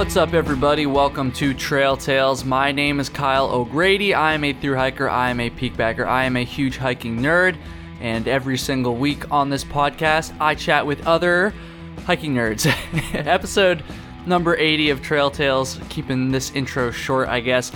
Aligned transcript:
What's 0.00 0.16
up, 0.16 0.32
everybody? 0.32 0.86
Welcome 0.86 1.30
to 1.32 1.52
Trail 1.52 1.94
Tales. 1.94 2.42
My 2.42 2.72
name 2.72 3.00
is 3.00 3.10
Kyle 3.10 3.50
O'Grady. 3.50 4.14
I 4.14 4.32
am 4.32 4.44
a 4.44 4.54
through 4.54 4.76
hiker, 4.76 5.10
I 5.10 5.28
am 5.28 5.40
a 5.40 5.50
peak 5.50 5.76
bagger, 5.76 6.06
I 6.06 6.24
am 6.24 6.38
a 6.38 6.42
huge 6.42 6.78
hiking 6.78 7.18
nerd, 7.18 7.58
and 8.00 8.26
every 8.26 8.56
single 8.56 8.96
week 8.96 9.30
on 9.30 9.50
this 9.50 9.62
podcast, 9.62 10.34
I 10.40 10.54
chat 10.54 10.86
with 10.86 11.06
other 11.06 11.52
hiking 12.06 12.34
nerds. 12.34 12.66
Episode 13.14 13.84
number 14.24 14.56
80 14.56 14.88
of 14.88 15.02
Trail 15.02 15.30
Tales, 15.30 15.78
keeping 15.90 16.32
this 16.32 16.50
intro 16.52 16.90
short, 16.90 17.28
I 17.28 17.40
guess. 17.40 17.70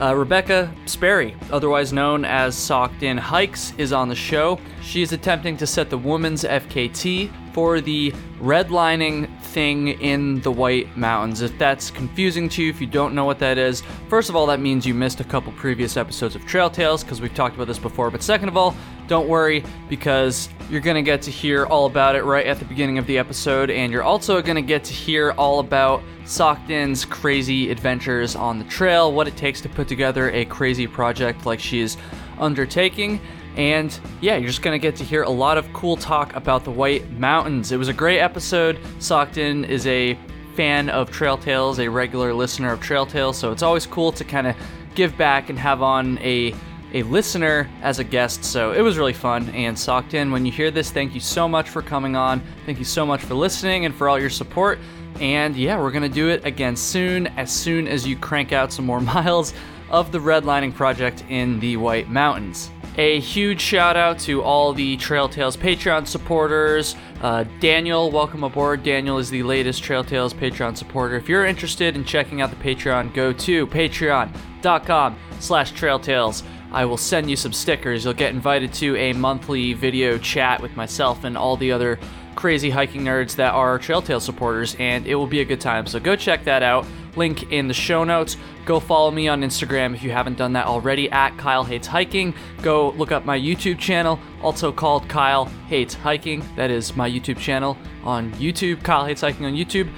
Uh, 0.00 0.14
Rebecca 0.14 0.72
Sperry, 0.86 1.36
otherwise 1.52 1.92
known 1.92 2.24
as 2.24 2.56
Socked 2.56 3.02
In 3.02 3.18
Hikes, 3.18 3.74
is 3.76 3.92
on 3.92 4.08
the 4.08 4.14
show. 4.14 4.58
She 4.80 5.02
is 5.02 5.12
attempting 5.12 5.58
to 5.58 5.66
set 5.66 5.90
the 5.90 5.98
woman's 5.98 6.42
FKT 6.42 7.30
for 7.56 7.80
the 7.80 8.12
redlining 8.38 9.34
thing 9.40 9.88
in 9.88 10.42
the 10.42 10.52
White 10.52 10.94
Mountains. 10.94 11.40
If 11.40 11.56
that's 11.56 11.90
confusing 11.90 12.50
to 12.50 12.62
you, 12.62 12.68
if 12.68 12.82
you 12.82 12.86
don't 12.86 13.14
know 13.14 13.24
what 13.24 13.38
that 13.38 13.56
is, 13.56 13.82
first 14.10 14.28
of 14.28 14.36
all, 14.36 14.44
that 14.48 14.60
means 14.60 14.84
you 14.84 14.92
missed 14.92 15.20
a 15.20 15.24
couple 15.24 15.52
previous 15.52 15.96
episodes 15.96 16.34
of 16.36 16.44
Trail 16.44 16.68
Tales 16.68 17.02
because 17.02 17.22
we've 17.22 17.34
talked 17.34 17.54
about 17.54 17.66
this 17.66 17.78
before. 17.78 18.10
But 18.10 18.22
second 18.22 18.50
of 18.50 18.58
all, 18.58 18.76
don't 19.08 19.26
worry 19.26 19.64
because 19.88 20.50
you're 20.68 20.82
going 20.82 20.96
to 20.96 21.02
get 21.02 21.22
to 21.22 21.30
hear 21.30 21.64
all 21.64 21.86
about 21.86 22.14
it 22.14 22.24
right 22.24 22.44
at 22.44 22.58
the 22.58 22.66
beginning 22.66 22.98
of 22.98 23.06
the 23.06 23.16
episode, 23.16 23.70
and 23.70 23.90
you're 23.90 24.02
also 24.02 24.42
going 24.42 24.56
to 24.56 24.60
get 24.60 24.84
to 24.84 24.92
hear 24.92 25.30
all 25.38 25.60
about 25.60 26.02
Socked 26.26 27.08
crazy 27.08 27.70
adventures 27.70 28.36
on 28.36 28.58
the 28.58 28.66
trail, 28.66 29.14
what 29.14 29.28
it 29.28 29.36
takes 29.38 29.62
to 29.62 29.70
put 29.70 29.88
together 29.88 30.30
a 30.32 30.44
crazy 30.44 30.86
project 30.86 31.46
like 31.46 31.60
she's 31.60 31.96
undertaking. 32.38 33.18
And 33.56 33.98
yeah, 34.20 34.36
you're 34.36 34.48
just 34.48 34.62
gonna 34.62 34.78
get 34.78 34.96
to 34.96 35.04
hear 35.04 35.22
a 35.22 35.30
lot 35.30 35.56
of 35.58 35.72
cool 35.72 35.96
talk 35.96 36.34
about 36.36 36.64
the 36.64 36.70
White 36.70 37.10
Mountains. 37.12 37.72
It 37.72 37.78
was 37.78 37.88
a 37.88 37.92
great 37.92 38.20
episode. 38.20 38.78
Socked 38.98 39.38
In 39.38 39.64
is 39.64 39.86
a 39.86 40.18
fan 40.54 40.88
of 40.90 41.10
Trail 41.10 41.36
Tales, 41.38 41.78
a 41.78 41.88
regular 41.88 42.32
listener 42.32 42.72
of 42.72 42.80
Trail 42.80 43.06
Tales, 43.06 43.36
so 43.36 43.52
it's 43.52 43.62
always 43.62 43.86
cool 43.86 44.12
to 44.12 44.24
kind 44.24 44.46
of 44.46 44.56
give 44.94 45.16
back 45.16 45.50
and 45.50 45.58
have 45.58 45.82
on 45.82 46.18
a 46.18 46.54
a 46.92 47.02
listener 47.04 47.68
as 47.82 47.98
a 47.98 48.04
guest. 48.04 48.44
So 48.44 48.72
it 48.72 48.80
was 48.80 48.96
really 48.96 49.12
fun 49.12 49.50
and 49.50 49.78
socked 49.78 50.14
in. 50.14 50.30
When 50.30 50.46
you 50.46 50.52
hear 50.52 50.70
this, 50.70 50.90
thank 50.90 51.14
you 51.14 51.20
so 51.20 51.48
much 51.48 51.68
for 51.68 51.82
coming 51.82 52.16
on. 52.16 52.42
Thank 52.64 52.78
you 52.78 52.84
so 52.84 53.04
much 53.04 53.22
for 53.22 53.34
listening 53.34 53.84
and 53.84 53.94
for 53.94 54.08
all 54.08 54.18
your 54.18 54.30
support. 54.30 54.78
And 55.20 55.56
yeah, 55.56 55.80
we're 55.80 55.90
gonna 55.90 56.08
do 56.08 56.28
it 56.28 56.44
again 56.44 56.76
soon, 56.76 57.26
as 57.38 57.52
soon 57.52 57.88
as 57.88 58.06
you 58.06 58.16
crank 58.16 58.52
out 58.52 58.72
some 58.72 58.84
more 58.84 59.00
miles 59.14 59.52
of 59.90 60.12
the 60.12 60.18
redlining 60.18 60.74
project 60.74 61.24
in 61.28 61.60
the 61.60 61.76
White 61.76 62.08
Mountains. 62.08 62.70
A 62.98 63.20
huge 63.20 63.60
shout 63.60 63.94
out 63.94 64.18
to 64.20 64.42
all 64.42 64.72
the 64.72 64.96
Trail 64.96 65.28
Tales 65.28 65.54
Patreon 65.54 66.06
supporters. 66.06 66.96
Uh, 67.20 67.44
Daniel, 67.60 68.10
welcome 68.10 68.42
aboard. 68.42 68.82
Daniel 68.82 69.18
is 69.18 69.28
the 69.28 69.42
latest 69.42 69.82
Trail 69.82 70.02
Tales 70.02 70.32
Patreon 70.32 70.74
supporter. 70.78 71.16
If 71.16 71.28
you're 71.28 71.44
interested 71.44 71.94
in 71.94 72.06
checking 72.06 72.40
out 72.40 72.48
the 72.48 72.56
Patreon, 72.56 73.12
go 73.12 73.34
to 73.34 73.66
patreon.com 73.66 75.16
slash 75.40 75.74
trailtales. 75.74 76.42
I 76.72 76.86
will 76.86 76.96
send 76.96 77.28
you 77.28 77.36
some 77.36 77.52
stickers. 77.52 78.04
You'll 78.04 78.14
get 78.14 78.32
invited 78.32 78.72
to 78.74 78.96
a 78.96 79.12
monthly 79.12 79.74
video 79.74 80.16
chat 80.16 80.62
with 80.62 80.74
myself 80.74 81.24
and 81.24 81.36
all 81.36 81.58
the 81.58 81.72
other 81.72 81.98
crazy 82.36 82.70
hiking 82.70 83.02
nerds 83.02 83.34
that 83.36 83.54
are 83.54 83.78
Trail 83.78 84.02
Tales 84.02 84.24
supporters, 84.24 84.76
and 84.78 85.06
it 85.06 85.16
will 85.16 85.26
be 85.26 85.40
a 85.40 85.44
good 85.44 85.60
time. 85.60 85.86
So 85.86 85.98
go 85.98 86.14
check 86.14 86.44
that 86.44 86.62
out 86.62 86.86
link 87.16 87.50
in 87.50 87.66
the 87.66 87.74
show 87.74 88.04
notes. 88.04 88.36
Go 88.64 88.78
follow 88.78 89.10
me 89.10 89.28
on 89.28 89.42
Instagram 89.42 89.94
if 89.94 90.02
you 90.02 90.10
haven't 90.10 90.36
done 90.36 90.52
that 90.52 90.66
already 90.66 91.10
at 91.10 91.36
Kyle 91.38 91.64
Hates 91.64 91.86
Hiking. 91.86 92.34
Go 92.62 92.90
look 92.90 93.10
up 93.10 93.24
my 93.24 93.38
YouTube 93.38 93.78
channel, 93.78 94.20
also 94.42 94.70
called 94.70 95.08
Kyle 95.08 95.46
Hates 95.68 95.94
Hiking. 95.94 96.44
That 96.56 96.70
is 96.70 96.94
my 96.94 97.10
YouTube 97.10 97.38
channel 97.38 97.76
on 98.04 98.32
YouTube, 98.32 98.82
Kyle 98.82 99.06
Hates 99.06 99.22
Hiking 99.22 99.46
on 99.46 99.54
YouTube. 99.54 99.88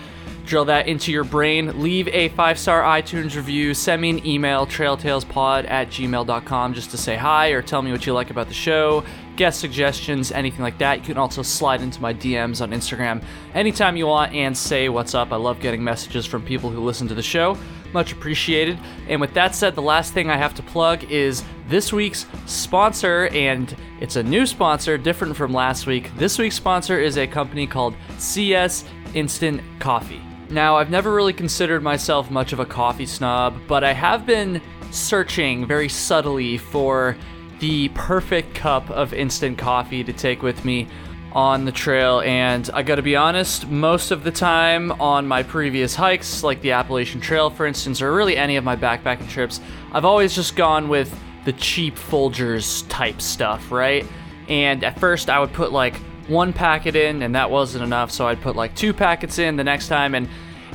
Drill 0.46 0.64
that 0.66 0.88
into 0.88 1.12
your 1.12 1.24
brain. 1.24 1.82
Leave 1.82 2.08
a 2.08 2.30
five 2.30 2.58
star 2.58 2.82
iTunes 2.82 3.36
review. 3.36 3.74
Send 3.74 4.00
me 4.00 4.10
an 4.10 4.26
email, 4.26 4.66
trailtalespod 4.66 5.68
at 5.68 5.88
gmail.com, 5.88 6.72
just 6.72 6.90
to 6.92 6.96
say 6.96 7.16
hi 7.16 7.48
or 7.48 7.60
tell 7.60 7.82
me 7.82 7.92
what 7.92 8.06
you 8.06 8.14
like 8.14 8.30
about 8.30 8.48
the 8.48 8.54
show 8.54 9.04
guest 9.38 9.60
suggestions, 9.60 10.32
anything 10.32 10.62
like 10.62 10.76
that. 10.78 10.98
You 10.98 11.04
can 11.04 11.16
also 11.16 11.42
slide 11.42 11.80
into 11.80 12.02
my 12.02 12.12
DMs 12.12 12.60
on 12.60 12.72
Instagram 12.72 13.22
anytime 13.54 13.96
you 13.96 14.08
want 14.08 14.34
and 14.34 14.54
say 14.54 14.88
what's 14.88 15.14
up. 15.14 15.32
I 15.32 15.36
love 15.36 15.60
getting 15.60 15.82
messages 15.82 16.26
from 16.26 16.42
people 16.42 16.70
who 16.70 16.80
listen 16.80 17.06
to 17.06 17.14
the 17.14 17.22
show. 17.22 17.56
Much 17.92 18.12
appreciated. 18.12 18.78
And 19.08 19.20
with 19.20 19.32
that 19.34 19.54
said, 19.54 19.76
the 19.76 19.80
last 19.80 20.12
thing 20.12 20.28
I 20.28 20.36
have 20.36 20.54
to 20.56 20.62
plug 20.64 21.04
is 21.04 21.44
this 21.68 21.92
week's 21.92 22.26
sponsor, 22.46 23.28
and 23.28 23.74
it's 24.00 24.16
a 24.16 24.22
new 24.24 24.44
sponsor, 24.44 24.98
different 24.98 25.36
from 25.36 25.54
last 25.54 25.86
week. 25.86 26.10
This 26.16 26.36
week's 26.36 26.56
sponsor 26.56 26.98
is 26.98 27.16
a 27.16 27.26
company 27.26 27.66
called 27.68 27.94
CS 28.18 28.84
Instant 29.14 29.62
Coffee. 29.78 30.20
Now, 30.50 30.76
I've 30.76 30.90
never 30.90 31.14
really 31.14 31.32
considered 31.32 31.82
myself 31.82 32.28
much 32.28 32.52
of 32.52 32.58
a 32.58 32.66
coffee 32.66 33.06
snob, 33.06 33.56
but 33.68 33.84
I 33.84 33.92
have 33.92 34.26
been 34.26 34.60
searching 34.90 35.64
very 35.64 35.88
subtly 35.88 36.58
for 36.58 37.16
the 37.60 37.88
perfect 37.90 38.54
cup 38.54 38.88
of 38.90 39.12
instant 39.12 39.58
coffee 39.58 40.04
to 40.04 40.12
take 40.12 40.42
with 40.42 40.64
me 40.64 40.86
on 41.32 41.64
the 41.64 41.72
trail. 41.72 42.20
And 42.20 42.68
I 42.72 42.82
gotta 42.82 43.02
be 43.02 43.16
honest, 43.16 43.68
most 43.68 44.10
of 44.10 44.24
the 44.24 44.30
time 44.30 44.92
on 44.92 45.26
my 45.26 45.42
previous 45.42 45.94
hikes, 45.94 46.42
like 46.42 46.60
the 46.62 46.72
Appalachian 46.72 47.20
Trail, 47.20 47.50
for 47.50 47.66
instance, 47.66 48.00
or 48.00 48.12
really 48.12 48.36
any 48.36 48.56
of 48.56 48.64
my 48.64 48.76
backpacking 48.76 49.28
trips, 49.28 49.60
I've 49.92 50.04
always 50.04 50.34
just 50.34 50.56
gone 50.56 50.88
with 50.88 51.16
the 51.44 51.52
cheap 51.52 51.96
Folgers 51.96 52.84
type 52.88 53.20
stuff, 53.20 53.70
right? 53.70 54.06
And 54.48 54.82
at 54.84 54.98
first, 54.98 55.28
I 55.30 55.38
would 55.38 55.52
put 55.52 55.72
like 55.72 55.96
one 56.26 56.52
packet 56.52 56.96
in, 56.96 57.22
and 57.22 57.34
that 57.34 57.50
wasn't 57.50 57.84
enough, 57.84 58.10
so 58.10 58.26
I'd 58.26 58.40
put 58.40 58.56
like 58.56 58.74
two 58.74 58.92
packets 58.92 59.38
in 59.38 59.56
the 59.56 59.64
next 59.64 59.88
time, 59.88 60.14
and 60.14 60.28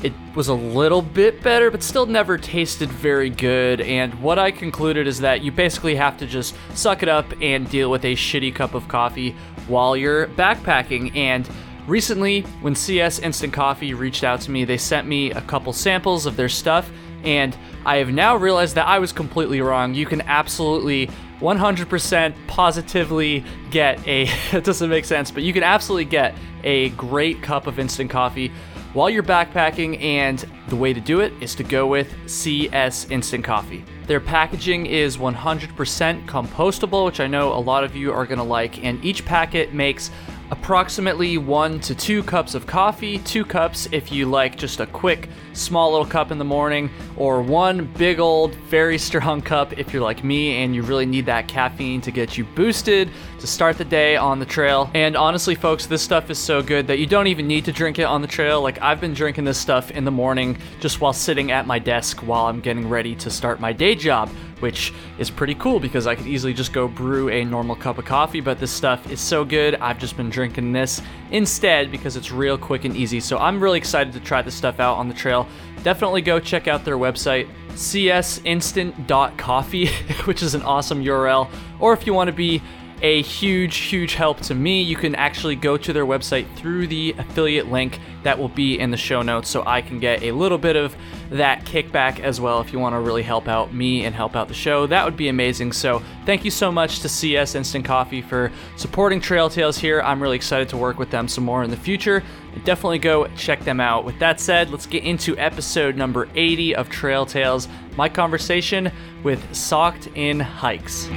it 0.04 0.14
was 0.36 0.50
a 0.50 0.54
little 0.54 1.02
bit 1.02 1.42
better, 1.42 1.72
but 1.72 1.82
still 1.82 2.06
never 2.06 2.38
tasted 2.38 2.90
very 2.90 3.30
good. 3.30 3.80
And 3.80 4.14
what 4.22 4.38
I 4.38 4.52
concluded 4.52 5.08
is 5.08 5.20
that 5.22 5.42
you 5.42 5.52
basically 5.52 5.96
have 5.96 6.18
to 6.18 6.28
just 6.28 6.56
suck 6.74 7.04
it 7.04 7.10
up 7.10 7.26
and 7.42 7.70
deal 7.70 7.90
with 7.90 8.04
a 8.04 8.14
shitty 8.14 8.54
cup 8.54 8.74
of 8.74 8.88
coffee 8.90 9.34
while 9.68 9.96
you're 9.96 10.28
backpacking. 10.28 11.16
And 11.16 11.50
recently, 11.88 12.42
when 12.62 12.76
CS 12.76 13.20
Instant 13.20 13.54
Coffee 13.54 13.94
reached 13.94 14.26
out 14.26 14.42
to 14.42 14.52
me, 14.52 14.66
they 14.66 14.78
sent 14.78 15.08
me 15.08 15.32
a 15.32 15.42
couple 15.42 15.72
samples 15.72 16.26
of 16.26 16.36
their 16.36 16.50
stuff. 16.50 16.92
And 17.24 17.56
I 17.86 17.98
have 17.98 18.10
now 18.10 18.36
realized 18.36 18.76
that 18.76 18.88
I 18.88 19.00
was 19.00 19.14
completely 19.14 19.62
wrong. 19.62 19.94
You 19.94 20.06
can 20.06 20.22
absolutely 20.24 21.10
100% 21.40 22.36
positively 22.48 23.46
get 23.72 24.06
a, 24.06 24.24
it 24.52 24.66
doesn't 24.66 24.90
make 24.90 25.06
sense, 25.06 25.32
but 25.32 25.44
you 25.44 25.54
can 25.54 25.64
absolutely 25.64 26.06
get 26.06 26.36
a 26.66 26.90
great 26.90 27.42
cup 27.42 27.68
of 27.68 27.80
instant 27.80 28.10
coffee 28.10 28.52
while 28.94 29.10
you're 29.10 29.24
backpacking, 29.24 30.02
and 30.02 30.46
the 30.68 30.76
way 30.76 30.94
to 30.94 31.02
do 31.02 31.20
it 31.20 31.34
is 31.42 31.56
to 31.56 31.64
go 31.64 31.88
with 31.88 32.14
CS 32.30 33.10
Instant 33.10 33.44
Coffee. 33.44 33.84
Their 34.08 34.20
packaging 34.20 34.86
is 34.86 35.18
100% 35.18 36.26
compostable, 36.26 37.06
which 37.06 37.20
I 37.20 37.28
know 37.28 37.54
a 37.54 37.60
lot 37.60 37.84
of 37.84 37.96
you 37.96 38.12
are 38.12 38.26
gonna 38.26 38.44
like, 38.44 38.84
and 38.84 39.04
each 39.04 39.26
packet 39.26 39.74
makes 39.74 40.12
approximately 40.52 41.40
one 41.40 41.80
to 41.80 41.96
two 41.96 42.22
cups 42.22 42.54
of 42.54 42.68
coffee, 42.68 43.18
two 43.20 43.44
cups 43.44 43.88
if 43.92 44.12
you 44.12 44.28
like 44.28 44.56
just 44.56 44.80
a 44.82 44.86
quick 44.86 45.28
small 45.54 45.92
little 45.92 46.06
cup 46.06 46.32
in 46.32 46.38
the 46.38 46.46
morning, 46.46 46.92
or 47.18 47.42
one 47.42 47.86
big 47.98 48.20
old 48.20 48.54
very 48.70 48.98
strong 49.10 49.42
cup 49.42 49.78
if 49.80 49.92
you're 49.92 50.02
like 50.04 50.24
me 50.24 50.64
and 50.64 50.76
you 50.76 50.84
really 50.84 51.08
need 51.08 51.26
that 51.26 51.48
caffeine 51.48 52.02
to 52.02 52.12
get 52.12 52.38
you 52.38 52.44
boosted 52.44 53.10
to 53.44 53.48
start 53.48 53.78
the 53.78 53.84
day 53.84 54.16
on 54.16 54.40
the 54.40 54.46
trail. 54.46 54.90
And 54.94 55.18
honestly, 55.18 55.54
folks, 55.54 55.86
this 55.86 56.02
stuff 56.02 56.30
is 56.30 56.40
so 56.40 56.64
good 56.64 56.88
that 56.88 56.98
you 56.98 57.06
don't 57.06 57.28
even 57.28 57.46
need 57.46 57.66
to 57.66 57.74
drink 57.74 58.00
it 58.00 58.04
on 58.04 58.22
the 58.22 58.28
trail. 58.28 58.62
Like 58.62 58.82
I've 58.82 59.02
been 59.02 59.14
drinking 59.14 59.44
this 59.44 59.58
stuff 59.58 59.92
in 59.92 60.06
the 60.06 60.12
morning 60.12 60.58
just 60.80 61.02
while 61.02 61.12
sitting 61.12 61.52
at 61.52 61.68
my 61.68 61.78
desk 61.78 62.22
while 62.22 62.46
I'm 62.46 62.62
getting 62.62 62.88
ready 62.88 63.16
to 63.16 63.30
start 63.30 63.60
my 63.60 63.74
day 63.74 63.96
job 63.96 64.30
which 64.64 64.94
is 65.18 65.30
pretty 65.30 65.54
cool 65.56 65.78
because 65.78 66.08
I 66.08 66.16
could 66.16 66.26
easily 66.26 66.54
just 66.54 66.72
go 66.72 66.88
brew 66.88 67.28
a 67.28 67.44
normal 67.44 67.76
cup 67.76 67.98
of 67.98 68.06
coffee, 68.06 68.40
but 68.40 68.62
this 68.62 68.72
stuff 68.72 69.12
is 69.12 69.20
so 69.20 69.44
good. 69.44 69.76
I've 69.76 70.00
just 70.00 70.16
been 70.16 70.30
drinking 70.30 70.72
this 70.72 71.02
instead 71.32 71.92
because 71.92 72.16
it's 72.16 72.32
real 72.32 72.58
quick 72.58 72.86
and 72.86 72.96
easy. 72.96 73.20
So 73.20 73.38
I'm 73.38 73.62
really 73.62 73.78
excited 73.78 74.14
to 74.14 74.22
try 74.22 74.42
this 74.42 74.56
stuff 74.56 74.80
out 74.80 74.96
on 74.96 75.10
the 75.10 75.14
trail. 75.14 75.50
Definitely 75.84 76.22
go 76.22 76.40
check 76.40 76.70
out 76.70 76.86
their 76.86 76.98
website, 76.98 77.50
csinstant.coffee, 77.72 79.88
which 80.24 80.42
is 80.42 80.56
an 80.56 80.62
awesome 80.62 81.04
URL. 81.04 81.50
Or 81.82 81.92
if 81.92 82.08
you 82.08 82.14
want 82.14 82.30
to 82.30 82.34
be 82.34 82.62
a 83.04 83.22
huge, 83.22 83.76
huge 83.78 84.16
help 84.16 84.40
to 84.40 84.56
me. 84.56 84.82
You 84.82 84.96
can 84.96 85.14
actually 85.16 85.58
go 85.58 85.76
to 85.76 85.92
their 85.92 86.06
website 86.06 86.48
through 86.56 86.88
the 86.88 87.14
affiliate 87.18 87.70
link 87.70 88.00
that 88.24 88.40
will 88.40 88.48
be 88.48 88.80
in 88.80 88.92
the 88.92 88.98
show 88.98 89.22
notes 89.22 89.50
so 89.50 89.62
I 89.66 89.82
can 89.82 90.00
get 90.00 90.24
a 90.24 90.32
little 90.32 90.58
bit 90.58 90.78
of 90.78 90.96
that 91.30 91.66
kickback 91.66 92.22
as 92.22 92.40
well 92.40 92.62
if 92.62 92.72
you 92.72 92.80
want 92.80 92.94
to 92.94 93.00
really 93.00 93.22
help 93.22 93.50
out 93.50 93.74
me 93.74 94.06
and 94.06 94.16
help 94.16 94.38
out 94.38 94.48
the 94.48 94.54
show. 94.54 94.88
That 94.88 95.04
would 95.04 95.18
be 95.18 95.28
amazing. 95.28 95.74
So, 95.74 96.02
thank 96.26 96.46
you 96.46 96.52
so 96.52 96.72
much 96.72 97.00
to 97.02 97.10
CS 97.10 97.56
Instant 97.56 97.84
Coffee 97.84 98.22
for 98.22 98.52
supporting 98.78 99.20
Trail 99.20 99.50
Tales 99.50 99.78
here. 99.78 100.02
I'm 100.02 100.24
really 100.24 100.38
excited 100.38 100.70
to 100.70 100.78
work 100.78 100.98
with 100.98 101.12
them 101.12 101.28
some 101.28 101.44
more 101.44 101.64
in 101.64 101.70
the 101.70 101.78
future. 101.78 102.24
Definitely 102.64 103.00
go 103.00 103.28
check 103.36 103.66
them 103.66 103.82
out. 103.82 104.06
With 104.06 104.18
that 104.20 104.40
said, 104.40 104.70
let's 104.70 104.86
get 104.86 105.04
into 105.04 105.38
episode 105.38 105.98
number 105.98 106.30
80 106.36 106.76
of 106.76 106.90
Trail 106.90 107.26
Tales, 107.26 107.68
my 107.98 108.08
conversation 108.08 108.92
with 109.24 109.54
Socked 109.54 110.08
in 110.16 110.40
Hikes. 110.40 111.10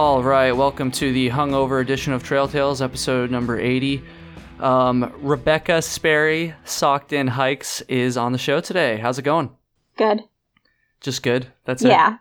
All 0.00 0.22
right, 0.22 0.52
welcome 0.52 0.92
to 0.92 1.12
the 1.12 1.28
hungover 1.28 1.80
edition 1.80 2.12
of 2.12 2.22
Trail 2.22 2.46
Tales, 2.46 2.80
episode 2.80 3.32
number 3.32 3.58
80. 3.58 4.00
Um, 4.60 5.12
Rebecca 5.16 5.82
Sperry, 5.82 6.54
Socked 6.64 7.12
In 7.12 7.26
Hikes, 7.26 7.80
is 7.88 8.16
on 8.16 8.30
the 8.30 8.38
show 8.38 8.60
today. 8.60 8.98
How's 8.98 9.18
it 9.18 9.22
going? 9.22 9.50
Good. 9.96 10.22
Just 11.00 11.24
good? 11.24 11.48
That's 11.64 11.82
it? 11.82 11.88
Yeah. 11.88 12.18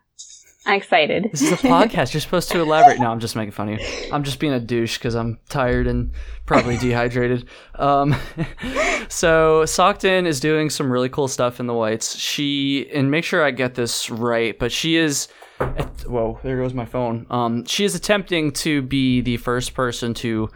I'm 0.65 0.77
excited. 0.77 1.29
This 1.31 1.44
is 1.44 1.51
a 1.51 1.57
podcast. 1.57 2.15
You're 2.15 2.21
supposed 2.21 2.50
to 2.50 2.62
elaborate. 2.62 3.00
No, 3.00 3.12
I'm 3.12 3.19
just 3.19 3.35
making 3.35 3.51
fun 3.51 3.69
of 3.69 3.80
you. 3.80 3.88
I'm 4.12 4.23
just 4.23 4.39
being 4.39 4.53
a 4.53 4.59
douche 4.59 4.97
because 4.97 5.13
I'm 5.13 5.38
tired 5.47 5.85
and 5.85 6.13
probably 6.47 6.77
dehydrated. 6.80 7.47
Um, 7.75 8.15
so 9.07 9.65
Socked 9.65 10.03
In 10.03 10.25
is 10.25 10.39
doing 10.39 10.71
some 10.71 10.91
really 10.91 11.09
cool 11.09 11.27
stuff 11.27 11.59
in 11.59 11.68
the 11.68 11.75
whites. 11.75 12.18
She 12.18 12.89
and 12.91 13.12
make 13.12 13.23
sure 13.23 13.45
I 13.45 13.51
get 13.51 13.75
this 13.75 14.09
right, 14.09 14.57
but 14.57 14.71
she 14.71 14.95
is. 14.95 15.27
Whoa, 15.59 16.39
there 16.44 16.57
goes 16.57 16.74
my 16.74 16.86
phone. 16.86 17.25
Um, 17.30 17.65
she 17.65 17.83
is 17.83 17.95
attempting 17.95 18.51
to 18.54 18.81
be 18.81 19.21
the 19.21 19.38
first 19.38 19.74
person 19.74 20.13
to 20.15 20.50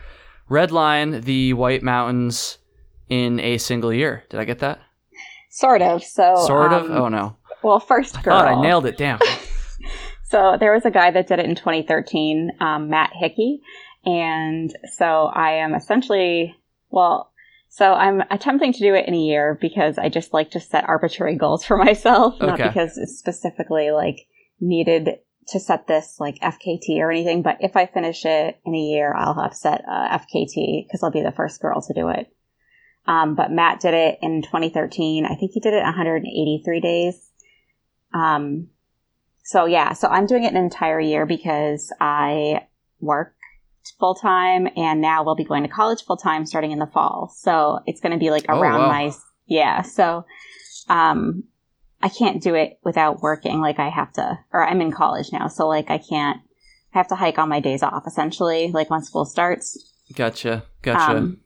redline 0.49 1.23
the 1.23 1.53
White 1.53 1.83
Mountains 1.83 2.57
in 3.09 3.39
a 3.39 3.57
single 3.57 3.91
year. 3.93 4.23
Did 4.29 4.39
I 4.39 4.45
get 4.45 4.59
that? 4.59 4.79
Sort 5.49 5.81
of. 5.81 6.03
So 6.03 6.35
Sort 6.47 6.71
of. 6.71 6.85
um, 6.89 6.91
Oh 6.97 7.07
no, 7.09 7.35
Well, 7.63 7.79
first 7.79 8.21
girl. 8.23 8.39
thought 8.39 8.47
I 8.47 8.61
nailed 8.61 8.85
it. 8.85 8.97
Damn. 8.97 9.19
So 10.23 10.55
there 10.57 10.71
was 10.71 10.85
a 10.85 10.91
guy 10.91 11.11
that 11.11 11.27
did 11.27 11.39
it 11.39 11.45
in 11.45 11.55
2013, 11.55 12.51
um, 12.61 12.89
Matt 12.89 13.11
Hickey, 13.13 13.61
and 14.05 14.73
so 14.95 15.25
I 15.25 15.55
am 15.55 15.73
essentially 15.75 16.55
well. 16.89 17.33
So 17.67 17.91
I'm 17.93 18.21
attempting 18.31 18.71
to 18.71 18.79
do 18.79 18.93
it 18.95 19.09
in 19.09 19.13
a 19.13 19.17
year 19.19 19.57
because 19.59 19.97
I 19.97 20.07
just 20.07 20.31
like 20.33 20.51
to 20.51 20.61
set 20.61 20.87
arbitrary 20.87 21.35
goals 21.35 21.65
for 21.65 21.75
myself, 21.83 22.39
not 22.39 22.57
because 22.59 22.97
it's 22.97 23.19
specifically 23.19 23.91
like 23.91 24.25
needed 24.61 25.17
to 25.47 25.59
set 25.59 25.87
this 25.87 26.17
like 26.19 26.39
FKT 26.39 26.99
or 26.99 27.11
anything. 27.11 27.41
But 27.41 27.57
if 27.59 27.75
I 27.75 27.85
finish 27.87 28.23
it 28.25 28.59
in 28.65 28.73
a 28.73 28.79
year, 28.79 29.13
I'll 29.13 29.41
have 29.41 29.53
set 29.53 29.83
uh, 29.87 30.17
FKT 30.19 30.85
because 30.87 31.01
I'll 31.03 31.11
be 31.11 31.23
the 31.23 31.33
first 31.33 31.61
girl 31.61 31.81
to 31.81 31.93
do 31.93 32.09
it. 32.09 32.31
Um, 33.07 33.35
but 33.35 33.51
Matt 33.51 33.79
did 33.81 33.93
it 33.93 34.19
in 34.21 34.43
2013. 34.43 35.25
I 35.25 35.35
think 35.35 35.51
he 35.51 35.59
did 35.59 35.73
it 35.73 35.83
183 35.83 36.79
days. 36.79 37.31
Um, 38.13 38.67
so 39.43 39.65
yeah, 39.65 39.93
so 39.93 40.07
I'm 40.07 40.27
doing 40.27 40.43
it 40.43 40.53
an 40.53 40.57
entire 40.63 40.99
year 40.99 41.25
because 41.25 41.91
I 41.99 42.67
work 42.99 43.33
full 43.99 44.13
time 44.13 44.67
and 44.77 45.01
now 45.01 45.23
we'll 45.23 45.35
be 45.35 45.43
going 45.43 45.63
to 45.63 45.69
college 45.69 46.03
full 46.05 46.17
time 46.17 46.45
starting 46.45 46.71
in 46.71 46.79
the 46.79 46.85
fall. 46.85 47.33
So 47.35 47.79
it's 47.87 47.99
going 47.99 48.11
to 48.13 48.19
be 48.19 48.29
like 48.29 48.45
Oh, 48.47 48.59
around 48.59 48.81
wow. 48.81 48.87
my, 48.89 49.11
yeah. 49.47 49.81
So, 49.81 50.25
um, 50.87 51.45
I 52.03 52.09
can't 52.09 52.41
do 52.41 52.55
it 52.55 52.79
without 52.83 53.21
working. 53.21 53.59
Like 53.59 53.79
I 53.79 53.89
have 53.89 54.11
to, 54.13 54.39
or 54.51 54.63
I'm 54.67 54.81
in 54.81 54.91
college 54.91 55.31
now. 55.31 55.47
So 55.47 55.67
like 55.67 55.89
I 55.89 55.97
can't, 55.97 56.41
I 56.93 56.97
have 56.97 57.07
to 57.09 57.15
hike 57.15 57.37
on 57.37 57.49
my 57.49 57.59
days 57.59 57.83
off 57.83 58.03
essentially, 58.07 58.71
like 58.71 58.89
when 58.89 59.03
school 59.03 59.25
starts. 59.25 59.77
Gotcha. 60.15 60.63
Gotcha. 60.81 61.17
Um, 61.17 61.37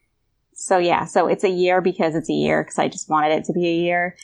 so 0.54 0.78
yeah, 0.78 1.06
so 1.06 1.28
it's 1.28 1.44
a 1.44 1.50
year 1.50 1.82
because 1.82 2.16
it's 2.16 2.30
a 2.30 2.34
year 2.34 2.64
because 2.64 2.80
I 2.80 2.88
just 2.88 3.10
wanted 3.10 3.32
it 3.34 3.46
to 3.46 3.54
be 3.54 3.68
a 3.68 3.76
year. 3.76 4.16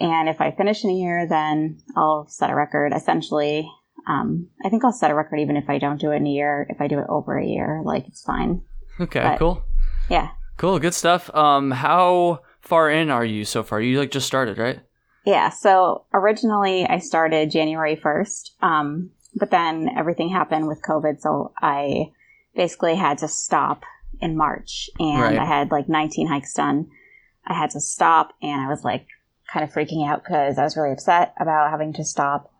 And 0.00 0.28
if 0.28 0.40
I 0.40 0.50
finish 0.50 0.82
in 0.82 0.90
a 0.90 0.94
year, 0.94 1.26
then 1.28 1.78
I'll 1.96 2.26
set 2.28 2.50
a 2.50 2.54
record. 2.54 2.92
Essentially, 2.92 3.70
um, 4.08 4.48
I 4.64 4.68
think 4.68 4.84
I'll 4.84 4.92
set 4.92 5.10
a 5.10 5.14
record 5.14 5.38
even 5.38 5.56
if 5.56 5.70
I 5.70 5.78
don't 5.78 6.00
do 6.00 6.10
it 6.10 6.16
in 6.16 6.26
a 6.26 6.30
year. 6.30 6.66
If 6.68 6.80
I 6.80 6.88
do 6.88 6.98
it 6.98 7.06
over 7.08 7.38
a 7.38 7.46
year, 7.46 7.82
like 7.84 8.08
it's 8.08 8.22
fine. 8.22 8.62
okay. 9.00 9.22
but- 9.22 9.38
cool. 9.38 9.62
Yeah, 10.10 10.30
Cool, 10.56 10.78
good 10.78 10.94
stuff. 10.94 11.34
Um, 11.34 11.70
how 11.72 12.40
far 12.60 12.90
in 12.90 13.10
are 13.10 13.24
you 13.24 13.44
so 13.44 13.62
far? 13.62 13.80
You 13.80 13.98
like 13.98 14.10
just 14.10 14.26
started, 14.26 14.58
right? 14.58 14.80
Yeah. 15.24 15.50
So 15.50 16.04
originally 16.12 16.86
I 16.86 16.98
started 16.98 17.50
January 17.50 17.96
first, 17.96 18.54
um, 18.62 19.10
but 19.34 19.50
then 19.50 19.88
everything 19.96 20.28
happened 20.28 20.68
with 20.68 20.82
COVID, 20.82 21.20
so 21.20 21.52
I 21.60 22.12
basically 22.54 22.94
had 22.94 23.18
to 23.18 23.28
stop 23.28 23.84
in 24.20 24.36
March, 24.36 24.88
and 24.98 25.20
Right. 25.20 25.38
I 25.38 25.44
had 25.44 25.70
like 25.70 25.88
19 25.88 26.28
hikes 26.28 26.54
done. 26.54 26.88
I 27.46 27.54
had 27.54 27.70
to 27.70 27.80
stop, 27.80 28.32
and 28.40 28.60
I 28.60 28.68
was 28.68 28.84
like 28.84 29.06
kind 29.52 29.64
of 29.64 29.72
freaking 29.72 30.08
out 30.08 30.22
because 30.24 30.58
I 30.58 30.62
was 30.62 30.76
really 30.76 30.92
upset 30.92 31.34
about 31.38 31.70
having 31.70 31.92
to 31.94 32.04
stop. 32.04 32.52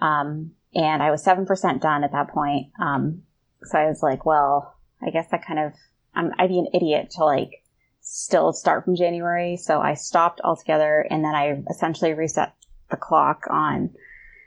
Um, 0.00 0.52
and 0.74 1.02
I 1.02 1.10
was 1.10 1.24
7% 1.24 1.80
done 1.80 2.04
at 2.04 2.12
that 2.12 2.28
point. 2.28 2.68
Um, 2.80 3.22
so 3.64 3.78
I 3.78 3.86
was 3.86 4.02
like, 4.02 4.24
well, 4.24 4.74
I 5.02 5.10
guess 5.10 5.28
that 5.30 5.44
kind 5.46 5.58
of, 5.58 5.72
I'm, 6.14 6.32
I'd 6.38 6.48
be 6.48 6.58
an 6.58 6.68
idiot 6.74 7.10
to 7.16 7.24
like 7.24 7.61
still 8.02 8.52
start 8.52 8.84
from 8.84 8.96
January. 8.96 9.56
So 9.56 9.80
I 9.80 9.94
stopped 9.94 10.40
altogether 10.44 11.06
and 11.08 11.24
then 11.24 11.34
I 11.34 11.62
essentially 11.70 12.12
reset 12.14 12.54
the 12.90 12.96
clock 12.96 13.44
on, 13.48 13.90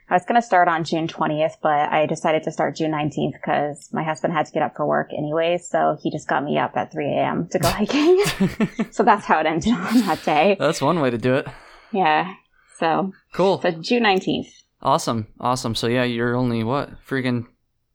I 0.08 0.14
was 0.14 0.24
going 0.24 0.40
to 0.40 0.46
start 0.46 0.68
on 0.68 0.84
June 0.84 1.08
20th, 1.08 1.54
but 1.62 1.90
I 1.90 2.06
decided 2.06 2.44
to 2.44 2.52
start 2.52 2.76
June 2.76 2.92
19th 2.92 3.32
because 3.32 3.88
my 3.92 4.04
husband 4.04 4.34
had 4.34 4.46
to 4.46 4.52
get 4.52 4.62
up 4.62 4.76
for 4.76 4.86
work 4.86 5.10
anyway. 5.16 5.58
So 5.58 5.96
he 6.00 6.12
just 6.12 6.28
got 6.28 6.44
me 6.44 6.58
up 6.58 6.76
at 6.76 6.92
3 6.92 7.06
a.m. 7.06 7.48
to 7.50 7.58
go 7.58 7.68
hiking. 7.70 8.22
so 8.92 9.02
that's 9.02 9.24
how 9.24 9.40
it 9.40 9.46
ended 9.46 9.72
on 9.72 10.00
that 10.02 10.22
day. 10.24 10.56
That's 10.60 10.80
one 10.80 11.00
way 11.00 11.10
to 11.10 11.18
do 11.18 11.34
it. 11.34 11.48
Yeah. 11.92 12.34
So, 12.78 13.12
Cool. 13.32 13.60
so 13.62 13.70
June 13.72 14.04
19th. 14.04 14.48
Awesome. 14.82 15.26
Awesome. 15.40 15.74
So 15.74 15.86
yeah, 15.88 16.04
you're 16.04 16.36
only 16.36 16.62
what? 16.62 16.90
Freaking 17.04 17.46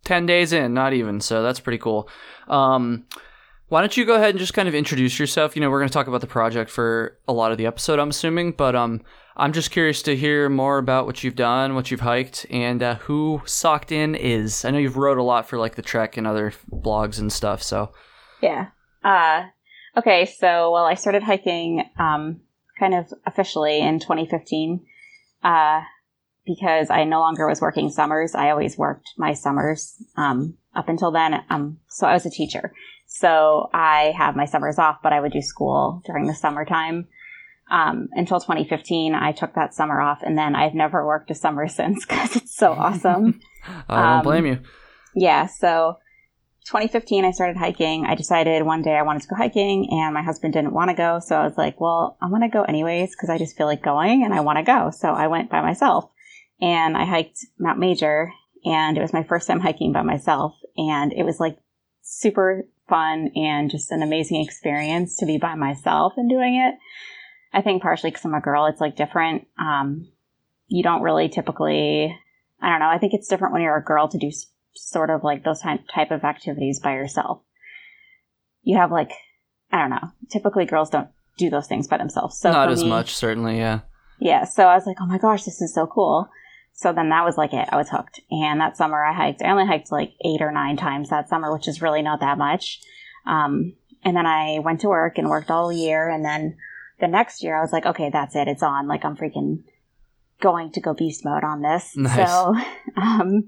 10 0.03 0.25
days 0.25 0.51
in, 0.51 0.73
not 0.73 0.93
even. 0.93 1.21
So 1.21 1.43
that's 1.43 1.59
pretty 1.59 1.77
cool. 1.77 2.09
Um 2.47 3.05
why 3.71 3.79
don't 3.79 3.95
you 3.95 4.03
go 4.03 4.15
ahead 4.15 4.31
and 4.31 4.39
just 4.39 4.53
kind 4.53 4.67
of 4.67 4.75
introduce 4.75 5.17
yourself? 5.17 5.55
You 5.55 5.61
know, 5.61 5.69
we're 5.69 5.79
going 5.79 5.87
to 5.87 5.93
talk 5.93 6.07
about 6.07 6.19
the 6.19 6.27
project 6.27 6.69
for 6.69 7.17
a 7.25 7.31
lot 7.31 7.53
of 7.53 7.57
the 7.57 7.65
episode, 7.65 7.99
I'm 7.99 8.09
assuming, 8.09 8.51
but 8.51 8.75
um 8.75 9.01
I'm 9.37 9.53
just 9.53 9.71
curious 9.71 10.01
to 10.03 10.15
hear 10.15 10.49
more 10.49 10.77
about 10.77 11.05
what 11.05 11.23
you've 11.23 11.37
done, 11.37 11.73
what 11.73 11.89
you've 11.89 12.01
hiked, 12.01 12.45
and 12.49 12.83
uh, 12.83 12.95
who 12.95 13.41
Socked 13.45 13.93
In 13.93 14.13
is. 14.13 14.65
I 14.65 14.71
know 14.71 14.77
you've 14.77 14.97
wrote 14.97 15.17
a 15.17 15.23
lot 15.23 15.47
for 15.47 15.57
like 15.57 15.75
the 15.75 15.81
Trek 15.81 16.17
and 16.17 16.27
other 16.27 16.53
blogs 16.69 17.17
and 17.17 17.31
stuff, 17.31 17.63
so 17.63 17.93
Yeah. 18.41 18.67
Uh, 19.05 19.45
okay, 19.95 20.25
so 20.25 20.69
well, 20.71 20.83
I 20.83 20.95
started 20.95 21.23
hiking 21.23 21.81
um, 21.97 22.41
kind 22.77 22.93
of 22.93 23.13
officially 23.25 23.79
in 23.79 23.99
2015 23.99 24.85
uh, 25.45 25.81
because 26.45 26.89
I 26.89 27.05
no 27.05 27.21
longer 27.21 27.47
was 27.47 27.61
working 27.61 27.89
summers. 27.89 28.35
I 28.35 28.49
always 28.49 28.77
worked 28.77 29.11
my 29.17 29.33
summers 29.33 29.95
um, 30.17 30.57
up 30.75 30.89
until 30.89 31.11
then. 31.11 31.41
Um, 31.49 31.79
so 31.87 32.05
I 32.05 32.13
was 32.13 32.25
a 32.25 32.29
teacher. 32.29 32.73
So 33.13 33.69
I 33.73 34.13
have 34.17 34.37
my 34.37 34.45
summers 34.45 34.79
off, 34.79 34.99
but 35.03 35.11
I 35.11 35.19
would 35.19 35.33
do 35.33 35.41
school 35.41 36.01
during 36.05 36.27
the 36.27 36.33
summertime. 36.33 37.09
Um, 37.69 38.07
until 38.13 38.39
2015, 38.39 39.13
I 39.13 39.33
took 39.33 39.53
that 39.55 39.73
summer 39.73 39.99
off, 39.99 40.19
and 40.23 40.37
then 40.37 40.55
I've 40.55 40.73
never 40.73 41.05
worked 41.05 41.29
a 41.29 41.35
summer 41.35 41.67
since 41.79 42.05
because 42.05 42.37
it's 42.37 42.55
so 42.55 42.71
awesome. 42.71 43.41
I 43.89 43.95
don't 44.01 44.17
Um, 44.19 44.23
blame 44.23 44.45
you. 44.45 44.59
Yeah, 45.13 45.47
so 45.47 45.97
2015, 46.67 47.25
I 47.25 47.31
started 47.31 47.57
hiking. 47.57 48.05
I 48.05 48.15
decided 48.15 48.63
one 48.65 48.81
day 48.81 48.95
I 48.95 49.01
wanted 49.01 49.23
to 49.23 49.27
go 49.27 49.35
hiking, 49.35 49.89
and 49.91 50.13
my 50.13 50.21
husband 50.23 50.53
didn't 50.53 50.73
want 50.73 50.89
to 50.89 50.95
go. 50.95 51.19
So 51.19 51.35
I 51.35 51.43
was 51.43 51.57
like, 51.57 51.81
well, 51.81 52.17
I'm 52.21 52.29
going 52.29 52.43
to 52.43 52.47
go 52.47 52.63
anyways 52.63 53.13
because 53.13 53.29
I 53.29 53.37
just 53.37 53.57
feel 53.57 53.67
like 53.67 53.83
going 53.83 54.23
and 54.23 54.33
I 54.33 54.39
want 54.39 54.57
to 54.57 54.63
go. 54.63 54.89
So 54.89 55.09
I 55.09 55.27
went 55.27 55.49
by 55.49 55.61
myself 55.61 56.09
and 56.61 56.95
I 56.95 57.03
hiked 57.03 57.39
Mount 57.59 57.77
Major, 57.77 58.31
and 58.63 58.97
it 58.97 59.01
was 59.01 59.11
my 59.11 59.23
first 59.23 59.47
time 59.47 59.59
hiking 59.59 59.91
by 59.91 60.01
myself. 60.01 60.53
And 60.77 61.11
it 61.11 61.23
was 61.23 61.41
like 61.41 61.57
super 62.03 62.67
fun 62.91 63.31
and 63.35 63.71
just 63.71 63.91
an 63.91 64.03
amazing 64.03 64.41
experience 64.41 65.15
to 65.17 65.25
be 65.25 65.37
by 65.37 65.55
myself 65.55 66.13
and 66.17 66.29
doing 66.29 66.55
it. 66.55 66.75
I 67.57 67.61
think 67.61 67.81
partially 67.81 68.11
because 68.11 68.25
I'm 68.25 68.33
a 68.35 68.41
girl, 68.41 68.65
it's 68.67 68.79
like 68.81 68.95
different. 68.95 69.47
Um, 69.57 70.07
you 70.67 70.83
don't 70.83 71.01
really 71.01 71.27
typically, 71.29 72.15
I 72.61 72.69
don't 72.69 72.79
know, 72.79 72.89
I 72.89 72.97
think 72.99 73.13
it's 73.13 73.27
different 73.27 73.53
when 73.53 73.61
you're 73.63 73.77
a 73.77 73.83
girl 73.83 74.07
to 74.09 74.17
do 74.17 74.27
s- 74.27 74.45
sort 74.75 75.09
of 75.09 75.23
like 75.23 75.43
those 75.43 75.61
type 75.61 75.81
type 75.93 76.11
of 76.11 76.23
activities 76.23 76.79
by 76.79 76.93
yourself. 76.93 77.41
You 78.63 78.77
have 78.77 78.91
like, 78.91 79.11
I 79.71 79.79
don't 79.79 79.89
know, 79.89 80.11
typically 80.29 80.65
girls 80.65 80.89
don't 80.89 81.09
do 81.37 81.49
those 81.49 81.67
things 81.67 81.87
by 81.87 81.97
themselves. 81.97 82.37
So 82.39 82.51
Not 82.51 82.69
as 82.71 82.83
me- 82.83 82.89
much, 82.89 83.15
certainly, 83.15 83.57
yeah. 83.57 83.79
yeah, 84.19 84.43
so 84.45 84.65
I 84.67 84.75
was 84.75 84.85
like, 84.85 84.97
oh 85.01 85.05
my 85.07 85.17
gosh, 85.17 85.43
this 85.43 85.61
is 85.61 85.73
so 85.73 85.87
cool. 85.87 86.29
So 86.81 86.91
then 86.91 87.09
that 87.09 87.23
was 87.23 87.37
like 87.37 87.53
it. 87.53 87.69
I 87.71 87.77
was 87.77 87.89
hooked. 87.89 88.21
And 88.31 88.59
that 88.59 88.75
summer 88.75 89.03
I 89.03 89.13
hiked, 89.13 89.43
I 89.43 89.51
only 89.51 89.67
hiked 89.67 89.91
like 89.91 90.13
eight 90.25 90.41
or 90.41 90.51
nine 90.51 90.77
times 90.77 91.09
that 91.09 91.29
summer, 91.29 91.53
which 91.53 91.67
is 91.67 91.79
really 91.79 92.01
not 92.01 92.21
that 92.21 92.39
much. 92.39 92.81
Um, 93.27 93.73
and 94.03 94.17
then 94.17 94.25
I 94.25 94.57
went 94.57 94.81
to 94.81 94.87
work 94.87 95.19
and 95.19 95.29
worked 95.29 95.51
all 95.51 95.71
year. 95.71 96.09
And 96.09 96.25
then 96.25 96.57
the 96.99 97.07
next 97.07 97.43
year 97.43 97.55
I 97.55 97.61
was 97.61 97.71
like, 97.71 97.85
okay, 97.85 98.09
that's 98.09 98.35
it. 98.35 98.47
It's 98.47 98.63
on. 98.63 98.87
Like 98.87 99.05
I'm 99.05 99.15
freaking 99.15 99.63
going 100.41 100.71
to 100.71 100.81
go 100.81 100.95
beast 100.95 101.23
mode 101.23 101.43
on 101.43 101.61
this. 101.61 101.93
Nice. 101.95 102.15
So, 102.15 102.55
um, 102.97 103.47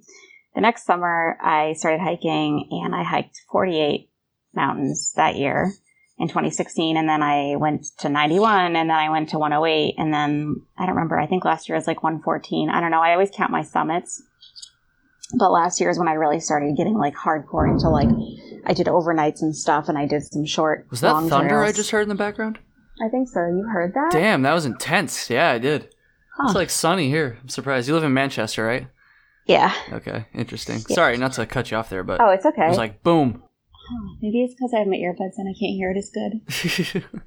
the 0.53 0.61
next 0.61 0.85
summer 0.85 1.35
I 1.41 1.73
started 1.73 2.01
hiking 2.01 2.67
and 2.69 2.93
I 2.93 3.01
hiked 3.01 3.41
48 3.51 4.11
mountains 4.53 5.13
that 5.15 5.37
year 5.37 5.73
in 6.19 6.27
2016 6.27 6.95
and 6.95 7.09
then 7.09 7.23
I 7.23 7.55
went 7.55 7.85
to 7.99 8.09
91 8.09 8.75
and 8.75 8.89
then 8.89 8.91
I 8.91 9.09
went 9.09 9.29
to 9.29 9.39
108 9.39 9.95
and 9.97 10.13
then 10.13 10.55
I 10.77 10.85
don't 10.85 10.95
remember 10.95 11.19
I 11.19 11.25
think 11.27 11.43
last 11.43 11.67
year 11.67 11.75
was 11.75 11.87
like 11.87 12.03
114 12.03 12.69
I 12.69 12.79
don't 12.79 12.91
know 12.91 13.01
I 13.01 13.13
always 13.13 13.31
count 13.31 13.51
my 13.51 13.63
summits 13.63 14.21
but 15.37 15.51
last 15.51 15.81
year 15.81 15.89
is 15.89 15.97
when 15.97 16.07
I 16.07 16.13
really 16.13 16.39
started 16.39 16.77
getting 16.77 16.97
like 16.97 17.15
hardcore 17.15 17.67
into 17.69 17.89
like 17.89 18.09
I 18.65 18.73
did 18.73 18.87
overnights 18.87 19.41
and 19.41 19.55
stuff 19.55 19.89
and 19.89 19.97
I 19.97 20.05
did 20.05 20.23
some 20.23 20.45
short 20.45 20.85
Was 20.91 21.01
that 21.01 21.27
thunder 21.29 21.63
I 21.63 21.71
just 21.71 21.89
heard 21.91 22.03
in 22.03 22.09
the 22.09 22.15
background? 22.15 22.59
I 23.03 23.09
think 23.09 23.27
so 23.27 23.39
you 23.47 23.63
heard 23.71 23.93
that 23.95 24.11
Damn, 24.11 24.43
that 24.43 24.53
was 24.53 24.65
intense. 24.65 25.29
Yeah, 25.29 25.49
I 25.49 25.57
did. 25.57 25.89
Huh. 26.37 26.45
It's 26.45 26.55
like 26.55 26.69
sunny 26.69 27.09
here. 27.09 27.37
I'm 27.41 27.49
surprised. 27.49 27.87
You 27.87 27.95
live 27.95 28.03
in 28.03 28.13
Manchester, 28.13 28.65
right? 28.65 28.87
Yeah. 29.45 29.73
Okay, 29.91 30.25
interesting. 30.33 30.81
Yeah. 30.87 30.95
Sorry, 30.95 31.17
not 31.17 31.33
to 31.33 31.45
cut 31.45 31.69
you 31.71 31.77
off 31.77 31.89
there, 31.89 32.03
but 32.03 32.21
Oh, 32.21 32.29
it's 32.29 32.45
it 32.45 32.49
okay. 32.49 32.67
was 32.69 32.77
like 32.77 33.03
boom. 33.03 33.43
Oh, 33.91 34.15
maybe 34.21 34.43
it's 34.43 34.53
because 34.53 34.73
I 34.73 34.79
have 34.79 34.87
my 34.87 34.95
earbuds 34.97 35.33
and 35.37 35.47
I 35.49 35.53
can't 35.57 35.75
hear 35.75 35.91
it 35.91 35.97
as 35.97 36.09
good. 36.09 37.03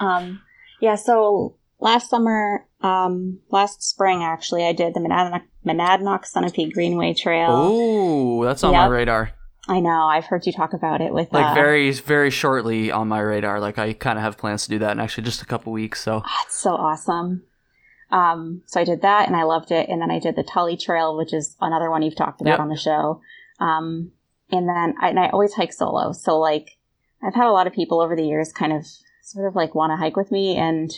Um, 0.00 0.40
yeah, 0.80 0.96
so 0.96 1.54
last 1.78 2.10
summer, 2.10 2.66
um, 2.80 3.38
last 3.50 3.84
spring 3.84 4.24
actually, 4.24 4.64
I 4.66 4.72
did 4.72 4.94
the 4.94 5.00
Monadnock, 5.00 5.42
Monadnock 5.64 6.24
Sunapee 6.28 6.72
Greenway 6.72 7.14
Trail. 7.14 7.50
oh, 7.52 8.44
that's 8.44 8.64
on 8.64 8.72
my 8.72 8.86
radar. 8.86 9.30
I 9.68 9.78
know, 9.78 10.06
I've 10.08 10.24
heard 10.24 10.44
you 10.44 10.52
talk 10.52 10.72
about 10.72 11.00
it 11.00 11.14
with 11.14 11.32
Like 11.32 11.46
uh, 11.46 11.54
very, 11.54 11.92
very 11.92 12.30
shortly 12.30 12.90
on 12.90 13.06
my 13.06 13.20
radar. 13.20 13.60
Like 13.60 13.78
I 13.78 13.92
kind 13.92 14.18
of 14.18 14.24
have 14.24 14.36
plans 14.38 14.64
to 14.64 14.70
do 14.70 14.80
that 14.80 14.90
in 14.90 14.98
actually 14.98 15.22
just 15.22 15.40
a 15.40 15.46
couple 15.46 15.72
weeks. 15.72 16.00
So 16.02 16.22
Ah, 16.24 16.42
it's 16.46 16.58
so 16.58 16.70
awesome. 16.72 17.44
Um, 18.10 18.62
so 18.66 18.80
I 18.80 18.84
did 18.84 19.02
that 19.02 19.28
and 19.28 19.36
I 19.36 19.44
loved 19.44 19.70
it. 19.70 19.88
And 19.88 20.02
then 20.02 20.10
I 20.10 20.18
did 20.18 20.34
the 20.34 20.42
Tully 20.42 20.76
Trail, 20.76 21.16
which 21.16 21.32
is 21.32 21.56
another 21.60 21.90
one 21.90 22.02
you've 22.02 22.16
talked 22.16 22.40
about 22.40 22.50
Yep. 22.52 22.58
on 22.60 22.68
the 22.70 22.76
show. 22.76 23.20
Um, 23.60 24.10
and 24.52 24.68
then 24.68 24.94
I, 25.00 25.08
and 25.08 25.18
I 25.18 25.28
always 25.28 25.54
hike 25.54 25.72
solo. 25.72 26.12
So 26.12 26.38
like 26.38 26.76
I've 27.22 27.34
had 27.34 27.46
a 27.46 27.52
lot 27.52 27.66
of 27.66 27.72
people 27.72 28.00
over 28.00 28.14
the 28.14 28.26
years 28.26 28.52
kind 28.52 28.72
of 28.72 28.86
sort 29.22 29.48
of 29.48 29.56
like 29.56 29.74
want 29.74 29.90
to 29.90 29.96
hike 29.96 30.16
with 30.16 30.30
me. 30.30 30.56
And 30.56 30.90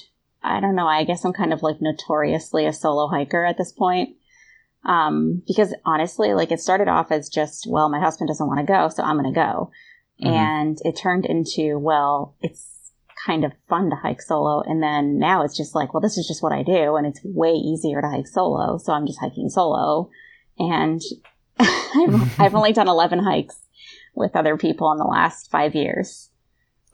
I 0.42 0.60
don't 0.60 0.74
know, 0.74 0.86
I 0.86 1.04
guess 1.04 1.24
I'm 1.24 1.32
kind 1.32 1.52
of 1.52 1.62
like 1.62 1.80
notoriously 1.80 2.66
a 2.66 2.72
solo 2.72 3.08
hiker 3.08 3.44
at 3.44 3.56
this 3.56 3.72
point. 3.72 4.16
Um, 4.84 5.42
because 5.46 5.74
honestly, 5.86 6.34
like 6.34 6.52
it 6.52 6.60
started 6.60 6.88
off 6.88 7.10
as 7.10 7.28
just, 7.28 7.66
well, 7.66 7.88
my 7.88 8.00
husband 8.00 8.28
doesn't 8.28 8.46
want 8.46 8.60
to 8.60 8.70
go, 8.70 8.88
so 8.90 9.02
I'm 9.02 9.18
going 9.18 9.32
to 9.32 9.40
go. 9.40 9.70
Mhm. 10.22 10.30
And 10.30 10.78
it 10.84 10.92
turned 10.92 11.24
into, 11.24 11.78
well, 11.78 12.34
it's 12.40 12.92
kind 13.24 13.44
of 13.44 13.52
fun 13.68 13.88
to 13.90 13.96
hike 13.96 14.20
solo. 14.20 14.60
And 14.60 14.82
then 14.82 15.18
now 15.18 15.42
it's 15.42 15.56
just 15.56 15.74
like, 15.74 15.94
well, 15.94 16.02
this 16.02 16.18
is 16.18 16.26
just 16.26 16.42
what 16.42 16.52
I 16.52 16.62
do. 16.62 16.96
And 16.96 17.06
it's 17.06 17.20
way 17.24 17.52
easier 17.52 18.02
to 18.02 18.08
hike 18.08 18.26
solo. 18.26 18.76
So 18.78 18.92
I'm 18.92 19.06
just 19.06 19.20
hiking 19.20 19.48
solo. 19.48 20.10
And 20.58 21.00
I've, 21.60 22.40
I've 22.40 22.54
only 22.54 22.72
done 22.72 22.88
11 22.88 23.20
hikes 23.20 23.56
with 24.14 24.34
other 24.36 24.56
people 24.56 24.90
in 24.92 24.98
the 24.98 25.04
last 25.04 25.50
five 25.50 25.74
years. 25.74 26.30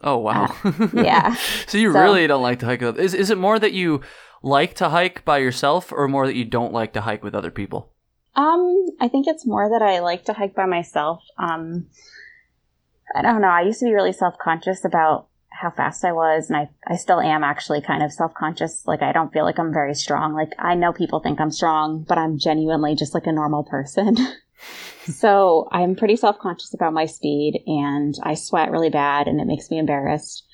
oh 0.01 0.17
wow, 0.17 0.55
yeah. 0.93 1.35
so 1.67 1.77
you 1.77 1.91
So- 1.93 2.01
really 2.01 2.27
don't 2.27 2.41
like 2.41 2.59
to 2.59 2.65
hike 2.65 2.81
with 2.81 2.99
is 2.99 3.13
is 3.13 3.29
it 3.29 3.37
more 3.37 3.59
that 3.59 3.73
you 3.73 4.01
like 4.43 4.73
to 4.75 4.89
hike 4.89 5.23
by 5.25 5.37
yourself 5.37 5.91
or 5.91 6.07
more 6.07 6.25
that 6.25 6.35
you 6.35 6.45
don't 6.45 6.73
like 6.73 6.93
to 6.93 7.01
hike 7.01 7.23
with 7.23 7.35
other 7.35 7.51
people? 7.51 7.91
Um, 8.35 8.87
I 8.99 9.07
think 9.07 9.27
it's 9.27 9.45
more 9.45 9.69
that 9.69 9.81
I 9.81 9.99
like 9.99 10.25
to 10.25 10.33
hike 10.33 10.55
by 10.55 10.65
myself. 10.65 11.21
Um, 11.37 11.87
I 13.15 13.21
don't 13.21 13.41
know. 13.41 13.49
I 13.49 13.61
used 13.61 13.79
to 13.81 13.85
be 13.85 13.93
really 13.93 14.13
self 14.13 14.37
conscious 14.37 14.85
about 14.85 15.27
how 15.49 15.69
fast 15.69 16.03
I 16.05 16.13
was, 16.13 16.49
and 16.49 16.57
I, 16.57 16.69
I 16.87 16.95
still 16.95 17.19
am 17.19 17.43
actually 17.43 17.81
kind 17.81 18.01
of 18.01 18.11
self 18.13 18.33
conscious. 18.33 18.87
Like, 18.87 19.01
I 19.03 19.11
don't 19.11 19.31
feel 19.33 19.43
like 19.43 19.59
I'm 19.59 19.73
very 19.73 19.93
strong. 19.93 20.33
Like, 20.33 20.53
I 20.57 20.75
know 20.75 20.93
people 20.93 21.19
think 21.19 21.39
I'm 21.41 21.51
strong, 21.51 22.03
but 22.07 22.17
I'm 22.17 22.39
genuinely 22.39 22.95
just 22.95 23.13
like 23.13 23.27
a 23.27 23.31
normal 23.33 23.63
person. 23.63 24.15
so 25.05 25.67
I'm 25.71 25.95
pretty 25.95 26.15
self 26.15 26.39
conscious 26.39 26.73
about 26.73 26.93
my 26.93 27.05
speed, 27.05 27.63
and 27.65 28.15
I 28.23 28.35
sweat 28.35 28.71
really 28.71 28.89
bad, 28.89 29.27
and 29.27 29.39
it 29.39 29.47
makes 29.47 29.69
me 29.69 29.79
embarrassed. 29.79 30.45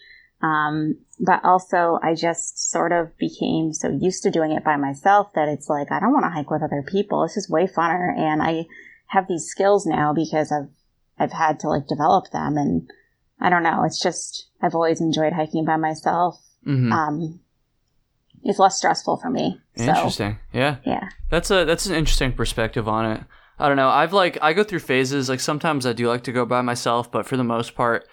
Um, 0.42 0.98
but 1.20 1.44
also 1.44 1.98
I 2.04 2.14
just 2.14 2.70
sort 2.70 2.92
of 2.92 3.18
became 3.18 3.74
so 3.74 3.90
used 3.90 4.22
to 4.24 4.30
doing 4.32 4.52
it 4.52 4.64
by 4.64 4.76
myself 4.78 5.34
that 5.34 5.48
it's 5.50 5.68
like, 5.68 5.92
I 5.92 6.00
don't 6.00 6.14
want 6.14 6.26
to 6.26 6.30
hike 6.30 6.52
with 6.52 6.62
other 6.62 6.84
people. 6.88 7.24
This 7.24 7.38
is 7.38 7.50
way 7.50 7.66
funner. 7.66 8.16
And 8.16 8.44
I 8.44 8.66
have 9.08 9.28
these 9.28 9.48
skills 9.48 9.88
now 9.88 10.14
because 10.14 10.52
I've, 10.52 10.70
I've 11.18 11.32
had 11.32 11.60
to 11.62 11.70
like 11.70 11.88
develop 11.88 12.30
them. 12.32 12.58
And 12.58 12.88
I 13.40 13.50
don't 13.50 13.64
know. 13.64 13.84
It's 13.84 14.00
just, 14.02 14.50
I've 14.62 14.76
always 14.76 15.02
enjoyed 15.02 15.34
hiking 15.34 15.66
by 15.66 15.78
myself. 15.78 16.40
hmm 16.64 16.92
Um, 16.92 17.40
it's 18.44 18.60
less 18.60 18.78
stressful 18.78 19.18
for 19.18 19.32
me. 19.32 19.60
So, 19.76 19.86
Interesting. 19.86 20.38
Yeah. 20.54 20.78
yeah. 20.86 21.10
That's 21.32 21.50
a 21.50 21.66
that's 21.66 21.88
an 21.88 21.96
interesting 21.96 22.32
perspective 22.32 22.88
on 22.88 23.12
it. 23.12 23.22
I 23.60 23.68
don't 23.68 23.78
know. 23.78 23.90
I've 23.90 24.14
like 24.14 24.38
I 24.42 24.54
go 24.54 24.64
through 24.64 24.80
phases. 24.80 25.30
Like 25.30 25.40
sometimes 25.40 25.86
I 25.86 25.94
do 25.94 26.08
like 26.08 26.24
to 26.24 26.32
go 26.32 26.46
by 26.46 26.62
myself, 26.62 27.12
but 27.12 27.26
for 27.26 27.38
the 27.38 27.44
most 27.44 27.76
part, 27.76 28.08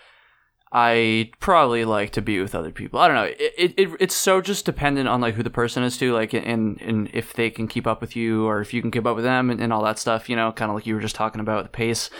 I 0.72 1.30
probably 1.38 1.84
like 1.84 2.10
to 2.12 2.22
be 2.22 2.40
with 2.40 2.54
other 2.54 2.72
people. 2.72 2.98
I 2.98 3.06
don't 3.06 3.16
know. 3.16 3.24
It, 3.24 3.54
it, 3.56 3.74
it 3.76 3.88
it's 4.00 4.14
so 4.16 4.40
just 4.40 4.64
dependent 4.64 5.08
on 5.08 5.20
like 5.20 5.34
who 5.34 5.42
the 5.42 5.50
person 5.50 5.82
is 5.82 5.98
too, 5.98 6.14
like 6.14 6.32
and 6.32 6.80
and 6.80 7.10
if 7.12 7.34
they 7.34 7.50
can 7.50 7.68
keep 7.68 7.86
up 7.86 8.00
with 8.00 8.16
you 8.16 8.46
or 8.46 8.60
if 8.60 8.72
you 8.72 8.80
can 8.80 8.90
keep 8.90 9.06
up 9.06 9.16
with 9.16 9.24
them 9.24 9.50
and, 9.50 9.60
and 9.60 9.72
all 9.72 9.84
that 9.84 9.98
stuff. 9.98 10.28
You 10.28 10.36
know, 10.36 10.50
kind 10.50 10.70
of 10.70 10.74
like 10.74 10.86
you 10.86 10.94
were 10.94 11.00
just 11.00 11.14
talking 11.14 11.40
about 11.40 11.62
the 11.62 11.68
pace. 11.68 12.10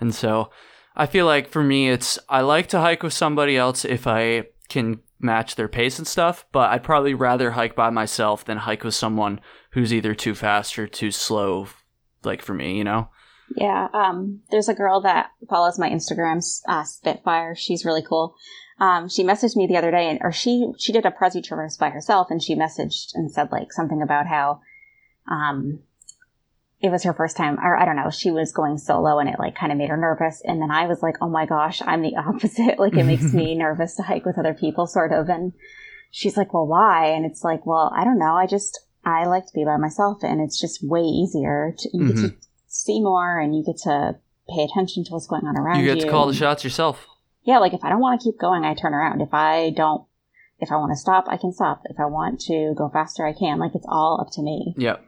And 0.00 0.14
so 0.14 0.50
I 0.96 1.06
feel 1.06 1.26
like 1.26 1.48
for 1.48 1.62
me, 1.62 1.90
it's 1.90 2.18
I 2.28 2.40
like 2.40 2.68
to 2.68 2.80
hike 2.80 3.02
with 3.02 3.12
somebody 3.12 3.56
else 3.56 3.84
if 3.84 4.06
I 4.06 4.46
can 4.68 5.00
match 5.20 5.54
their 5.54 5.68
pace 5.68 5.98
and 5.98 6.08
stuff. 6.08 6.46
But 6.50 6.70
I'd 6.70 6.82
probably 6.82 7.14
rather 7.14 7.52
hike 7.52 7.76
by 7.76 7.90
myself 7.90 8.44
than 8.44 8.58
hike 8.58 8.84
with 8.84 8.94
someone 8.94 9.40
who's 9.72 9.92
either 9.92 10.14
too 10.14 10.34
fast 10.34 10.78
or 10.78 10.86
too 10.88 11.10
slow. 11.10 11.68
Like 12.22 12.42
for 12.42 12.54
me, 12.54 12.76
you 12.76 12.84
know. 12.84 13.08
Yeah. 13.56 13.88
Um, 13.92 14.40
there's 14.50 14.68
a 14.68 14.74
girl 14.74 15.00
that 15.02 15.30
follows 15.48 15.78
my 15.78 15.90
Instagram, 15.90 16.42
uh, 16.68 16.84
Spitfire. 16.84 17.54
She's 17.56 17.84
really 17.84 18.02
cool. 18.02 18.34
Um, 18.78 19.08
she 19.08 19.24
messaged 19.24 19.56
me 19.56 19.66
the 19.66 19.76
other 19.76 19.90
day, 19.90 20.08
and 20.08 20.20
or 20.22 20.32
she 20.32 20.72
she 20.78 20.92
did 20.92 21.04
a 21.04 21.10
Presi 21.10 21.44
Traverse 21.44 21.76
by 21.76 21.90
herself, 21.90 22.28
and 22.30 22.42
she 22.42 22.54
messaged 22.54 23.10
and 23.14 23.30
said 23.30 23.52
like 23.52 23.72
something 23.72 24.00
about 24.00 24.26
how, 24.26 24.60
um, 25.30 25.80
it 26.80 26.88
was 26.90 27.02
her 27.02 27.12
first 27.12 27.36
time, 27.36 27.58
or 27.58 27.76
I 27.76 27.84
don't 27.84 27.96
know, 27.96 28.08
she 28.08 28.30
was 28.30 28.52
going 28.52 28.78
solo, 28.78 29.18
and 29.18 29.28
it 29.28 29.38
like 29.38 29.54
kind 29.54 29.70
of 29.70 29.76
made 29.76 29.90
her 29.90 29.98
nervous. 29.98 30.40
And 30.44 30.62
then 30.62 30.70
I 30.70 30.86
was 30.86 31.02
like, 31.02 31.16
oh 31.20 31.28
my 31.28 31.44
gosh, 31.44 31.82
I'm 31.84 32.00
the 32.00 32.16
opposite. 32.26 32.78
like 32.78 32.96
it 32.96 33.04
makes 33.04 33.34
me 33.34 33.54
nervous 33.58 33.96
to 33.96 34.02
hike 34.02 34.24
with 34.24 34.38
other 34.38 34.54
people, 34.54 34.86
sort 34.86 35.12
of. 35.12 35.28
And 35.28 35.52
she's 36.10 36.38
like, 36.38 36.54
well, 36.54 36.66
why? 36.66 37.08
And 37.08 37.26
it's 37.26 37.44
like, 37.44 37.66
well, 37.66 37.92
I 37.94 38.04
don't 38.04 38.18
know. 38.18 38.34
I 38.34 38.46
just 38.46 38.80
I 39.04 39.24
like 39.26 39.46
to 39.46 39.52
be 39.54 39.64
by 39.64 39.76
myself, 39.76 40.22
and 40.22 40.40
it's 40.40 40.60
just 40.60 40.86
way 40.86 41.00
easier 41.00 41.74
to 41.78 41.88
you 41.92 42.06
get 42.08 42.16
to 42.16 42.34
see 42.66 43.00
more 43.00 43.38
and 43.38 43.54
you 43.56 43.64
get 43.64 43.78
to 43.84 44.16
pay 44.54 44.64
attention 44.64 45.04
to 45.04 45.12
what's 45.12 45.26
going 45.26 45.44
on 45.46 45.56
around 45.56 45.80
You 45.80 45.86
you. 45.86 45.94
get 45.94 46.04
to 46.04 46.10
call 46.10 46.26
the 46.26 46.34
shots 46.34 46.62
yourself. 46.64 47.06
Yeah, 47.42 47.58
like 47.58 47.72
if 47.72 47.82
I 47.82 47.88
don't 47.88 48.00
want 48.00 48.20
to 48.20 48.24
keep 48.24 48.38
going, 48.38 48.64
I 48.64 48.74
turn 48.74 48.92
around. 48.94 49.20
If 49.22 49.32
I 49.32 49.70
don't, 49.70 50.04
if 50.58 50.70
I 50.70 50.76
want 50.76 50.92
to 50.92 50.96
stop, 50.96 51.24
I 51.28 51.36
can 51.36 51.52
stop. 51.52 51.82
If 51.86 51.98
I 51.98 52.04
want 52.06 52.40
to 52.42 52.74
go 52.76 52.90
faster, 52.92 53.26
I 53.26 53.32
can. 53.32 53.58
Like 53.58 53.74
it's 53.74 53.86
all 53.88 54.20
up 54.20 54.30
to 54.34 54.42
me. 54.42 54.74
Yep. 54.76 55.06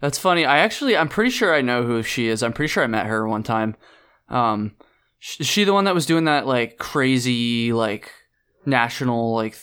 That's 0.00 0.18
funny. 0.18 0.44
I 0.44 0.58
actually, 0.58 0.96
I'm 0.96 1.08
pretty 1.08 1.30
sure 1.30 1.54
I 1.54 1.62
know 1.62 1.82
who 1.84 2.02
she 2.02 2.28
is. 2.28 2.42
I'm 2.42 2.52
pretty 2.52 2.70
sure 2.70 2.84
I 2.84 2.86
met 2.86 3.06
her 3.06 3.26
one 3.26 3.42
time. 3.42 3.76
Um, 4.28 4.72
she 5.18 5.64
the 5.64 5.72
one 5.72 5.84
that 5.84 5.94
was 5.94 6.04
doing 6.06 6.24
that 6.24 6.46
like 6.46 6.76
crazy 6.78 7.72
like 7.72 8.12
national 8.66 9.34
like 9.34 9.56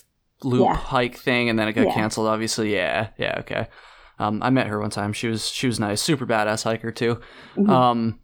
loop 0.44 0.66
Yeah. 0.66 0.76
hike 0.76 1.18
thing, 1.18 1.50
and 1.50 1.58
then 1.58 1.68
it 1.68 1.74
got 1.74 1.88
Yeah. 1.88 1.94
canceled. 1.94 2.28
Obviously, 2.28 2.74
yeah, 2.74 3.10
yeah, 3.18 3.36
okay. 3.40 3.68
Um, 4.20 4.42
I 4.44 4.50
met 4.50 4.68
her 4.68 4.80
one 4.80 4.90
time. 4.92 5.12
She 5.14 5.28
was 5.28 5.50
she 5.50 5.68
was 5.68 5.80
nice, 5.80 6.02
super 6.02 6.26
badass 6.26 6.64
hiker 6.64 6.92
too. 6.92 7.20
Mhm. 7.58 7.70
Um, 7.70 8.20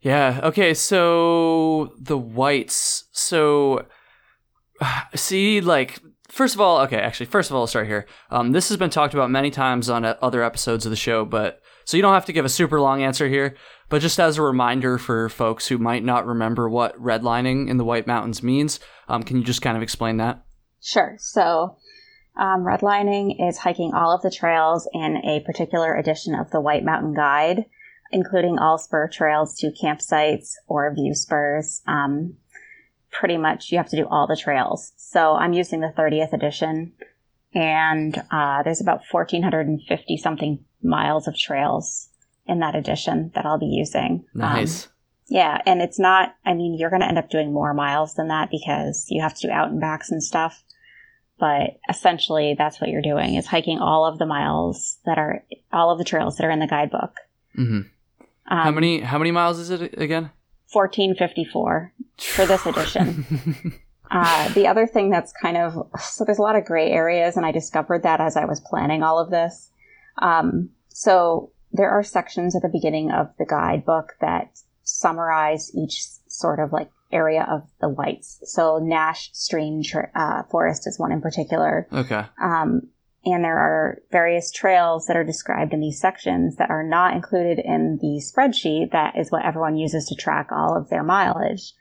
yeah. 0.00 0.40
Okay. 0.44 0.74
So 0.74 1.92
the 1.98 2.18
whites. 2.18 3.04
So 3.12 3.86
see, 5.14 5.60
like, 5.60 5.98
first 6.28 6.54
of 6.54 6.60
all, 6.60 6.80
okay. 6.82 6.98
Actually, 6.98 7.26
first 7.26 7.50
of 7.50 7.56
all, 7.56 7.62
I'll 7.62 7.66
start 7.66 7.86
here. 7.86 8.06
Um, 8.30 8.52
this 8.52 8.68
has 8.68 8.76
been 8.76 8.90
talked 8.90 9.14
about 9.14 9.30
many 9.30 9.50
times 9.50 9.88
on 9.90 10.04
uh, 10.04 10.16
other 10.22 10.42
episodes 10.42 10.86
of 10.86 10.90
the 10.90 10.96
show, 10.96 11.24
but 11.24 11.60
so 11.84 11.96
you 11.96 12.02
don't 12.02 12.14
have 12.14 12.26
to 12.26 12.32
give 12.32 12.44
a 12.44 12.48
super 12.50 12.80
long 12.80 13.02
answer 13.02 13.28
here. 13.28 13.56
But 13.88 14.02
just 14.02 14.20
as 14.20 14.38
a 14.38 14.42
reminder 14.42 14.98
for 14.98 15.28
folks 15.28 15.66
who 15.66 15.76
might 15.78 16.04
not 16.04 16.24
remember 16.26 16.68
what 16.68 16.96
redlining 17.00 17.68
in 17.68 17.76
the 17.76 17.84
White 17.84 18.06
Mountains 18.06 18.42
means, 18.42 18.78
um, 19.08 19.22
can 19.24 19.36
you 19.36 19.42
just 19.44 19.62
kind 19.62 19.76
of 19.76 19.82
explain 19.82 20.18
that? 20.18 20.44
Sure. 20.82 21.16
So, 21.18 21.76
um, 22.36 22.64
redlining 22.64 23.48
is 23.48 23.58
hiking 23.58 23.92
all 23.94 24.14
of 24.14 24.22
the 24.22 24.30
trails 24.30 24.88
in 24.92 25.18
a 25.18 25.40
particular 25.44 25.94
edition 25.94 26.34
of 26.34 26.50
the 26.50 26.60
White 26.60 26.84
Mountain 26.84 27.14
Guide, 27.14 27.66
including 28.12 28.58
all 28.58 28.78
spur 28.78 29.08
trails 29.08 29.56
to 29.58 29.72
campsites 29.72 30.52
or 30.66 30.92
view 30.94 31.14
spurs. 31.14 31.82
Um, 31.86 32.34
pretty 33.10 33.36
much, 33.36 33.70
you 33.70 33.78
have 33.78 33.90
to 33.90 33.96
do 33.96 34.06
all 34.10 34.26
the 34.26 34.36
trails. 34.36 34.92
So, 34.96 35.34
I'm 35.34 35.52
using 35.52 35.80
the 35.80 35.92
30th 35.96 36.32
edition, 36.32 36.92
and 37.54 38.16
uh, 38.30 38.62
there's 38.62 38.80
about 38.80 39.02
1,450 39.10 40.16
something 40.16 40.64
miles 40.82 41.28
of 41.28 41.36
trails 41.36 42.08
in 42.46 42.60
that 42.60 42.74
edition 42.74 43.30
that 43.34 43.44
I'll 43.44 43.58
be 43.58 43.66
using. 43.66 44.24
Um, 44.34 44.40
Nice. 44.40 44.88
yeah, 45.28 45.60
and 45.66 45.82
it's 45.82 45.98
not, 45.98 46.34
I 46.44 46.54
mean, 46.54 46.76
you're 46.78 46.90
going 46.90 47.02
to 47.02 47.08
end 47.08 47.18
up 47.18 47.28
doing 47.30 47.52
more 47.52 47.74
miles 47.74 48.14
than 48.14 48.28
that 48.28 48.50
because 48.50 49.06
you 49.10 49.20
have 49.20 49.34
to 49.34 49.46
do 49.48 49.52
out 49.52 49.70
and 49.70 49.80
backs 49.80 50.10
and 50.10 50.22
stuff. 50.22 50.62
But 51.40 51.78
essentially, 51.88 52.54
that's 52.56 52.80
what 52.80 52.90
you're 52.90 53.00
doing 53.02 53.34
is 53.34 53.46
hiking 53.46 53.78
all 53.78 54.04
of 54.04 54.18
the 54.18 54.26
miles 54.26 54.98
that 55.06 55.16
are, 55.16 55.42
all 55.72 55.90
of 55.90 55.98
the 55.98 56.04
trails 56.04 56.36
that 56.36 56.44
are 56.44 56.50
in 56.50 56.58
the 56.60 56.66
guidebook. 56.66 57.16
hmm 57.54 57.80
Um, 58.46 58.58
how 58.66 58.70
many 58.70 59.00
how 59.00 59.18
many 59.18 59.30
miles 59.30 59.58
is 59.58 59.70
it 59.70 59.94
again? 59.98 60.30
1454 60.72 61.92
for 62.18 62.46
this 62.46 62.66
edition. 62.66 63.80
Uh, 64.12 64.48
the 64.54 64.66
other 64.66 64.88
thing 64.88 65.08
that's 65.08 65.32
kind 65.40 65.56
of, 65.56 65.72
so 66.00 66.24
there's 66.24 66.40
a 66.40 66.42
lot 66.42 66.56
of 66.56 66.64
gray 66.64 66.90
areas, 66.90 67.36
and 67.36 67.46
I 67.46 67.52
discovered 67.52 68.02
that 68.02 68.20
as 68.20 68.36
I 68.36 68.44
was 68.44 68.58
planning 68.58 69.04
all 69.04 69.20
of 69.20 69.30
this. 69.30 69.70
Um, 70.18 70.70
so 70.88 71.52
there 71.70 71.90
are 71.90 72.02
sections 72.02 72.56
at 72.56 72.62
the 72.62 72.68
beginning 72.68 73.12
of 73.12 73.28
the 73.38 73.46
guidebook 73.46 74.14
that 74.20 74.50
summarize 74.82 75.70
each 75.76 76.02
sort 76.26 76.58
of 76.58 76.72
like 76.72 76.90
area 77.12 77.46
of 77.48 77.68
the 77.80 77.88
whites. 77.88 78.40
So 78.44 78.78
Nash 78.78 79.30
Stream 79.32 79.82
Tr- 79.82 80.10
uh, 80.14 80.42
Forest 80.50 80.86
is 80.86 80.98
one 80.98 81.12
in 81.12 81.20
particular. 81.20 81.86
okay. 81.92 82.24
Um, 82.40 82.88
and 83.24 83.44
there 83.44 83.58
are 83.58 83.98
various 84.10 84.50
trails 84.50 85.06
that 85.06 85.16
are 85.16 85.24
described 85.24 85.74
in 85.74 85.80
these 85.80 86.00
sections 86.00 86.56
that 86.56 86.70
are 86.70 86.82
not 86.82 87.14
included 87.14 87.58
in 87.58 87.98
the 88.00 88.22
spreadsheet 88.22 88.92
that 88.92 89.18
is 89.18 89.30
what 89.30 89.44
everyone 89.44 89.76
uses 89.76 90.06
to 90.06 90.14
track 90.14 90.48
all 90.50 90.74
of 90.74 90.88
their 90.88 91.02
mileage. 91.02 91.74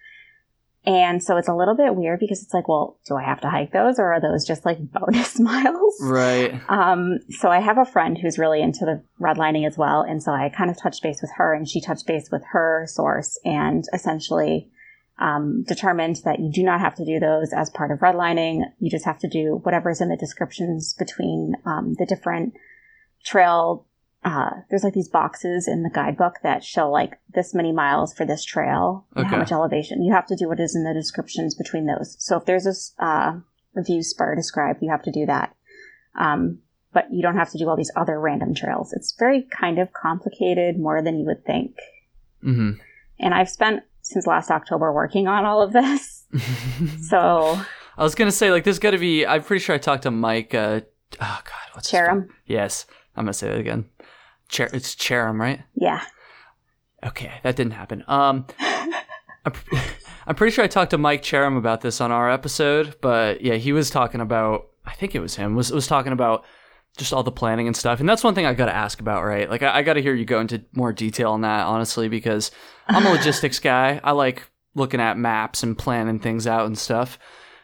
And 0.86 1.22
so 1.24 1.38
it's 1.38 1.48
a 1.48 1.54
little 1.54 1.76
bit 1.76 1.96
weird 1.96 2.20
because 2.20 2.42
it's 2.42 2.54
like, 2.54 2.68
well, 2.68 2.98
do 3.06 3.16
I 3.16 3.24
have 3.24 3.42
to 3.42 3.50
hike 3.50 3.72
those 3.72 4.00
or 4.00 4.14
are 4.14 4.22
those 4.22 4.46
just 4.46 4.66
like 4.66 4.80
bonus 4.92 5.40
miles? 5.40 5.96
Right. 6.02 6.60
Um, 6.68 7.20
so 7.30 7.50
I 7.50 7.60
have 7.60 7.78
a 7.78 7.86
friend 7.86 8.18
who's 8.18 8.40
really 8.40 8.62
into 8.62 8.86
the 8.86 9.04
redlining 9.22 9.68
as 9.68 9.78
well. 9.78 10.02
And 10.02 10.24
so 10.24 10.32
I 10.32 10.50
kind 10.50 10.70
of 10.70 10.78
touched 10.82 11.04
base 11.04 11.22
with 11.22 11.32
her 11.36 11.54
and 11.54 11.70
she 11.70 11.80
touched 11.80 12.08
base 12.08 12.30
with 12.32 12.44
her 12.52 12.86
source 12.88 13.40
and 13.46 13.84
essentially 13.94 14.72
um, 15.20 15.64
determined 15.68 16.18
that 16.26 16.40
you 16.40 16.52
do 16.52 16.64
not 16.64 16.80
have 16.80 16.96
to 16.96 17.06
do 17.06 17.20
those 17.20 17.52
as 17.54 17.70
part 17.70 17.92
of 17.92 18.00
redlining. 18.00 18.62
You 18.80 18.90
just 18.90 19.06
have 19.06 19.20
to 19.20 19.28
do 19.30 19.60
whatever's 19.64 20.02
in 20.02 20.10
the 20.10 20.18
descriptions 20.18 20.94
between 20.94 21.56
um, 21.66 21.96
the 22.00 22.06
different 22.06 22.54
trail. 23.24 23.86
Uh, 24.24 24.50
there's 24.70 24.84
like 24.84 24.94
these 24.94 25.10
boxes 25.10 25.68
in 25.68 25.84
the 25.84 25.90
guidebook 25.90 26.36
that 26.44 26.64
show 26.64 26.90
like 26.90 27.20
this 27.34 27.54
many 27.54 27.72
miles 27.72 28.14
for 28.14 28.26
this 28.26 28.44
trail 28.44 29.06
and 29.16 29.26
Okay. 29.26 29.32
how 29.36 29.38
much 29.40 29.52
elevation. 29.52 30.02
You 30.04 30.14
have 30.14 30.26
to 30.28 30.36
do 30.36 30.48
what 30.48 30.60
is 30.60 30.76
in 30.76 30.84
the 30.84 30.94
descriptions 30.94 31.56
between 31.56 31.86
those. 31.86 32.16
So 32.20 32.38
if 32.38 32.46
there's 32.46 32.66
a, 32.68 33.04
uh, 33.06 33.40
review 33.74 34.02
spur 34.04 34.36
described, 34.36 34.80
you 34.82 34.90
have 34.90 35.04
to 35.04 35.12
do 35.12 35.26
that. 35.26 35.56
Um, 36.20 36.60
but 36.92 37.06
you 37.12 37.22
don't 37.22 37.38
have 37.38 37.52
to 37.52 37.58
do 37.58 37.70
all 37.70 37.78
these 37.78 37.92
other 37.96 38.20
random 38.20 38.56
trails. 38.56 38.94
It's 38.94 39.14
very 39.18 39.44
kind 39.44 39.78
of 39.80 39.94
complicated, 39.94 40.80
more 40.80 41.02
than 41.02 41.20
you 41.20 41.26
would 41.28 41.46
think. 41.46 41.76
hmm 42.42 42.72
And 43.20 43.34
I've 43.34 43.50
spent 43.50 43.84
since 44.10 44.28
last 44.28 44.52
October 44.52 44.92
working 44.92 45.28
on 45.28 45.46
all 45.46 45.62
of 45.62 45.74
this. 45.74 46.26
So, 47.02 47.60
I 47.98 48.04
was 48.04 48.14
gonna 48.16 48.32
say 48.32 48.52
like 48.52 48.64
there's 48.64 48.78
got 48.80 48.92
to 48.92 48.98
be. 49.00 49.26
I'm 49.26 49.44
pretty 49.44 49.64
sure 49.64 49.74
I 49.76 49.80
talked 49.80 50.04
to 50.04 50.12
Mike. 50.12 50.54
Uh, 50.54 50.82
oh 51.20 51.40
God, 51.44 51.74
what's 51.74 51.90
his 51.90 52.00
Cherim. 52.00 52.28
Yes, 52.46 52.86
I'm 53.16 53.26
gonna 53.26 53.34
say 53.34 53.50
that 53.50 53.58
again. 53.58 53.86
Cher- 54.48 54.70
it's 54.72 54.96
Cherim, 54.96 55.40
right? 55.40 55.62
Yeah. 55.74 56.04
Okay, 57.04 57.32
that 57.44 57.56
didn't 57.56 57.74
happen. 57.74 58.04
Um, 58.08 58.46
I'm, 58.60 59.54
I'm 60.28 60.36
pretty 60.36 60.54
sure 60.54 60.64
I 60.64 60.68
talked 60.68 60.92
to 60.92 60.98
Mike 60.98 61.24
Cherim 61.24 61.58
about 61.58 61.82
this 61.82 62.00
on 62.00 62.12
our 62.12 62.30
episode, 62.30 62.96
but 63.02 63.42
yeah, 63.42 63.56
he 63.56 63.74
was 63.74 63.90
talking 63.90 64.22
about. 64.22 64.68
I 64.86 64.94
think 64.94 65.16
it 65.16 65.20
was 65.20 65.36
him. 65.36 65.56
Was 65.56 65.72
was 65.72 65.88
talking 65.88 66.14
about 66.14 66.46
just 66.98 67.14
all 67.14 67.24
the 67.24 67.32
planning 67.32 67.68
and 67.68 67.76
stuff, 67.76 68.00
and 68.00 68.10
that's 68.10 68.24
one 68.24 68.36
thing 68.36 68.46
I 68.46 68.54
got 68.54 68.66
to 68.66 68.76
ask 68.76 69.00
about, 69.00 69.24
right? 69.24 69.50
Like, 69.50 69.64
I, 69.64 69.80
I 69.80 69.82
got 69.84 69.94
to 69.94 70.02
hear 70.02 70.14
you 70.14 70.26
go 70.26 70.40
into 70.40 70.64
more 70.74 70.94
detail 70.94 71.32
on 71.32 71.42
that, 71.42 71.66
honestly, 71.66 72.10
because 72.10 72.52
I'm 72.88 73.06
a 73.06 73.10
logistics 73.14 73.60
guy. 73.60 74.02
I 74.04 74.12
like 74.12 74.50
looking 74.76 75.00
at 75.00 75.18
maps 75.18 75.64
and 75.64 75.78
planning 75.78 76.20
things 76.20 76.48
out 76.48 76.66
and 76.66 76.78
stuff. 76.78 77.18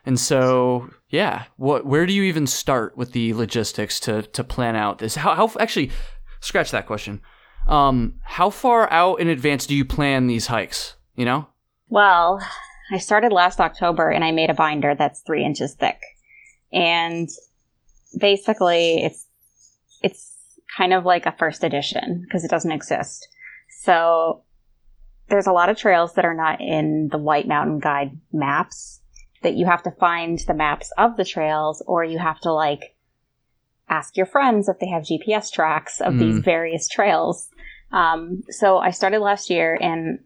And 0.06 0.20
so, 0.20 0.90
yeah, 1.10 1.46
what 1.58 1.86
where 1.86 2.06
do 2.06 2.14
you 2.14 2.24
even 2.24 2.46
start 2.46 2.96
with 2.96 3.12
the 3.12 3.34
logistics 3.34 4.00
to 4.02 4.22
to 4.22 4.44
plan 4.44 4.76
out 4.76 5.00
this? 5.00 5.16
How 5.16 5.34
how 5.34 5.52
actually 5.60 5.92
scratch 6.46 6.72
that 6.72 6.86
question. 6.86 7.22
Um, 7.68 8.16
how 8.24 8.50
far 8.50 8.92
out 8.92 9.20
in 9.20 9.28
advance 9.28 9.66
do 9.66 9.76
you 9.76 9.84
plan 9.84 10.28
these 10.28 10.48
hikes? 10.48 10.96
You 11.16 11.26
know? 11.26 11.48
Well, 11.90 12.40
I 12.92 13.00
started 13.00 13.32
last 13.32 13.60
October 13.60 14.10
and 14.10 14.24
I 14.24 14.32
made 14.32 14.50
a 14.50 14.54
binder 14.54 14.96
that's 14.96 15.22
three 15.22 15.44
inches 15.44 15.74
thick. 15.74 16.00
And 16.72 17.30
basically 18.18 19.04
it's, 19.04 19.28
it's 20.02 20.34
kind 20.78 20.94
of 20.94 21.06
like 21.06 21.26
a 21.26 21.32
first 21.32 21.64
edition 21.64 22.22
because 22.24 22.44
it 22.44 22.52
doesn't 22.52 22.72
exist. 22.72 23.28
So 23.82 24.44
there's 25.30 25.48
a 25.48 25.52
lot 25.52 25.70
of 25.70 25.78
trails 25.78 26.14
that 26.14 26.26
are 26.26 26.34
not 26.34 26.62
in 26.62 27.10
the 27.12 27.18
White 27.18 27.48
Mountain 27.48 27.80
Guide 27.80 28.18
maps 28.32 29.02
that 29.42 29.56
you 29.56 29.66
have 29.66 29.84
to 29.84 29.92
find 29.92 30.40
the 30.48 30.54
maps 30.54 30.92
of 30.98 31.18
the 31.18 31.26
trails 31.26 31.84
or 31.86 32.04
you 32.04 32.18
have 32.18 32.40
to 32.42 32.52
like 32.52 32.96
ask 33.88 34.18
your 34.18 34.26
friends 34.26 34.68
if 34.68 34.80
they 34.80 34.88
have 34.88 35.04
GPS 35.04 35.52
tracks 35.52 36.02
of 36.02 36.18
these 36.18 36.40
Mm. 36.40 36.44
various 36.44 36.88
trails. 36.88 37.50
Um, 37.92 38.44
so 38.50 38.78
I 38.78 38.90
started 38.90 39.20
last 39.20 39.50
year 39.50 39.78
and 39.80 40.20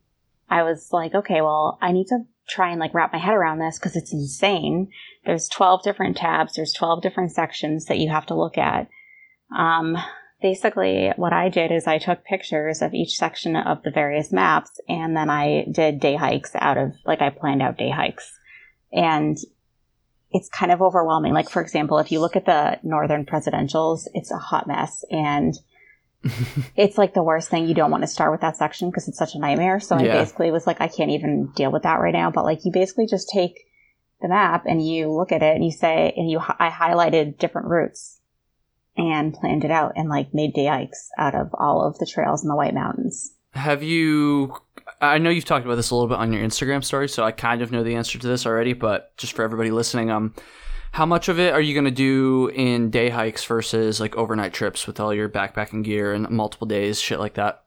I 0.49 0.63
was 0.63 0.89
like, 0.91 1.13
okay, 1.13 1.41
well, 1.41 1.77
I 1.81 1.91
need 1.91 2.07
to 2.07 2.25
try 2.47 2.71
and 2.71 2.79
like 2.79 2.93
wrap 2.93 3.13
my 3.13 3.19
head 3.19 3.35
around 3.35 3.59
this 3.59 3.77
because 3.77 3.95
it's 3.95 4.13
insane. 4.13 4.89
There's 5.25 5.47
12 5.49 5.83
different 5.83 6.17
tabs, 6.17 6.55
there's 6.55 6.73
12 6.73 7.01
different 7.01 7.31
sections 7.31 7.85
that 7.85 7.99
you 7.99 8.09
have 8.09 8.25
to 8.27 8.35
look 8.35 8.57
at. 8.57 8.89
Um, 9.55 9.97
basically, 10.41 11.11
what 11.15 11.33
I 11.33 11.49
did 11.49 11.71
is 11.71 11.85
I 11.85 11.97
took 11.97 12.23
pictures 12.23 12.81
of 12.81 12.93
each 12.93 13.17
section 13.17 13.55
of 13.55 13.83
the 13.83 13.91
various 13.91 14.31
maps 14.31 14.71
and 14.87 15.15
then 15.15 15.29
I 15.29 15.65
did 15.71 15.99
day 15.99 16.15
hikes 16.15 16.51
out 16.55 16.77
of, 16.77 16.93
like, 17.05 17.21
I 17.21 17.29
planned 17.29 17.61
out 17.61 17.77
day 17.77 17.89
hikes. 17.89 18.31
And 18.91 19.37
it's 20.31 20.49
kind 20.49 20.71
of 20.71 20.81
overwhelming. 20.81 21.33
Like, 21.33 21.49
for 21.49 21.61
example, 21.61 21.99
if 21.99 22.11
you 22.11 22.19
look 22.19 22.35
at 22.35 22.45
the 22.45 22.79
northern 22.83 23.25
presidentials, 23.25 24.07
it's 24.13 24.31
a 24.31 24.37
hot 24.37 24.67
mess 24.67 25.03
and 25.09 25.55
it's 26.75 26.97
like 26.97 27.13
the 27.13 27.23
worst 27.23 27.49
thing. 27.49 27.67
You 27.67 27.73
don't 27.73 27.91
want 27.91 28.03
to 28.03 28.07
start 28.07 28.31
with 28.31 28.41
that 28.41 28.57
section 28.57 28.89
because 28.89 29.07
it's 29.07 29.17
such 29.17 29.35
a 29.35 29.39
nightmare. 29.39 29.79
So 29.79 29.97
Yeah. 29.97 30.15
I 30.15 30.19
basically 30.19 30.51
was 30.51 30.67
like, 30.67 30.81
I 30.81 30.87
can't 30.87 31.11
even 31.11 31.51
deal 31.55 31.71
with 31.71 31.83
that 31.83 31.99
right 31.99 32.13
now. 32.13 32.31
But 32.31 32.45
like, 32.45 32.65
you 32.65 32.71
basically 32.71 33.07
just 33.07 33.29
take 33.29 33.67
the 34.21 34.27
map 34.27 34.65
and 34.65 34.85
you 34.85 35.11
look 35.11 35.31
at 35.31 35.41
it 35.43 35.55
and 35.55 35.63
you 35.63 35.71
say, 35.71 36.13
and 36.15 36.29
you, 36.29 36.39
I 36.39 36.69
highlighted 36.69 37.37
different 37.37 37.67
routes 37.67 38.19
and 38.97 39.33
planned 39.33 39.63
it 39.63 39.71
out 39.71 39.93
and 39.95 40.09
like 40.09 40.33
made 40.33 40.53
day 40.53 40.65
hikes 40.65 41.09
out 41.17 41.35
of 41.35 41.49
all 41.53 41.87
of 41.87 41.97
the 41.99 42.05
trails 42.05 42.43
in 42.43 42.49
the 42.49 42.55
White 42.55 42.73
Mountains. 42.73 43.33
Have 43.53 43.81
you? 43.81 44.55
I 45.01 45.17
know 45.17 45.29
you've 45.29 45.45
talked 45.45 45.65
about 45.65 45.75
this 45.75 45.89
a 45.89 45.95
little 45.95 46.09
bit 46.09 46.17
on 46.17 46.33
your 46.33 46.43
Instagram 46.45 46.83
story, 46.83 47.07
so 47.07 47.23
I 47.23 47.31
kind 47.31 47.61
of 47.61 47.71
know 47.71 47.83
the 47.83 47.95
answer 47.95 48.19
to 48.19 48.27
this 48.27 48.45
already. 48.45 48.73
But 48.73 49.15
just 49.17 49.33
for 49.33 49.43
everybody 49.43 49.71
listening, 49.71 50.11
um, 50.11 50.35
how 50.91 51.05
much 51.05 51.29
of 51.29 51.39
it 51.39 51.53
are 51.53 51.61
you 51.61 51.73
going 51.73 51.85
to 51.85 51.91
do 51.91 52.47
in 52.47 52.89
day 52.89 53.09
hikes 53.09 53.45
versus 53.45 53.99
like 53.99 54.15
overnight 54.15 54.53
trips 54.53 54.87
with 54.87 54.99
all 54.99 55.13
your 55.13 55.29
backpacking 55.29 55.83
gear 55.83 56.13
and 56.13 56.29
multiple 56.29 56.67
days, 56.67 56.99
shit 56.99 57.19
like 57.19 57.35
that? 57.35 57.63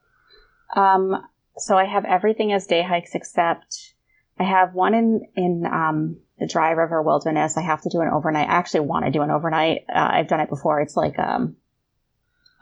Um, 0.75 1.23
so 1.57 1.77
I 1.77 1.85
have 1.85 2.05
everything 2.05 2.53
as 2.53 2.67
day 2.67 2.83
hikes 2.83 3.15
except 3.15 3.95
I 4.39 4.45
have 4.45 4.75
one 4.75 4.95
in 4.95 5.27
in 5.37 5.67
um, 5.67 6.19
the 6.39 6.47
Dry 6.47 6.71
River 6.71 7.03
Wilderness. 7.03 7.57
I 7.57 7.63
have 7.63 7.83
to 7.83 7.91
do 7.91 8.01
an 8.01 8.09
overnight. 8.09 8.49
I 8.49 8.53
actually 8.53 8.81
want 8.81 9.05
to 9.05 9.11
do 9.11 9.23
an 9.23 9.31
overnight. 9.31 9.85
Uh, 9.89 10.09
I've 10.13 10.29
done 10.29 10.41
it 10.41 10.49
before. 10.49 10.81
It's 10.81 10.97
like 10.97 11.19
um, 11.19 11.57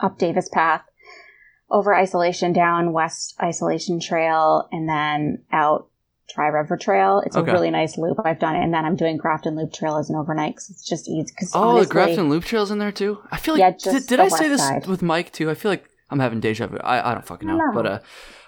up 0.01 0.19
Davis 0.19 0.49
Path, 0.49 0.83
over 1.71 1.95
Isolation, 1.95 2.53
down 2.53 2.93
West 2.93 3.35
Isolation 3.41 4.01
Trail, 4.01 4.69
and 4.73 4.89
then 4.89 5.45
out 5.53 5.90
Dry 6.35 6.49
River 6.49 6.77
Trail. 6.77 7.23
It's 7.27 7.37
Okay. 7.37 7.51
a 7.51 7.53
really 7.55 7.71
nice 7.71 7.99
loop. 7.99 8.19
I've 8.25 8.39
done 8.39 8.57
it, 8.57 8.63
and 8.63 8.73
then 8.73 8.85
I'm 8.85 8.97
doing 8.97 9.17
Grafton 9.17 9.57
Loop 9.57 9.73
Trail 9.73 9.97
as 9.97 10.11
an 10.11 10.17
overnight 10.17 10.55
because 10.55 10.71
it's 10.71 10.87
just 10.87 11.09
easy. 11.09 11.33
Cause 11.39 11.53
Oh, 11.55 11.61
honestly, 11.63 11.85
the 11.87 11.91
Grafton 11.93 12.29
Loop 12.29 12.45
Trail's 12.45 12.71
in 12.71 12.79
there 12.79 12.93
too. 12.93 13.19
I 13.31 13.37
feel 13.37 13.55
like 13.55 13.61
Yeah, 13.61 13.71
did, 13.71 13.81
just 13.81 14.09
did 14.09 14.21
I 14.21 14.29
say 14.29 14.49
this 14.49 14.61
side. 14.67 14.87
with 14.87 15.03
Mike 15.03 15.33
too? 15.33 15.51
I 15.51 15.55
feel 15.55 15.71
like 15.71 15.85
I'm 16.11 16.19
having 16.21 16.41
deja 16.41 16.67
vu. 16.67 16.79
I, 16.83 17.11
I 17.11 17.15
don't 17.15 17.27
fucking 17.27 17.47
know, 17.49 17.57
don't 17.59 17.75
but 17.75 17.87
uh, 17.87 17.99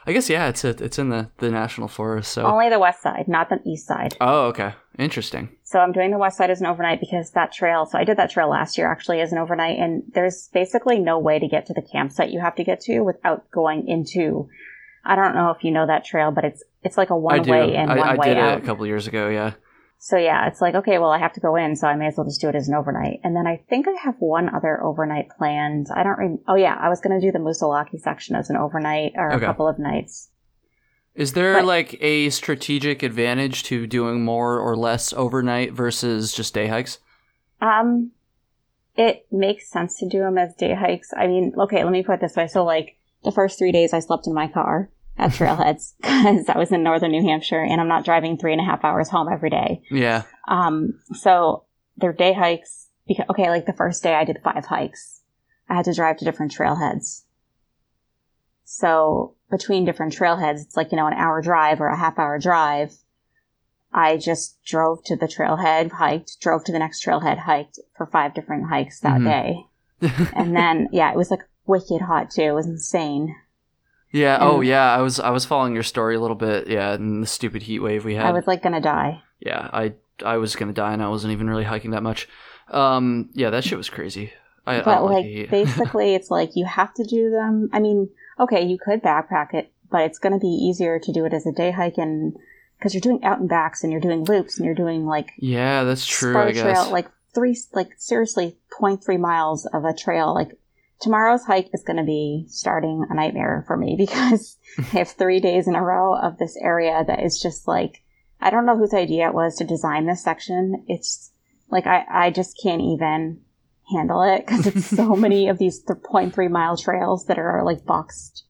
I 0.06 0.12
guess 0.12 0.28
yeah, 0.28 0.48
it's 0.48 0.64
a, 0.64 0.70
it's 0.82 0.98
in 0.98 1.10
the 1.10 1.30
the 1.38 1.50
national 1.50 1.86
forest. 1.88 2.32
So 2.32 2.42
only 2.44 2.68
the 2.68 2.78
west 2.80 3.02
side, 3.02 3.28
not 3.28 3.48
the 3.50 3.60
east 3.64 3.86
side. 3.86 4.16
oh, 4.20 4.46
okay, 4.46 4.74
interesting. 4.98 5.48
So 5.62 5.78
I'm 5.78 5.92
doing 5.92 6.10
the 6.10 6.18
west 6.18 6.36
side 6.36 6.50
as 6.50 6.60
an 6.60 6.66
overnight 6.66 7.00
because 7.00 7.30
that 7.30 7.50
trail, 7.52 7.86
so 7.86 7.96
I 7.98 8.04
did 8.04 8.16
that 8.18 8.30
trail 8.30 8.48
last 8.50 8.76
year 8.76 8.90
actually 8.90 9.20
as 9.22 9.32
an 9.32 9.38
overnight 9.38 9.78
and 9.78 10.02
there's 10.12 10.48
basically 10.52 10.98
no 10.98 11.18
way 11.18 11.38
to 11.38 11.48
get 11.48 11.64
to 11.66 11.72
the 11.72 11.80
campsite 11.80 12.30
you 12.30 12.40
have 12.40 12.56
to 12.56 12.64
get 12.64 12.80
to 12.82 13.00
without 13.00 13.50
going 13.52 13.88
into, 13.88 14.48
I 15.04 15.16
don't 15.16 15.34
know 15.34 15.50
if 15.50 15.64
you 15.64 15.70
know 15.70 15.86
that 15.86 16.04
trail, 16.04 16.30
but 16.30 16.44
it's, 16.44 16.62
it's 16.82 16.96
like 16.96 17.10
a 17.10 17.16
one 17.16 17.42
way 17.44 17.74
in, 17.74 17.90
I, 17.90 17.96
one 17.96 18.08
I 18.08 18.14
way 18.16 18.26
did 18.28 18.38
out. 18.38 18.58
it 18.58 18.62
a 18.62 18.66
couple 18.66 18.86
years 18.86 19.06
ago. 19.06 19.28
Yeah. 19.28 19.54
So 19.98 20.16
yeah, 20.16 20.48
it's 20.48 20.60
like, 20.60 20.74
okay, 20.74 20.98
well, 20.98 21.10
I 21.10 21.18
have 21.18 21.32
to 21.34 21.40
go 21.40 21.54
in, 21.56 21.76
so 21.76 21.86
I 21.86 21.94
may 21.94 22.06
as 22.08 22.14
well 22.16 22.24
just 22.26 22.40
do 22.40 22.48
it 22.48 22.56
as 22.56 22.68
an 22.68 22.74
overnight. 22.74 23.20
And 23.22 23.36
then 23.36 23.46
I 23.46 23.62
think 23.68 23.86
I 23.86 23.92
have 24.04 24.16
one 24.18 24.52
other 24.52 24.82
overnight 24.82 25.28
planned. 25.38 25.86
I 25.94 26.02
don't 26.02 26.18
rem- 26.18 26.38
oh 26.48 26.56
yeah, 26.56 26.76
I 26.80 26.88
was 26.88 27.00
going 27.00 27.20
to 27.20 27.24
do 27.24 27.30
the 27.32 27.38
Moosilauke 27.38 28.00
section 28.00 28.34
as 28.34 28.50
an 28.50 28.56
overnight 28.56 29.12
or 29.16 29.32
Okay. 29.32 29.44
a 29.44 29.46
couple 29.46 29.68
of 29.68 29.78
nights. 29.78 30.30
Is 31.14 31.34
there 31.34 31.54
But- 31.54 31.66
like 31.66 32.02
a 32.02 32.30
strategic 32.30 33.02
advantage 33.02 33.62
to 33.64 33.86
doing 33.86 34.24
more 34.24 34.58
or 34.58 34.74
less 34.76 35.12
overnight 35.12 35.72
versus 35.72 36.32
just 36.32 36.52
day 36.54 36.66
hikes? 36.66 36.98
Um, 37.60 38.10
it 38.96 39.26
makes 39.30 39.70
sense 39.70 39.98
to 40.00 40.08
do 40.08 40.18
them 40.18 40.36
as 40.36 40.54
day 40.54 40.74
hikes. 40.74 41.10
I 41.16 41.26
mean, 41.28 41.52
okay, 41.56 41.84
let 41.84 41.92
me 41.92 42.02
put 42.02 42.14
it 42.14 42.20
this 42.22 42.34
way. 42.34 42.48
So, 42.48 42.64
like, 42.64 42.96
the 43.24 43.32
first 43.32 43.58
three 43.58 43.72
days 43.72 43.92
I 43.92 44.00
slept 44.00 44.26
in 44.26 44.34
my 44.34 44.48
car 44.48 44.90
at 45.18 45.30
trailheads 45.38 45.92
because 46.00 46.48
I 46.48 46.58
was 46.58 46.72
in 46.72 46.82
northern 46.82 47.10
New 47.12 47.22
Hampshire 47.22 47.62
and 47.62 47.80
I'm 47.80 47.88
not 47.88 48.04
driving 48.04 48.36
three 48.36 48.52
and 48.52 48.60
a 48.60 48.64
half 48.64 48.84
hours 48.84 49.08
home 49.10 49.28
every 49.32 49.50
day. 49.50 49.82
Yeah. 49.90 50.22
Um, 50.48 51.00
so 51.14 51.64
they're 51.96 52.12
day 52.12 52.32
hikes. 52.32 52.88
Because, 53.06 53.26
okay, 53.30 53.50
like 53.50 53.66
the 53.66 53.72
first 53.72 54.02
day 54.02 54.14
I 54.14 54.24
did 54.24 54.38
five 54.44 54.64
hikes. 54.66 55.22
I 55.68 55.74
had 55.74 55.84
to 55.86 55.94
drive 55.94 56.18
to 56.18 56.24
different 56.24 56.54
trailheads. 56.54 57.22
So 58.64 59.34
between 59.50 59.84
different 59.84 60.14
trailheads, 60.16 60.62
it's 60.62 60.76
like, 60.76 60.92
you 60.92 60.96
know, 60.96 61.06
an 61.06 61.12
hour 61.14 61.42
drive 61.42 61.80
or 61.80 61.88
a 61.88 61.96
half 61.98 62.18
hour 62.18 62.38
drive. 62.38 62.94
I 63.92 64.16
just 64.16 64.62
drove 64.64 65.04
to 65.04 65.16
the 65.16 65.26
trailhead, 65.26 65.92
hiked, 65.92 66.40
drove 66.40 66.64
to 66.64 66.72
the 66.72 66.78
next 66.78 67.04
trailhead, 67.04 67.38
hiked 67.40 67.78
for 67.96 68.06
five 68.06 68.34
different 68.34 68.68
hikes 68.70 69.00
that 69.00 69.20
Mhm. 69.20 69.24
day. 69.24 69.66
And 70.34 70.56
then, 70.56 70.88
yeah, 70.92 71.10
it 71.12 71.16
was 71.16 71.30
like 71.30 71.42
wicked 71.66 72.02
hot 72.02 72.30
too. 72.30 72.42
It 72.42 72.52
was 72.52 72.66
insane. 72.66 73.34
Yeah. 74.10 74.38
Oh, 74.40 74.60
yeah. 74.60 74.94
I 74.94 75.00
was 75.00 75.18
I 75.18 75.30
was 75.30 75.44
following 75.44 75.74
your 75.74 75.82
story 75.82 76.16
a 76.16 76.20
little 76.20 76.36
bit. 76.36 76.68
Yeah, 76.68 76.92
and 76.92 77.22
the 77.22 77.26
stupid 77.26 77.62
heat 77.62 77.78
wave 77.78 78.04
we 78.04 78.14
had. 78.14 78.26
I 78.26 78.32
was 78.32 78.46
like 78.46 78.62
gonna 78.62 78.80
die. 78.80 79.22
yeah, 79.40 79.68
I 79.72 79.94
I 80.24 80.36
was 80.36 80.54
gonna 80.54 80.72
die, 80.72 80.92
and 80.92 81.02
I 81.02 81.08
wasn't 81.08 81.32
even 81.32 81.48
really 81.48 81.64
hiking 81.64 81.92
that 81.92 82.02
much. 82.02 82.28
Um, 82.68 83.30
yeah, 83.32 83.50
that 83.50 83.64
shit 83.64 83.78
was 83.78 83.90
crazy. 83.90 84.32
I, 84.66 84.76
I 84.76 84.82
but 84.82 84.94
don't 84.96 85.10
like 85.10 85.24
basically 85.50 86.14
it's 86.14 86.30
like 86.30 86.50
you 86.54 86.64
have 86.64 86.94
to 86.94 87.02
do 87.02 87.30
them 87.30 87.68
i 87.72 87.80
mean 87.80 88.10
okay 88.38 88.64
you 88.64 88.78
could 88.78 89.02
backpack 89.02 89.54
it 89.54 89.72
but 89.90 90.02
it's 90.02 90.20
to 90.20 90.38
be 90.38 90.46
easier 90.46 91.00
to 91.00 91.12
do 91.12 91.24
it 91.24 91.34
as 91.34 91.46
a 91.46 91.52
day 91.52 91.72
hike 91.72 91.98
and 91.98 92.36
because 92.82 92.94
you're 92.94 93.00
doing 93.00 93.22
out 93.22 93.38
and 93.38 93.48
backs 93.48 93.84
and 93.84 93.92
you're 93.92 94.00
doing 94.00 94.24
loops 94.24 94.58
and 94.58 94.66
you're 94.66 94.74
doing 94.74 95.06
like 95.06 95.30
yeah, 95.38 95.84
that's 95.84 96.04
true. 96.04 96.36
I 96.36 96.50
guess. 96.50 96.62
trail 96.62 96.90
like 96.90 97.08
three 97.32 97.56
like 97.72 97.92
seriously 97.96 98.56
0.3 98.76 99.20
miles 99.20 99.66
of 99.66 99.84
a 99.84 99.94
trail 99.94 100.34
like 100.34 100.58
tomorrow's 101.02 101.44
hike 101.44 101.68
is 101.74 101.82
going 101.82 101.96
to 101.96 102.04
be 102.04 102.46
starting 102.48 103.04
a 103.10 103.14
nightmare 103.14 103.64
for 103.66 103.76
me 103.76 103.94
because 103.98 104.56
i 104.78 104.82
have 104.98 105.10
three 105.10 105.40
days 105.40 105.68
in 105.68 105.74
a 105.74 105.82
row 105.82 106.14
of 106.16 106.38
this 106.38 106.56
area 106.62 107.04
that 107.06 107.22
is 107.22 107.40
just 107.40 107.68
like 107.68 108.02
i 108.40 108.48
don't 108.48 108.64
know 108.64 108.78
whose 108.78 108.94
idea 108.94 109.28
it 109.28 109.34
was 109.34 109.56
to 109.56 109.64
design 109.64 110.06
this 110.06 110.22
section 110.22 110.84
it's 110.88 111.32
like 111.70 111.86
i, 111.86 112.04
I 112.10 112.30
just 112.30 112.58
can't 112.62 112.80
even 112.80 113.40
handle 113.92 114.22
it 114.22 114.46
because 114.46 114.66
it's 114.66 114.86
so 114.86 115.14
many 115.26 115.48
of 115.48 115.58
these 115.58 115.80
th- 115.80 115.98
0.3 115.98 116.50
mile 116.50 116.76
trails 116.76 117.26
that 117.26 117.38
are 117.38 117.62
like 117.64 117.84
boxed 117.84 118.44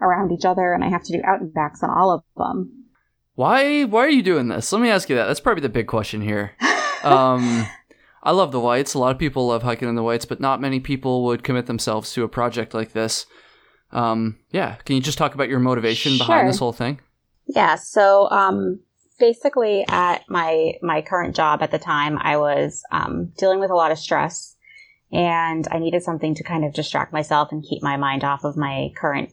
around 0.00 0.30
each 0.30 0.44
other 0.44 0.72
and 0.72 0.84
i 0.84 0.88
have 0.88 1.02
to 1.04 1.12
do 1.12 1.22
out 1.24 1.40
and 1.40 1.52
backs 1.52 1.82
on 1.82 1.90
all 1.90 2.12
of 2.12 2.22
them 2.36 2.84
Why 3.34 3.84
why 3.84 4.04
are 4.04 4.10
you 4.10 4.22
doing 4.22 4.48
this? 4.48 4.72
Let 4.72 4.82
me 4.82 4.90
ask 4.90 5.08
you 5.08 5.16
that. 5.16 5.26
That's 5.26 5.38
probably 5.40 5.62
the 5.62 5.68
big 5.68 5.86
question 5.86 6.20
here. 6.20 6.52
Um, 7.04 7.64
I 8.28 8.32
love 8.32 8.52
the 8.52 8.60
whites. 8.60 8.92
A 8.92 8.98
lot 8.98 9.12
of 9.12 9.18
people 9.18 9.46
love 9.46 9.62
hiking 9.62 9.88
in 9.88 9.94
the 9.94 10.02
whites, 10.02 10.26
but 10.26 10.38
not 10.38 10.60
many 10.60 10.80
people 10.80 11.24
would 11.24 11.42
commit 11.42 11.64
themselves 11.64 12.12
to 12.12 12.24
a 12.24 12.28
project 12.28 12.74
like 12.74 12.92
this. 12.92 13.24
Um, 13.90 14.36
yeah, 14.50 14.74
can 14.84 14.96
you 14.96 15.00
just 15.00 15.16
talk 15.16 15.34
about 15.34 15.48
your 15.48 15.60
motivation 15.60 16.18
behind 16.18 16.46
this 16.46 16.58
whole 16.58 16.74
thing? 16.74 17.00
Yeah. 17.46 17.76
So, 17.76 18.28
um, 18.28 18.80
basically, 19.18 19.86
at 19.88 20.24
my 20.28 20.74
my 20.82 21.00
current 21.00 21.36
job 21.36 21.62
at 21.62 21.70
the 21.70 21.78
time, 21.78 22.18
I 22.20 22.36
was 22.36 22.82
um, 22.92 23.32
dealing 23.38 23.60
with 23.60 23.70
a 23.70 23.74
lot 23.74 23.92
of 23.92 23.98
stress, 23.98 24.56
and 25.10 25.66
I 25.70 25.78
needed 25.78 26.02
something 26.02 26.34
to 26.34 26.44
kind 26.44 26.66
of 26.66 26.74
distract 26.74 27.14
myself 27.14 27.48
and 27.50 27.64
keep 27.66 27.82
my 27.82 27.96
mind 27.96 28.24
off 28.24 28.44
of 28.44 28.58
my 28.58 28.90
current 28.94 29.32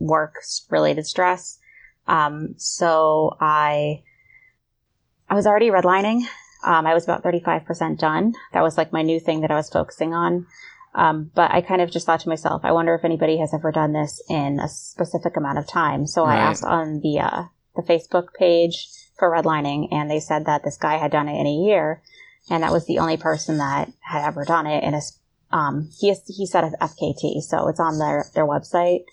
work 0.00 0.34
related 0.68 1.06
stress. 1.06 1.60
Um, 2.08 2.54
so 2.56 3.36
I 3.40 4.02
I 5.28 5.36
was 5.36 5.46
already 5.46 5.70
redlining. 5.70 6.22
Um, 6.64 6.86
I 6.86 6.94
was 6.94 7.04
about 7.04 7.22
thirty 7.22 7.40
five 7.40 7.64
percent 7.64 7.98
done. 8.00 8.34
That 8.52 8.62
was 8.62 8.76
like 8.76 8.92
my 8.92 9.02
new 9.02 9.20
thing 9.20 9.40
that 9.40 9.50
I 9.50 9.56
was 9.56 9.70
focusing 9.70 10.14
on. 10.14 10.46
Um, 10.94 11.30
but 11.34 11.52
I 11.52 11.60
kind 11.60 11.80
of 11.80 11.90
just 11.90 12.04
thought 12.06 12.20
to 12.20 12.28
myself, 12.28 12.62
I 12.64 12.72
wonder 12.72 12.94
if 12.96 13.04
anybody 13.04 13.38
has 13.38 13.54
ever 13.54 13.70
done 13.70 13.92
this 13.92 14.20
in 14.28 14.58
a 14.58 14.68
specific 14.68 15.36
amount 15.36 15.58
of 15.58 15.68
time. 15.68 16.06
So 16.08 16.24
I 16.24 16.36
asked 16.50 16.64
on 16.64 17.00
the 17.00 17.20
uh, 17.20 17.42
the 17.76 17.82
Facebook 17.82 18.34
page 18.36 18.88
for 19.18 19.30
redlining, 19.30 19.88
and 19.92 20.10
they 20.10 20.18
said 20.20 20.46
that 20.46 20.64
this 20.64 20.76
guy 20.76 20.96
had 20.96 21.12
done 21.12 21.28
it 21.28 21.38
in 21.40 21.46
a 21.46 21.54
year, 21.54 22.02
and 22.50 22.62
that 22.64 22.72
was 22.72 22.86
the 22.86 22.98
only 22.98 23.16
person 23.16 23.58
that 23.58 23.92
had 24.00 24.26
ever 24.26 24.44
done 24.44 24.66
it 24.66 24.82
in 24.82 24.94
a. 24.94 24.98
s- 24.98 25.18
Um, 25.52 25.90
he 26.00 26.14
he 26.26 26.46
said 26.46 26.64
of 26.64 26.74
FKT, 26.80 27.40
so 27.42 27.68
it's 27.68 27.80
on 27.80 27.98
their 27.98 28.26
their 28.34 28.46
website. 28.46 29.04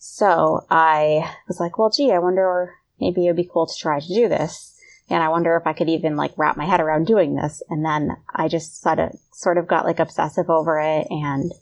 So 0.00 0.64
I 0.70 1.30
was 1.48 1.60
like, 1.60 1.78
well, 1.78 1.90
gee, 1.90 2.12
I 2.12 2.18
wonder 2.18 2.74
maybe 3.00 3.24
it 3.24 3.30
would 3.30 3.36
be 3.36 3.48
cool 3.52 3.66
to 3.66 3.74
try 3.78 4.00
to 4.00 4.06
do 4.06 4.28
this. 4.28 4.74
And 5.10 5.22
I 5.24 5.28
wonder 5.28 5.56
if 5.56 5.66
I 5.66 5.72
could 5.72 5.88
even 5.88 6.16
like 6.16 6.32
wrap 6.36 6.56
my 6.56 6.64
head 6.64 6.80
around 6.80 7.06
doing 7.06 7.34
this. 7.34 7.62
And 7.68 7.84
then 7.84 8.16
I 8.32 8.46
just 8.46 8.80
sort 8.80 9.00
of, 9.00 9.10
sort 9.32 9.58
of 9.58 9.66
got 9.66 9.84
like 9.84 9.98
obsessive 9.98 10.48
over 10.48 10.78
it 10.78 11.08
and 11.10 11.52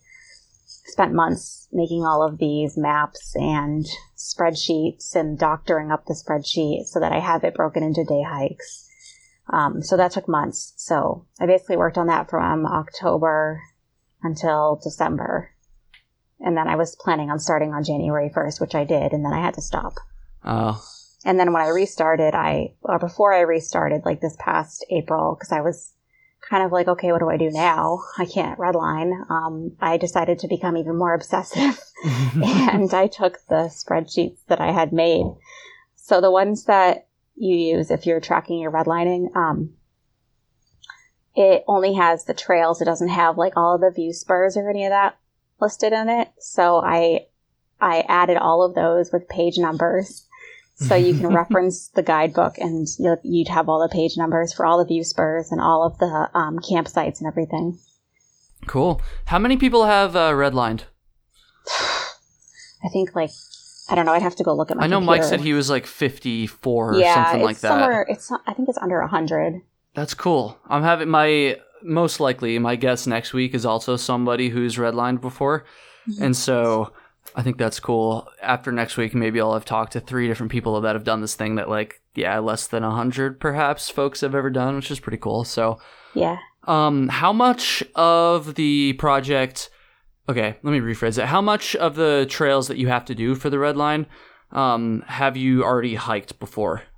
spent 0.66 1.14
months 1.14 1.66
making 1.72 2.04
all 2.04 2.22
of 2.22 2.38
these 2.38 2.76
maps 2.76 3.34
and 3.36 3.86
spreadsheets 4.16 5.14
and 5.14 5.38
doctoring 5.38 5.90
up 5.90 6.04
the 6.04 6.14
spreadsheet 6.14 6.86
so 6.86 7.00
that 7.00 7.12
I 7.12 7.20
have 7.20 7.42
it 7.42 7.54
broken 7.54 7.82
into 7.82 8.04
day 8.04 8.22
hikes. 8.22 8.86
Um, 9.50 9.82
so 9.82 9.96
that 9.96 10.12
took 10.12 10.28
months. 10.28 10.74
So 10.76 11.24
I 11.40 11.46
basically 11.46 11.78
worked 11.78 11.96
on 11.96 12.08
that 12.08 12.28
from 12.28 12.66
October 12.66 13.62
until 14.22 14.78
December. 14.82 15.52
And 16.40 16.56
then 16.56 16.68
I 16.68 16.76
was 16.76 16.96
planning 16.96 17.30
on 17.30 17.38
starting 17.38 17.72
on 17.72 17.82
January 17.82 18.30
1st, 18.30 18.60
which 18.60 18.74
I 18.74 18.84
did, 18.84 19.12
and 19.12 19.24
then 19.24 19.32
I 19.32 19.40
had 19.40 19.54
to 19.54 19.62
stop. 19.62 19.94
Oh, 20.44 20.84
And 21.28 21.38
then 21.38 21.52
when 21.52 21.60
I 21.60 21.68
restarted, 21.68 22.34
I, 22.34 22.72
or 22.80 22.98
before 22.98 23.34
I 23.34 23.40
restarted, 23.40 24.06
like 24.06 24.22
this 24.22 24.34
past 24.38 24.82
April, 24.90 25.34
because 25.34 25.52
I 25.52 25.60
was 25.60 25.92
kind 26.48 26.64
of 26.64 26.72
like, 26.72 26.88
okay, 26.88 27.12
what 27.12 27.18
do 27.18 27.28
I 27.28 27.36
do 27.36 27.50
now? 27.50 27.98
I 28.16 28.24
can't 28.24 28.58
redline. 28.58 29.30
Um, 29.30 29.76
I 29.78 29.98
decided 29.98 30.38
to 30.38 30.48
become 30.48 30.78
even 30.78 30.96
more 30.96 31.12
obsessive 31.12 31.78
and 32.34 32.94
I 32.94 33.08
took 33.08 33.46
the 33.46 33.70
spreadsheets 33.70 34.38
that 34.46 34.62
I 34.62 34.72
had 34.72 34.90
made. 34.90 35.26
So 35.96 36.22
the 36.22 36.30
ones 36.30 36.64
that 36.64 37.08
you 37.36 37.54
use 37.54 37.90
if 37.90 38.06
you're 38.06 38.20
tracking 38.20 38.60
your 38.60 38.72
redlining, 38.72 39.36
um, 39.36 39.74
it 41.36 41.62
only 41.68 41.92
has 41.92 42.24
the 42.24 42.32
trails. 42.32 42.80
It 42.80 42.86
doesn't 42.86 43.08
have 43.08 43.36
like 43.36 43.52
all 43.54 43.74
of 43.74 43.82
the 43.82 43.90
view 43.90 44.14
spurs 44.14 44.56
or 44.56 44.70
any 44.70 44.86
of 44.86 44.92
that 44.92 45.18
listed 45.60 45.92
in 45.92 46.08
it. 46.08 46.30
So 46.38 46.78
I 46.78 47.26
I 47.82 48.06
added 48.08 48.38
all 48.38 48.62
of 48.62 48.74
those 48.74 49.12
with 49.12 49.28
page 49.28 49.58
numbers. 49.58 50.24
So 50.80 50.94
you 50.94 51.12
can 51.18 51.28
reference 51.34 51.88
the 51.88 52.02
guidebook 52.04 52.56
and 52.58 52.86
you'd 53.24 53.48
have 53.48 53.68
all 53.68 53.80
the 53.80 53.92
page 53.92 54.16
numbers 54.16 54.52
for 54.52 54.64
all 54.64 54.78
the 54.78 54.84
view 54.84 55.02
spurs 55.04 55.50
and 55.50 55.60
all 55.60 55.84
of 55.84 55.98
the 55.98 56.30
um, 56.34 56.58
campsites 56.60 57.18
and 57.20 57.26
everything. 57.26 57.78
cool. 58.66 59.00
How 59.26 59.38
many 59.38 59.56
people 59.56 59.86
have 59.86 60.14
uh, 60.14 60.30
redlined? 60.32 60.82
I 62.84 62.88
think 62.92 63.14
like 63.14 63.30
I 63.90 63.94
don't 63.94 64.04
know. 64.06 64.12
I'd 64.12 64.22
have 64.22 64.36
to 64.36 64.44
go 64.44 64.54
look 64.54 64.70
at 64.70 64.76
my. 64.76 64.84
I 64.84 64.86
know 64.86 65.00
Mike 65.00 65.24
said 65.24 65.40
he 65.40 65.52
was 65.54 65.70
like 65.70 65.86
54 65.86 66.94
or 66.94 66.98
yeah, 66.98 67.24
something 67.24 67.42
like 67.42 67.58
that. 67.60 67.68
somewhere. 67.68 68.06
It's 68.08 68.30
I 68.46 68.52
think 68.52 68.68
it's 68.68 68.78
under 68.78 69.00
hundred. 69.02 69.62
That's 69.94 70.14
cool. 70.14 70.58
I'm 70.68 70.82
having 70.82 71.08
my 71.08 71.56
most 71.82 72.20
likely 72.20 72.58
my 72.58 72.76
guest 72.76 73.06
next 73.06 73.32
week 73.32 73.54
is 73.54 73.64
also 73.64 73.96
somebody 73.96 74.50
who's 74.50 74.76
redlined 74.76 75.20
before, 75.20 75.64
Mhm. 76.08 76.20
and 76.20 76.36
so 76.36 76.92
I 77.36 77.42
think 77.42 77.58
that's 77.58 77.78
cool. 77.80 78.28
After 78.42 78.72
next 78.72 78.96
week, 78.96 79.14
maybe 79.14 79.40
I'll 79.40 79.54
have 79.54 79.64
talked 79.64 79.92
to 79.92 80.00
three 80.00 80.26
different 80.26 80.50
people 80.50 80.80
that 80.80 80.94
have 80.94 81.04
done 81.04 81.20
this 81.20 81.34
thing 81.34 81.54
that 81.56 81.68
like 81.68 82.00
yeah, 82.14 82.38
less 82.38 82.66
than 82.66 82.82
a 82.82 82.90
hundred 82.90 83.38
perhaps 83.38 83.88
folks 83.90 84.22
have 84.22 84.34
ever 84.34 84.50
done, 84.50 84.76
which 84.76 84.90
is 84.90 84.98
pretty 84.98 85.18
cool. 85.18 85.44
So, 85.44 85.78
Yeah. 86.14 86.38
um, 86.66 87.08
how 87.08 87.32
much 87.32 87.82
of 87.94 88.54
the 88.56 88.94
project? 88.94 89.70
Okay, 90.28 90.56
let 90.62 90.70
me 90.72 90.80
rephrase 90.80 91.18
it. 91.18 91.26
How 91.26 91.40
much 91.40 91.76
of 91.76 91.94
the 91.94 92.26
trails 92.28 92.66
that 92.68 92.76
you 92.78 92.88
have 92.88 93.04
to 93.06 93.14
do 93.14 93.34
for 93.34 93.50
the 93.50 93.58
red 93.58 93.76
line, 93.76 94.06
um, 94.52 95.04
have 95.06 95.36
you 95.36 95.62
already 95.62 95.94
hiked 95.94 96.38
before? 96.40 96.82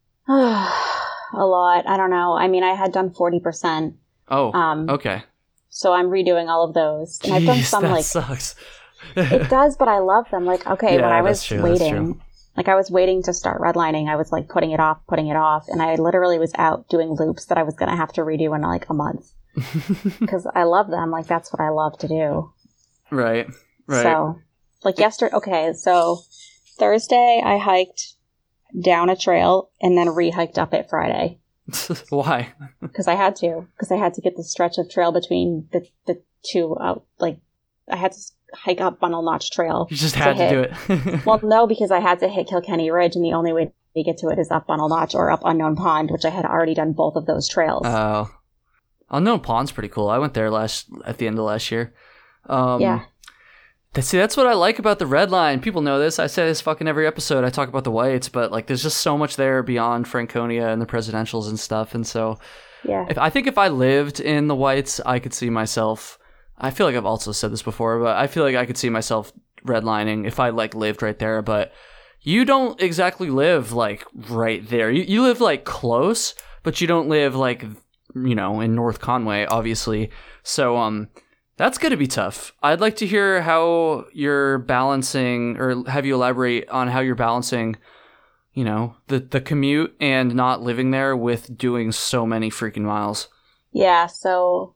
a 0.28 1.44
lot. 1.44 1.86
I 1.88 1.96
don't 1.96 2.10
know. 2.10 2.34
I 2.34 2.48
mean, 2.48 2.62
I 2.62 2.74
had 2.74 2.92
done 2.92 3.10
forty 3.10 3.40
percent. 3.40 3.96
Oh, 4.28 4.52
Um, 4.52 4.88
okay. 4.88 5.22
so 5.68 5.92
I'm 5.92 6.06
redoing 6.06 6.48
all 6.48 6.64
of 6.64 6.74
those, 6.74 7.20
and 7.24 7.32
I've 7.32 7.44
done 7.44 7.62
some 7.62 7.82
that 7.82 7.90
like 7.92 8.04
sucks. 8.04 8.54
It 9.16 9.48
does, 9.50 9.76
but 9.76 9.88
I 9.88 9.98
love 9.98 10.26
them. 10.30 10.44
Like, 10.44 10.66
okay, 10.66 10.96
Yeah, 10.96 11.02
when 11.02 11.12
I 11.12 11.22
was 11.22 11.42
true, 11.44 11.62
waiting, 11.62 12.20
like 12.56 12.68
I 12.68 12.74
was 12.74 12.90
waiting 12.90 13.22
to 13.24 13.32
start 13.32 13.60
redlining, 13.60 14.08
I 14.08 14.16
was 14.16 14.32
like 14.32 14.48
putting 14.48 14.70
it 14.72 14.80
off, 14.80 14.98
putting 15.08 15.28
it 15.28 15.36
off, 15.36 15.66
and 15.68 15.80
I 15.82 15.94
literally 15.96 16.38
was 16.38 16.52
out 16.56 16.88
doing 16.88 17.10
loops 17.10 17.46
that 17.46 17.58
I 17.58 17.62
was 17.62 17.74
gonna 17.74 17.96
have 17.96 18.12
to 18.14 18.22
redo 18.22 18.54
in 18.54 18.62
like 18.62 18.88
a 18.88 18.94
month 18.94 19.32
because 20.20 20.46
I 20.54 20.64
love 20.64 20.90
them. 20.90 21.10
Like 21.10 21.26
that's 21.26 21.52
what 21.52 21.60
I 21.60 21.70
love 21.70 21.98
to 21.98 22.08
do. 22.08 22.52
right, 23.10 23.46
right. 23.86 24.02
So, 24.02 24.40
like 24.84 24.98
yesterday, 24.98 25.34
okay, 25.36 25.72
so 25.72 26.20
Thursday 26.78 27.42
I 27.44 27.58
hiked 27.58 28.14
down 28.84 29.10
a 29.10 29.16
trail 29.16 29.70
and 29.80 29.98
then 29.98 30.08
re-hiked 30.14 30.56
up 30.56 30.72
it 30.72 30.86
Friday 30.88 31.40
Why? 32.10 32.52
because 32.80 33.08
I 33.08 33.14
had 33.16 33.34
to 33.36 33.66
because 33.72 33.90
I 33.90 33.96
had 33.96 34.14
to 34.14 34.20
get 34.20 34.36
the 34.36 34.44
stretch 34.44 34.78
of 34.78 34.88
trail 34.88 35.10
between 35.12 35.68
the 35.72 35.86
the 36.06 36.22
two 36.44 36.76
out 36.80 37.04
like 37.18 37.38
I 37.90 37.96
had 37.96 38.12
to 38.12 38.18
hike 38.54 38.80
up 38.80 39.00
Bunnell 39.00 39.22
Notch 39.22 39.50
Trail. 39.50 39.86
You 39.90 39.96
just 39.96 40.14
had 40.14 40.36
to 40.36 40.44
hit- 40.44 40.50
do 40.50 40.60
it. 41.10 41.20
Well, 41.26 41.40
no, 41.42 41.66
because 41.66 41.90
I 41.90 42.00
had 42.00 42.20
to 42.20 42.28
hit 42.28 42.48
Kilkenny 42.48 42.90
Ridge, 42.90 43.16
and 43.16 43.24
the 43.24 43.32
only 43.32 43.52
way 43.52 43.72
to 43.96 44.02
get 44.02 44.18
to 44.18 44.28
it 44.28 44.38
is 44.38 44.50
up 44.50 44.66
Bunnell 44.66 44.88
Notch 44.88 45.14
or 45.14 45.30
up 45.30 45.40
Unknown 45.44 45.76
Pond, 45.76 46.10
which 46.10 46.24
I 46.24 46.30
had 46.30 46.44
already 46.44 46.74
done 46.74 46.92
both 46.92 47.16
of 47.16 47.26
those 47.26 47.48
trails. 47.48 47.82
Oh, 47.84 48.30
Unknown 49.10 49.40
Pond's 49.40 49.72
pretty 49.72 49.88
cool. 49.88 50.08
I 50.08 50.18
went 50.18 50.34
there 50.34 50.50
last 50.50 50.88
at 51.04 51.18
the 51.18 51.26
end 51.26 51.38
of 51.38 51.44
last 51.44 51.70
year. 51.70 51.94
Um, 52.46 52.80
yeah, 52.80 53.04
See, 53.98 54.18
that's 54.18 54.36
what 54.36 54.46
I 54.46 54.54
like 54.54 54.78
about 54.78 55.00
the 55.00 55.06
red 55.06 55.32
line. 55.32 55.60
People 55.60 55.82
know 55.82 55.98
this. 55.98 56.20
I 56.20 56.28
say 56.28 56.46
this 56.46 56.60
fucking 56.60 56.86
every 56.86 57.08
episode. 57.08 57.42
I 57.42 57.50
talk 57.50 57.68
about 57.68 57.82
the 57.82 57.90
whites, 57.90 58.28
but 58.28 58.52
like, 58.52 58.68
there's 58.68 58.84
just 58.84 58.98
so 58.98 59.18
much 59.18 59.34
there 59.34 59.64
beyond 59.64 60.06
Franconia 60.06 60.68
and 60.68 60.80
the 60.80 60.86
presidentials 60.86 61.48
and 61.48 61.58
stuff. 61.58 61.92
And 61.92 62.06
so, 62.06 62.38
yeah, 62.84 63.06
if 63.10 63.18
I 63.18 63.30
think 63.30 63.48
if 63.48 63.58
I 63.58 63.66
lived 63.66 64.20
in 64.20 64.46
the 64.46 64.54
whites, 64.54 65.00
I 65.04 65.18
could 65.18 65.34
see 65.34 65.50
myself. 65.50 66.19
I 66.60 66.70
feel 66.70 66.86
like 66.86 66.96
I've 66.96 67.06
also 67.06 67.32
said 67.32 67.52
this 67.52 67.62
before, 67.62 67.98
but 68.00 68.16
I 68.16 68.26
feel 68.26 68.44
like 68.44 68.56
I 68.56 68.66
could 68.66 68.76
see 68.76 68.90
myself 68.90 69.32
redlining 69.66 70.26
if 70.26 70.38
I 70.38 70.50
like 70.50 70.74
lived 70.74 71.02
right 71.02 71.18
there. 71.18 71.42
But 71.42 71.72
you 72.20 72.44
don't 72.44 72.80
exactly 72.80 73.30
live 73.30 73.72
like 73.72 74.04
right 74.14 74.66
there. 74.68 74.90
You 74.90 75.02
you 75.02 75.22
live 75.22 75.40
like 75.40 75.64
close, 75.64 76.34
but 76.62 76.80
you 76.80 76.86
don't 76.86 77.08
live 77.08 77.34
like 77.34 77.64
you 78.14 78.34
know 78.34 78.60
in 78.60 78.74
North 78.74 79.00
Conway, 79.00 79.46
obviously. 79.46 80.10
So 80.42 80.76
um, 80.76 81.08
that's 81.56 81.78
gonna 81.78 81.96
be 81.96 82.06
tough. 82.06 82.52
I'd 82.62 82.80
like 82.80 82.96
to 82.96 83.06
hear 83.06 83.42
how 83.42 84.04
you're 84.12 84.58
balancing, 84.58 85.56
or 85.56 85.88
have 85.88 86.04
you 86.04 86.14
elaborate 86.14 86.68
on 86.68 86.88
how 86.88 87.00
you're 87.00 87.14
balancing. 87.14 87.76
You 88.52 88.64
know 88.64 88.96
the 89.06 89.20
the 89.20 89.40
commute 89.40 89.94
and 90.00 90.34
not 90.34 90.60
living 90.60 90.90
there 90.90 91.16
with 91.16 91.56
doing 91.56 91.92
so 91.92 92.26
many 92.26 92.50
freaking 92.50 92.82
miles. 92.82 93.28
yeah. 93.72 94.06
So 94.06 94.74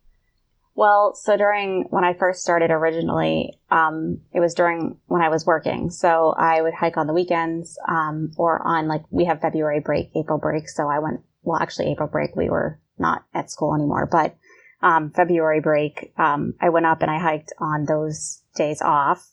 Well, 0.77 1.15
so 1.15 1.37
during 1.37 1.87
when 1.91 2.03
I 2.03 2.15
first 2.15 2.43
started 2.43 2.71
originally, 2.71 3.59
um, 3.71 4.21
it 4.33 4.41
was 4.41 4.55
during 4.55 4.99
when 5.07 5.23
I 5.23 5.29
was 5.29 5.47
working. 5.47 5.91
So 5.91 6.35
I 6.37 6.63
would 6.63 6.75
hike 6.75 6.97
on 6.97 7.07
the 7.07 7.13
weekends, 7.13 7.79
um, 7.89 8.33
or 8.37 8.61
on 8.67 8.89
like 8.89 9.03
we 9.11 9.25
have 9.27 9.41
February 9.41 9.81
break, 9.81 10.11
April 10.17 10.39
break. 10.39 10.69
So 10.69 10.89
I 10.89 10.99
went. 10.99 11.21
Well, 11.43 11.61
actually, 11.61 11.93
April 11.93 12.09
break 12.09 12.35
we 12.35 12.49
were 12.49 12.81
not 12.99 13.25
at 13.35 13.51
school 13.51 13.75
anymore, 13.75 14.09
but 14.11 14.37
um, 14.83 15.11
February 15.11 15.61
break, 15.61 16.13
um, 16.19 16.55
I 16.61 16.69
went 16.69 16.87
up 16.87 17.03
and 17.03 17.11
I 17.11 17.19
hiked 17.19 17.53
on 17.59 17.87
those 17.87 18.43
days 18.55 18.83
off. 18.83 19.27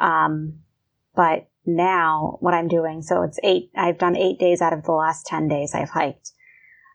Um, 0.00 0.60
but 1.14 1.48
now 1.66 2.38
what 2.40 2.54
I'm 2.54 2.68
doing, 2.68 3.02
so 3.02 3.22
it's 3.22 3.38
eight. 3.42 3.70
I've 3.76 3.98
done 3.98 4.16
eight 4.16 4.38
days 4.38 4.62
out 4.62 4.72
of 4.72 4.84
the 4.84 4.92
last 4.92 5.26
ten 5.26 5.48
days 5.48 5.74
I've 5.74 5.90
hiked. 5.90 6.30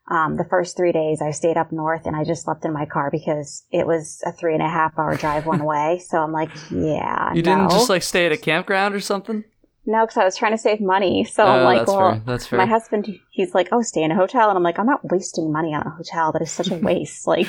Um, 0.10 0.36
the 0.36 0.44
first 0.44 0.76
three 0.76 0.92
days 0.92 1.22
I 1.22 1.32
stayed 1.32 1.56
up 1.56 1.72
north 1.72 2.06
and 2.06 2.16
I 2.16 2.26
just 2.26 2.44
slept 2.44 2.66
in 2.66 2.74
my 2.74 2.86
car 2.86 3.10
because 3.10 3.66
it 3.72 3.88
was 3.88 4.22
a 4.26 4.34
three 4.34 4.54
and 4.54 4.62
a 4.62 4.68
half 4.68 5.00
hour 5.00 5.16
drive 5.16 5.46
one 5.46 5.64
way. 5.66 6.02
So 6.06 6.18
I'm 6.18 6.34
like, 6.34 6.50
yeah. 6.70 7.34
You 7.34 7.42
no. 7.42 7.56
didn't 7.56 7.70
just 7.72 7.90
like 7.90 8.04
stay 8.04 8.26
at 8.26 8.32
a 8.32 8.38
campground 8.38 8.96
or 8.96 9.00
something? 9.00 9.46
No, 9.86 10.06
because 10.06 10.16
I 10.18 10.24
was 10.24 10.38
trying 10.38 10.54
to 10.54 10.58
save 10.58 10.80
money. 10.80 11.26
So 11.26 11.44
Oh, 11.44 11.48
I'm 11.48 11.64
like, 11.66 11.80
that's 11.80 11.90
well, 11.92 12.12
fair. 12.12 12.22
That's 12.26 12.48
fair. 12.48 12.58
my 12.58 12.66
husband, 12.66 13.20
he's 13.32 13.54
like, 13.54 13.68
oh, 13.74 13.82
stay 13.82 14.02
in 14.02 14.12
a 14.12 14.16
hotel. 14.16 14.48
And 14.48 14.56
I'm 14.58 14.64
like, 14.64 14.80
I'm 14.80 14.86
not 14.86 15.02
wasting 15.12 15.52
money 15.52 15.74
on 15.74 15.86
a 15.86 15.90
hotel. 15.90 16.32
That 16.32 16.42
is 16.42 16.52
such 16.52 16.72
a 16.72 16.76
waste. 16.82 17.28
like, 17.28 17.48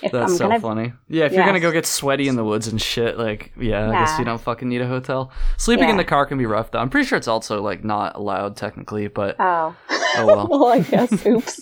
if 0.00 0.10
That's 0.10 0.32
I'm 0.32 0.36
so 0.38 0.48
gonna, 0.48 0.60
funny. 0.60 0.92
Yeah, 1.08 1.26
if 1.26 1.32
you're 1.32 1.44
gonna 1.44 1.60
go 1.60 1.70
get 1.72 1.84
sweaty 1.84 2.26
in 2.26 2.36
the 2.36 2.44
woods 2.44 2.68
and 2.68 2.80
shit, 2.80 3.18
like, 3.18 3.52
yeah, 3.60 3.88
I 3.90 3.92
guess 3.92 4.18
you 4.18 4.24
don't 4.24 4.40
fucking 4.40 4.66
need 4.68 4.80
a 4.80 4.86
hotel. 4.86 5.30
Sleeping 5.58 5.90
in 5.90 5.98
the 5.98 6.04
car 6.04 6.24
can 6.24 6.38
be 6.38 6.46
rough, 6.46 6.70
though. 6.70 6.78
I'm 6.78 6.88
pretty 6.88 7.06
sure 7.06 7.18
it's 7.18 7.28
also 7.28 7.60
like 7.60 7.84
not 7.84 8.16
allowed 8.16 8.56
technically, 8.56 9.08
but 9.08 9.36
oh, 9.38 9.76
oh 9.90 10.26
well. 10.26 10.46
well, 10.50 10.66
I 10.68 10.80
guess, 10.80 11.26
oops. 11.26 11.60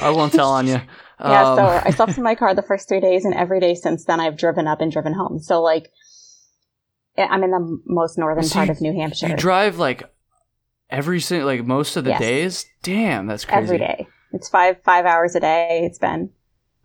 I 0.00 0.10
won't 0.10 0.32
tell 0.32 0.50
on 0.50 0.68
you. 0.68 0.80
yeah, 1.20 1.50
Um, 1.50 1.56
so 1.56 1.82
I 1.84 1.90
slept 1.90 2.16
in 2.16 2.22
my 2.22 2.36
car 2.36 2.54
the 2.54 2.62
first 2.62 2.88
three 2.88 3.00
days, 3.00 3.24
and 3.24 3.34
every 3.34 3.58
day 3.58 3.74
since 3.74 4.04
then, 4.04 4.20
I've 4.20 4.36
driven 4.36 4.68
up 4.68 4.80
and 4.80 4.92
driven 4.92 5.12
home. 5.12 5.40
So, 5.40 5.60
like, 5.60 5.90
I'm 7.30 7.42
in 7.44 7.50
the 7.50 7.80
most 7.86 8.18
northern 8.18 8.44
So 8.44 8.54
part 8.54 8.66
you- 8.68 8.72
of 8.72 8.80
New 8.80 8.92
Hampshire 8.94 9.28
you 9.28 9.36
drive 9.36 9.78
like 9.78 10.02
every 10.88 11.20
single, 11.20 11.46
like 11.46 11.64
most 11.64 11.96
of 11.96 12.04
the 12.04 12.10
Yes. 12.10 12.20
days. 12.20 12.66
Damn, 12.82 13.26
that's 13.26 13.44
crazy. 13.44 13.62
every 13.64 13.78
day. 13.78 14.06
It's 14.32 14.48
five 14.48 14.82
five 14.82 15.06
hours 15.06 15.34
a 15.34 15.40
day. 15.40 15.82
It's 15.84 15.98
been 15.98 16.30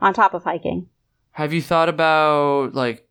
on 0.01 0.13
top 0.13 0.33
of 0.33 0.43
hiking. 0.43 0.87
Have 1.31 1.53
you 1.53 1.61
thought 1.61 1.89
about 1.89 2.73
like 2.73 3.07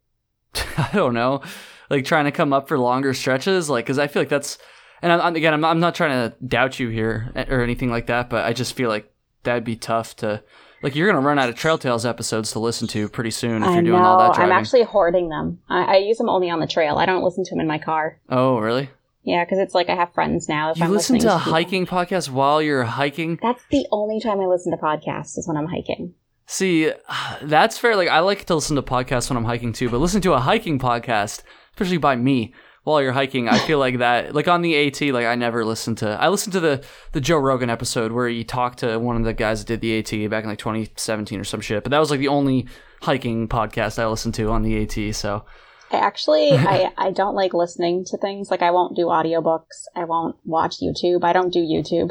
I 0.79 0.91
don't 0.93 1.15
know, 1.15 1.43
like 1.91 2.05
trying 2.05 2.25
to 2.27 2.33
come 2.33 2.53
up 2.53 2.69
for 2.69 2.79
longer 2.79 3.13
stretches? 3.15 3.69
Like, 3.71 3.85
because 3.85 3.99
I 3.99 4.07
feel 4.07 4.23
like 4.23 4.29
that's, 4.29 4.57
and 5.03 5.11
I'm, 5.13 5.35
again, 5.35 5.53
I'm, 5.53 5.65
I'm 5.65 5.81
not 5.81 5.95
trying 5.97 6.31
to 6.31 6.37
doubt 6.47 6.79
you 6.79 6.89
here 6.89 7.33
eh, 7.35 7.45
or 7.49 7.61
anything 7.61 7.91
like 7.91 8.07
that, 8.07 8.31
but 8.31 8.45
I 8.45 8.53
just 8.53 8.75
feel 8.75 8.89
like 8.89 9.13
that'd 9.43 9.65
be 9.65 9.77
tough 9.77 10.15
to. 10.17 10.43
Like 10.85 10.95
you're 10.95 11.07
gonna 11.09 11.27
run 11.27 11.39
out 11.39 11.49
of 11.49 11.55
Trail 11.55 11.79
Tales 11.79 12.05
episodes 12.05 12.53
to 12.53 12.59
listen 12.59 12.87
to 12.89 13.09
pretty 13.09 13.31
soon 13.31 13.63
if 13.63 13.69
I 13.69 13.73
you're 13.75 13.83
doing 13.83 14.03
know. 14.03 14.07
all 14.07 14.19
that 14.19 14.35
driving. 14.35 14.53
I'm 14.53 14.59
actually 14.59 14.83
hoarding 14.83 15.31
them. 15.31 15.59
I, 15.69 15.95
I 15.95 15.97
use 15.97 16.19
them 16.19 16.29
only 16.29 16.51
on 16.51 16.61
the 16.61 16.67
trail. 16.67 16.97
I 16.99 17.07
don't 17.07 17.25
listen 17.25 17.43
to 17.45 17.51
them 17.51 17.61
in 17.61 17.67
my 17.67 17.79
car. 17.79 18.21
oh, 18.29 18.59
really? 18.59 18.91
Yeah, 19.23 19.43
because 19.43 19.59
it's 19.59 19.75
like 19.75 19.89
I 19.89 19.95
have 19.95 20.13
friends 20.13 20.47
now. 20.51 20.71
If 20.73 20.77
You 20.77 20.85
I'm 20.85 20.93
listen 20.93 21.17
to 21.21 21.23
people- 21.23 21.39
hiking 21.39 21.87
podcasts 21.87 22.29
while 22.29 22.61
you're 22.61 22.83
hiking? 22.85 23.39
That's 23.41 23.65
the 23.71 23.87
only 23.91 24.21
time 24.21 24.39
I 24.41 24.45
listen 24.45 24.71
to 24.73 24.77
podcasts 24.77 25.39
is 25.39 25.49
when 25.49 25.57
I'm 25.57 25.67
hiking. 25.69 26.13
See, 26.47 26.93
that's 27.43 27.79
fair. 27.79 27.97
Like 27.97 28.09
I 28.11 28.19
like 28.21 28.45
to 28.45 28.55
listen 28.55 28.77
to 28.77 28.83
podcasts 28.83 29.31
when 29.31 29.39
I'm 29.39 29.45
hiking 29.47 29.73
too, 29.73 29.89
but 29.89 29.99
listen 30.01 30.21
to 30.21 30.35
a 30.35 30.41
hiking 30.41 30.79
podcast, 30.79 31.43
especially 31.73 31.97
by 31.97 32.15
me 32.17 32.53
while 32.85 33.01
you're 33.01 33.13
hiking, 33.13 33.49
I 33.49 33.59
feel 33.59 33.79
like 33.79 33.99
that. 33.99 34.35
Like 34.35 34.47
on 34.47 34.61
the 34.63 34.87
AT, 34.87 35.01
like 35.13 35.27
I 35.27 35.35
never 35.35 35.65
listened 35.65 35.99
to. 35.99 36.11
I 36.11 36.29
listened 36.29 36.53
to 36.53 36.61
the 36.61 36.85
the 37.13 37.21
Joe 37.21 37.39
Rogan 37.39 37.71
episode 37.71 38.13
where 38.13 38.29
he 38.29 38.45
talked 38.45 38.81
to 38.81 38.99
one 38.99 39.17
of 39.17 39.25
the 39.25 39.33
guys 39.33 39.65
that 39.65 39.67
did 39.67 39.81
the 39.81 39.99
AT 39.99 40.31
back 40.31 40.45
in 40.45 40.51
like 40.51 40.59
2017 40.59 41.41
or 41.41 41.45
some 41.45 41.63
shit. 41.63 41.83
But 41.83 41.91
that 41.91 41.99
was 41.99 42.11
like 42.11 42.21
the 42.21 42.29
only 42.29 42.69
hiking 43.01 43.49
podcast 43.49 43.99
I 43.99 44.07
listened 44.07 44.35
to 44.35 44.51
on 44.51 44.63
the 44.63 44.83
AT. 44.83 45.15
So 45.15 45.45
I 45.91 45.97
actually 45.97 46.53
I, 46.53 46.93
I 46.97 47.11
don't 47.11 47.35
like 47.35 47.55
listening 47.55 48.05
to 48.07 48.19
things. 48.19 48.51
Like 48.51 48.63
I 48.63 48.71
won't 48.71 48.97
do 48.97 49.07
audiobooks. 49.07 49.85
I 49.97 50.05
won't 50.05 50.37
watch 50.45 50.77
YouTube. 50.81 51.25
I 51.25 51.33
don't 51.33 51.53
do 51.53 51.61
YouTube. 51.61 52.11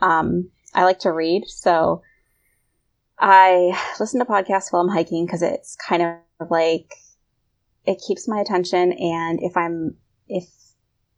Um, 0.00 0.50
I 0.74 0.84
like 0.84 1.00
to 1.00 1.12
read. 1.12 1.44
So 1.46 2.02
I 3.18 3.78
listen 4.00 4.18
to 4.20 4.26
podcasts 4.26 4.72
while 4.72 4.82
I'm 4.82 4.88
hiking 4.88 5.26
because 5.26 5.42
it's 5.42 5.76
kind 5.76 6.02
of 6.02 6.50
like 6.50 6.90
it 7.84 8.02
keeps 8.06 8.26
my 8.26 8.40
attention 8.40 8.92
and 8.92 9.38
if 9.42 9.56
I'm 9.56 9.96
if 10.28 10.44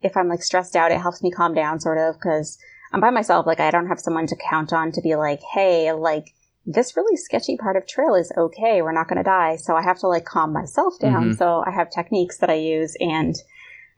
if 0.01 0.17
I'm 0.17 0.29
like 0.29 0.43
stressed 0.43 0.77
out, 0.77 0.93
it 0.93 1.01
helps 1.01 1.23
me 1.23 1.31
calm 1.31 1.55
down 1.55 1.81
sort 1.81 1.99
of 1.99 2.15
because 2.15 2.59
I'm 2.93 3.01
by 3.01 3.11
myself. 3.11 3.47
Like 3.47 3.61
I 3.61 3.71
don't 3.71 3.89
have 3.89 4.01
someone 4.01 4.27
to 4.29 4.37
count 4.37 4.73
on 4.73 4.93
to 4.93 5.03
be 5.03 5.17
like, 5.17 5.41
hey, 5.55 5.93
like 5.93 6.35
this 6.65 6.97
really 6.97 7.17
sketchy 7.17 7.57
part 7.57 7.77
of 7.77 7.87
trail 7.87 8.15
is 8.15 8.33
okay. 8.37 8.83
We're 8.83 8.93
not 8.93 9.09
going 9.09 9.17
to 9.17 9.23
die. 9.23 9.57
So 9.57 9.75
I 9.75 9.83
have 9.83 9.99
to 10.01 10.09
like 10.09 10.25
calm 10.25 10.53
myself 10.53 10.95
down. 11.01 11.31
Mhm. 11.31 11.39
So 11.39 11.65
I 11.67 11.71
have 11.71 11.91
techniques 11.91 12.39
that 12.39 12.51
I 12.51 12.55
use 12.55 12.95
and 13.01 13.35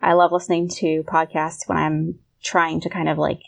I 0.00 0.14
love 0.14 0.32
listening 0.32 0.68
to 0.76 1.02
podcasts 1.02 1.68
when 1.68 1.76
I'm 1.76 2.18
trying 2.42 2.80
to 2.82 2.88
kind 2.88 3.08
of 3.08 3.18
like 3.18 3.40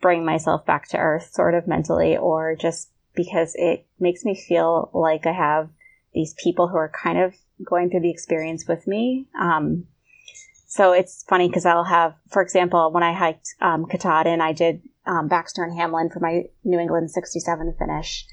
bring 0.00 0.24
myself 0.24 0.64
back 0.64 0.86
to 0.88 0.98
earth 0.98 1.30
sort 1.32 1.54
of 1.54 1.66
mentally 1.66 2.16
or 2.16 2.54
just 2.54 2.90
because 3.14 3.54
it 3.56 3.86
makes 3.98 4.24
me 4.24 4.36
feel 4.36 4.90
like 4.94 5.26
I 5.26 5.32
have 5.32 5.70
these 6.14 6.34
people 6.34 6.68
who 6.68 6.76
are 6.76 6.90
kind 6.90 7.18
of 7.18 7.34
going 7.64 7.90
through 7.90 8.02
the 8.02 8.10
experience 8.10 8.68
with 8.68 8.86
me. 8.86 9.26
Um, 9.38 9.86
so 10.78 10.92
it's 10.92 11.24
funny 11.28 11.48
because 11.48 11.66
I'll 11.66 11.82
have, 11.82 12.14
for 12.30 12.40
example, 12.40 12.92
when 12.92 13.02
I 13.02 13.12
hiked 13.12 13.48
um, 13.60 13.86
Katahdin, 13.86 14.40
I 14.40 14.52
did 14.52 14.80
um, 15.06 15.26
Baxter 15.26 15.64
and 15.64 15.76
Hamlin 15.76 16.08
for 16.08 16.20
my 16.20 16.44
New 16.62 16.78
England 16.78 17.10
67 17.10 17.74
finish. 17.76 18.24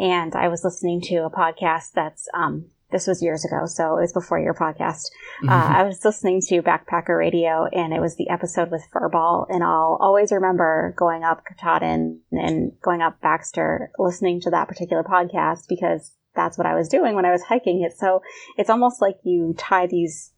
And 0.00 0.34
I 0.34 0.48
was 0.48 0.64
listening 0.64 1.00
to 1.02 1.18
a 1.18 1.30
podcast 1.30 1.92
that's, 1.94 2.26
um, 2.34 2.66
this 2.90 3.06
was 3.06 3.22
years 3.22 3.44
ago, 3.44 3.66
so 3.66 3.98
it 3.98 4.00
was 4.00 4.12
before 4.12 4.40
your 4.40 4.52
podcast. 4.52 5.10
Uh, 5.48 5.74
I 5.76 5.82
was 5.82 6.04
listening 6.04 6.40
to 6.48 6.62
Backpacker 6.62 7.18
Radio, 7.18 7.66
and 7.72 7.92
it 7.92 8.00
was 8.00 8.14
the 8.14 8.30
episode 8.30 8.70
with 8.70 8.86
Furball, 8.94 9.46
and 9.48 9.64
I'll 9.64 9.98
always 10.00 10.30
remember 10.30 10.94
going 10.96 11.24
up 11.24 11.42
Katahdin 11.44 12.20
and 12.30 12.72
going 12.80 13.02
up 13.02 13.20
Baxter, 13.20 13.90
listening 13.98 14.40
to 14.42 14.50
that 14.50 14.68
particular 14.68 15.02
podcast 15.02 15.66
because 15.68 16.12
that's 16.36 16.56
what 16.56 16.66
I 16.66 16.74
was 16.74 16.88
doing 16.88 17.16
when 17.16 17.24
I 17.24 17.32
was 17.32 17.42
hiking 17.42 17.82
it. 17.82 17.96
So 17.96 18.22
it's 18.56 18.70
almost 18.70 19.02
like 19.02 19.18
you 19.24 19.54
tie 19.58 19.88
these 19.88 20.31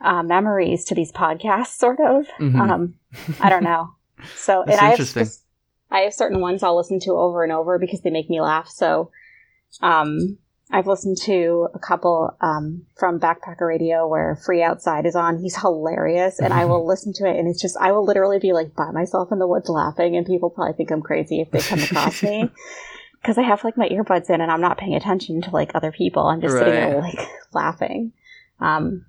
uh, 0.00 0.22
memories 0.22 0.84
to 0.86 0.94
these 0.94 1.12
podcasts, 1.12 1.76
sort 1.78 1.98
of. 2.00 2.26
Mhm. 2.38 2.60
Um, 2.70 2.94
I 3.40 3.48
don't 3.48 3.64
know. 3.64 3.94
So 4.36 4.62
and 4.66 4.72
I 4.72 4.84
have 4.84 4.90
interesting. 4.92 5.24
spec- 5.24 5.44
I 5.90 6.00
have 6.00 6.14
certain 6.14 6.40
ones 6.40 6.62
I'll 6.62 6.76
listen 6.76 7.00
to 7.00 7.12
over 7.12 7.42
and 7.42 7.52
over 7.52 7.78
because 7.78 8.02
they 8.02 8.10
make 8.10 8.28
me 8.28 8.40
laugh. 8.40 8.68
So, 8.68 9.10
um, 9.80 10.38
I've 10.70 10.86
listened 10.86 11.16
to 11.22 11.68
a 11.72 11.78
couple 11.78 12.36
um, 12.42 12.84
from 12.98 13.18
Backpacker 13.18 13.66
Radio 13.66 14.06
where 14.06 14.36
Free 14.36 14.62
Outside 14.62 15.06
is 15.06 15.16
on. 15.16 15.38
He's 15.38 15.56
hilarious, 15.56 16.38
and 16.40 16.52
I 16.52 16.66
will 16.66 16.86
listen 16.92 17.14
to 17.14 17.24
it, 17.26 17.38
and 17.38 17.48
it's 17.48 17.60
just 17.62 17.76
I 17.80 17.92
will 17.92 18.04
literally 18.04 18.38
be 18.38 18.52
like 18.52 18.74
by 18.74 18.90
myself 18.90 19.32
in 19.32 19.38
the 19.38 19.46
woods 19.46 19.70
laughing, 19.70 20.14
and 20.14 20.26
people 20.26 20.50
probably 20.50 20.74
think 20.74 20.90
I'm 20.90 21.00
crazy 21.00 21.40
if 21.40 21.50
they 21.50 21.60
come 21.60 21.78
across 21.80 22.22
me 22.22 22.50
because 23.22 23.38
I 23.38 23.42
have 23.42 23.64
like 23.64 23.78
my 23.78 23.88
earbuds 23.88 24.28
in 24.28 24.42
and 24.42 24.52
I'm 24.52 24.60
not 24.60 24.76
paying 24.76 24.94
attention 24.94 25.40
to 25.42 25.50
like 25.50 25.70
other 25.74 25.90
people. 25.90 26.26
I'm 26.26 26.42
just 26.42 26.58
sitting 26.58 26.74
there 26.74 27.00
like 27.00 27.18
laughing. 27.54 28.12
Um, 28.60 29.06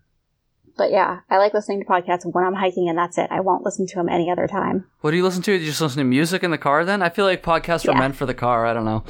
but 0.79 0.89
yeah, 0.89 1.19
I 1.29 1.37
like 1.37 1.53
listening 1.53 1.81
to 1.81 1.85
podcasts 1.85 2.25
when 2.25 2.43
I'm 2.43 2.55
hiking, 2.55 2.89
and 2.89 2.97
that's 2.97 3.19
it. 3.19 3.27
I 3.29 3.41
won't 3.41 3.63
listen 3.63 3.85
to 3.85 3.95
them 3.95 4.09
any 4.09 4.31
other 4.31 4.47
time. 4.47 4.85
what 5.01 5.11
do 5.11 5.17
you 5.17 5.23
listen 5.23 5.43
to? 5.43 5.51
Do 5.55 5.63
you 5.63 5.69
just 5.69 5.81
listen 5.81 5.99
to 5.99 6.03
music 6.03 6.41
in 6.41 6.49
the 6.49 6.57
car? 6.57 6.83
Then 6.83 7.03
I 7.03 7.09
feel 7.09 7.25
like 7.25 7.43
podcasts 7.43 7.87
are 7.87 7.95
meant 7.97 8.15
for 8.15 8.25
the 8.25 8.33
car. 8.33 8.65
I 8.65 8.73
don't 8.73 8.85
know. 8.85 9.03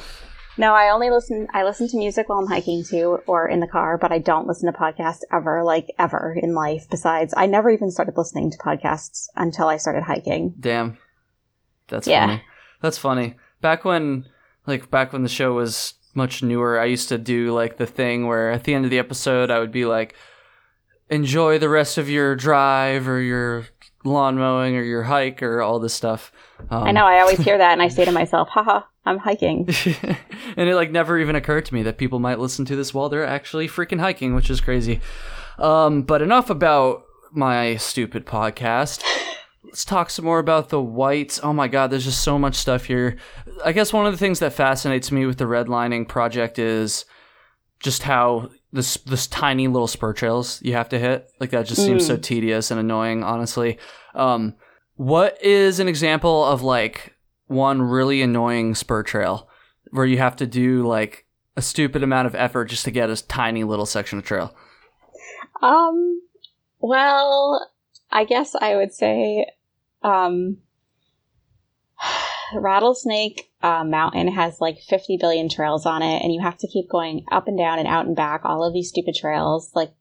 No, 0.58 0.74
I 0.74 0.90
only 0.90 1.08
listen. 1.08 1.46
I 1.54 1.62
listen 1.64 1.88
to 1.88 1.96
music 1.96 2.28
while 2.28 2.40
I'm 2.40 2.46
hiking 2.48 2.84
too, 2.84 3.20
or 3.26 3.48
in 3.48 3.60
the 3.60 3.66
car. 3.66 3.96
But 3.96 4.12
I 4.12 4.18
don't 4.18 4.46
listen 4.46 4.70
to 4.70 4.78
podcasts 4.78 5.20
ever, 5.32 5.62
like 5.64 5.86
ever 5.98 6.36
in 6.42 6.54
life. 6.54 6.86
Besides, 6.90 7.32
I 7.36 7.46
never 7.46 7.70
even 7.70 7.90
started 7.90 8.14
listening 8.18 8.50
to 8.50 8.58
podcasts 8.58 9.28
until 9.36 9.68
I 9.68 9.78
started 9.78 10.02
hiking. 10.02 10.54
Damn. 10.60 10.98
That's 11.88 12.06
Yeah. 12.06 12.26
funny. 12.26 12.42
That's 12.82 12.98
funny. 12.98 13.36
Back 13.62 13.84
when 13.84 14.26
like 14.66 14.90
back 14.90 15.12
when 15.12 15.22
the 15.22 15.28
show 15.30 15.54
was 15.54 15.94
much 16.14 16.42
newer, 16.42 16.78
I 16.78 16.86
used 16.86 17.08
to 17.08 17.18
do 17.18 17.52
like 17.52 17.76
the 17.78 17.86
thing 17.86 18.26
where 18.26 18.50
at 18.50 18.64
the 18.64 18.74
end 18.74 18.84
of 18.84 18.90
the 18.90 18.98
episode 18.98 19.50
I 19.50 19.60
would 19.60 19.72
be 19.72 19.84
like 19.86 20.14
enjoy 21.10 21.58
the 21.58 21.68
rest 21.68 21.98
of 21.98 22.08
your 22.08 22.36
drive 22.36 23.08
or 23.08 23.20
your 23.20 23.66
lawn 24.04 24.36
mowing 24.36 24.76
or 24.76 24.82
your 24.82 25.02
hike 25.02 25.42
or 25.42 25.60
all 25.60 25.78
this 25.78 25.92
stuff. 25.92 26.32
Um, 26.70 26.84
I 26.84 26.92
know. 26.92 27.04
I 27.04 27.20
always 27.20 27.38
hear 27.38 27.58
that, 27.58 27.72
and 27.72 27.82
I 27.82 27.88
say 27.96 28.04
to 28.04 28.12
myself, 28.12 28.48
"Haha, 28.48 28.82
I'm 29.04 29.18
hiking." 29.18 29.68
and 30.56 30.68
it 30.68 30.74
like 30.74 30.90
never 30.90 31.18
even 31.18 31.36
occurred 31.36 31.66
to 31.66 31.74
me 31.74 31.82
that 31.82 31.98
people 31.98 32.18
might 32.18 32.38
listen 32.38 32.64
to 32.66 32.76
this 32.76 32.94
while 32.94 33.08
they're 33.08 33.26
actually 33.26 33.68
freaking 33.68 34.00
hiking, 34.00 34.34
which 34.34 34.50
is 34.50 34.60
crazy. 34.60 35.00
Um, 35.58 36.02
but 36.02 36.22
enough 36.22 36.48
about 36.48 37.04
my 37.32 37.76
stupid 37.76 38.26
podcast. 38.26 39.02
Let's 39.64 39.84
talk 39.84 40.10
some 40.10 40.24
more 40.24 40.38
about 40.38 40.70
the 40.70 40.80
whites. 40.80 41.38
Oh 41.42 41.52
my 41.52 41.68
god, 41.68 41.90
there's 41.90 42.04
just 42.04 42.24
so 42.24 42.38
much 42.38 42.56
stuff 42.56 42.86
here. 42.86 43.18
I 43.64 43.72
guess 43.72 43.92
one 43.92 44.06
of 44.06 44.12
the 44.12 44.18
things 44.18 44.38
that 44.40 44.52
fascinates 44.52 45.12
me 45.12 45.26
with 45.26 45.38
the 45.38 45.44
redlining 45.44 46.08
project 46.08 46.58
is 46.58 47.04
just 47.80 48.02
how 48.02 48.50
this 48.72 48.96
this 48.98 49.26
tiny 49.26 49.66
little 49.66 49.88
spur 49.88 50.12
trails 50.12 50.60
you 50.62 50.74
have 50.74 50.88
to 50.90 50.98
hit. 50.98 51.30
Like 51.40 51.50
that 51.50 51.66
just 51.66 51.84
seems 51.84 52.06
so 52.06 52.16
tedious 52.16 52.70
and 52.70 52.78
annoying, 52.78 53.24
honestly. 53.24 53.78
Um, 54.14 54.54
what 54.96 55.42
is 55.42 55.80
an 55.80 55.88
example 55.88 56.44
of 56.44 56.62
like 56.62 57.16
one 57.46 57.82
really 57.82 58.22
annoying 58.22 58.74
spur 58.74 59.02
trail 59.02 59.48
where 59.90 60.06
you 60.06 60.18
have 60.18 60.36
to 60.36 60.46
do 60.46 60.86
like 60.86 61.26
a 61.56 61.62
stupid 61.62 62.02
amount 62.02 62.26
of 62.26 62.34
effort 62.34 62.66
just 62.66 62.84
to 62.84 62.90
get 62.90 63.10
a 63.10 63.26
tiny 63.26 63.64
little 63.64 63.86
section 63.86 64.18
of 64.18 64.24
trail? 64.24 64.54
Um, 65.62 66.22
well, 66.78 67.70
I 68.10 68.24
guess 68.24 68.54
I 68.54 68.76
would 68.76 68.92
say, 68.92 69.46
um, 70.02 70.58
Rattlesnake 72.54 73.50
uh, 73.62 73.84
Mountain 73.84 74.28
has 74.28 74.60
like 74.60 74.78
50 74.88 75.18
billion 75.20 75.48
trails 75.48 75.86
on 75.86 76.02
it, 76.02 76.22
and 76.22 76.32
you 76.32 76.40
have 76.40 76.58
to 76.58 76.68
keep 76.68 76.88
going 76.88 77.24
up 77.30 77.48
and 77.48 77.58
down 77.58 77.78
and 77.78 77.88
out 77.88 78.06
and 78.06 78.16
back 78.16 78.42
all 78.44 78.64
of 78.64 78.72
these 78.72 78.88
stupid 78.88 79.14
trails, 79.14 79.70
like 79.74 79.92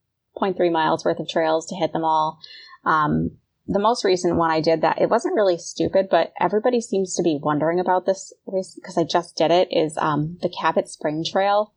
0.3 0.42 0.72
miles 0.72 1.04
worth 1.06 1.20
of 1.20 1.28
trails 1.28 1.66
to 1.68 1.76
hit 1.76 1.94
them 1.94 2.04
all. 2.04 2.40
Um, 2.86 3.32
the 3.68 3.80
most 3.80 4.04
recent 4.04 4.36
one 4.36 4.50
I 4.50 4.62
did 4.62 4.82
that 4.82 5.00
it 5.00 5.10
wasn't 5.10 5.36
really 5.36 5.58
stupid, 5.58 6.08
but 6.10 6.34
everybody 6.40 6.82
seems 6.82 7.16
to 7.16 7.24
be 7.24 7.40
wondering 7.42 7.80
about 7.80 8.06
this 8.06 8.34
because 8.46 8.98
I 8.98 9.04
just 9.04 9.36
did 9.36 9.52
it. 9.52 9.68
Is 9.72 9.96
um, 9.98 10.38
the 10.42 10.50
Cabot 10.50 10.88
Spring 10.88 11.24
Trail? 11.24 11.74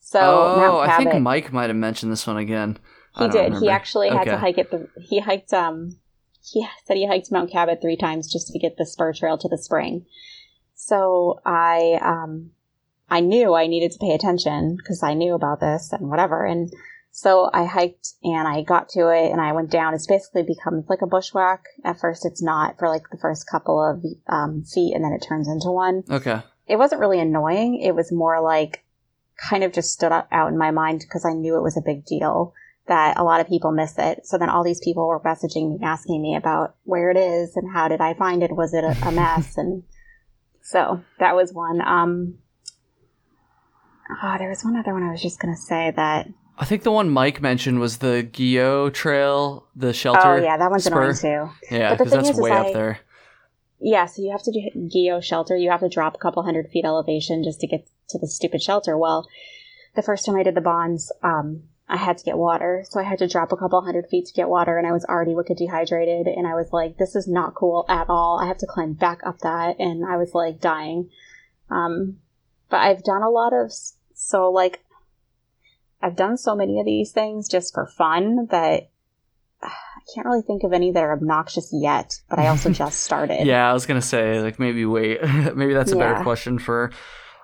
So 0.00 0.20
oh, 0.20 0.78
I 0.78 0.98
think 0.98 1.20
Mike 1.22 1.52
might 1.52 1.68
have 1.68 1.76
mentioned 1.76 2.12
this 2.12 2.26
one 2.26 2.36
again. 2.36 2.78
He 3.18 3.28
did. 3.28 3.44
Remember. 3.44 3.60
He 3.60 3.70
actually 3.70 4.10
had 4.10 4.24
to 4.24 4.36
hike 4.36 4.58
it. 4.58 4.70
The, 4.70 4.88
he 5.00 5.20
hiked. 5.20 5.52
Um, 5.54 5.98
he 6.52 6.66
said 6.84 6.96
he 6.96 7.06
hiked 7.06 7.32
Mount 7.32 7.50
Cabot 7.50 7.80
three 7.80 7.96
times 7.96 8.32
just 8.32 8.48
to 8.48 8.58
get 8.58 8.76
the 8.76 8.86
spur 8.86 9.12
trail 9.12 9.36
to 9.38 9.48
the 9.48 9.58
spring. 9.58 10.06
So 10.74 11.40
I, 11.44 11.98
um, 12.02 12.52
I 13.08 13.20
knew 13.20 13.54
I 13.54 13.66
needed 13.66 13.92
to 13.92 13.98
pay 13.98 14.14
attention 14.14 14.76
because 14.76 15.02
I 15.02 15.14
knew 15.14 15.34
about 15.34 15.60
this 15.60 15.92
and 15.92 16.08
whatever. 16.08 16.44
And 16.44 16.72
so 17.10 17.50
I 17.52 17.64
hiked 17.64 18.10
and 18.22 18.46
I 18.46 18.62
got 18.62 18.90
to 18.90 19.08
it 19.08 19.32
and 19.32 19.40
I 19.40 19.52
went 19.52 19.70
down. 19.70 19.94
It's 19.94 20.06
basically 20.06 20.42
become 20.42 20.84
like 20.88 21.02
a 21.02 21.06
bushwhack. 21.06 21.64
At 21.84 21.98
first, 21.98 22.24
it's 22.24 22.42
not 22.42 22.78
for 22.78 22.88
like 22.88 23.10
the 23.10 23.18
first 23.18 23.48
couple 23.50 23.82
of 23.82 24.04
um, 24.28 24.62
feet 24.62 24.94
and 24.94 25.02
then 25.02 25.12
it 25.12 25.26
turns 25.26 25.48
into 25.48 25.70
one. 25.70 26.04
Okay. 26.08 26.42
It 26.68 26.76
wasn't 26.76 27.00
really 27.00 27.20
annoying. 27.20 27.80
It 27.80 27.94
was 27.94 28.12
more 28.12 28.40
like 28.40 28.84
kind 29.36 29.64
of 29.64 29.72
just 29.72 29.92
stood 29.92 30.12
out 30.12 30.48
in 30.48 30.58
my 30.58 30.70
mind 30.70 31.00
because 31.00 31.24
I 31.24 31.32
knew 31.32 31.56
it 31.56 31.62
was 31.62 31.76
a 31.76 31.82
big 31.84 32.04
deal 32.04 32.54
that 32.88 33.18
a 33.18 33.24
lot 33.24 33.40
of 33.40 33.48
people 33.48 33.72
miss 33.72 33.94
it. 33.98 34.26
So 34.26 34.38
then 34.38 34.48
all 34.48 34.64
these 34.64 34.80
people 34.80 35.06
were 35.08 35.20
messaging 35.20 35.78
me, 35.78 35.78
asking 35.84 36.22
me 36.22 36.36
about 36.36 36.76
where 36.84 37.10
it 37.10 37.16
is 37.16 37.56
and 37.56 37.72
how 37.72 37.88
did 37.88 38.00
I 38.00 38.14
find 38.14 38.42
it? 38.42 38.54
Was 38.54 38.74
it 38.74 38.84
a, 38.84 38.96
a 39.06 39.12
mess? 39.12 39.56
and 39.56 39.82
so 40.62 41.02
that 41.18 41.34
was 41.34 41.52
one. 41.52 41.80
Um, 41.80 42.38
oh, 44.22 44.36
there 44.38 44.48
was 44.48 44.64
one 44.64 44.76
other 44.76 44.92
one 44.92 45.02
I 45.02 45.12
was 45.12 45.22
just 45.22 45.40
going 45.40 45.54
to 45.54 45.60
say 45.60 45.92
that. 45.94 46.28
I 46.58 46.64
think 46.64 46.82
the 46.82 46.90
one 46.90 47.10
Mike 47.10 47.42
mentioned 47.42 47.80
was 47.80 47.98
the 47.98 48.28
Guyot 48.32 48.94
Trail, 48.94 49.66
the 49.76 49.92
shelter. 49.92 50.20
Oh 50.24 50.36
yeah, 50.36 50.56
that 50.56 50.70
one's 50.70 50.84
spur. 50.84 51.02
annoying 51.02 51.16
too. 51.16 51.50
Yeah, 51.70 51.94
because 51.94 52.10
that's 52.10 52.30
is, 52.30 52.40
way 52.40 52.50
is 52.50 52.56
up 52.56 52.66
I, 52.66 52.72
there. 52.72 53.00
Yeah, 53.78 54.06
so 54.06 54.22
you 54.22 54.32
have 54.32 54.42
to 54.44 54.52
do 54.52 54.88
Guyot 54.88 55.22
shelter. 55.22 55.54
You 55.54 55.70
have 55.70 55.80
to 55.80 55.88
drop 55.88 56.14
a 56.14 56.18
couple 56.18 56.42
hundred 56.42 56.70
feet 56.70 56.84
elevation 56.84 57.44
just 57.44 57.60
to 57.60 57.66
get 57.66 57.86
to 58.08 58.18
the 58.18 58.26
stupid 58.26 58.62
shelter. 58.62 58.96
Well, 58.96 59.28
the 59.96 60.02
first 60.02 60.24
time 60.24 60.36
I 60.36 60.42
did 60.42 60.54
the 60.54 60.62
bonds, 60.62 61.12
um, 61.22 61.64
I 61.88 61.96
had 61.96 62.18
to 62.18 62.24
get 62.24 62.36
water. 62.36 62.84
So 62.88 62.98
I 62.98 63.04
had 63.04 63.18
to 63.20 63.28
drop 63.28 63.52
a 63.52 63.56
couple 63.56 63.80
hundred 63.80 64.08
feet 64.08 64.26
to 64.26 64.34
get 64.34 64.48
water 64.48 64.76
and 64.76 64.86
I 64.86 64.92
was 64.92 65.04
already 65.04 65.34
wicked 65.34 65.56
dehydrated 65.56 66.26
and 66.26 66.46
I 66.46 66.54
was 66.54 66.72
like, 66.72 66.96
this 66.96 67.14
is 67.14 67.28
not 67.28 67.54
cool 67.54 67.84
at 67.88 68.06
all. 68.08 68.40
I 68.42 68.46
have 68.46 68.58
to 68.58 68.66
climb 68.66 68.94
back 68.94 69.20
up 69.24 69.38
that 69.40 69.78
and 69.78 70.04
I 70.04 70.16
was 70.16 70.34
like 70.34 70.60
dying. 70.60 71.10
Um, 71.70 72.18
but 72.68 72.78
I've 72.78 73.04
done 73.04 73.22
a 73.22 73.30
lot 73.30 73.52
of, 73.52 73.72
so 74.14 74.50
like, 74.50 74.84
I've 76.02 76.16
done 76.16 76.36
so 76.36 76.56
many 76.56 76.80
of 76.80 76.86
these 76.86 77.12
things 77.12 77.48
just 77.48 77.72
for 77.72 77.86
fun 77.86 78.48
that 78.50 78.90
I 79.62 79.70
can't 80.14 80.26
really 80.26 80.42
think 80.42 80.62
of 80.64 80.72
any 80.72 80.90
that 80.90 81.02
are 81.02 81.12
obnoxious 81.12 81.70
yet, 81.72 82.20
but 82.28 82.38
I 82.38 82.48
also 82.48 82.70
just 82.72 83.00
started. 83.00 83.46
yeah, 83.46 83.68
I 83.68 83.72
was 83.72 83.86
going 83.86 84.00
to 84.00 84.06
say, 84.06 84.40
like, 84.40 84.58
maybe 84.58 84.84
wait. 84.84 85.22
maybe 85.54 85.72
that's 85.72 85.92
a 85.92 85.96
yeah. 85.96 86.12
better 86.12 86.22
question 86.22 86.58
for 86.58 86.90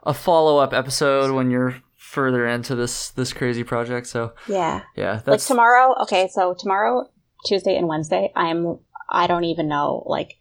a 0.04 0.12
follow 0.12 0.58
up 0.58 0.72
episode 0.72 1.32
when 1.32 1.50
you're 1.50 1.76
further 2.12 2.46
into 2.46 2.74
this 2.74 3.08
this 3.10 3.32
crazy 3.32 3.64
project. 3.64 4.06
So 4.06 4.34
yeah, 4.46 4.82
yeah. 4.96 5.14
That's... 5.24 5.26
Like 5.26 5.40
tomorrow. 5.40 5.94
Okay, 6.02 6.28
so 6.28 6.54
tomorrow, 6.54 7.08
Tuesday 7.46 7.76
and 7.76 7.88
Wednesday, 7.88 8.30
I'm. 8.36 8.78
I 9.08 9.26
don't 9.26 9.44
even 9.44 9.68
know. 9.68 10.02
Like, 10.06 10.36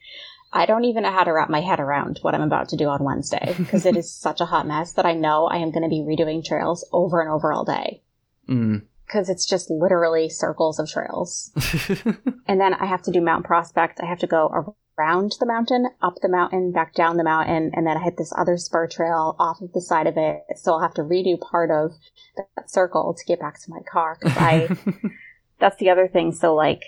I 0.54 0.66
don't 0.66 0.86
even 0.86 1.04
know 1.04 1.12
how 1.12 1.24
to 1.24 1.34
wrap 1.34 1.50
my 1.50 1.62
head 1.62 1.80
around 1.80 2.20
what 2.22 2.36
I'm 2.36 2.42
about 2.42 2.70
to 2.70 2.78
do 2.78 2.88
on 2.88 3.04
Wednesday 3.04 3.56
because 3.58 3.86
it 3.86 3.98
is 4.02 4.12
such 4.12 4.42
a 4.42 4.46
hot 4.46 4.68
mess 4.68 4.94
that 4.94 5.06
I 5.06 5.14
know 5.14 5.46
I 5.46 5.58
am 5.58 5.72
going 5.72 5.84
to 5.84 5.90
be 5.90 6.02
redoing 6.02 6.44
trails 6.44 6.88
over 6.92 7.22
and 7.22 7.30
over 7.30 7.52
all 7.52 7.66
day. 7.66 8.02
Mm 8.48 8.84
because 9.12 9.30
it's 9.30 9.46
just 9.46 9.70
literally 9.70 10.30
circles 10.30 10.80
of 10.80 10.90
trails. 10.90 11.52
and 12.48 12.62
then 12.62 12.74
I 12.74 12.86
have 12.86 13.02
to 13.04 13.12
do 13.12 13.20
Mount 13.20 13.46
Prospect. 13.46 14.00
I 14.02 14.06
have 14.06 14.20
to 14.20 14.28
go 14.28 14.76
around 14.98 15.36
the 15.40 15.46
mountain, 15.46 15.88
up 16.02 16.16
the 16.22 16.30
mountain, 16.30 16.72
back 16.72 16.94
down 16.94 17.18
the 17.18 17.24
mountain, 17.24 17.72
and 17.74 17.86
then 17.86 17.98
I 17.98 18.04
hit 18.04 18.16
this 18.18 18.32
other 18.38 18.56
spur 18.58 18.88
trail 18.88 19.36
off 19.38 19.60
of 19.62 19.74
the 19.74 19.82
side 19.82 20.08
of 20.08 20.16
it. 20.16 20.44
So 20.56 20.74
I'll 20.74 20.82
have 20.82 20.94
to 20.94 21.02
redo 21.02 21.40
part 21.40 21.72
of 21.72 21.92
that 22.38 22.70
circle 22.70 23.14
to 23.14 23.26
get 23.26 23.40
back 23.40 23.60
to 23.62 23.70
my 23.70 23.80
car. 23.92 24.18
Cause 24.22 24.34
I, 24.38 24.70
that's 25.60 25.78
the 25.78 25.90
other 25.90 26.08
thing. 26.08 26.32
So 26.32 26.56
like, 26.56 26.84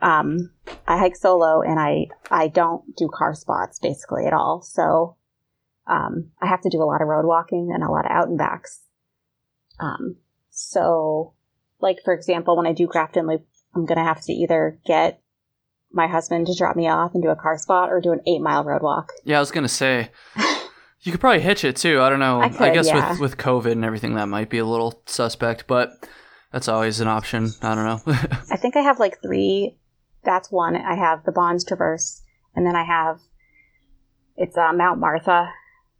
um, 0.00 0.50
I 0.88 0.98
hike 0.98 1.16
solo 1.16 1.62
and 1.62 1.78
I, 1.78 2.06
I 2.28 2.48
don't 2.48 2.96
do 2.96 3.08
car 3.08 3.34
spots 3.34 3.78
basically 3.78 4.26
at 4.26 4.32
all. 4.32 4.62
So, 4.62 5.16
um, 5.86 6.30
I 6.40 6.46
have 6.48 6.62
to 6.62 6.70
do 6.70 6.82
a 6.82 6.86
lot 6.86 7.02
of 7.02 7.08
road 7.08 7.24
walking 7.24 7.70
and 7.72 7.84
a 7.84 7.90
lot 7.90 8.04
of 8.04 8.10
out 8.10 8.28
and 8.28 8.38
backs. 8.38 8.80
Um, 9.78 10.16
so 10.50 11.34
like 11.82 11.98
for 12.04 12.14
example, 12.14 12.56
when 12.56 12.66
I 12.66 12.72
do 12.72 12.86
Grafton 12.86 13.26
Loop, 13.26 13.44
I'm 13.74 13.84
going 13.84 13.98
to 13.98 14.04
have 14.04 14.22
to 14.22 14.32
either 14.32 14.78
get 14.86 15.22
my 15.92 16.06
husband 16.06 16.46
to 16.46 16.54
drop 16.54 16.76
me 16.76 16.88
off 16.88 17.14
and 17.14 17.22
do 17.22 17.28
a 17.28 17.36
car 17.36 17.58
spot 17.58 17.90
or 17.90 18.00
do 18.00 18.12
an 18.12 18.20
eight 18.26 18.40
mile 18.40 18.64
road 18.64 18.82
walk. 18.82 19.12
Yeah, 19.24 19.36
I 19.36 19.40
was 19.40 19.50
gonna 19.50 19.68
say 19.68 20.10
you 21.00 21.12
could 21.12 21.20
probably 21.20 21.40
hitch 21.40 21.64
it 21.64 21.76
too. 21.76 22.00
I 22.00 22.08
don't 22.08 22.20
know. 22.20 22.40
I, 22.40 22.48
could, 22.48 22.62
I 22.62 22.74
guess 22.74 22.86
yeah. 22.86 23.10
with 23.10 23.20
with 23.20 23.36
COVID 23.36 23.72
and 23.72 23.84
everything, 23.84 24.14
that 24.14 24.28
might 24.28 24.50
be 24.50 24.58
a 24.58 24.64
little 24.64 25.02
suspect, 25.06 25.66
but 25.66 26.08
that's 26.52 26.68
always 26.68 27.00
an 27.00 27.08
option. 27.08 27.50
I 27.62 27.74
don't 27.74 27.84
know. 27.84 28.00
I 28.50 28.56
think 28.56 28.76
I 28.76 28.80
have 28.80 28.98
like 28.98 29.20
three. 29.22 29.78
That's 30.24 30.50
one. 30.50 30.76
I 30.76 30.94
have 30.94 31.24
the 31.24 31.32
Bonds 31.32 31.64
Traverse, 31.64 32.22
and 32.54 32.66
then 32.66 32.76
I 32.76 32.84
have 32.84 33.20
it's 34.36 34.56
uh, 34.56 34.72
Mount 34.72 34.98
Martha. 34.98 35.52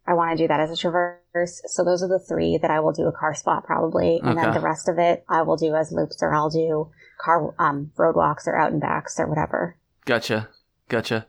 I 0.05 0.13
want 0.13 0.37
to 0.37 0.43
do 0.43 0.47
that 0.47 0.59
as 0.59 0.71
a 0.71 0.75
traverse. 0.75 1.61
So 1.65 1.83
those 1.83 2.03
are 2.03 2.09
the 2.09 2.19
three 2.19 2.57
that 2.57 2.71
I 2.71 2.79
will 2.79 2.91
do 2.91 3.07
a 3.07 3.11
car 3.11 3.33
spot 3.33 3.63
probably, 3.63 4.19
and 4.19 4.37
okay. 4.37 4.41
then 4.41 4.53
the 4.53 4.59
rest 4.59 4.89
of 4.89 4.99
it 4.99 5.23
I 5.29 5.41
will 5.43 5.57
do 5.57 5.75
as 5.75 5.91
loops 5.91 6.21
or 6.21 6.33
I'll 6.33 6.49
do 6.49 6.89
car 7.17 7.53
um, 7.57 7.91
road 7.97 8.15
walks 8.15 8.47
or 8.47 8.55
out 8.55 8.71
and 8.71 8.81
backs 8.81 9.19
or 9.19 9.27
whatever. 9.27 9.77
Gotcha. 10.05 10.49
Gotcha. 10.89 11.27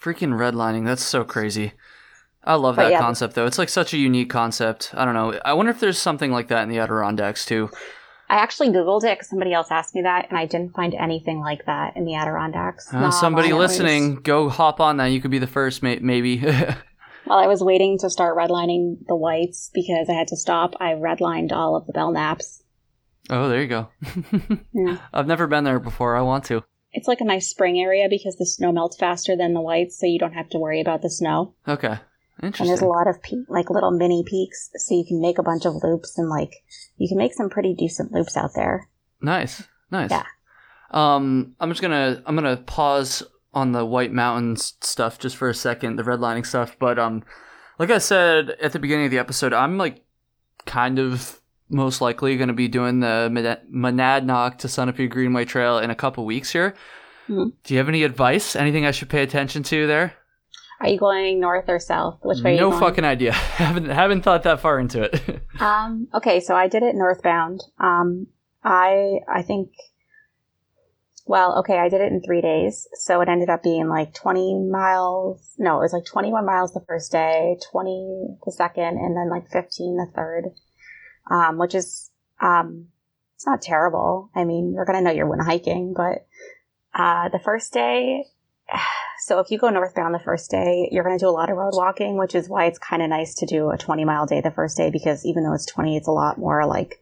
Freaking 0.00 0.34
redlining. 0.38 0.86
That's 0.86 1.04
so 1.04 1.24
crazy. 1.24 1.72
I 2.42 2.54
love 2.54 2.76
that 2.76 2.92
yeah. 2.92 3.00
concept 3.00 3.34
though. 3.34 3.46
It's 3.46 3.58
like 3.58 3.68
such 3.68 3.92
a 3.92 3.98
unique 3.98 4.30
concept. 4.30 4.90
I 4.94 5.04
don't 5.04 5.14
know. 5.14 5.38
I 5.44 5.52
wonder 5.52 5.70
if 5.70 5.80
there's 5.80 5.98
something 5.98 6.30
like 6.30 6.48
that 6.48 6.62
in 6.62 6.68
the 6.68 6.78
Adirondacks 6.78 7.44
too. 7.44 7.70
I 8.30 8.36
actually 8.36 8.68
Googled 8.68 9.02
it 9.02 9.18
because 9.18 9.28
somebody 9.28 9.52
else 9.52 9.72
asked 9.72 9.92
me 9.92 10.02
that, 10.02 10.28
and 10.28 10.38
I 10.38 10.46
didn't 10.46 10.72
find 10.72 10.94
anything 10.94 11.40
like 11.40 11.66
that 11.66 11.96
in 11.96 12.04
the 12.04 12.14
Adirondacks. 12.14 12.94
Uh, 12.94 13.10
somebody 13.10 13.52
listening, 13.52 14.16
go 14.16 14.48
hop 14.48 14.78
on 14.78 14.98
that. 14.98 15.06
You 15.06 15.20
could 15.20 15.32
be 15.32 15.40
the 15.40 15.48
first, 15.48 15.82
maybe. 15.82 16.36
While 17.24 17.38
I 17.38 17.46
was 17.46 17.62
waiting 17.62 17.98
to 17.98 18.10
start 18.10 18.36
redlining 18.36 19.06
the 19.06 19.16
whites 19.16 19.70
because 19.72 20.08
I 20.08 20.14
had 20.14 20.28
to 20.28 20.36
stop, 20.36 20.74
I 20.80 20.92
redlined 20.92 21.52
all 21.52 21.76
of 21.76 21.86
the 21.86 21.92
Belknaps. 21.92 22.62
Oh, 23.28 23.48
there 23.48 23.62
you 23.62 23.68
go. 23.68 23.88
yeah. 24.72 24.98
I've 25.12 25.26
never 25.26 25.46
been 25.46 25.64
there 25.64 25.78
before. 25.78 26.16
I 26.16 26.22
want 26.22 26.44
to. 26.46 26.64
It's 26.92 27.06
like 27.06 27.20
a 27.20 27.24
nice 27.24 27.48
spring 27.48 27.78
area 27.78 28.08
because 28.10 28.36
the 28.36 28.46
snow 28.46 28.72
melts 28.72 28.96
faster 28.96 29.36
than 29.36 29.54
the 29.54 29.60
whites, 29.60 29.98
so 29.98 30.06
you 30.06 30.18
don't 30.18 30.32
have 30.32 30.48
to 30.50 30.58
worry 30.58 30.80
about 30.80 31.02
the 31.02 31.10
snow. 31.10 31.54
Okay. 31.68 31.98
Interesting. 32.42 32.64
And 32.64 32.70
there's 32.70 32.82
a 32.82 32.86
lot 32.86 33.06
of 33.06 33.22
pe- 33.22 33.44
like 33.48 33.70
little 33.70 33.90
mini 33.90 34.24
peaks, 34.26 34.70
so 34.74 34.94
you 34.94 35.04
can 35.06 35.20
make 35.20 35.38
a 35.38 35.42
bunch 35.42 35.66
of 35.66 35.74
loops 35.82 36.18
and 36.18 36.28
like 36.28 36.54
you 36.96 37.06
can 37.06 37.18
make 37.18 37.34
some 37.34 37.50
pretty 37.50 37.74
decent 37.74 38.12
loops 38.12 38.36
out 38.36 38.54
there. 38.54 38.88
Nice, 39.20 39.62
nice. 39.90 40.10
Yeah. 40.10 40.24
Um, 40.90 41.54
I'm 41.60 41.68
just 41.70 41.82
gonna 41.82 42.22
I'm 42.24 42.34
gonna 42.34 42.56
pause 42.56 43.22
on 43.52 43.72
the 43.72 43.84
White 43.84 44.12
Mountains 44.12 44.74
stuff 44.80 45.18
just 45.18 45.36
for 45.36 45.48
a 45.48 45.54
second, 45.54 45.96
the 45.96 46.02
redlining 46.02 46.46
stuff. 46.46 46.76
But 46.78 46.98
um, 46.98 47.24
like 47.78 47.90
I 47.90 47.98
said 47.98 48.50
at 48.62 48.72
the 48.72 48.78
beginning 48.78 49.06
of 49.06 49.10
the 49.10 49.18
episode, 49.18 49.52
I'm 49.52 49.78
like 49.78 50.04
kind 50.66 50.98
of 50.98 51.40
most 51.68 52.00
likely 52.00 52.36
going 52.36 52.48
to 52.48 52.54
be 52.54 52.68
doing 52.68 53.00
the 53.00 53.30
Monadnock 53.72 54.58
to 54.58 54.66
Sunapee 54.66 55.08
Greenway 55.08 55.44
Trail 55.44 55.78
in 55.78 55.90
a 55.90 55.94
couple 55.94 56.24
weeks 56.24 56.50
here. 56.50 56.74
Mm-hmm. 57.28 57.50
Do 57.62 57.74
you 57.74 57.78
have 57.78 57.88
any 57.88 58.02
advice? 58.02 58.56
Anything 58.56 58.86
I 58.86 58.90
should 58.90 59.08
pay 59.08 59.22
attention 59.22 59.62
to 59.64 59.86
there? 59.86 60.14
Are 60.80 60.88
you 60.88 60.98
going 60.98 61.40
north 61.40 61.68
or 61.68 61.78
south? 61.78 62.18
Which 62.22 62.42
way? 62.42 62.56
No 62.56 62.76
fucking 62.76 63.04
idea. 63.04 63.32
haven't 63.32 63.86
haven't 63.86 64.22
thought 64.22 64.44
that 64.44 64.60
far 64.60 64.80
into 64.80 65.02
it. 65.02 65.42
um. 65.60 66.08
Okay, 66.14 66.40
so 66.40 66.54
I 66.54 66.68
did 66.68 66.82
it 66.82 66.94
northbound. 66.94 67.62
Um. 67.78 68.26
I 68.64 69.18
I 69.32 69.42
think. 69.42 69.70
Well, 71.26 71.58
okay, 71.60 71.78
I 71.78 71.88
did 71.88 72.00
it 72.00 72.12
in 72.12 72.22
three 72.22 72.40
days, 72.40 72.88
so 72.94 73.20
it 73.20 73.28
ended 73.28 73.50
up 73.50 73.62
being 73.62 73.88
like 73.88 74.14
twenty 74.14 74.58
miles. 74.58 75.54
No, 75.58 75.78
it 75.78 75.82
was 75.82 75.92
like 75.92 76.04
twenty-one 76.04 76.44
miles 76.44 76.72
the 76.72 76.84
first 76.88 77.12
day, 77.12 77.56
twenty 77.70 78.36
the 78.44 78.52
second, 78.52 78.98
and 78.98 79.16
then 79.16 79.30
like 79.30 79.48
fifteen 79.48 79.96
the 79.96 80.10
third 80.14 80.52
um, 81.30 81.58
which 81.58 81.74
is 81.74 82.10
um, 82.40 82.88
it's 83.36 83.46
not 83.46 83.62
terrible. 83.62 84.30
I 84.34 84.44
mean, 84.44 84.72
you're 84.74 84.84
gonna 84.84 85.00
know 85.00 85.12
you're 85.12 85.28
when 85.28 85.38
hiking, 85.38 85.94
but 85.96 86.26
uh, 86.94 87.28
the 87.28 87.38
first 87.38 87.72
day, 87.72 88.24
so 89.26 89.38
if 89.38 89.50
you 89.50 89.58
go 89.58 89.70
northbound 89.70 90.14
the 90.14 90.18
first 90.18 90.50
day, 90.50 90.88
you're 90.90 91.04
going 91.04 91.16
to 91.16 91.24
do 91.24 91.28
a 91.28 91.30
lot 91.30 91.50
of 91.50 91.56
road 91.56 91.74
walking, 91.74 92.18
which 92.18 92.34
is 92.34 92.48
why 92.48 92.66
it's 92.66 92.78
kind 92.78 93.02
of 93.02 93.08
nice 93.08 93.34
to 93.36 93.46
do 93.46 93.70
a 93.70 93.78
20 93.78 94.04
mile 94.04 94.26
day 94.26 94.40
the 94.40 94.50
first 94.50 94.76
day 94.76 94.90
because 94.90 95.24
even 95.24 95.44
though 95.44 95.54
it's 95.54 95.66
20, 95.66 95.96
it's 95.96 96.08
a 96.08 96.12
lot 96.12 96.36
more 96.36 96.66
like 96.66 97.00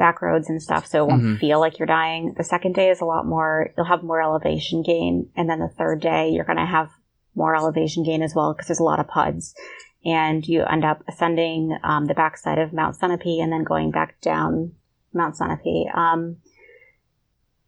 back 0.00 0.20
roads 0.20 0.48
and 0.50 0.60
stuff, 0.60 0.84
so 0.86 1.04
it 1.04 1.08
won't 1.08 1.22
Mhm. 1.22 1.38
feel 1.38 1.60
like 1.60 1.78
you're 1.78 1.86
dying. 1.86 2.34
The 2.36 2.42
second 2.42 2.74
day 2.74 2.90
is 2.90 3.00
a 3.00 3.04
lot 3.04 3.24
more, 3.24 3.70
you'll 3.76 3.86
have 3.86 4.02
more 4.02 4.20
elevation 4.20 4.82
gain. 4.82 5.28
And 5.36 5.48
then 5.48 5.60
the 5.60 5.68
third 5.68 6.00
day, 6.00 6.30
you're 6.30 6.44
going 6.44 6.58
to 6.58 6.64
have 6.66 6.88
more 7.36 7.54
elevation 7.54 8.02
gain 8.02 8.22
as 8.22 8.34
well 8.34 8.52
because 8.52 8.66
there's 8.66 8.80
a 8.80 8.84
lot 8.92 8.98
of 8.98 9.06
puds. 9.06 9.54
And 10.04 10.44
you 10.48 10.64
end 10.64 10.84
up 10.84 11.04
ascending 11.06 11.78
um, 11.84 12.06
the 12.06 12.14
backside 12.14 12.58
of 12.58 12.72
Mount 12.72 12.96
Sunapee 12.98 13.40
and 13.40 13.52
then 13.52 13.62
going 13.62 13.92
back 13.92 14.20
down 14.20 14.72
Mount 15.12 15.36
Sunapee. 15.36 15.94
Um, 15.96 16.38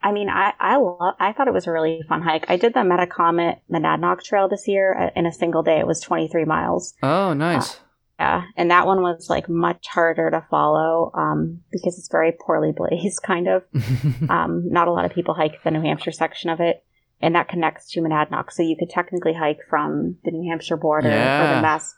I 0.02 0.10
mean, 0.10 0.28
I 0.28 0.52
I, 0.58 0.76
lo- 0.78 1.12
I 1.20 1.32
thought 1.32 1.46
it 1.46 1.54
was 1.54 1.66
a 1.68 1.70
really 1.72 2.02
fun 2.08 2.22
hike. 2.22 2.46
I 2.50 2.56
did 2.56 2.74
the 2.74 2.80
Metacomet 2.80 3.58
Monadnock 3.70 4.22
Trail 4.24 4.48
this 4.48 4.66
year 4.66 4.98
uh, 4.98 5.10
in 5.14 5.26
a 5.26 5.32
single 5.32 5.62
day. 5.62 5.78
It 5.78 5.86
was 5.86 6.00
23 6.00 6.44
miles. 6.44 6.94
Oh, 7.02 7.34
nice. 7.34 7.78
Yeah, 8.22 8.44
and 8.56 8.70
that 8.70 8.86
one 8.86 9.02
was 9.02 9.28
like 9.28 9.48
much 9.48 9.84
harder 9.88 10.30
to 10.30 10.46
follow 10.48 11.10
um, 11.12 11.60
because 11.72 11.98
it's 11.98 12.08
very 12.08 12.30
poorly 12.30 12.72
blazed, 12.72 13.20
kind 13.26 13.48
of. 13.48 13.64
Um, 14.30 14.70
not 14.70 14.88
a 14.88 14.92
lot 14.92 15.04
of 15.04 15.12
people 15.12 15.34
hike 15.34 15.62
the 15.62 15.70
New 15.70 15.80
Hampshire 15.80 16.12
section 16.12 16.48
of 16.48 16.60
it, 16.60 16.84
and 17.20 17.34
that 17.34 17.48
connects 17.48 17.90
to 17.90 18.00
Monadnock. 18.00 18.52
So 18.52 18.62
you 18.62 18.76
could 18.78 18.88
technically 18.88 19.34
hike 19.34 19.58
from 19.68 20.16
the 20.24 20.30
New 20.30 20.48
Hampshire 20.48 20.76
border 20.76 21.08
or 21.08 21.10
the 21.54 21.60
Mass, 21.60 21.94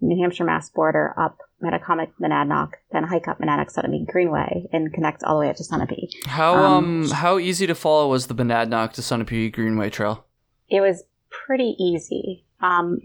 New 0.00 0.20
Hampshire 0.22 0.44
Mass 0.44 0.68
border 0.68 1.14
up 1.18 1.38
Metacomet 1.62 2.12
Monadnock, 2.20 2.72
then 2.92 3.04
hike 3.04 3.26
up 3.26 3.40
Monadnock 3.40 3.72
Sunapee 3.74 4.06
Greenway 4.06 4.66
and 4.72 4.92
connect 4.92 5.24
all 5.24 5.36
the 5.36 5.46
way 5.46 5.50
up 5.50 5.56
to 5.56 5.64
Sunapee. 5.64 6.08
how 6.26 6.54
um, 6.56 7.02
um 7.04 7.10
how 7.10 7.38
easy 7.38 7.66
to 7.66 7.74
follow 7.74 8.08
was 8.08 8.26
the 8.26 8.34
Monadnock 8.34 8.92
to 8.92 9.00
Sunapee 9.00 9.50
Greenway 9.52 9.88
Trail? 9.90 10.26
It 10.68 10.82
was 10.82 11.04
pretty 11.30 11.74
easy. 11.78 12.44
Um, 12.60 12.98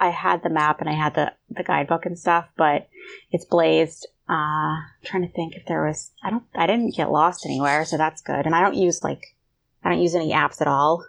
I 0.00 0.10
had 0.10 0.42
the 0.42 0.50
map 0.50 0.80
and 0.80 0.88
I 0.88 0.92
had 0.92 1.14
the, 1.14 1.32
the 1.50 1.64
guidebook 1.64 2.06
and 2.06 2.18
stuff, 2.18 2.46
but 2.56 2.88
it's 3.30 3.44
blazed. 3.44 4.06
Uh, 4.28 4.32
I'm 4.32 4.84
trying 5.04 5.26
to 5.26 5.32
think 5.32 5.54
if 5.54 5.66
there 5.66 5.84
was, 5.84 6.10
I 6.22 6.30
don't, 6.30 6.44
I 6.54 6.66
didn't 6.66 6.94
get 6.94 7.10
lost 7.10 7.46
anywhere, 7.46 7.84
so 7.84 7.96
that's 7.96 8.22
good. 8.22 8.46
And 8.46 8.54
I 8.54 8.60
don't 8.60 8.76
use 8.76 9.02
like, 9.02 9.34
I 9.82 9.90
don't 9.90 10.02
use 10.02 10.14
any 10.14 10.32
apps 10.32 10.60
at 10.60 10.66
all. 10.66 11.04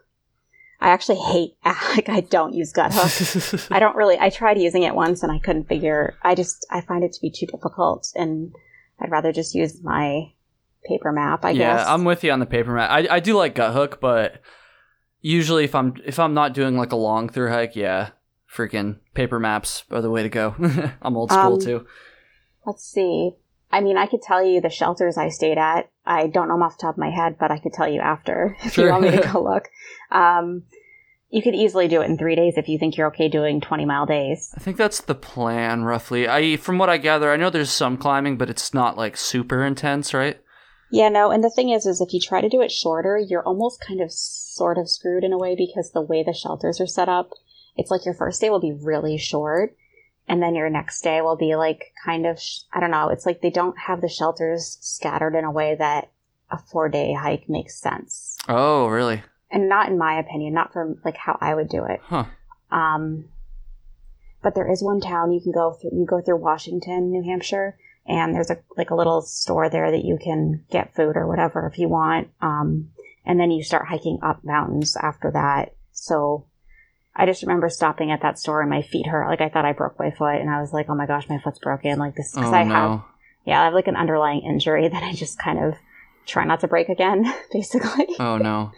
I 0.81 0.89
actually 0.89 1.19
hate, 1.19 1.55
like, 1.65 2.09
I 2.09 2.21
don't 2.21 2.53
use 2.53 2.71
Guthook. 2.71 3.67
I 3.71 3.79
don't 3.79 3.95
really, 3.95 4.17
I 4.17 4.29
tried 4.29 4.57
using 4.59 4.83
it 4.83 4.95
once 4.95 5.23
and 5.23 5.31
I 5.31 5.39
couldn't 5.39 5.67
figure, 5.67 6.15
I 6.21 6.35
just, 6.35 6.65
I 6.71 6.81
find 6.81 7.03
it 7.03 7.13
to 7.13 7.21
be 7.21 7.29
too 7.29 7.45
difficult 7.45 8.11
and 8.15 8.53
I'd 8.99 9.11
rather 9.11 9.31
just 9.31 9.55
use 9.55 9.81
my 9.83 10.31
paper 10.85 11.11
map, 11.11 11.45
I 11.45 11.51
yeah, 11.51 11.77
guess. 11.77 11.87
I'm 11.87 12.03
with 12.03 12.23
you 12.23 12.31
on 12.31 12.39
the 12.39 12.45
paper 12.45 12.73
map. 12.73 12.89
I 12.89 13.07
I 13.09 13.19
do 13.19 13.35
like 13.35 13.55
Guthook, 13.55 13.99
but 13.99 14.41
usually 15.21 15.63
if 15.63 15.75
I'm 15.75 15.93
if 16.05 16.19
I'm 16.19 16.33
not 16.33 16.53
doing 16.53 16.77
like 16.77 16.91
a 16.91 16.97
long 16.97 17.29
through 17.29 17.49
hike, 17.49 17.75
yeah, 17.75 18.09
freaking 18.53 18.97
paper 19.13 19.39
maps 19.39 19.83
are 19.91 20.01
the 20.01 20.09
way 20.09 20.23
to 20.23 20.29
go. 20.29 20.55
I'm 21.01 21.15
old 21.17 21.31
school 21.31 21.53
Um, 21.55 21.59
too. 21.59 21.85
Let's 22.65 22.83
see. 22.83 23.31
I 23.71 23.81
mean, 23.81 23.97
I 23.97 24.07
could 24.07 24.21
tell 24.21 24.43
you 24.43 24.61
the 24.61 24.69
shelters 24.69 25.17
I 25.17 25.29
stayed 25.29 25.57
at. 25.57 25.89
I 26.05 26.27
don't 26.27 26.47
know 26.47 26.55
them 26.55 26.63
off 26.63 26.77
the 26.77 26.81
top 26.81 26.95
of 26.95 26.99
my 26.99 27.11
head, 27.11 27.37
but 27.39 27.51
I 27.51 27.59
could 27.59 27.73
tell 27.73 27.87
you 27.87 27.99
after 28.01 28.57
if 28.63 28.73
Sure. 28.73 28.85
you 28.85 28.91
want 28.91 29.03
me 29.03 29.11
to 29.11 29.29
go 29.31 29.43
look. 29.43 29.69
Um, 30.11 30.63
you 31.29 31.43
could 31.43 31.53
easily 31.53 31.87
do 31.87 32.01
it 32.01 32.05
in 32.09 32.17
three 32.17 32.35
days 32.35 32.55
if 32.57 32.67
you 32.67 32.79
think 32.79 32.97
you're 32.97 33.07
okay 33.09 33.27
doing 33.29 33.61
20 33.61 33.85
mile 33.85 34.07
days. 34.07 34.51
I 34.57 34.59
think 34.59 34.77
that's 34.77 35.01
the 35.01 35.13
plan 35.13 35.83
roughly. 35.83 36.27
I 36.27 36.55
from 36.57 36.79
what 36.79 36.89
I 36.89 36.97
gather, 36.97 37.31
I 37.31 37.35
know 37.37 37.51
there's 37.51 37.69
some 37.69 37.97
climbing, 37.97 38.37
but 38.37 38.49
it's 38.49 38.73
not 38.73 38.97
like 38.97 39.15
super 39.15 39.63
intense, 39.63 40.11
right? 40.13 40.41
Yeah, 40.91 41.09
no, 41.09 41.29
and 41.29 41.43
the 41.43 41.51
thing 41.51 41.69
is, 41.69 41.85
is 41.85 42.01
if 42.01 42.13
you 42.15 42.19
try 42.19 42.41
to 42.41 42.49
do 42.49 42.61
it 42.61 42.71
shorter, 42.71 43.19
you're 43.19 43.43
almost 43.43 43.79
kind 43.79 44.01
of 44.01 44.11
sort 44.11 44.79
of 44.79 44.89
screwed 44.89 45.23
in 45.23 45.31
a 45.31 45.37
way 45.37 45.55
because 45.55 45.91
the 45.91 46.01
way 46.01 46.23
the 46.23 46.33
shelters 46.33 46.81
are 46.81 46.87
set 46.87 47.07
up, 47.07 47.29
it's 47.79 47.91
like 47.91 48.05
your 48.05 48.13
first 48.13 48.41
day 48.41 48.49
will 48.49 48.59
be 48.59 48.73
really 48.73 49.17
short, 49.17 49.75
and 50.27 50.41
then 50.41 50.55
your 50.55 50.69
next 50.69 51.01
day 51.01 51.21
will 51.21 51.37
be 51.37 51.55
like 51.55 51.93
kind 52.05 52.25
of, 52.25 52.39
sh- 52.39 52.61
I 52.71 52.79
don't 52.79 52.91
know, 52.91 53.09
it's 53.09 53.25
like 53.25 53.41
they 53.41 53.49
don't 53.49 53.77
have 53.77 54.01
the 54.01 54.09
shelters 54.09 54.77
scattered 54.81 55.35
in 55.35 55.45
a 55.45 55.51
way 55.51 55.75
that 55.75 56.11
a 56.51 56.57
four 56.57 56.89
day 56.89 57.13
hike 57.13 57.49
makes 57.49 57.79
sense. 57.79 58.37
Oh, 58.47 58.87
really? 58.87 59.23
and 59.51 59.67
not 59.67 59.89
in 59.89 59.97
my 59.97 60.19
opinion, 60.19 60.53
not 60.53 60.73
from 60.73 60.99
like 61.03 61.17
how 61.17 61.37
I 61.41 61.55
would 61.55 61.69
do 61.69 61.85
it. 61.85 61.99
Huh. 62.03 62.25
Um, 62.71 63.25
but 64.41 64.55
there 64.55 64.71
is 64.71 64.83
one 64.83 65.01
town 65.01 65.31
you 65.31 65.41
can 65.41 65.51
go 65.51 65.73
through. 65.73 65.91
You 65.93 66.05
go 66.05 66.21
through 66.21 66.37
Washington, 66.37 67.11
New 67.11 67.23
Hampshire, 67.23 67.77
and 68.05 68.33
there's 68.33 68.51
a 68.51 68.57
like 68.77 68.91
a 68.91 68.95
little 68.95 69.21
store 69.21 69.69
there 69.69 69.91
that 69.91 70.05
you 70.05 70.17
can 70.21 70.65
get 70.71 70.95
food 70.95 71.17
or 71.17 71.27
whatever 71.27 71.67
if 71.71 71.79
you 71.79 71.89
want. 71.89 72.29
Um, 72.41 72.91
and 73.25 73.39
then 73.39 73.51
you 73.51 73.63
start 73.63 73.87
hiking 73.87 74.19
up 74.21 74.43
mountains 74.43 74.95
after 74.95 75.31
that. 75.31 75.75
So 75.91 76.45
I 77.15 77.25
just 77.25 77.41
remember 77.41 77.69
stopping 77.69 78.11
at 78.11 78.21
that 78.21 78.39
store 78.39 78.61
and 78.61 78.69
my 78.69 78.81
feet 78.81 79.07
hurt. 79.07 79.27
Like 79.27 79.41
I 79.41 79.49
thought 79.49 79.65
I 79.65 79.73
broke 79.73 79.99
my 79.99 80.11
foot, 80.11 80.35
and 80.39 80.49
I 80.49 80.61
was 80.61 80.71
like, 80.73 80.87
"Oh 80.89 80.95
my 80.95 81.05
gosh, 81.05 81.27
my 81.29 81.39
foot's 81.39 81.59
broken!" 81.59 81.99
Like 81.99 82.15
this 82.15 82.33
because 82.33 82.51
Oh 82.51 82.55
I 82.55 82.63
no. 82.63 82.73
have 82.73 83.01
yeah, 83.45 83.61
I 83.61 83.65
have 83.65 83.73
like 83.73 83.87
an 83.87 83.95
underlying 83.95 84.41
injury 84.41 84.87
that 84.87 85.03
I 85.03 85.13
just 85.13 85.39
kind 85.39 85.59
of 85.63 85.73
try 86.25 86.45
not 86.45 86.59
to 86.61 86.67
break 86.67 86.89
again, 86.89 87.25
basically. 87.51 88.07
Oh 88.19 88.37
no. 88.37 88.71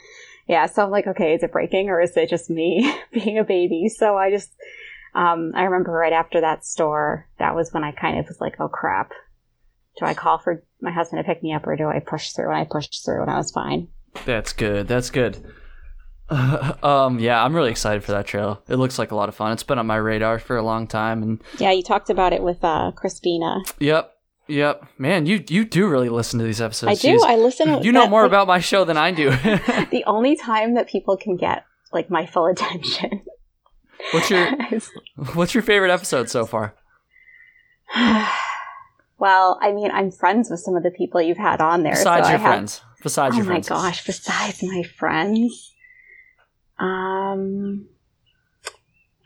Yeah, 0.48 0.66
so 0.66 0.84
I'm 0.84 0.92
like, 0.92 1.08
okay, 1.08 1.34
is 1.36 1.44
it 1.44 1.52
breaking 1.52 1.90
or 1.90 2.02
is 2.02 2.16
it 2.18 2.30
just 2.30 2.50
me 2.50 2.94
being 3.12 3.38
a 3.38 3.44
baby? 3.44 3.88
So 3.90 4.18
I 4.18 4.32
just, 4.32 4.52
um, 5.14 5.52
I 5.56 5.64
remember 5.64 5.92
right 5.92 6.14
after 6.14 6.42
that 6.42 6.66
store, 6.66 7.28
that 7.40 7.56
was 7.56 7.72
when 7.72 7.84
I 7.84 7.92
kind 7.92 8.20
of 8.20 8.28
was 8.28 8.42
like, 8.42 8.56
oh 8.60 8.68
crap. 8.68 9.12
Do 10.00 10.06
I 10.06 10.14
call 10.14 10.40
for 10.40 10.64
my 10.82 10.92
husband 10.92 11.24
to 11.24 11.28
pick 11.32 11.44
me 11.44 11.54
up 11.54 11.68
or 11.68 11.76
do 11.76 11.88
I 11.88 12.00
push 12.00 12.32
through? 12.32 12.50
And 12.50 12.58
I 12.58 12.66
pushed 12.70 13.04
through 13.06 13.22
and 13.22 13.30
I 13.30 13.38
was 13.38 13.52
fine. 13.52 13.90
That's 14.26 14.54
good. 14.54 14.88
That's 14.88 15.10
good. 15.10 15.54
um, 16.84 17.20
yeah, 17.20 17.44
I'm 17.44 17.54
really 17.54 17.72
excited 17.72 18.04
for 18.04 18.14
that 18.14 18.26
trail. 18.26 18.64
It 18.70 18.78
looks 18.78 18.98
like 18.98 19.12
a 19.12 19.16
lot 19.16 19.28
of 19.28 19.36
fun. 19.36 19.52
It's 19.52 19.64
been 19.64 19.78
on 19.78 19.88
my 19.88 19.98
radar 19.98 20.40
for 20.40 20.56
a 20.56 20.64
long 20.64 20.88
time, 20.88 21.22
and 21.22 21.44
Yeah, 21.58 21.72
you 21.72 21.84
talked 21.84 22.10
about 22.10 22.32
it 22.32 22.42
with 22.42 22.64
uh, 22.64 22.92
Crispina. 22.96 23.62
yep, 23.80 24.14
yep, 24.48 24.86
man, 24.98 25.26
you 25.26 25.44
you 25.50 25.66
do 25.66 25.88
really 25.88 26.08
listen 26.08 26.40
to 26.40 26.46
these 26.46 26.62
episodes. 26.62 26.92
I 26.92 27.10
do. 27.10 27.18
Jeez. 27.18 27.26
I 27.26 27.36
listen. 27.36 27.84
you 27.84 27.92
know 27.92 28.08
more 28.08 28.22
like, 28.22 28.30
about 28.30 28.48
my 28.48 28.60
show 28.60 28.86
than 28.86 28.96
I 28.96 29.12
do. 29.12 29.30
the 29.92 30.04
only 30.08 30.38
time 30.38 30.76
that 30.76 30.88
people 30.88 31.18
can 31.18 31.36
get 31.36 31.66
like 31.92 32.10
my 32.10 32.26
full 32.26 32.46
attention. 32.46 33.24
what's 34.12 34.30
your 34.30 34.52
What's 35.34 35.54
your 35.54 35.64
favorite 35.64 35.92
episode 35.92 36.30
so 36.30 36.46
far? 36.46 36.76
well, 39.18 39.60
I 39.62 39.74
mean, 39.74 39.92
I'm 39.92 40.12
friends 40.12 40.50
with 40.50 40.62
some 40.62 40.78
of 40.78 40.84
the 40.84 40.92
people 40.92 41.22
you've 41.22 41.38
had 41.38 41.60
on 41.60 41.84
there. 41.84 41.92
Besides 41.92 42.28
so 42.28 42.32
your 42.32 42.40
have, 42.40 42.50
friends. 42.50 42.82
Besides 43.04 43.36
oh 43.36 43.40
your 43.40 43.48
my 43.48 43.60
gosh! 43.60 44.06
Besides 44.06 44.64
my 44.64 44.84
friends, 44.84 45.71
um, 46.82 47.88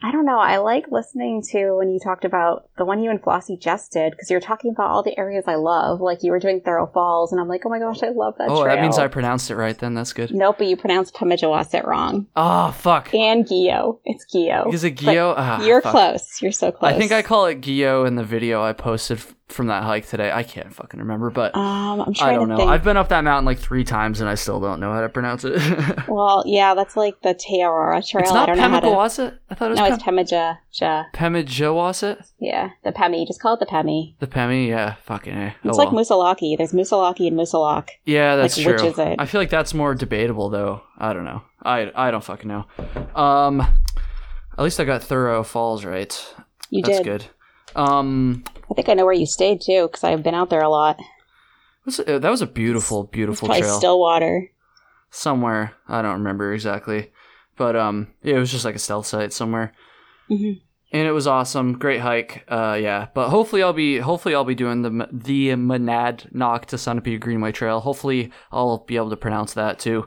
I 0.02 0.12
don't 0.12 0.26
know. 0.26 0.38
I 0.38 0.58
like 0.58 0.84
listening 0.90 1.42
to 1.52 1.72
when 1.72 1.90
you 1.90 1.98
talked 1.98 2.26
about 2.26 2.68
the 2.76 2.84
one 2.84 3.02
you 3.02 3.10
and 3.10 3.20
Flossie 3.20 3.58
just 3.58 3.92
did 3.92 4.12
because 4.12 4.30
you're 4.30 4.40
talking 4.40 4.70
about 4.70 4.90
all 4.90 5.02
the 5.02 5.18
areas 5.18 5.44
I 5.48 5.54
love. 5.54 6.00
Like 6.02 6.22
you 6.22 6.30
were 6.32 6.38
doing 6.38 6.60
Thoreau 6.60 6.86
Falls, 6.86 7.32
and 7.32 7.40
I'm 7.40 7.48
like, 7.48 7.62
oh 7.64 7.70
my 7.70 7.78
gosh, 7.78 8.02
I 8.02 8.10
love 8.10 8.34
that. 8.38 8.48
Oh, 8.50 8.62
that 8.64 8.80
means. 8.80 8.98
I 8.98 9.08
pronounced 9.08 9.50
it 9.50 9.56
right 9.56 9.76
then. 9.76 9.94
That's 9.94 10.12
good. 10.12 10.34
Nope, 10.34 10.56
but 10.58 10.66
you 10.66 10.76
pronounced 10.76 11.14
Pemigewasset 11.14 11.86
wrong. 11.86 12.26
Oh, 12.36 12.72
fuck. 12.72 13.12
And 13.14 13.46
Gio. 13.46 13.98
It's 14.04 14.26
Gio. 14.32 14.72
Is 14.72 14.84
it 14.84 14.96
Gio? 14.96 15.34
Ah, 15.36 15.64
You're 15.64 15.80
fuck. 15.80 15.92
close. 15.92 16.42
You're 16.42 16.52
so 16.52 16.70
close. 16.70 16.92
I 16.92 16.98
think 16.98 17.10
I 17.10 17.22
call 17.22 17.46
it 17.46 17.62
Gio 17.62 18.06
in 18.06 18.16
the 18.16 18.24
video 18.24 18.62
I 18.62 18.74
posted 18.74 19.18
from 19.48 19.68
that 19.68 19.84
hike 19.84 20.06
today. 20.08 20.30
I 20.32 20.42
can't 20.42 20.74
fucking 20.74 20.98
remember, 20.98 21.30
but 21.30 21.54
Um, 21.54 22.00
I'm 22.00 22.12
I 22.20 22.32
don't 22.34 22.48
know. 22.48 22.56
think. 22.56 22.68
I've 22.68 22.82
been 22.82 22.96
up 22.96 23.08
that 23.10 23.22
mountain 23.22 23.44
like 23.44 23.58
three 23.58 23.84
times 23.84 24.20
and 24.20 24.28
I 24.28 24.34
still 24.34 24.58
don't 24.60 24.80
know 24.80 24.92
how 24.92 25.00
to 25.02 25.08
pronounce 25.08 25.44
it. 25.44 25.56
Well, 26.08 26.42
yeah, 26.46 26.74
that's 26.74 26.96
like 26.96 27.20
the 27.22 27.34
Teorora 27.34 28.06
Trail. 28.08 28.22
it's 28.22 28.32
I 28.32 28.34
not 28.34 28.46
don't 28.46 28.56
know 28.58 28.68
how 28.68 28.80
to. 28.80 28.86
Pemigewasset? 28.86 29.38
I 29.50 29.54
thought 29.54 29.66
it 29.66 29.70
was 29.70 29.78
No, 29.78 29.96
Pem- 29.98 30.18
it's 30.18 30.32
Pemija. 30.32 30.58
Ja. 30.80 31.04
Pemigewasset? 31.14 32.30
Yeah, 32.38 32.70
the 32.84 32.92
Pemi. 32.92 33.26
Just 33.26 33.40
call 33.40 33.54
it 33.54 33.60
the 33.60 33.66
Pemi. 33.66 34.14
The 34.18 34.26
Pemi? 34.26 34.68
Yeah, 34.68 34.94
fucking. 35.04 35.36
It's 35.36 35.54
oh, 35.64 35.70
like 35.76 35.92
well. 35.92 36.04
Moosilauke. 36.04 36.56
There's 36.58 36.72
Moosilauke 36.72 37.26
and 37.26 37.38
Musalak. 37.38 37.90
Yeah, 38.04 38.36
that's 38.36 38.56
like, 38.56 38.64
true. 38.66 38.74
which 38.74 38.92
is 38.92 38.98
it? 38.98 39.16
I 39.18 39.26
feel 39.26 39.40
like 39.40 39.50
that's 39.50 39.74
more 39.74 39.94
debatable 39.94 40.48
though. 40.50 40.82
I 40.98 41.12
don't 41.12 41.24
know. 41.24 41.42
I 41.62 41.90
I 41.94 42.10
don't 42.10 42.24
fucking 42.24 42.48
know. 42.48 42.64
Um 43.20 43.60
at 43.60 44.64
least 44.64 44.80
I 44.80 44.84
got 44.84 45.02
Thoreau 45.02 45.42
Falls 45.42 45.84
right. 45.84 46.34
You 46.70 46.82
That's 46.82 46.98
did. 46.98 47.04
good. 47.04 47.26
Um 47.76 48.42
I 48.70 48.74
think 48.74 48.88
I 48.88 48.94
know 48.94 49.04
where 49.04 49.14
you 49.14 49.26
stayed 49.26 49.60
too, 49.60 49.86
because 49.86 50.02
I've 50.02 50.22
been 50.24 50.34
out 50.34 50.50
there 50.50 50.62
a 50.62 50.68
lot. 50.68 50.98
was 51.84 52.00
it- 52.00 52.22
that 52.22 52.30
was 52.30 52.42
a 52.42 52.46
beautiful, 52.46 53.04
beautiful 53.04 53.46
probably 53.46 53.62
trail. 53.62 53.78
Stillwater. 53.78 54.50
somewhere. 55.10 55.72
I 55.88 56.02
don't 56.02 56.14
remember 56.18 56.52
exactly, 56.52 57.12
but 57.56 57.76
um, 57.76 58.08
yeah, 58.22 58.36
it 58.36 58.38
was 58.40 58.50
just 58.50 58.64
like 58.64 58.74
a 58.74 58.78
stealth 58.80 59.06
site 59.06 59.32
somewhere, 59.32 59.72
Mhm. 60.30 60.60
and 60.92 61.06
it 61.08 61.12
was 61.12 61.26
awesome. 61.28 61.78
Great 61.78 62.00
hike. 62.00 62.44
Uh, 62.48 62.76
yeah, 62.80 63.06
but 63.14 63.28
hopefully 63.28 63.62
I'll 63.62 63.72
be 63.72 63.98
hopefully 63.98 64.34
I'll 64.34 64.44
be 64.44 64.54
doing 64.56 64.82
the 64.82 65.08
the 65.12 65.50
Monadnock 65.50 66.64
to 66.66 66.76
Sunapee 66.76 67.20
Greenway 67.20 67.52
Trail. 67.52 67.80
Hopefully 67.80 68.30
I'll 68.50 68.78
be 68.78 68.96
able 68.96 69.10
to 69.10 69.16
pronounce 69.16 69.54
that 69.54 69.78
too. 69.78 70.06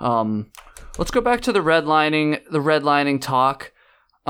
Um, 0.00 0.50
let's 0.98 1.10
go 1.12 1.20
back 1.20 1.40
to 1.42 1.52
the 1.52 1.60
redlining 1.60 2.40
the 2.50 2.58
redlining 2.60 3.20
talk. 3.20 3.72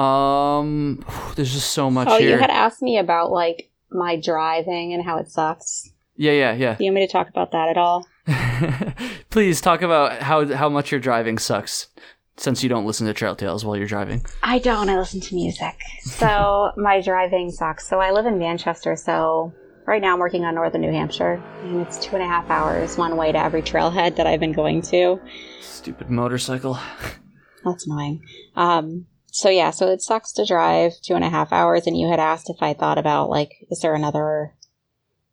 Um, 0.01 1.05
there's 1.37 1.53
just 1.53 1.73
so 1.73 1.91
much 1.91 2.09
Oh, 2.11 2.19
here. 2.19 2.31
you 2.31 2.39
had 2.39 2.51
asked 2.51 2.83
me 2.83 2.99
about 2.99 3.31
like 3.31 3.71
my 3.91 4.17
driving 4.21 4.93
and 4.95 5.05
how 5.05 5.19
it 5.19 5.29
sucks. 5.31 5.91
yeah, 6.17 6.33
yeah, 6.33 6.53
yeah. 6.55 6.75
Do 6.77 6.85
you 6.85 6.91
want 6.91 7.01
me 7.01 7.07
to 7.07 7.13
talk 7.13 7.29
about 7.29 7.53
that 7.53 7.69
at 7.69 7.77
all? 7.77 8.07
Please 9.31 9.61
talk 9.61 9.83
about 9.83 10.21
how 10.23 10.47
how 10.55 10.69
much 10.69 10.91
your 10.91 11.01
driving 11.01 11.39
sucks. 11.39 11.89
since 12.37 12.63
you 12.63 12.69
don't 12.69 12.87
listen 12.87 13.07
to 13.07 13.13
Trail 13.15 13.37
Tales 13.37 13.65
while 13.65 13.77
you're 13.77 13.87
driving? 13.87 14.25
I 14.43 14.59
don't. 14.59 14.89
I 14.89 14.97
listen 14.99 15.21
to 15.21 15.35
music. 15.35 15.77
So 16.03 16.73
my 16.77 17.01
driving 17.01 17.51
sucks. 17.51 17.87
So 17.89 18.01
I 18.01 18.11
live 18.13 18.27
in 18.27 18.39
Manchester. 18.39 18.97
So 18.97 19.53
right 19.87 20.01
now 20.01 20.13
I'm 20.15 20.21
working 20.21 20.45
on 20.45 20.55
northern 20.55 20.81
New 20.83 20.93
Hampshire, 20.93 21.43
and 21.63 21.81
it's 21.81 21.99
two 21.99 22.15
and 22.17 22.23
a 22.25 22.29
half 22.29 22.49
hours 22.51 22.97
one 22.97 23.17
way 23.17 23.33
to 23.33 23.39
every 23.39 23.63
trailhead 23.63 24.17
that 24.17 24.27
I've 24.27 24.41
been 24.41 24.53
going 24.53 24.83
to. 24.83 25.21
Stupid 25.61 26.11
motorcycle. 26.11 26.79
That's 27.65 27.87
annoying. 27.87 28.23
Um, 28.57 29.07
so 29.33 29.49
yeah, 29.49 29.71
so 29.71 29.89
it 29.89 30.03
sucks 30.03 30.33
to 30.33 30.47
drive 30.47 30.93
two 31.03 31.15
and 31.15 31.25
a 31.25 31.31
half 31.31 31.53
hours. 31.53 31.87
And 31.87 31.99
you 31.99 32.09
had 32.09 32.21
asked 32.21 32.51
if 32.51 32.63
I 32.63 32.75
thought 32.75 32.99
about 32.99 33.31
like, 33.31 33.67
is 33.71 33.81
there 33.81 33.95
another, 33.95 34.55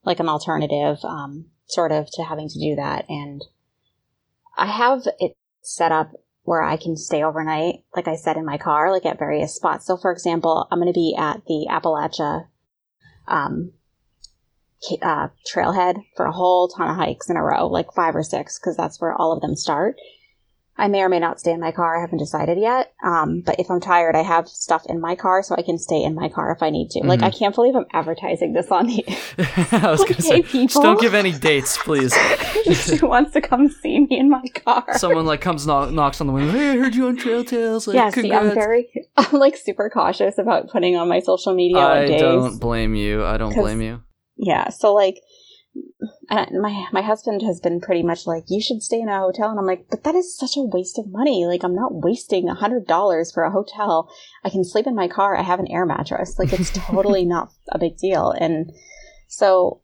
like 0.04 0.20
an 0.20 0.30
alternative, 0.30 0.98
um, 1.04 1.46
sort 1.68 1.92
of 1.92 2.08
to 2.14 2.24
having 2.24 2.50
to 2.50 2.60
do 2.60 2.76
that? 2.76 3.06
And 3.10 3.44
I 4.58 4.68
have 4.68 5.08
it 5.20 5.36
set 5.62 5.92
up 5.92 6.12
where 6.44 6.64
I 6.64 6.78
can 6.78 6.96
stay 6.96 7.24
overnight, 7.24 7.84
like 7.96 8.08
I 8.08 8.16
said 8.16 8.38
in 8.38 8.46
my 8.46 8.58
car, 8.58 8.92
like 8.92 9.06
at 9.06 9.20
various 9.20 9.54
spots. 9.54 9.86
So, 9.86 9.98
for 9.98 10.12
example, 10.12 10.68
I'm 10.72 10.80
going 10.80 10.92
to 10.92 10.98
be 10.98 11.14
at 11.18 11.46
the 11.46 11.68
Appalachia 11.70 12.48
um, 13.28 13.74
uh, 15.02 15.28
trailhead 15.46 16.06
for 16.16 16.26
a 16.26 16.32
whole 16.32 16.70
ton 16.70 16.90
of 16.90 16.96
hikes 16.96 17.30
in 17.30 17.36
a 17.36 17.44
row, 17.44 17.68
like 17.68 17.92
five 17.94 18.16
or 18.16 18.24
six, 18.24 18.58
because 18.58 18.78
that's 18.78 19.02
where 19.02 19.14
all 19.14 19.34
of 19.34 19.42
them 19.42 19.56
start. 19.56 19.98
I 20.78 20.88
may 20.88 21.02
or 21.02 21.10
may 21.10 21.20
not 21.20 21.40
stay 21.40 21.52
in 21.52 21.60
my 21.60 21.72
car. 21.72 21.98
I 21.98 22.02
haven't 22.02 22.20
decided 22.20 22.58
yet. 22.60 22.94
Um, 23.04 23.42
but 23.42 23.60
if 23.60 23.72
I'm 23.72 23.80
tired, 23.80 24.16
I 24.16 24.22
have 24.22 24.48
stuff 24.48 24.84
in 24.88 25.02
my 25.02 25.16
car, 25.16 25.42
so 25.42 25.56
I 25.58 25.64
can 25.64 25.78
stay 25.78 26.04
in 26.04 26.14
my 26.14 26.30
car 26.30 26.52
if 26.52 26.62
I 26.62 26.70
need 26.70 26.92
to. 26.92 27.00
Mm-hmm. 27.00 27.10
Like, 27.10 27.24
I 27.24 27.32
can't 27.32 27.56
believe 27.56 27.76
I'm 27.76 27.86
advertising 27.94 28.54
this 28.54 28.70
on 28.70 28.88
the. 28.88 29.04
I 29.72 29.90
was 29.90 30.00
like, 30.08 30.16
to 30.16 30.22
say, 30.22 30.42
people. 30.44 30.68
just 30.68 30.82
don't 30.82 31.02
give 31.02 31.14
any 31.14 31.32
dates, 31.32 31.78
please. 31.78 32.16
Who 33.00 33.08
wants 33.08 33.34
to 33.34 33.42
come 33.42 33.70
see 33.70 34.02
me 34.02 34.20
in 34.20 34.30
my 34.30 34.46
car? 34.54 34.98
Someone 34.98 35.26
like 35.26 35.42
comes 35.42 35.66
knock, 35.66 35.92
knocks 35.92 36.22
on 36.22 36.28
the 36.28 36.34
window. 36.34 36.52
Hey, 36.52 36.72
I 36.72 36.78
heard 36.78 36.94
you 36.94 37.08
on 37.08 37.18
Trail 37.18 37.44
Tales. 37.44 37.88
Like, 37.88 37.96
yeah, 37.96 38.10
see, 38.10 38.32
I'm 38.32 38.54
very, 38.54 38.88
I'm 39.18 39.40
like 39.40 39.58
super 39.58 39.90
cautious 39.90 40.38
about 40.38 40.70
putting 40.70 40.96
on 40.96 41.08
my 41.08 41.20
social 41.20 41.56
media. 41.56 41.80
I 41.80 42.06
don't 42.06 42.60
blame 42.60 42.94
you. 42.94 43.26
I 43.26 43.38
don't 43.38 43.56
blame 43.56 43.82
you. 43.82 44.02
Yeah, 44.38 44.70
so 44.70 44.94
like 44.94 45.22
my 46.30 46.86
my 46.92 47.02
husband 47.02 47.42
has 47.42 47.60
been 47.60 47.80
pretty 47.80 48.04
much 48.04 48.28
like 48.28 48.46
you 48.48 48.62
should 48.62 48.82
stay 48.82 49.00
in 49.00 49.10
a 49.10 49.20
hotel. 49.20 49.50
And 49.50 49.60
i'm 49.60 49.66
like 49.66 49.88
but 49.90 50.04
that 50.04 50.16
is 50.16 50.38
such 50.38 50.58
a 50.58 50.62
waste 50.62 50.98
of 50.98 51.12
money. 51.12 51.46
Like 51.46 51.64
i'm 51.64 51.76
not 51.76 51.94
wasting 51.94 52.50
a 52.50 52.56
hundred 52.56 52.88
dollars 52.88 53.32
for 53.32 53.44
a 53.44 53.52
hotel. 53.52 54.10
I 54.44 54.50
can 54.50 54.64
sleep 54.64 54.88
in 54.88 54.96
my 54.96 55.08
car. 55.08 55.38
I 55.38 55.44
have 55.44 55.60
an 55.60 55.72
air 55.72 55.86
mattress. 55.86 56.38
Like 56.38 56.54
it's 56.54 56.72
totally 56.74 57.26
not 57.26 57.52
a 57.70 57.80
big 57.80 57.98
deal. 57.98 58.32
And 58.32 58.72
so 59.28 59.82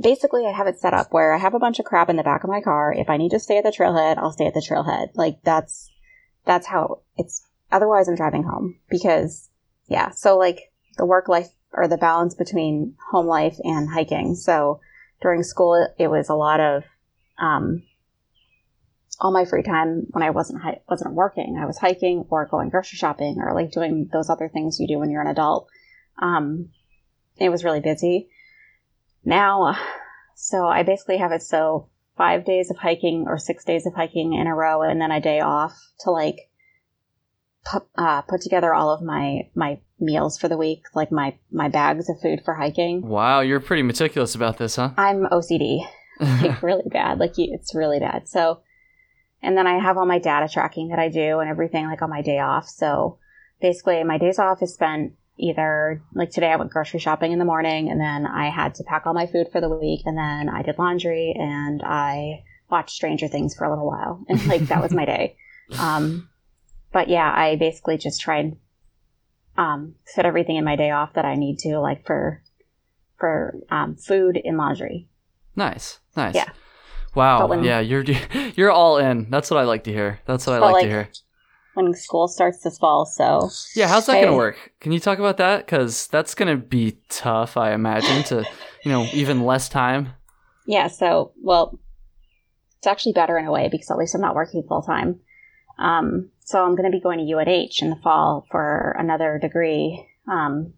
basically 0.00 0.46
i 0.46 0.52
have 0.56 0.68
it 0.68 0.78
set 0.78 0.94
up 0.94 1.08
where 1.10 1.34
i 1.34 1.38
have 1.38 1.54
a 1.54 1.58
bunch 1.58 1.80
of 1.80 1.84
crap 1.84 2.08
in 2.08 2.14
the 2.16 2.22
back 2.22 2.44
of 2.44 2.50
my 2.50 2.60
car. 2.60 2.92
If 2.92 3.10
i 3.10 3.16
need 3.16 3.30
to 3.30 3.40
stay 3.40 3.58
at 3.58 3.64
the 3.64 3.70
trailhead 3.70 4.18
i'll 4.18 4.32
stay 4.32 4.46
at 4.46 4.54
the 4.54 4.66
trailhead. 4.66 5.08
Like 5.14 5.38
that's 5.42 5.90
that's 6.44 6.66
how 6.66 7.02
it's 7.16 7.46
otherwise 7.72 8.08
i'm 8.08 8.16
driving 8.16 8.44
home 8.44 8.78
because 8.88 9.48
yeah. 9.88 10.10
So 10.10 10.36
like 10.36 10.72
the 10.96 11.06
work 11.06 11.28
life 11.28 11.48
or 11.72 11.88
the 11.88 11.96
balance 11.96 12.34
between 12.34 12.94
home 13.10 13.26
life 13.26 13.56
and 13.64 13.88
hiking. 13.90 14.34
So 14.34 14.80
during 15.20 15.42
school, 15.42 15.88
it 15.98 16.08
was 16.08 16.28
a 16.28 16.34
lot 16.34 16.60
of 16.60 16.84
um, 17.38 17.82
all 19.20 19.32
my 19.32 19.44
free 19.44 19.62
time 19.62 20.06
when 20.10 20.22
I 20.22 20.30
wasn't 20.30 20.62
hi- 20.62 20.80
wasn't 20.88 21.14
working. 21.14 21.58
I 21.60 21.66
was 21.66 21.78
hiking 21.78 22.24
or 22.30 22.46
going 22.46 22.68
grocery 22.68 22.96
shopping 22.96 23.38
or 23.40 23.54
like 23.54 23.72
doing 23.72 24.08
those 24.12 24.30
other 24.30 24.48
things 24.48 24.78
you 24.78 24.86
do 24.86 24.98
when 24.98 25.10
you're 25.10 25.22
an 25.22 25.28
adult. 25.28 25.68
Um, 26.20 26.70
it 27.36 27.48
was 27.48 27.64
really 27.64 27.80
busy. 27.80 28.28
Now, 29.24 29.76
so 30.34 30.66
I 30.66 30.82
basically 30.82 31.18
have 31.18 31.32
it 31.32 31.42
so 31.42 31.90
five 32.16 32.44
days 32.44 32.70
of 32.70 32.78
hiking 32.78 33.24
or 33.26 33.38
six 33.38 33.64
days 33.64 33.86
of 33.86 33.94
hiking 33.94 34.34
in 34.34 34.46
a 34.46 34.54
row, 34.54 34.82
and 34.82 35.00
then 35.00 35.10
a 35.10 35.20
day 35.20 35.40
off 35.40 35.76
to 36.00 36.10
like 36.10 36.50
put, 37.64 37.84
uh, 37.96 38.22
put 38.22 38.40
together 38.40 38.72
all 38.72 38.90
of 38.90 39.02
my 39.02 39.50
my 39.54 39.80
meals 40.00 40.38
for 40.38 40.48
the 40.48 40.56
week, 40.56 40.84
like 40.94 41.10
my 41.10 41.36
my 41.50 41.68
bags 41.68 42.08
of 42.08 42.20
food 42.20 42.42
for 42.44 42.54
hiking. 42.54 43.02
Wow, 43.06 43.40
you're 43.40 43.60
pretty 43.60 43.82
meticulous 43.82 44.34
about 44.34 44.58
this, 44.58 44.76
huh? 44.76 44.90
I'm 44.96 45.26
OCD, 45.26 45.86
like 46.20 46.62
really 46.62 46.88
bad. 46.90 47.18
Like 47.18 47.34
it's 47.36 47.74
really 47.74 47.98
bad. 47.98 48.28
So, 48.28 48.60
and 49.42 49.56
then 49.56 49.66
I 49.66 49.78
have 49.78 49.96
all 49.96 50.06
my 50.06 50.18
data 50.18 50.48
tracking 50.52 50.88
that 50.88 50.98
I 50.98 51.08
do 51.08 51.40
and 51.40 51.48
everything 51.48 51.86
like 51.86 52.02
on 52.02 52.10
my 52.10 52.22
day 52.22 52.38
off. 52.38 52.68
So 52.68 53.18
basically, 53.60 54.02
my 54.04 54.18
days 54.18 54.38
off 54.38 54.62
is 54.62 54.74
spent 54.74 55.14
either 55.38 56.02
like 56.14 56.30
today 56.30 56.50
I 56.52 56.56
went 56.56 56.72
grocery 56.72 57.00
shopping 57.00 57.32
in 57.32 57.38
the 57.38 57.44
morning, 57.44 57.90
and 57.90 58.00
then 58.00 58.26
I 58.26 58.50
had 58.50 58.74
to 58.76 58.84
pack 58.84 59.06
all 59.06 59.14
my 59.14 59.26
food 59.26 59.48
for 59.50 59.60
the 59.60 59.68
week, 59.68 60.02
and 60.04 60.16
then 60.16 60.48
I 60.48 60.62
did 60.62 60.78
laundry 60.78 61.34
and 61.36 61.82
I 61.82 62.44
watched 62.70 62.90
Stranger 62.94 63.28
Things 63.28 63.54
for 63.56 63.64
a 63.64 63.70
little 63.70 63.86
while, 63.86 64.24
and 64.28 64.44
like 64.46 64.62
that 64.68 64.82
was 64.82 64.92
my 64.92 65.04
day. 65.04 65.36
Um, 65.78 66.28
but 66.92 67.08
yeah, 67.08 67.30
I 67.34 67.56
basically 67.56 67.98
just 67.98 68.20
tried 68.20 68.56
um, 69.58 69.96
fit 70.06 70.24
everything 70.24 70.56
in 70.56 70.64
my 70.64 70.76
day 70.76 70.90
off 70.92 71.14
that 71.14 71.24
I 71.24 71.34
need 71.34 71.58
to, 71.60 71.80
like 71.80 72.06
for 72.06 72.42
for 73.18 73.56
um, 73.70 73.96
food 73.96 74.40
and 74.42 74.56
laundry. 74.56 75.08
Nice, 75.56 75.98
nice. 76.16 76.36
Yeah. 76.36 76.48
Wow. 77.14 77.48
When, 77.48 77.64
yeah, 77.64 77.80
you're 77.80 78.02
you're 78.56 78.70
all 78.70 78.96
in. 78.98 79.28
That's 79.28 79.50
what 79.50 79.58
I 79.58 79.64
like 79.64 79.84
to 79.84 79.92
hear. 79.92 80.20
That's 80.24 80.46
what 80.46 80.54
I 80.54 80.58
like, 80.60 80.72
like, 80.74 80.82
to 80.84 80.88
hear. 80.88 81.08
When 81.74 81.92
school 81.92 82.28
starts 82.28 82.62
this 82.62 82.78
fall, 82.78 83.04
so 83.04 83.50
yeah, 83.74 83.88
how's 83.88 84.06
that 84.06 84.16
I, 84.16 84.24
gonna 84.24 84.36
work? 84.36 84.72
Can 84.80 84.92
you 84.92 85.00
talk 85.00 85.18
about 85.18 85.36
that? 85.38 85.66
Because 85.66 86.06
that's 86.06 86.34
gonna 86.34 86.56
be 86.56 86.98
tough, 87.08 87.56
I 87.56 87.72
imagine. 87.72 88.22
To 88.24 88.44
you 88.84 88.92
know, 88.92 89.08
even 89.12 89.44
less 89.44 89.68
time. 89.68 90.10
Yeah. 90.66 90.86
So, 90.86 91.32
well, 91.42 91.80
it's 92.78 92.86
actually 92.86 93.12
better 93.12 93.36
in 93.38 93.46
a 93.46 93.50
way 93.52 93.68
because 93.68 93.90
at 93.90 93.96
least 93.96 94.14
I'm 94.14 94.20
not 94.20 94.34
working 94.34 94.62
full 94.68 94.82
time. 94.82 95.20
Um, 95.78 96.30
so 96.48 96.64
I'm 96.64 96.76
going 96.76 96.90
to 96.90 96.96
be 96.96 97.02
going 97.02 97.18
to 97.18 97.30
UNH 97.30 97.82
in 97.82 97.90
the 97.90 98.00
fall 98.02 98.46
for 98.50 98.96
another 98.98 99.38
degree. 99.38 100.08
Um, 100.26 100.72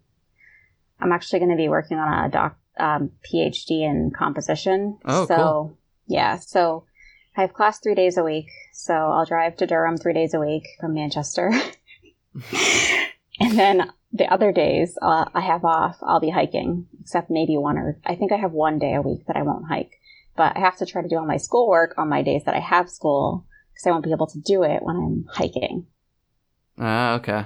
I'm 0.99 1.13
actually 1.13 1.39
going 1.39 1.51
to 1.51 1.55
be 1.55 1.69
working 1.69 1.97
on 1.97 2.25
a 2.25 2.29
doc, 2.29 2.57
um, 2.77 3.11
PhD 3.25 3.81
in 3.89 4.11
composition. 4.13 4.99
Oh, 5.05 5.25
so, 5.27 5.35
cool. 5.37 5.77
yeah. 6.07 6.39
So 6.39 6.83
I 7.37 7.41
have 7.41 7.53
class 7.53 7.79
three 7.79 7.95
days 7.95 8.17
a 8.17 8.23
week. 8.23 8.47
So 8.73 8.93
I'll 8.93 9.25
drive 9.25 9.55
to 9.57 9.65
Durham 9.65 9.95
three 9.95 10.13
days 10.13 10.33
a 10.33 10.41
week 10.41 10.63
from 10.81 10.93
Manchester. 10.93 11.53
and 13.39 13.57
then 13.57 13.91
the 14.11 14.25
other 14.25 14.51
days 14.51 14.97
uh, 15.01 15.23
I 15.33 15.39
have 15.39 15.63
off, 15.63 15.95
I'll 16.01 16.19
be 16.19 16.31
hiking, 16.31 16.87
except 16.99 17.31
maybe 17.31 17.55
one 17.55 17.77
or 17.77 17.97
I 18.05 18.15
think 18.15 18.33
I 18.33 18.37
have 18.37 18.51
one 18.51 18.77
day 18.77 18.93
a 18.95 19.01
week 19.01 19.25
that 19.27 19.37
I 19.37 19.43
won't 19.43 19.69
hike. 19.69 19.93
But 20.35 20.57
I 20.57 20.59
have 20.59 20.75
to 20.79 20.85
try 20.85 21.01
to 21.01 21.07
do 21.07 21.15
all 21.15 21.25
my 21.25 21.37
schoolwork 21.37 21.93
on 21.97 22.09
my 22.09 22.23
days 22.23 22.43
that 22.43 22.55
I 22.55 22.59
have 22.59 22.89
school 22.89 23.45
because 23.73 23.87
I 23.87 23.91
won't 23.91 24.03
be 24.03 24.11
able 24.11 24.27
to 24.27 24.39
do 24.39 24.63
it 24.63 24.83
when 24.83 24.95
I'm 24.95 25.25
hiking. 25.29 25.87
Ah, 26.77 27.13
uh, 27.13 27.15
okay. 27.17 27.45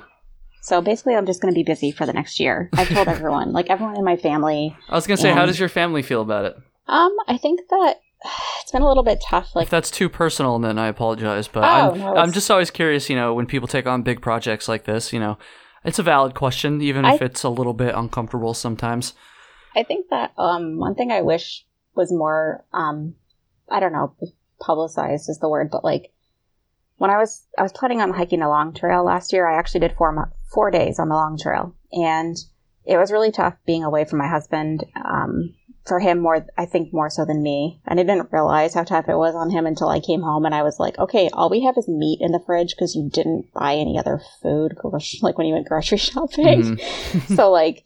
So 0.62 0.82
basically, 0.82 1.16
I'm 1.16 1.28
just 1.28 1.42
going 1.42 1.54
to 1.54 1.58
be 1.58 1.64
busy 1.64 1.92
for 1.92 2.08
the 2.08 2.14
next 2.14 2.40
year. 2.40 2.70
I've 2.74 2.90
told 2.90 3.08
everyone, 3.08 3.52
like 3.52 3.70
everyone 3.70 3.98
in 3.98 4.04
my 4.04 4.18
family. 4.18 4.76
I 4.90 4.96
was 4.96 5.06
going 5.06 5.18
to 5.18 5.22
say, 5.22 5.30
and, 5.30 5.38
how 5.38 5.46
does 5.46 5.60
your 5.60 5.70
family 5.70 6.02
feel 6.02 6.22
about 6.22 6.46
it? 6.46 6.56
Um, 6.88 7.16
I 7.28 7.38
think 7.38 7.62
that 7.70 7.96
it's 8.62 8.72
been 8.72 8.82
a 8.82 8.88
little 8.88 9.04
bit 9.04 9.24
tough. 9.24 9.56
Like, 9.56 9.66
if 9.66 9.70
that's 9.70 9.92
too 9.92 10.10
personal, 10.10 10.58
then 10.58 10.80
I 10.80 10.88
apologize. 10.88 11.48
But 11.48 11.64
oh, 11.64 11.92
I'm, 11.92 12.00
no, 12.00 12.16
I'm 12.16 12.32
just 12.32 12.50
always 12.50 12.72
curious. 12.72 13.10
You 13.10 13.16
know, 13.16 13.34
when 13.34 13.46
people 13.46 13.68
take 13.68 13.86
on 13.86 14.02
big 14.02 14.22
projects 14.22 14.68
like 14.68 14.86
this, 14.86 15.14
you 15.14 15.20
know, 15.20 15.38
it's 15.84 16.00
a 16.00 16.04
valid 16.04 16.34
question, 16.34 16.82
even 16.82 17.06
if 17.06 17.22
it's 17.22 17.44
a 17.44 17.50
little 17.50 17.74
bit 17.74 17.94
uncomfortable 17.94 18.56
sometimes. 18.56 19.14
I 19.76 19.84
think 19.84 20.08
that 20.10 20.32
um, 20.38 20.80
one 20.80 20.96
thing 20.96 21.12
I 21.12 21.22
wish 21.22 21.66
was 21.96 22.12
more, 22.12 22.66
um, 22.74 23.14
I 23.70 23.80
don't 23.80 23.94
know, 23.94 24.16
publicized 24.60 25.30
is 25.30 25.38
the 25.40 25.50
word, 25.50 25.70
but 25.70 25.84
like 25.84 26.12
when 26.98 27.10
I 27.10 27.18
was 27.18 27.46
I 27.58 27.64
was 27.64 27.74
planning 27.74 28.02
on 28.02 28.14
hiking 28.14 28.42
a 28.42 28.50
long 28.50 28.74
trail 28.74 29.04
last 29.04 29.34
year, 29.34 29.48
I 29.48 29.58
actually 29.58 29.82
did 29.82 29.96
four 29.98 30.32
four 30.54 30.72
days 30.72 31.00
on 31.00 31.10
the 31.10 31.16
long 31.16 31.38
trail, 31.38 31.76
and 31.92 32.36
it 32.86 32.98
was 32.98 33.12
really 33.12 33.32
tough 33.32 33.56
being 33.66 33.84
away 33.84 34.06
from 34.06 34.20
my 34.20 34.28
husband. 34.28 34.86
Um, 34.96 35.56
for 35.86 36.00
him, 36.00 36.20
more 36.20 36.46
I 36.58 36.66
think 36.66 36.94
more 36.94 37.10
so 37.10 37.26
than 37.26 37.44
me, 37.44 37.82
and 37.86 38.00
I 38.00 38.04
didn't 38.04 38.32
realize 38.32 38.74
how 38.74 38.84
tough 38.84 39.08
it 39.08 39.18
was 39.18 39.36
on 39.36 39.52
him 39.52 39.66
until 39.66 39.90
I 39.90 40.00
came 40.00 40.22
home 40.22 40.46
and 40.46 40.56
I 40.56 40.64
was 40.64 40.80
like, 40.80 40.98
okay, 40.98 41.30
all 41.32 41.50
we 41.50 41.64
have 41.64 41.78
is 41.78 41.88
meat 41.88 42.20
in 42.22 42.32
the 42.32 42.42
fridge 42.44 42.76
because 42.76 42.96
you 42.96 43.10
didn't 43.10 43.54
buy 43.54 43.76
any 43.76 44.00
other 44.00 44.22
food, 44.42 44.76
like 45.22 45.38
when 45.38 45.48
you 45.48 45.54
went 45.54 45.68
grocery 45.68 45.98
shopping. 46.00 46.78
Mm-hmm. 46.78 47.36
so 47.36 47.52
like 47.52 47.84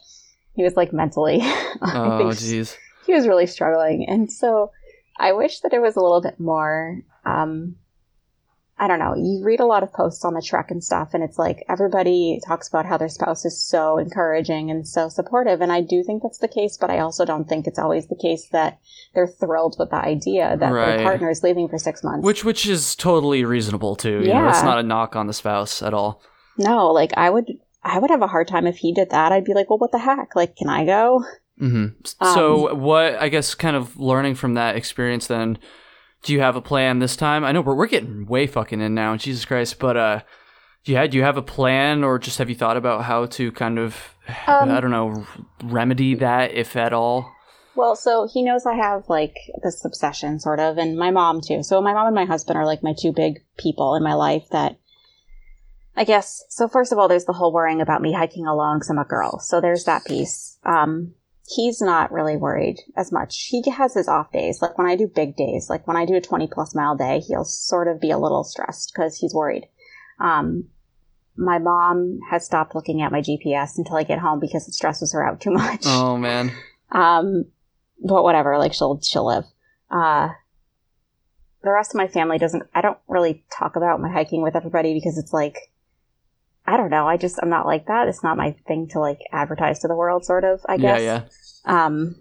he 0.54 0.64
was 0.64 0.78
like 0.78 0.94
mentally, 0.94 1.40
oh 1.42 2.30
jeez, 2.32 2.78
he 3.06 3.14
was 3.14 3.28
really 3.28 3.48
struggling, 3.48 4.06
and 4.08 4.32
so 4.32 4.72
I 5.18 5.34
wish 5.34 5.60
that 5.62 5.74
it 5.74 5.82
was 5.82 5.96
a 5.96 6.02
little 6.02 6.22
bit 6.22 6.40
more. 6.40 7.02
Um, 7.26 7.76
I 8.80 8.88
don't 8.88 9.00
know, 9.00 9.14
you 9.16 9.42
read 9.44 9.60
a 9.60 9.66
lot 9.66 9.84
of 9.84 9.92
posts 9.92 10.24
on 10.24 10.34
the 10.34 10.42
trek 10.42 10.72
and 10.72 10.84
stuff, 10.84 11.10
and 11.14 11.24
it's 11.24 11.38
like 11.38 11.66
everybody 11.68 12.40
talks 12.48 12.68
about 12.68 12.86
how 12.86 12.98
their 12.98 13.10
spouse 13.10 13.44
is 13.44 13.62
so 13.62 13.98
encouraging 13.98 14.72
and 14.72 14.88
so 14.88 15.10
supportive. 15.10 15.62
And 15.62 15.72
I 15.72 15.82
do 15.82 16.04
think 16.04 16.24
that's 16.24 16.38
the 16.38 16.48
case, 16.48 16.78
but 16.78 16.90
I 16.90 17.00
also 17.00 17.26
don't 17.26 17.48
think 17.48 17.68
it's 17.68 17.80
always 17.80 18.08
the 18.08 18.16
case 18.16 18.48
that 18.52 18.80
they're 19.14 19.28
thrilled 19.28 19.76
with 19.78 19.90
the 19.90 19.98
idea 19.98 20.56
that 20.58 20.72
right. 20.72 20.98
their 20.98 21.04
partner 21.04 21.30
is 21.30 21.44
leaving 21.44 21.68
for 21.68 21.78
six 21.78 22.04
months. 22.04 22.26
Which 22.26 22.46
which 22.46 22.66
is 22.66 22.96
totally 22.96 23.44
reasonable 23.44 23.96
too. 23.96 24.22
You 24.22 24.30
yeah. 24.30 24.42
know, 24.42 24.50
it's 24.50 24.64
not 24.64 24.80
a 24.80 24.84
knock 24.84 25.16
on 25.16 25.28
the 25.28 25.34
spouse 25.34 25.82
at 25.82 25.94
all. 25.94 26.22
No, 26.58 26.88
like 26.92 27.12
I 27.18 27.30
would 27.30 27.48
I 27.84 28.00
would 28.00 28.12
have 28.12 28.22
a 28.22 28.28
hard 28.28 28.48
time 28.48 28.68
if 28.68 28.78
he 28.78 28.94
did 28.94 29.10
that. 29.12 29.32
I'd 29.32 29.46
be 29.46 29.54
like, 29.54 29.70
well, 29.70 29.80
what 29.80 29.92
the 29.92 30.00
heck? 30.00 30.36
Like, 30.36 30.56
can 30.56 30.70
I 30.70 30.86
go? 30.86 31.24
Mm-hmm. 31.60 32.06
So, 32.34 32.70
um, 32.70 32.82
what 32.82 33.16
I 33.16 33.30
guess, 33.30 33.56
kind 33.56 33.76
of 33.76 33.98
learning 33.98 34.36
from 34.36 34.54
that 34.54 34.76
experience, 34.76 35.28
then, 35.28 35.58
do 36.24 36.34
you 36.34 36.42
have 36.42 36.56
a 36.56 36.62
plan 36.62 37.00
this 37.00 37.16
time? 37.16 37.44
I 37.44 37.52
know 37.52 37.62
we're, 37.62 37.76
we're 37.76 37.88
getting 37.88 38.26
way 38.26 38.48
fucking 38.48 38.82
in 38.82 38.94
now, 38.94 39.16
Jesus 39.16 39.46
Christ. 39.46 39.80
But 39.80 39.98
uh, 39.98 40.22
Yeah, 40.86 41.06
do 41.08 41.18
you 41.18 41.24
have 41.24 41.38
a 41.38 41.42
plan, 41.42 42.04
or 42.04 42.20
just 42.20 42.38
have 42.38 42.50
you 42.50 42.56
thought 42.56 42.78
about 42.78 43.04
how 43.04 43.26
to 43.28 43.52
kind 43.52 43.78
of, 43.78 44.16
Um, 44.48 44.72
I 44.72 44.80
don't 44.80 44.92
know, 44.92 45.26
remedy 45.64 46.16
that 46.16 46.54
if 46.54 46.76
at 46.76 46.94
all? 46.94 47.32
Well, 47.76 47.96
so 47.96 48.28
he 48.32 48.44
knows 48.44 48.66
I 48.66 48.76
have 48.76 49.04
like 49.08 49.36
this 49.64 49.86
obsession, 49.86 50.40
sort 50.40 50.60
of, 50.60 50.78
and 50.78 50.98
my 50.98 51.12
mom 51.12 51.42
too. 51.42 51.64
So 51.64 51.82
my 51.82 51.94
mom 51.94 52.08
and 52.08 52.16
my 52.16 52.26
husband 52.26 52.58
are 52.58 52.66
like 52.66 52.84
my 52.84 52.94
two 53.00 53.14
big 53.14 53.40
people 53.58 53.96
in 53.96 54.04
my 54.04 54.14
life 54.14 54.44
that 54.52 54.78
I 55.96 56.04
guess. 56.04 56.44
So 56.50 56.68
first 56.68 56.92
of 56.92 56.98
all, 56.98 57.08
there's 57.08 57.26
the 57.26 57.34
whole 57.34 57.54
worrying 57.54 57.82
about 57.82 58.02
me 58.02 58.14
hiking 58.14 58.46
alone 58.46 58.78
because 58.78 58.90
I'm 58.90 58.98
a 58.98 59.06
girl. 59.06 59.40
So 59.40 59.62
there's 59.62 59.86
that 59.86 60.06
piece. 60.06 60.58
Um, 60.66 61.14
he's 61.56 61.82
not 61.82 62.12
really 62.12 62.38
worried 62.38 62.80
as 62.96 63.12
much. 63.12 63.48
He 63.50 63.64
has 63.70 63.96
his 63.96 64.08
off 64.08 64.32
days. 64.32 64.62
Like 64.62 64.78
when 64.78 64.88
I 64.88 64.96
do 64.96 65.08
big 65.08 65.36
days, 65.36 65.70
like 65.70 65.88
when 65.88 65.98
I 65.98 66.06
do 66.06 66.16
a 66.16 66.22
20 66.22 66.48
plus 66.48 66.76
mile 66.76 66.96
day, 66.96 67.20
he'll 67.20 67.46
sort 67.46 67.88
of 67.88 68.00
be 68.00 68.12
a 68.12 68.18
little 68.18 68.44
stressed 68.44 68.92
because 68.94 69.18
he's 69.18 69.34
worried. 69.34 69.68
Um, 70.20 70.66
my 71.36 71.58
mom 71.58 72.20
has 72.30 72.46
stopped 72.46 72.76
looking 72.76 73.02
at 73.02 73.12
my 73.12 73.22
GPS 73.22 73.78
until 73.78 73.96
I 73.96 74.04
get 74.04 74.20
home 74.20 74.40
because 74.40 74.68
it 74.68 74.74
stresses 74.74 75.14
her 75.14 75.26
out 75.26 75.42
too 75.42 75.52
much. 75.52 75.84
Oh 75.86 76.18
man. 76.18 76.52
Um, 76.92 77.46
but 78.04 78.24
whatever, 78.24 78.58
like 78.58 78.74
she'll 78.74 79.00
she'll 79.02 79.28
live. 79.28 79.44
Uh, 79.92 80.30
the 81.62 81.72
rest 81.72 81.92
of 81.92 81.98
my 81.98 82.08
family 82.08 82.40
doesn't. 82.40 82.64
I 82.74 82.82
don't 82.82 82.98
really 83.08 83.44
talk 83.52 83.76
about 83.76 84.02
my 84.02 84.12
hiking 84.12 84.42
with 84.42 84.56
everybody 84.56 84.96
because 84.96 85.20
it's 85.20 85.32
like, 85.32 85.72
I 86.70 86.78
don't 86.78 86.92
know. 86.92 87.08
I 87.08 87.18
just 87.18 87.40
I'm 87.42 87.50
not 87.50 87.66
like 87.66 87.88
that. 87.88 88.08
It's 88.08 88.24
not 88.24 88.38
my 88.38 88.56
thing 88.68 88.88
to 88.90 89.00
like 89.00 89.20
advertise 89.32 89.80
to 89.80 89.88
the 89.88 89.96
world, 89.96 90.24
sort 90.24 90.44
of. 90.44 90.62
I 90.70 90.78
guess. 90.78 91.02
yeah. 91.02 91.24
yeah. 91.66 91.86
Um, 91.86 92.16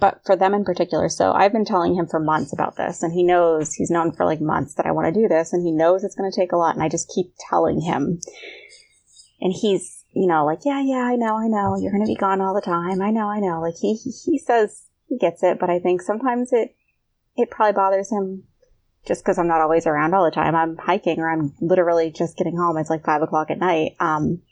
but 0.00 0.20
for 0.26 0.34
them 0.34 0.52
in 0.52 0.64
particular, 0.64 1.08
so 1.08 1.30
I've 1.32 1.52
been 1.52 1.64
telling 1.64 1.94
him 1.94 2.08
for 2.08 2.18
months 2.18 2.52
about 2.52 2.74
this, 2.76 3.04
and 3.04 3.12
he 3.12 3.22
knows 3.22 3.72
he's 3.74 3.90
known 3.90 4.10
for 4.10 4.26
like 4.26 4.40
months 4.40 4.74
that 4.74 4.86
I 4.86 4.90
want 4.90 5.14
to 5.14 5.20
do 5.20 5.28
this, 5.28 5.52
and 5.52 5.64
he 5.64 5.70
knows 5.70 6.02
it's 6.02 6.16
going 6.16 6.28
to 6.28 6.36
take 6.36 6.50
a 6.50 6.56
lot, 6.56 6.74
and 6.74 6.82
I 6.82 6.88
just 6.88 7.12
keep 7.14 7.34
telling 7.48 7.80
him, 7.80 8.18
and 9.40 9.52
he's 9.52 10.02
you 10.12 10.26
know 10.26 10.44
like 10.44 10.58
yeah 10.64 10.82
yeah 10.82 11.04
I 11.04 11.14
know 11.14 11.36
I 11.36 11.46
know 11.46 11.76
you're 11.80 11.92
going 11.92 12.04
to 12.04 12.12
be 12.12 12.16
gone 12.16 12.40
all 12.42 12.52
the 12.52 12.60
time 12.60 13.00
I 13.00 13.10
know 13.10 13.28
I 13.28 13.40
know 13.40 13.62
like 13.62 13.76
he 13.80 13.94
he 13.94 14.10
he 14.10 14.38
says 14.38 14.82
he 15.08 15.16
gets 15.16 15.44
it, 15.44 15.60
but 15.60 15.70
I 15.70 15.78
think 15.78 16.02
sometimes 16.02 16.52
it 16.52 16.74
it 17.36 17.48
probably 17.48 17.74
bothers 17.74 18.10
him 18.10 18.44
just 19.06 19.22
because 19.22 19.38
I'm 19.38 19.48
not 19.48 19.60
always 19.60 19.86
around 19.86 20.14
all 20.14 20.24
the 20.24 20.30
time. 20.30 20.54
I'm 20.54 20.76
hiking 20.76 21.18
or 21.18 21.30
I'm 21.30 21.54
literally 21.60 22.10
just 22.10 22.36
getting 22.36 22.56
home. 22.56 22.76
It's 22.76 22.90
like 22.90 23.04
five 23.04 23.22
o'clock 23.22 23.50
at 23.50 23.58
night. 23.58 23.96
Um, 23.98 24.42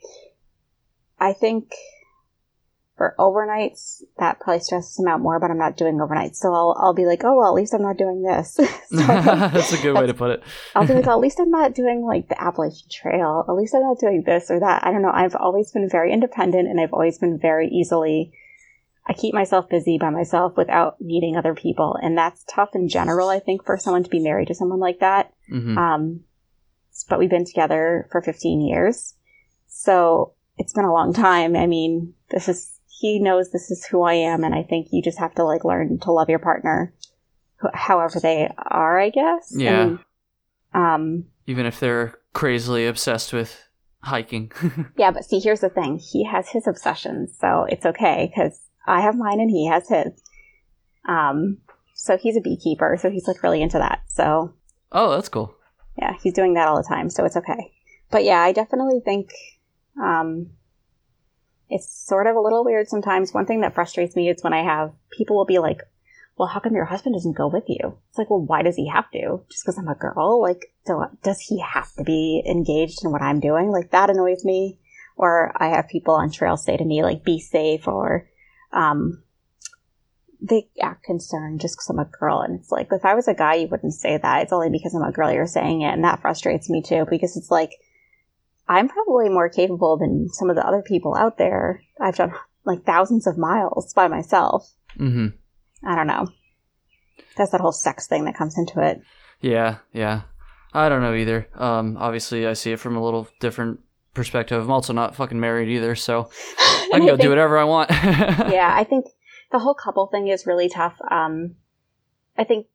I 1.18 1.32
think 1.32 1.72
for 3.00 3.14
overnights, 3.18 4.02
that 4.18 4.40
probably 4.40 4.60
stresses 4.60 4.98
him 4.98 5.08
out 5.08 5.22
more, 5.22 5.40
but 5.40 5.50
I'm 5.50 5.56
not 5.56 5.78
doing 5.78 5.96
overnights. 5.96 6.36
So 6.36 6.52
I'll, 6.52 6.76
I'll 6.78 6.92
be 6.92 7.06
like, 7.06 7.24
oh, 7.24 7.34
well, 7.34 7.48
at 7.48 7.54
least 7.54 7.72
I'm 7.72 7.80
not 7.80 7.96
doing 7.96 8.22
this. 8.22 8.52
so 8.56 8.66
That's 8.90 9.72
a 9.72 9.80
good 9.80 9.94
way 9.94 10.06
to 10.06 10.12
put 10.12 10.32
it. 10.32 10.42
I'll 10.74 10.86
be 10.86 10.92
like, 10.92 11.06
oh, 11.06 11.12
at 11.12 11.18
least 11.18 11.40
I'm 11.40 11.50
not 11.50 11.74
doing 11.74 12.04
like 12.04 12.28
the 12.28 12.38
Appalachian 12.38 12.88
Trail. 12.90 13.46
At 13.48 13.54
least 13.54 13.74
I'm 13.74 13.80
not 13.80 13.98
doing 14.00 14.22
this 14.26 14.50
or 14.50 14.60
that. 14.60 14.84
I 14.84 14.90
don't 14.90 15.00
know. 15.00 15.12
I've 15.14 15.34
always 15.34 15.72
been 15.72 15.88
very 15.88 16.12
independent 16.12 16.68
and 16.68 16.78
I've 16.78 16.92
always 16.92 17.16
been 17.16 17.38
very 17.38 17.68
easily, 17.68 18.32
I 19.10 19.12
keep 19.12 19.34
myself 19.34 19.68
busy 19.68 19.98
by 19.98 20.10
myself 20.10 20.56
without 20.56 21.00
needing 21.00 21.36
other 21.36 21.52
people. 21.52 21.98
And 22.00 22.16
that's 22.16 22.44
tough 22.44 22.70
in 22.74 22.88
general, 22.88 23.28
I 23.28 23.40
think, 23.40 23.66
for 23.66 23.76
someone 23.76 24.04
to 24.04 24.08
be 24.08 24.20
married 24.20 24.46
to 24.48 24.54
someone 24.54 24.78
like 24.78 25.00
that. 25.00 25.32
hmm 25.48 25.76
Um, 25.76 26.20
but 27.08 27.18
we've 27.18 27.30
been 27.30 27.44
together 27.44 28.08
for 28.12 28.22
15 28.22 28.60
years. 28.60 29.14
So 29.66 30.34
it's 30.58 30.72
been 30.72 30.84
a 30.84 30.92
long 30.92 31.12
time. 31.12 31.56
I 31.56 31.66
mean, 31.66 32.14
this 32.30 32.48
is, 32.48 32.78
he 32.86 33.18
knows 33.18 33.50
this 33.50 33.70
is 33.72 33.84
who 33.84 34.02
I 34.02 34.14
am. 34.14 34.44
And 34.44 34.54
I 34.54 34.62
think 34.62 34.88
you 34.92 35.02
just 35.02 35.18
have 35.18 35.34
to 35.36 35.44
like 35.44 35.64
learn 35.64 35.98
to 36.00 36.12
love 36.12 36.28
your 36.28 36.38
partner 36.38 36.94
however 37.74 38.20
they 38.20 38.48
are, 38.56 38.98
I 38.98 39.10
guess. 39.10 39.52
Yeah. 39.56 39.82
And, 39.82 39.98
um, 40.72 41.24
Even 41.46 41.66
if 41.66 41.80
they're 41.80 42.14
crazily 42.32 42.86
obsessed 42.86 43.32
with 43.32 43.60
hiking. 44.02 44.52
yeah, 44.96 45.10
but 45.10 45.24
see, 45.24 45.40
here's 45.40 45.60
the 45.60 45.68
thing. 45.68 45.98
He 45.98 46.24
has 46.24 46.48
his 46.50 46.66
obsessions. 46.66 47.36
So 47.38 47.66
it's 47.68 47.84
okay 47.84 48.30
because 48.32 48.69
I 48.86 49.00
have 49.00 49.16
mine 49.16 49.40
and 49.40 49.50
he 49.50 49.66
has 49.68 49.88
his. 49.88 50.22
Um, 51.06 51.58
so 51.94 52.16
he's 52.16 52.36
a 52.36 52.40
beekeeper. 52.40 52.96
So 53.00 53.10
he's 53.10 53.28
like 53.28 53.42
really 53.42 53.62
into 53.62 53.78
that. 53.78 54.02
So 54.08 54.54
oh, 54.92 55.10
that's 55.10 55.28
cool. 55.28 55.54
yeah, 55.96 56.14
he's 56.22 56.32
doing 56.32 56.54
that 56.54 56.68
all 56.68 56.76
the 56.76 56.88
time, 56.88 57.10
so 57.10 57.24
it's 57.24 57.36
okay. 57.36 57.72
But 58.10 58.24
yeah, 58.24 58.40
I 58.40 58.52
definitely 58.52 59.00
think 59.04 59.30
um, 60.00 60.50
it's 61.68 61.88
sort 61.88 62.26
of 62.26 62.36
a 62.36 62.40
little 62.40 62.64
weird 62.64 62.88
sometimes. 62.88 63.32
One 63.32 63.46
thing 63.46 63.60
that 63.60 63.74
frustrates 63.74 64.16
me 64.16 64.28
is 64.28 64.42
when 64.42 64.52
I 64.52 64.64
have 64.64 64.92
people 65.10 65.36
will 65.36 65.44
be 65.44 65.58
like, 65.58 65.82
"Well, 66.36 66.48
how 66.48 66.60
come 66.60 66.74
your 66.74 66.86
husband 66.86 67.14
doesn't 67.14 67.36
go 67.36 67.48
with 67.48 67.64
you?" 67.68 67.98
It's 68.08 68.18
like, 68.18 68.30
"Well, 68.30 68.40
why 68.40 68.62
does 68.62 68.76
he 68.76 68.88
have 68.88 69.10
to? 69.12 69.42
Just 69.50 69.64
because 69.64 69.78
I'm 69.78 69.88
a 69.88 69.94
girl? 69.94 70.40
Like, 70.40 70.72
do, 70.86 71.04
does 71.22 71.40
he 71.40 71.60
have 71.60 71.92
to 71.94 72.04
be 72.04 72.42
engaged 72.46 73.04
in 73.04 73.12
what 73.12 73.22
I'm 73.22 73.40
doing? 73.40 73.70
Like 73.70 73.90
that 73.90 74.10
annoys 74.10 74.44
me." 74.44 74.78
Or 75.16 75.52
I 75.54 75.68
have 75.68 75.88
people 75.88 76.14
on 76.14 76.30
trails 76.30 76.64
say 76.64 76.76
to 76.78 76.84
me 76.84 77.02
like, 77.02 77.24
"Be 77.24 77.38
safe," 77.38 77.86
or 77.86 78.26
um, 78.72 79.22
they 80.40 80.68
act 80.80 81.04
concerned 81.04 81.60
just 81.60 81.76
because 81.76 81.88
I'm 81.90 81.98
a 81.98 82.04
girl. 82.04 82.40
And 82.40 82.58
it's 82.58 82.70
like, 82.70 82.88
if 82.92 83.04
I 83.04 83.14
was 83.14 83.28
a 83.28 83.34
guy, 83.34 83.54
you 83.54 83.68
wouldn't 83.68 83.94
say 83.94 84.16
that. 84.16 84.42
It's 84.42 84.52
only 84.52 84.70
because 84.70 84.94
I'm 84.94 85.02
a 85.02 85.12
girl 85.12 85.32
you're 85.32 85.46
saying 85.46 85.82
it. 85.82 85.92
And 85.92 86.04
that 86.04 86.20
frustrates 86.20 86.70
me 86.70 86.82
too, 86.82 87.06
because 87.10 87.36
it's 87.36 87.50
like, 87.50 87.72
I'm 88.68 88.88
probably 88.88 89.28
more 89.28 89.48
capable 89.48 89.98
than 89.98 90.28
some 90.30 90.48
of 90.48 90.56
the 90.56 90.66
other 90.66 90.82
people 90.82 91.16
out 91.16 91.38
there. 91.38 91.82
I've 92.00 92.16
done 92.16 92.32
like 92.64 92.84
thousands 92.84 93.26
of 93.26 93.36
miles 93.36 93.92
by 93.92 94.08
myself. 94.08 94.72
Mm-hmm. 94.98 95.28
I 95.86 95.96
don't 95.96 96.06
know. 96.06 96.28
That's 97.36 97.50
that 97.52 97.60
whole 97.60 97.72
sex 97.72 98.06
thing 98.06 98.24
that 98.24 98.36
comes 98.36 98.56
into 98.56 98.80
it. 98.80 99.00
Yeah, 99.40 99.78
yeah. 99.92 100.22
I 100.72 100.88
don't 100.88 101.02
know 101.02 101.14
either. 101.14 101.48
Um, 101.54 101.96
obviously, 101.98 102.46
I 102.46 102.52
see 102.52 102.72
it 102.72 102.78
from 102.80 102.96
a 102.96 103.02
little 103.02 103.28
different 103.40 103.80
perspective. 104.14 104.62
I'm 104.62 104.70
also 104.70 104.92
not 104.92 105.14
fucking 105.14 105.38
married 105.38 105.68
either, 105.68 105.94
so 105.94 106.30
I 106.58 106.98
can 106.98 107.06
go 107.06 107.16
do 107.16 107.28
whatever 107.28 107.58
I 107.58 107.64
want. 107.64 107.90
yeah, 107.90 108.72
I 108.74 108.84
think 108.84 109.06
the 109.52 109.58
whole 109.58 109.74
couple 109.74 110.06
thing 110.06 110.28
is 110.28 110.46
really 110.46 110.68
tough. 110.68 110.96
Um, 111.10 111.56
I 112.36 112.44
think 112.44 112.66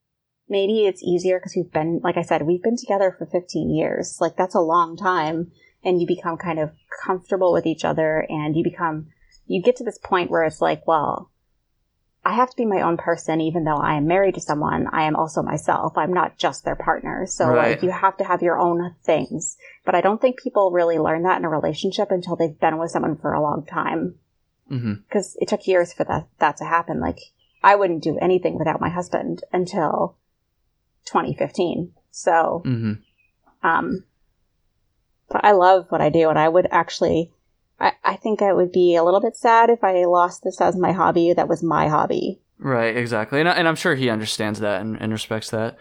maybe 0.48 0.86
it's 0.86 1.04
easier 1.04 1.40
because 1.40 1.54
we've 1.56 1.72
been, 1.72 2.02
like 2.04 2.18
I 2.18 2.22
said, 2.22 2.44
we've 2.44 2.64
been 2.64 2.78
together 2.78 3.16
for 3.18 3.26
15 3.26 3.70
years. 3.70 4.18
Like 4.20 4.36
that's 4.36 4.56
a 4.56 4.60
long 4.60 4.98
time. 4.98 5.52
And 5.84 6.02
you 6.02 6.08
become 6.08 6.38
kind 6.38 6.60
of 6.60 6.72
comfortable 7.04 7.54
with 7.54 7.66
each 7.66 7.86
other 7.86 8.26
and 8.28 8.56
you 8.56 8.64
become, 8.64 9.08
you 9.46 9.62
get 9.62 9.76
to 9.78 9.84
this 9.84 10.00
point 10.00 10.32
where 10.32 10.44
it's 10.44 10.62
like, 10.62 10.88
well, 10.88 11.32
I 12.26 12.34
have 12.34 12.50
to 12.50 12.58
be 12.58 12.66
my 12.66 12.82
own 12.82 12.98
person, 12.98 13.40
even 13.40 13.66
though 13.66 13.78
I 13.78 13.94
am 13.96 14.08
married 14.08 14.34
to 14.36 14.42
someone. 14.42 14.88
I 14.92 15.04
am 15.04 15.16
also 15.16 15.44
myself. 15.44 15.96
I'm 15.96 16.12
not 16.12 16.38
just 16.38 16.66
their 16.66 16.76
partner. 16.76 17.28
So 17.28 17.50
Right. 17.50 17.70
like 17.76 17.84
you 17.84 17.92
have 17.92 18.18
to 18.18 18.24
have 18.24 18.42
your 18.42 18.58
own 18.58 18.96
things. 19.04 19.58
But 19.86 19.94
I 19.94 20.02
don't 20.02 20.20
think 20.20 20.40
people 20.40 20.72
really 20.72 20.98
learn 20.98 21.22
that 21.24 21.38
in 21.38 21.46
a 21.46 21.50
relationship 21.50 22.10
until 22.10 22.36
they've 22.36 22.60
been 22.60 22.80
with 22.80 22.90
someone 22.90 23.16
for 23.16 23.34
a 23.34 23.42
long 23.42 23.64
time 23.64 24.16
because 24.68 25.38
it 25.40 25.48
took 25.48 25.68
years 25.68 25.94
for 25.94 26.04
that 26.06 26.28
that 26.40 26.58
to 26.58 26.66
happen. 26.66 27.00
Like 27.00 27.20
I 27.64 27.76
wouldn't 27.76 28.04
do 28.04 28.18
anything 28.20 28.58
without 28.58 28.82
my 28.82 28.90
husband 28.90 29.44
until 29.54 30.18
2015. 31.06 31.94
So, 32.12 32.62
hmm 32.64 32.94
um, 33.64 34.04
but 35.30 35.44
I 35.44 35.52
love 35.54 35.88
what 35.90 36.02
I 36.02 36.10
do, 36.10 36.30
and 36.30 36.38
I 36.38 36.48
would 36.48 36.68
actually, 36.70 37.32
I, 37.80 37.92
I 38.04 38.16
think 38.16 38.42
I 38.42 38.54
would 38.54 38.72
be 38.72 38.96
a 38.96 39.04
little 39.04 39.20
bit 39.22 39.36
sad 39.36 39.70
if 39.70 39.84
I 39.84 40.06
lost 40.06 40.44
this 40.44 40.62
as 40.62 40.76
my 40.78 40.92
hobby. 40.94 41.34
That 41.34 41.48
was 41.50 41.62
my 41.64 41.88
hobby. 41.90 42.40
Right, 42.58 42.96
exactly. 42.96 43.40
And, 43.42 43.50
I- 43.50 43.54
and 43.54 43.68
I'm 43.68 43.76
sure 43.76 43.96
he 43.96 44.10
understands 44.10 44.60
that 44.62 44.82
and, 44.82 44.96
and 45.02 45.12
respects 45.12 45.50
that. 45.50 45.78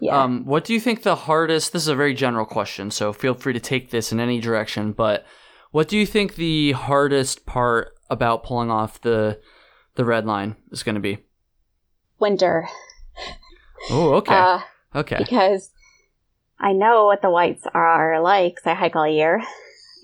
Yeah. 0.00 0.22
Um, 0.22 0.44
what 0.44 0.64
do 0.64 0.74
you 0.74 0.80
think 0.80 1.02
the 1.02 1.14
hardest? 1.14 1.72
This 1.72 1.82
is 1.82 1.88
a 1.88 1.94
very 1.94 2.12
general 2.14 2.44
question, 2.44 2.90
so 2.90 3.12
feel 3.12 3.32
free 3.34 3.52
to 3.54 3.60
take 3.60 3.90
this 3.90 4.12
in 4.12 4.20
any 4.20 4.40
direction. 4.40 4.92
But 4.92 5.24
what 5.70 5.88
do 5.88 5.96
you 5.96 6.04
think 6.04 6.34
the 6.34 6.72
hardest 6.72 7.46
part 7.46 7.92
about 8.10 8.44
pulling 8.44 8.70
off 8.70 9.00
the 9.00 9.40
the 9.94 10.04
red 10.04 10.26
line 10.26 10.56
is 10.70 10.82
going 10.82 10.96
to 10.96 11.00
be? 11.00 11.18
Winter. 12.18 12.68
Oh, 13.90 14.12
okay, 14.16 14.34
Uh, 14.34 14.60
okay. 14.96 15.16
because 15.18 15.70
I 16.58 16.72
know 16.72 17.06
what 17.06 17.22
the 17.22 17.30
whites 17.30 17.64
are 17.72 18.20
like 18.20 18.56
'cause 18.56 18.66
I 18.66 18.74
hike 18.74 18.96
all 18.96 19.08
year. 19.08 19.42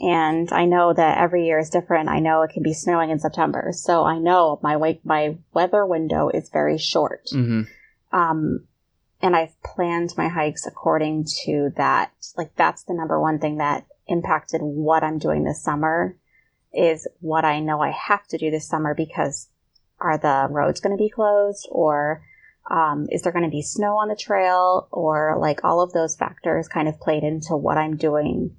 And 0.03 0.53
I 0.53 0.65
know 0.65 0.93
that 0.93 1.19
every 1.19 1.47
year 1.47 1.61
is 1.61 1.71
different. 1.71 2.09
I 2.09 2.19
know 2.19 2.43
it 2.43 2.51
can 2.53 2.65
be 2.65 2.75
snowing 2.75 3.11
in 3.11 3.21
September. 3.21 3.71
So 3.73 4.05
I 4.05 4.19
know 4.19 4.59
my 4.61 4.77
wa- 4.77 4.95
my 5.05 5.37
weather 5.55 5.87
window 5.87 6.29
is 6.29 6.51
very 6.51 6.77
short. 6.77 7.29
hmm 7.31 7.63
Um, 8.13 8.67
and 9.23 9.37
I've 9.37 9.55
planned 9.63 10.15
my 10.19 10.27
hikes 10.29 10.67
according 10.67 11.27
to 11.45 11.71
that. 11.77 12.11
Like 12.37 12.55
that's 12.57 12.83
the 12.83 12.95
number 12.95 13.21
one 13.21 13.39
thing 13.39 13.59
that 13.59 13.87
impacted 14.09 14.61
what 14.61 15.05
I'm 15.05 15.19
doing 15.19 15.45
this 15.45 15.63
summer 15.63 16.17
is 16.75 17.07
what 17.21 17.45
I 17.45 17.61
know 17.61 17.81
I 17.81 17.91
have 17.91 18.27
to 18.29 18.39
do 18.39 18.51
this 18.51 18.67
summer 18.67 18.95
because 18.95 19.49
are 20.01 20.19
the 20.19 20.49
roads 20.51 20.81
going 20.81 20.97
to 20.97 21.01
be 21.03 21.09
closed 21.09 21.69
or 21.71 22.23
um, 22.69 23.07
is 23.11 23.23
there 23.23 23.33
going 23.33 23.45
to 23.45 23.51
be 23.51 23.63
snow 23.63 23.97
on 23.99 24.09
the 24.09 24.17
trail 24.17 24.89
or 24.91 25.37
like 25.39 25.63
all 25.63 25.81
of 25.81 25.93
those 25.93 26.17
factors 26.17 26.67
kind 26.67 26.89
of 26.89 26.99
played 27.01 27.23
into 27.23 27.57
what 27.57 27.79
I'm 27.79 27.97
doing 27.97 28.57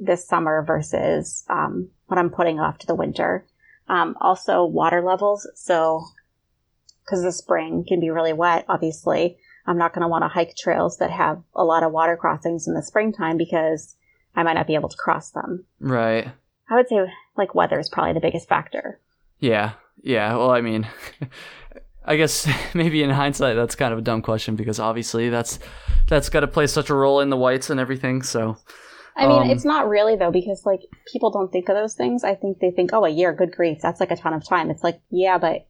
this 0.00 0.26
summer 0.26 0.62
versus 0.66 1.44
um, 1.48 1.90
what 2.06 2.18
I'm 2.18 2.30
putting 2.30 2.60
off 2.60 2.78
to 2.78 2.86
the 2.86 2.94
winter. 2.94 3.46
Um, 3.88 4.16
also 4.20 4.64
water 4.64 5.02
levels. 5.02 5.48
So 5.54 6.04
because 7.04 7.22
the 7.22 7.32
spring 7.32 7.84
can 7.86 8.00
be 8.00 8.10
really 8.10 8.32
wet, 8.32 8.64
obviously. 8.68 9.38
I'm 9.66 9.78
not 9.78 9.92
going 9.92 10.02
to 10.02 10.08
want 10.08 10.22
to 10.22 10.28
hike 10.28 10.56
trails 10.56 10.98
that 10.98 11.10
have 11.10 11.42
a 11.54 11.64
lot 11.64 11.82
of 11.82 11.92
water 11.92 12.16
crossings 12.16 12.66
in 12.66 12.74
the 12.74 12.82
springtime 12.82 13.36
because 13.36 13.96
I 14.34 14.42
might 14.42 14.54
not 14.54 14.66
be 14.66 14.74
able 14.74 14.88
to 14.88 14.96
cross 14.96 15.30
them. 15.30 15.66
Right. 15.78 16.28
I 16.68 16.74
would 16.74 16.88
say 16.88 16.96
like 17.36 17.54
weather 17.54 17.78
is 17.78 17.88
probably 17.88 18.14
the 18.14 18.20
biggest 18.20 18.48
factor. 18.48 19.00
Yeah. 19.38 19.72
Yeah. 20.02 20.36
Well, 20.36 20.50
I 20.50 20.60
mean, 20.60 20.88
I 22.04 22.16
guess 22.16 22.48
maybe 22.74 23.02
in 23.02 23.10
hindsight 23.10 23.56
that's 23.56 23.74
kind 23.74 23.92
of 23.92 23.98
a 23.98 24.02
dumb 24.02 24.22
question 24.22 24.56
because 24.56 24.78
obviously 24.80 25.28
that's 25.28 25.58
that's 26.08 26.28
got 26.28 26.40
to 26.40 26.48
play 26.48 26.66
such 26.66 26.90
a 26.90 26.94
role 26.94 27.20
in 27.20 27.30
the 27.30 27.36
whites 27.36 27.70
and 27.70 27.78
everything. 27.78 28.22
So 28.22 28.56
I 29.16 29.26
mean, 29.26 29.42
Um, 29.42 29.50
it's 29.50 29.64
not 29.64 29.88
really 29.88 30.16
though 30.16 30.30
because 30.30 30.64
like 30.64 30.80
people 31.12 31.30
don't 31.30 31.50
think 31.52 31.68
of 31.68 31.74
those 31.76 31.94
things. 31.94 32.24
I 32.24 32.34
think 32.34 32.58
they 32.60 32.70
think, 32.70 32.90
"Oh, 32.92 33.04
a 33.04 33.10
year, 33.10 33.32
good 33.34 33.52
grief, 33.52 33.78
that's 33.82 34.00
like 34.00 34.10
a 34.10 34.16
ton 34.16 34.32
of 34.34 34.44
time." 34.46 34.70
It's 34.70 34.82
like, 34.82 35.00
yeah, 35.10 35.38
but 35.38 35.66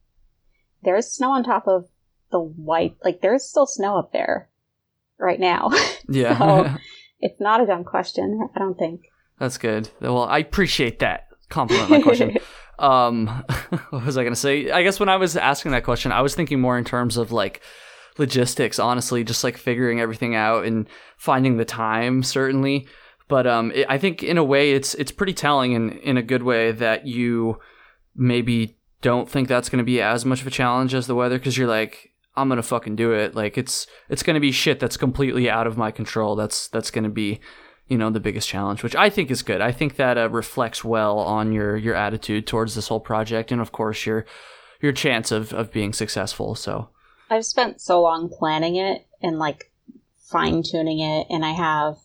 there's 0.83 1.07
snow 1.11 1.31
on 1.31 1.43
top 1.43 1.67
of 1.67 1.85
the 2.31 2.39
white. 2.39 2.95
Like 3.03 3.21
there's 3.21 3.43
still 3.43 3.65
snow 3.65 3.97
up 3.97 4.11
there 4.13 4.49
right 5.19 5.39
now. 5.39 5.71
yeah, 6.09 6.37
So- 6.37 6.69
it's 7.19 7.39
not 7.41 7.61
a 7.61 7.65
dumb 7.65 7.83
question. 7.83 8.47
I 8.55 8.59
don't 8.59 8.77
think. 8.77 9.01
that's 9.39 9.57
good. 9.57 9.89
Well, 9.99 10.23
I 10.23 10.37
appreciate 10.39 10.99
that 10.99 11.27
compliment. 11.49 11.89
My 11.89 12.01
question. 12.01 12.37
um, 12.79 13.27
what 13.89 14.05
was 14.05 14.17
I 14.17 14.23
gonna 14.23 14.35
say? 14.37 14.71
I 14.71 14.83
guess 14.83 14.99
when 14.99 15.09
I 15.09 15.17
was 15.17 15.35
asking 15.35 15.71
that 15.73 15.83
question, 15.83 16.11
I 16.13 16.21
was 16.21 16.33
thinking 16.33 16.61
more 16.61 16.77
in 16.77 16.85
terms 16.85 17.17
of 17.17 17.31
like 17.33 17.61
logistics. 18.17 18.79
Honestly, 18.79 19.23
just 19.23 19.43
like 19.43 19.57
figuring 19.57 19.99
everything 19.99 20.33
out 20.33 20.65
and 20.65 20.87
finding 21.17 21.57
the 21.57 21.65
time. 21.65 22.23
Certainly. 22.23 22.87
But 23.33 23.47
um, 23.47 23.71
it, 23.73 23.87
I 23.89 23.97
think 23.97 24.21
in 24.21 24.37
a 24.37 24.43
way 24.43 24.73
it's 24.73 24.93
it's 24.93 25.11
pretty 25.11 25.33
telling 25.33 25.71
in 25.71 25.89
in 25.89 26.17
a 26.17 26.21
good 26.21 26.43
way 26.43 26.71
that 26.71 27.07
you 27.07 27.57
maybe 28.15 28.77
don't 29.01 29.27
think 29.27 29.47
that's 29.47 29.69
going 29.69 29.79
to 29.79 29.83
be 29.83 29.99
as 29.99 30.23
much 30.23 30.41
of 30.41 30.45
a 30.45 30.51
challenge 30.51 30.93
as 30.93 31.07
the 31.07 31.15
weather 31.15 31.39
because 31.39 31.57
you're 31.57 31.67
like 31.67 32.11
I'm 32.35 32.47
gonna 32.47 32.61
fucking 32.61 32.95
do 32.95 33.11
it. 33.11 33.33
Like 33.33 33.57
it's 33.57 33.87
it's 34.07 34.21
gonna 34.21 34.39
be 34.39 34.51
shit 34.51 34.79
that's 34.79 34.97
completely 34.97 35.49
out 35.49 35.65
of 35.65 35.79
my 35.79 35.89
control. 35.89 36.35
That's 36.35 36.67
that's 36.67 36.91
gonna 36.91 37.09
be 37.09 37.39
you 37.87 37.97
know 37.97 38.11
the 38.11 38.19
biggest 38.19 38.47
challenge, 38.47 38.83
which 38.83 38.95
I 38.95 39.09
think 39.09 39.31
is 39.31 39.41
good. 39.41 39.61
I 39.61 39.71
think 39.71 39.95
that 39.95 40.15
uh, 40.15 40.29
reflects 40.29 40.83
well 40.83 41.17
on 41.17 41.51
your 41.51 41.75
your 41.75 41.95
attitude 41.95 42.45
towards 42.45 42.75
this 42.75 42.89
whole 42.89 42.99
project, 42.99 43.51
and 43.51 43.59
of 43.59 43.71
course 43.71 44.05
your 44.05 44.27
your 44.79 44.91
chance 44.91 45.31
of 45.31 45.53
of 45.53 45.71
being 45.71 45.91
successful. 45.91 46.53
So 46.53 46.89
I've 47.31 47.45
spent 47.45 47.81
so 47.81 47.99
long 47.99 48.29
planning 48.29 48.75
it 48.75 49.07
and 49.23 49.39
like 49.39 49.71
fine 50.19 50.61
tuning 50.61 50.99
it, 50.99 51.25
and 51.31 51.43
I 51.43 51.53
have 51.53 51.97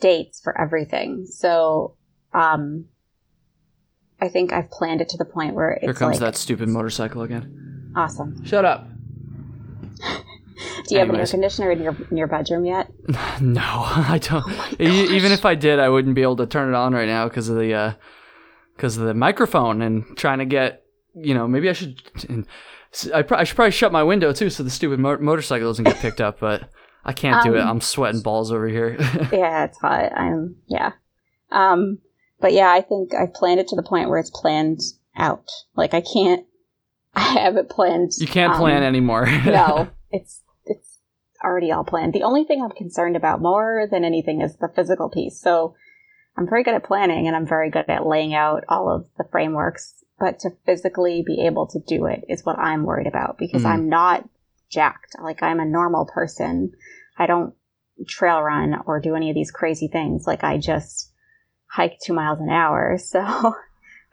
dates 0.00 0.40
for 0.40 0.58
everything. 0.60 1.26
So, 1.26 1.94
um, 2.32 2.86
I 4.20 4.28
think 4.28 4.52
I've 4.52 4.70
planned 4.70 5.00
it 5.00 5.08
to 5.10 5.16
the 5.16 5.24
point 5.24 5.54
where 5.54 5.70
it's 5.70 5.84
here 5.84 5.94
comes 5.94 6.20
like 6.20 6.32
that 6.32 6.36
stupid 6.36 6.68
motorcycle 6.68 7.22
again. 7.22 7.92
awesome. 7.96 8.44
Shut 8.44 8.64
up. 8.64 8.86
Do 10.86 10.94
you 10.94 10.98
have 11.00 11.10
an 11.10 11.16
air 11.16 11.26
conditioner 11.26 11.70
in 11.70 11.82
your 11.82 11.96
in 12.10 12.16
your 12.16 12.26
bedroom 12.26 12.64
yet? 12.64 12.90
No, 13.40 13.62
I 13.64 14.18
don't. 14.20 14.80
E- 14.80 15.14
Even 15.16 15.30
if 15.32 15.44
I 15.44 15.54
did, 15.54 15.78
I 15.78 15.88
wouldn't 15.88 16.14
be 16.16 16.22
able 16.22 16.36
to 16.36 16.46
turn 16.46 16.68
it 16.68 16.74
on 16.76 16.92
right 16.92 17.06
now 17.06 17.28
because 17.28 17.48
of 17.48 17.56
the 17.56 17.96
because 18.74 18.96
of 18.96 19.04
the 19.04 19.14
microphone 19.14 19.82
and 19.82 20.04
trying 20.16 20.38
to 20.38 20.44
get 20.44 20.82
you 21.14 21.34
know 21.34 21.46
maybe 21.46 21.68
I 21.68 21.72
should 21.72 22.00
and 22.28 22.46
s- 22.92 23.10
I, 23.12 23.22
pro- 23.22 23.38
I 23.38 23.44
should 23.44 23.54
probably 23.56 23.70
shut 23.72 23.92
my 23.92 24.02
window 24.02 24.32
too 24.32 24.50
so 24.50 24.62
the 24.62 24.70
stupid 24.70 24.98
mo- 24.98 25.18
motorcycle 25.18 25.68
doesn't 25.68 25.84
get 25.84 25.96
picked 25.98 26.20
up. 26.20 26.40
But 26.40 26.68
I 27.08 27.14
can't 27.14 27.42
do 27.42 27.54
it. 27.54 27.60
Um, 27.60 27.68
I'm 27.68 27.80
sweating 27.80 28.20
balls 28.20 28.52
over 28.52 28.68
here. 28.68 28.96
yeah, 29.32 29.64
it's 29.64 29.78
hot. 29.78 30.12
I'm 30.14 30.56
yeah. 30.66 30.92
Um, 31.50 32.00
but 32.38 32.52
yeah, 32.52 32.70
I 32.70 32.82
think 32.82 33.14
I've 33.14 33.32
planned 33.32 33.60
it 33.60 33.68
to 33.68 33.76
the 33.76 33.82
point 33.82 34.10
where 34.10 34.18
it's 34.18 34.28
planned 34.30 34.80
out. 35.16 35.50
Like 35.74 35.94
I 35.94 36.02
can't. 36.02 36.44
I 37.14 37.20
have 37.20 37.56
it 37.56 37.70
planned. 37.70 38.12
you 38.18 38.26
can't 38.26 38.52
um, 38.52 38.58
plan 38.58 38.82
anymore. 38.82 39.24
no, 39.46 39.88
it's 40.10 40.42
it's 40.66 40.98
already 41.42 41.72
all 41.72 41.82
planned. 41.82 42.12
The 42.12 42.24
only 42.24 42.44
thing 42.44 42.62
I'm 42.62 42.76
concerned 42.76 43.16
about 43.16 43.40
more 43.40 43.88
than 43.90 44.04
anything 44.04 44.42
is 44.42 44.56
the 44.56 44.68
physical 44.68 45.08
piece. 45.08 45.40
So 45.40 45.74
I'm 46.36 46.46
very 46.46 46.62
good 46.62 46.74
at 46.74 46.84
planning 46.84 47.26
and 47.26 47.34
I'm 47.34 47.46
very 47.46 47.70
good 47.70 47.88
at 47.88 48.06
laying 48.06 48.34
out 48.34 48.64
all 48.68 48.94
of 48.94 49.06
the 49.16 49.24
frameworks, 49.32 49.94
but 50.20 50.40
to 50.40 50.50
physically 50.66 51.24
be 51.26 51.46
able 51.46 51.68
to 51.68 51.80
do 51.80 52.04
it 52.04 52.26
is 52.28 52.44
what 52.44 52.58
I'm 52.58 52.84
worried 52.84 53.06
about 53.06 53.38
because 53.38 53.62
Mhm. 53.62 53.70
I'm 53.70 53.88
not 53.88 54.28
jacked. 54.68 55.16
Like 55.22 55.42
I'm 55.42 55.58
a 55.58 55.64
normal 55.64 56.04
person. 56.04 56.72
I 57.18 57.26
don't 57.26 57.54
trail 58.06 58.40
run 58.40 58.76
or 58.86 59.00
do 59.00 59.14
any 59.16 59.28
of 59.30 59.34
these 59.34 59.50
crazy 59.50 59.88
things. 59.88 60.26
Like 60.26 60.44
I 60.44 60.58
just 60.58 61.12
hike 61.66 61.98
2 62.04 62.12
miles 62.12 62.40
an 62.40 62.48
hour. 62.48 62.96
So 63.12 63.54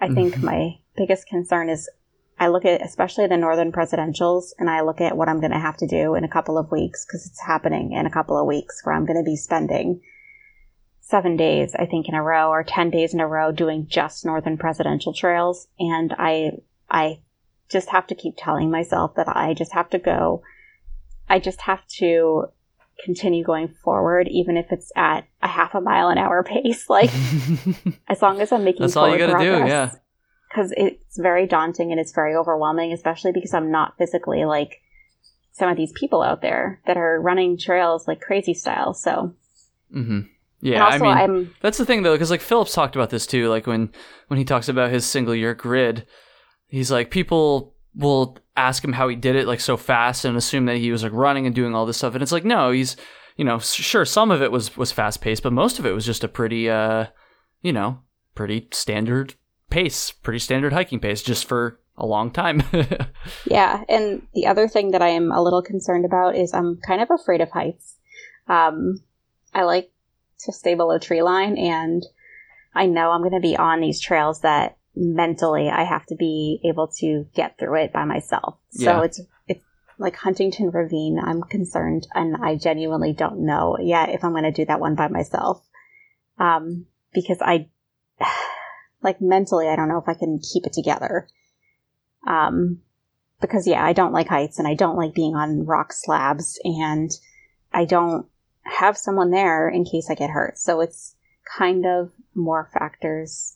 I 0.02 0.10
think 0.10 0.36
Mhm. 0.36 0.44
my 0.44 0.80
biggest 0.98 1.28
concern 1.28 1.70
is 1.70 1.90
I 2.38 2.48
look 2.48 2.66
at 2.66 2.82
especially 2.82 3.28
the 3.28 3.38
northern 3.38 3.72
presidentials 3.72 4.54
and 4.60 4.70
I 4.70 4.82
look 4.82 5.00
at 5.00 5.16
what 5.16 5.30
I'm 5.30 5.40
going 5.40 5.54
to 5.54 5.60
have 5.60 5.78
to 5.78 5.88
do 5.88 6.16
in 6.16 6.26
a 6.26 6.30
couple 6.30 6.58
of 6.58 6.72
weeks 6.72 7.06
because 7.06 7.26
it's 7.26 7.46
happening 7.46 7.94
in 7.94 8.06
a 8.06 8.12
couple 8.12 8.38
of 8.38 8.46
weeks 8.46 8.82
where 8.84 8.94
I'm 8.94 9.06
going 9.06 9.18
to 9.18 9.24
be 9.24 9.38
spending 9.38 10.02
seven 11.00 11.38
days, 11.38 11.76
I 11.76 11.86
think, 11.86 12.10
in 12.10 12.16
a 12.16 12.22
row 12.24 12.50
or 12.50 12.64
10 12.64 12.90
days 12.90 13.14
in 13.14 13.22
a 13.22 13.28
row 13.28 13.52
doing 13.52 13.88
just 13.88 14.26
northern 14.26 14.58
presidential 14.58 15.14
trails. 15.14 15.68
And 15.80 16.14
I, 16.18 16.58
I 16.90 17.20
just 17.70 17.90
have 17.90 18.08
to 18.08 18.16
keep 18.16 18.34
telling 18.38 18.70
myself 18.72 19.16
that 19.16 19.30
I 19.30 19.54
just 19.54 19.74
have 19.74 19.90
to 19.92 20.00
go. 20.00 20.42
I 21.30 21.40
just 21.40 21.62
have 21.62 21.86
to 22.00 22.48
continue 23.04 23.44
going 23.44 23.68
forward, 23.84 24.28
even 24.30 24.58
if 24.58 24.68
it's 24.72 24.92
at 24.96 25.28
a 25.42 25.48
half 25.48 25.76
a 25.76 25.82
mile 25.82 26.10
an 26.10 26.18
hour 26.18 26.44
pace. 26.64 26.90
Like, 26.90 27.12
as 28.08 28.22
long 28.22 28.42
as 28.42 28.52
I'm 28.52 28.64
making 28.64 28.82
That's 28.82 28.96
all 28.96 29.10
you 29.10 29.18
gotta 29.18 29.44
do, 29.44 29.66
yeah. 29.68 29.92
because 30.50 30.74
it's 30.78 31.18
very 31.18 31.48
daunting 31.48 31.92
and 31.92 32.00
it's 32.00 32.14
very 32.14 32.36
overwhelming, 32.36 32.94
especially 32.94 33.32
because 33.32 33.54
I'm 33.54 33.72
not 33.72 33.98
physically 33.98 34.46
like 34.46 34.82
some 35.52 35.70
of 35.70 35.78
these 35.78 35.94
people 35.94 36.22
out 36.22 36.42
there 36.42 36.82
that 36.86 36.98
are 36.98 37.22
running 37.22 37.58
trails 37.58 38.08
like 38.08 38.22
crazy 38.22 38.54
style. 38.54 38.94
So, 38.94 39.34
mm-hmm. 39.96 40.22
Yeah, 40.62 40.84
I 40.84 40.98
mean, 40.98 41.12
I'm 41.12 41.56
That's 41.62 41.78
the 41.78 41.86
thing 41.86 42.02
though, 42.02 42.14
because 42.14 42.32
like 42.32 42.42
Phillips 42.42 42.74
talked 42.74 42.96
about 42.96 43.12
this 43.12 43.28
too. 43.28 43.50
Like 43.50 43.68
when 43.68 43.92
when 44.28 44.40
he 44.40 44.46
talks 44.46 44.68
about 44.68 44.92
his 44.92 45.06
single 45.06 45.36
year 45.36 45.54
grid, 45.54 46.08
he's 46.68 46.90
like 46.90 47.12
people 47.12 47.75
will 47.96 48.38
ask 48.58 48.84
him 48.84 48.94
how 48.94 49.08
he 49.08 49.16
did 49.16 49.36
it 49.36 49.48
like 49.48 49.60
so 49.60 49.78
fast 49.78 50.26
and 50.26 50.38
assume 50.38 50.66
that 50.66 50.78
he 50.78 50.92
was 50.92 51.04
like 51.04 51.14
running 51.14 51.46
and 51.46 51.56
doing 51.56 51.76
all 51.76 51.86
this 51.86 51.98
stuff, 51.98 52.14
and 52.14 52.24
it's 52.24 52.32
like 52.32 52.46
no, 52.46 52.72
he's 52.72 52.96
you 53.36 53.46
know 53.46 53.60
sure 53.60 54.06
some 54.06 54.32
of 54.32 54.42
it 54.42 54.52
was 54.52 54.76
was 54.78 54.92
fast 54.92 55.22
paced, 55.22 55.44
but 55.44 55.54
most 55.54 55.80
of 55.80 55.86
it 55.86 55.94
was 55.94 56.06
just 56.06 56.24
a 56.24 56.28
pretty 56.28 56.70
uh 56.70 57.06
you 57.62 57.74
know 57.74 58.00
pretty 58.36 58.68
standard 58.72 59.36
pace, 59.70 60.12
pretty 60.12 60.40
standard 60.40 60.74
hiking 60.74 61.00
pace, 61.00 61.22
just 61.22 61.46
for 61.46 61.80
a 61.98 62.06
long 62.06 62.32
time. 62.32 62.62
yeah. 63.46 63.84
And 63.88 64.28
the 64.34 64.48
other 64.48 64.68
thing 64.68 64.92
that 64.92 65.02
I 65.02 65.10
am 65.10 65.32
a 65.32 65.42
little 65.42 65.62
concerned 65.62 66.06
about 66.06 66.36
is 66.36 66.54
I'm 66.54 66.80
kind 66.86 67.02
of 67.02 67.10
afraid 67.10 67.42
of 67.42 67.52
heights. 67.52 67.98
Um, 68.48 69.02
I 69.54 69.64
like 69.64 69.92
to 70.40 70.52
stay 70.52 70.76
below 70.76 71.00
tree 71.00 71.22
line, 71.22 71.58
and 71.58 72.06
I 72.74 72.86
know 72.86 73.12
I'm 73.12 73.22
going 73.22 73.34
to 73.34 73.40
be 73.40 73.56
on 73.56 73.80
these 73.80 74.02
trails 74.02 74.42
that 74.42 74.78
mentally 74.96 75.70
I 75.70 75.84
have 75.84 76.06
to 76.08 76.16
be 76.16 76.62
able 76.64 76.88
to 77.00 77.26
get 77.36 77.58
through 77.58 77.76
it 77.84 77.94
by 77.94 78.06
myself. 78.06 78.58
So 78.72 78.84
Yeah. 78.84 79.04
it's 79.04 79.22
it's 79.48 79.64
like 79.98 80.16
Huntington 80.16 80.72
Ravine. 80.72 81.20
I'm 81.24 81.42
concerned, 81.44 82.08
and 82.14 82.38
I 82.38 82.56
genuinely 82.56 83.14
don't 83.14 83.46
know 83.46 83.78
yet 83.80 84.10
if 84.10 84.24
I'm 84.24 84.32
going 84.32 84.44
to 84.44 84.52
do 84.52 84.66
that 84.66 84.80
one 84.80 84.96
by 84.96 85.08
myself, 85.08 85.66
um, 86.38 86.86
because 87.14 87.38
I 87.42 87.70
like 89.02 89.22
mentally 89.22 89.68
I 89.68 89.76
don't 89.76 89.90
know 89.90 90.00
if 90.00 90.10
I 90.10 90.14
can 90.14 90.40
keep 90.40 90.66
it 90.66 90.74
together. 90.74 91.28
Um, 92.28 92.82
because 93.42 93.68
yeah, 93.68 93.86
I 93.86 93.94
don't 93.94 94.14
like 94.14 94.28
heights 94.30 94.58
and 94.60 94.68
I 94.68 94.74
don't 94.74 94.96
like 94.96 95.14
being 95.14 95.36
on 95.36 95.66
rock 95.66 95.94
slabs 95.94 96.60
and 96.64 97.12
I 97.72 97.86
don't 97.86 98.28
have 98.64 98.98
someone 98.98 99.30
there 99.30 99.70
in 99.70 99.86
case 99.86 100.10
I 100.10 100.16
get 100.16 100.32
hurt. 100.32 100.58
So 100.58 100.82
it's 100.82 101.16
kind 101.58 101.86
of 101.86 102.12
more 102.34 102.70
factors 102.74 103.55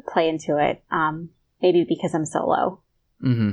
play 0.00 0.28
into 0.28 0.56
it. 0.56 0.82
Um, 0.90 1.28
maybe 1.60 1.84
because 1.86 2.14
I'm 2.14 2.24
solo. 2.26 2.80
hmm 3.20 3.50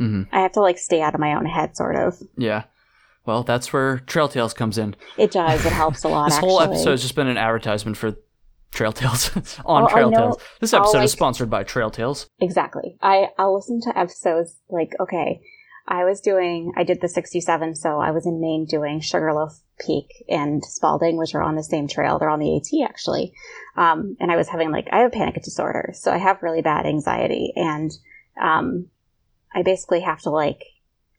Mm-hmm. 0.00 0.22
I 0.34 0.40
have 0.40 0.52
to 0.52 0.60
like 0.60 0.78
stay 0.78 1.02
out 1.02 1.12
of 1.14 1.20
my 1.20 1.34
own 1.34 1.44
head 1.44 1.76
sort 1.76 1.96
of. 1.96 2.18
Yeah. 2.38 2.64
Well, 3.26 3.42
that's 3.42 3.74
where 3.74 3.98
Trail 3.98 4.26
Tales 4.26 4.54
comes 4.54 4.78
in. 4.78 4.96
It 5.18 5.30
does. 5.32 5.64
It 5.66 5.72
helps 5.72 6.02
a 6.02 6.08
lot 6.08 6.24
this 6.28 6.36
actually. 6.36 6.48
whole 6.48 6.62
episode 6.62 6.90
has 6.92 7.02
just 7.02 7.14
been 7.14 7.26
an 7.28 7.36
advertisement 7.36 7.98
for 7.98 8.16
Trail 8.72 8.92
Tales 8.92 9.30
on 9.66 9.82
Oh, 9.84 9.88
Trail. 9.88 10.10
Tales. 10.10 10.36
This 10.60 10.72
I'll, 10.72 10.80
episode 10.80 10.98
like- 10.98 11.04
is 11.04 11.12
sponsored 11.12 11.50
by 11.50 11.62
Trail 11.62 11.90
Tales. 11.90 12.30
Exactly. 12.40 12.96
I 13.02 13.26
I'll 13.38 13.54
listen 13.54 13.82
to 13.82 13.96
episodes 13.98 14.56
like 14.70 14.92
okay, 14.98 15.42
I 15.86 16.04
was 16.04 16.20
doing 16.20 16.72
I 16.76 16.84
did 16.84 17.00
the 17.00 17.08
67 17.08 17.74
so 17.76 17.98
I 18.00 18.10
was 18.12 18.26
in 18.26 18.40
Maine 18.40 18.66
doing 18.66 19.00
Sugarloaf 19.00 19.60
Peak 19.84 20.24
and 20.28 20.64
Spaulding 20.64 21.16
which 21.16 21.34
are 21.34 21.42
on 21.42 21.56
the 21.56 21.62
same 21.62 21.88
trail. 21.88 22.18
They're 22.18 22.28
on 22.30 22.38
the 22.38 22.56
AT 22.56 22.88
actually. 22.88 23.34
Um 23.76 24.16
and 24.20 24.30
I 24.30 24.36
was 24.36 24.48
having 24.48 24.70
like 24.70 24.88
I 24.92 25.00
have 25.00 25.12
panic 25.12 25.42
disorder. 25.42 25.90
So 25.94 26.12
I 26.12 26.18
have 26.18 26.42
really 26.42 26.62
bad 26.62 26.86
anxiety 26.86 27.52
and 27.56 27.90
um 28.40 28.86
I 29.54 29.62
basically 29.62 30.00
have 30.00 30.20
to 30.22 30.30
like 30.30 30.62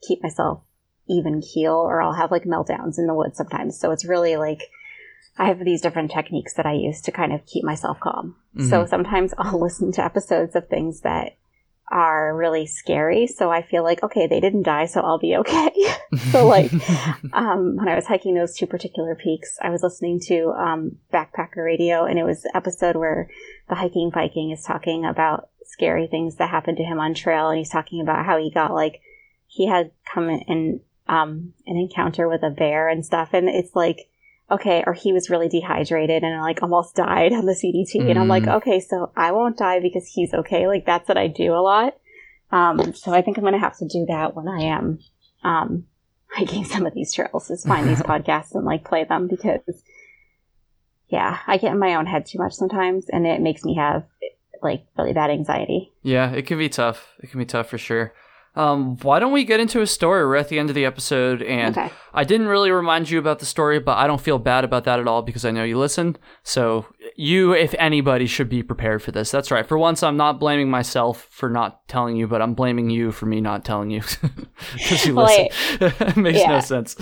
keep 0.06 0.22
myself 0.22 0.62
even 1.08 1.42
keel 1.42 1.74
or 1.74 2.00
I'll 2.00 2.14
have 2.14 2.30
like 2.30 2.44
meltdowns 2.44 2.98
in 2.98 3.06
the 3.06 3.14
woods 3.14 3.36
sometimes. 3.36 3.78
So 3.78 3.90
it's 3.90 4.06
really 4.06 4.36
like 4.36 4.62
I 5.36 5.48
have 5.48 5.64
these 5.64 5.80
different 5.80 6.10
techniques 6.10 6.54
that 6.54 6.66
I 6.66 6.72
use 6.72 7.00
to 7.02 7.12
kind 7.12 7.32
of 7.32 7.44
keep 7.44 7.64
myself 7.64 7.98
calm. 8.00 8.36
So 8.56 8.84
Mhm. 8.84 8.88
sometimes 8.88 9.34
I'll 9.38 9.60
listen 9.60 9.92
to 9.92 10.04
episodes 10.04 10.56
of 10.56 10.68
things 10.68 11.00
that 11.00 11.36
are 11.90 12.34
really 12.34 12.66
scary. 12.66 13.26
So 13.26 13.50
I 13.50 13.62
feel 13.62 13.82
like, 13.82 14.02
okay, 14.02 14.26
they 14.26 14.40
didn't 14.40 14.62
die, 14.62 14.86
so 14.86 15.00
I'll 15.00 15.18
be 15.18 15.36
okay. 15.36 15.70
so, 16.32 16.46
like, 16.46 16.72
um, 17.32 17.76
when 17.76 17.88
I 17.88 17.94
was 17.94 18.06
hiking 18.06 18.34
those 18.34 18.56
two 18.56 18.66
particular 18.66 19.14
peaks, 19.14 19.58
I 19.60 19.70
was 19.70 19.82
listening 19.82 20.20
to 20.26 20.50
um, 20.52 20.96
Backpacker 21.12 21.64
Radio, 21.64 22.04
and 22.04 22.18
it 22.18 22.24
was 22.24 22.42
the 22.42 22.56
episode 22.56 22.96
where 22.96 23.28
the 23.68 23.74
hiking 23.74 24.10
Viking 24.12 24.50
is 24.50 24.62
talking 24.62 25.04
about 25.04 25.48
scary 25.64 26.06
things 26.06 26.36
that 26.36 26.50
happened 26.50 26.78
to 26.78 26.84
him 26.84 26.98
on 26.98 27.14
trail, 27.14 27.48
and 27.48 27.58
he's 27.58 27.70
talking 27.70 28.00
about 28.00 28.24
how 28.24 28.38
he 28.38 28.50
got 28.50 28.72
like 28.72 29.00
he 29.46 29.68
had 29.68 29.90
come 30.12 30.30
in 30.30 30.80
um, 31.06 31.52
an 31.66 31.76
encounter 31.76 32.28
with 32.28 32.42
a 32.42 32.50
bear 32.50 32.88
and 32.88 33.04
stuff, 33.04 33.30
and 33.32 33.48
it's 33.48 33.74
like 33.74 34.08
okay, 34.50 34.84
or 34.86 34.92
he 34.92 35.12
was 35.12 35.30
really 35.30 35.48
dehydrated 35.48 36.22
and 36.22 36.40
like 36.40 36.62
almost 36.62 36.94
died 36.94 37.32
on 37.32 37.46
the 37.46 37.52
CDT. 37.52 38.02
Mm. 38.02 38.10
And 38.10 38.18
I'm 38.18 38.28
like, 38.28 38.44
mm. 38.44 38.54
okay, 38.56 38.80
so 38.80 39.10
I 39.16 39.32
won't 39.32 39.56
die 39.56 39.80
because 39.80 40.06
he's 40.06 40.34
okay. 40.34 40.66
Like 40.66 40.84
that's 40.84 41.08
what 41.08 41.18
I 41.18 41.28
do 41.28 41.54
a 41.54 41.62
lot. 41.62 41.96
Um, 42.50 42.94
so 42.94 43.12
I 43.12 43.22
think 43.22 43.36
I'm 43.36 43.42
going 43.42 43.54
to 43.54 43.58
have 43.58 43.78
to 43.78 43.88
do 43.88 44.06
that 44.08 44.36
when 44.36 44.48
I 44.48 44.64
am, 44.64 44.98
um, 45.42 45.86
hiking 46.34 46.64
some 46.64 46.84
of 46.84 46.94
these 46.94 47.12
trails 47.12 47.50
is 47.50 47.64
find 47.64 47.88
these 47.88 48.02
podcasts 48.02 48.54
and 48.54 48.64
like 48.64 48.84
play 48.84 49.04
them 49.04 49.28
because 49.28 49.60
yeah, 51.08 51.38
I 51.46 51.58
get 51.58 51.72
in 51.72 51.78
my 51.78 51.94
own 51.94 52.06
head 52.06 52.26
too 52.26 52.38
much 52.38 52.54
sometimes 52.54 53.06
and 53.08 53.26
it 53.26 53.40
makes 53.40 53.64
me 53.64 53.76
have 53.76 54.04
like 54.62 54.86
really 54.98 55.12
bad 55.12 55.30
anxiety. 55.30 55.92
Yeah, 56.02 56.32
it 56.32 56.46
can 56.46 56.58
be 56.58 56.68
tough. 56.68 57.12
It 57.20 57.30
can 57.30 57.38
be 57.38 57.44
tough 57.44 57.68
for 57.68 57.78
sure. 57.78 58.14
Um, 58.56 58.96
why 58.98 59.18
don't 59.18 59.32
we 59.32 59.44
get 59.44 59.58
into 59.58 59.80
a 59.80 59.86
story? 59.86 60.24
We're 60.24 60.36
at 60.36 60.48
the 60.48 60.60
end 60.60 60.68
of 60.68 60.76
the 60.76 60.84
episode, 60.84 61.42
and 61.42 61.76
okay. 61.76 61.92
I 62.12 62.22
didn't 62.22 62.46
really 62.46 62.70
remind 62.70 63.10
you 63.10 63.18
about 63.18 63.40
the 63.40 63.46
story, 63.46 63.80
but 63.80 63.98
I 63.98 64.06
don't 64.06 64.20
feel 64.20 64.38
bad 64.38 64.62
about 64.62 64.84
that 64.84 65.00
at 65.00 65.08
all 65.08 65.22
because 65.22 65.44
I 65.44 65.50
know 65.50 65.64
you 65.64 65.76
listened. 65.76 66.20
So 66.44 66.86
you, 67.16 67.52
if 67.52 67.74
anybody, 67.78 68.26
should 68.26 68.48
be 68.48 68.62
prepared 68.62 69.02
for 69.02 69.10
this. 69.10 69.32
That's 69.32 69.50
right. 69.50 69.66
For 69.66 69.76
once, 69.76 70.04
I'm 70.04 70.16
not 70.16 70.38
blaming 70.38 70.70
myself 70.70 71.26
for 71.30 71.50
not 71.50 71.86
telling 71.88 72.16
you, 72.16 72.28
but 72.28 72.40
I'm 72.40 72.54
blaming 72.54 72.90
you 72.90 73.10
for 73.10 73.26
me 73.26 73.40
not 73.40 73.64
telling 73.64 73.90
you 73.90 74.02
because 74.72 75.04
you 75.04 75.14
listen. 75.14 75.48
it 75.80 76.16
makes 76.16 76.38
yeah. 76.38 76.50
no 76.50 76.60
sense. 76.60 76.96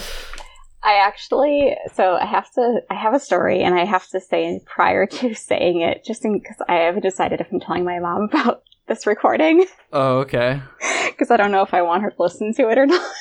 I 0.83 0.95
actually, 0.95 1.77
so 1.95 2.15
I 2.15 2.25
have 2.25 2.51
to, 2.53 2.81
I 2.91 2.95
have 2.95 3.15
a 3.15 3.21
story, 3.21 3.63
and 3.63 3.75
I 3.79 3.85
have 3.85 4.09
to 4.09 4.21
say 4.21 4.59
prior 4.65 5.07
to 5.07 5.35
saying 5.35 5.83
it, 5.83 6.03
just 6.03 6.23
because 6.23 6.57
I 6.67 6.77
haven't 6.77 7.03
decided 7.03 7.41
if 7.41 7.53
I'm 7.53 7.61
telling 7.61 7.85
my 7.85 7.99
mom 7.99 8.23
about 8.23 8.65
this 8.93 9.07
recording. 9.07 9.67
Oh, 9.95 10.21
okay. 10.21 10.63
Because 11.09 11.31
I 11.31 11.37
don't 11.37 11.53
know 11.53 11.61
if 11.61 11.75
I 11.75 11.83
want 11.83 12.03
her 12.03 12.11
to 12.11 12.23
listen 12.23 12.55
to 12.55 12.71
it 12.71 12.79
or 12.79 12.87
not. 12.87 13.13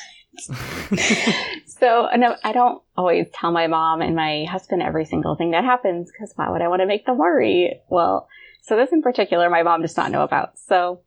so 1.66 2.08
no, 2.16 2.34
I 2.42 2.52
don't 2.52 2.82
always 2.96 3.26
tell 3.34 3.52
my 3.52 3.66
mom 3.66 4.00
and 4.00 4.16
my 4.16 4.46
husband 4.50 4.80
every 4.80 5.04
single 5.04 5.36
thing 5.36 5.50
that 5.50 5.64
happens 5.64 6.10
because 6.10 6.32
why 6.34 6.48
would 6.48 6.62
I 6.62 6.68
want 6.68 6.80
to 6.80 6.86
make 6.86 7.04
them 7.04 7.18
worry? 7.18 7.82
Well, 7.90 8.26
so 8.62 8.74
this 8.76 8.90
in 8.90 9.02
particular, 9.02 9.50
my 9.50 9.62
mom 9.62 9.82
does 9.82 9.98
not 9.98 10.10
know 10.10 10.22
about. 10.22 10.58
So 10.58 11.02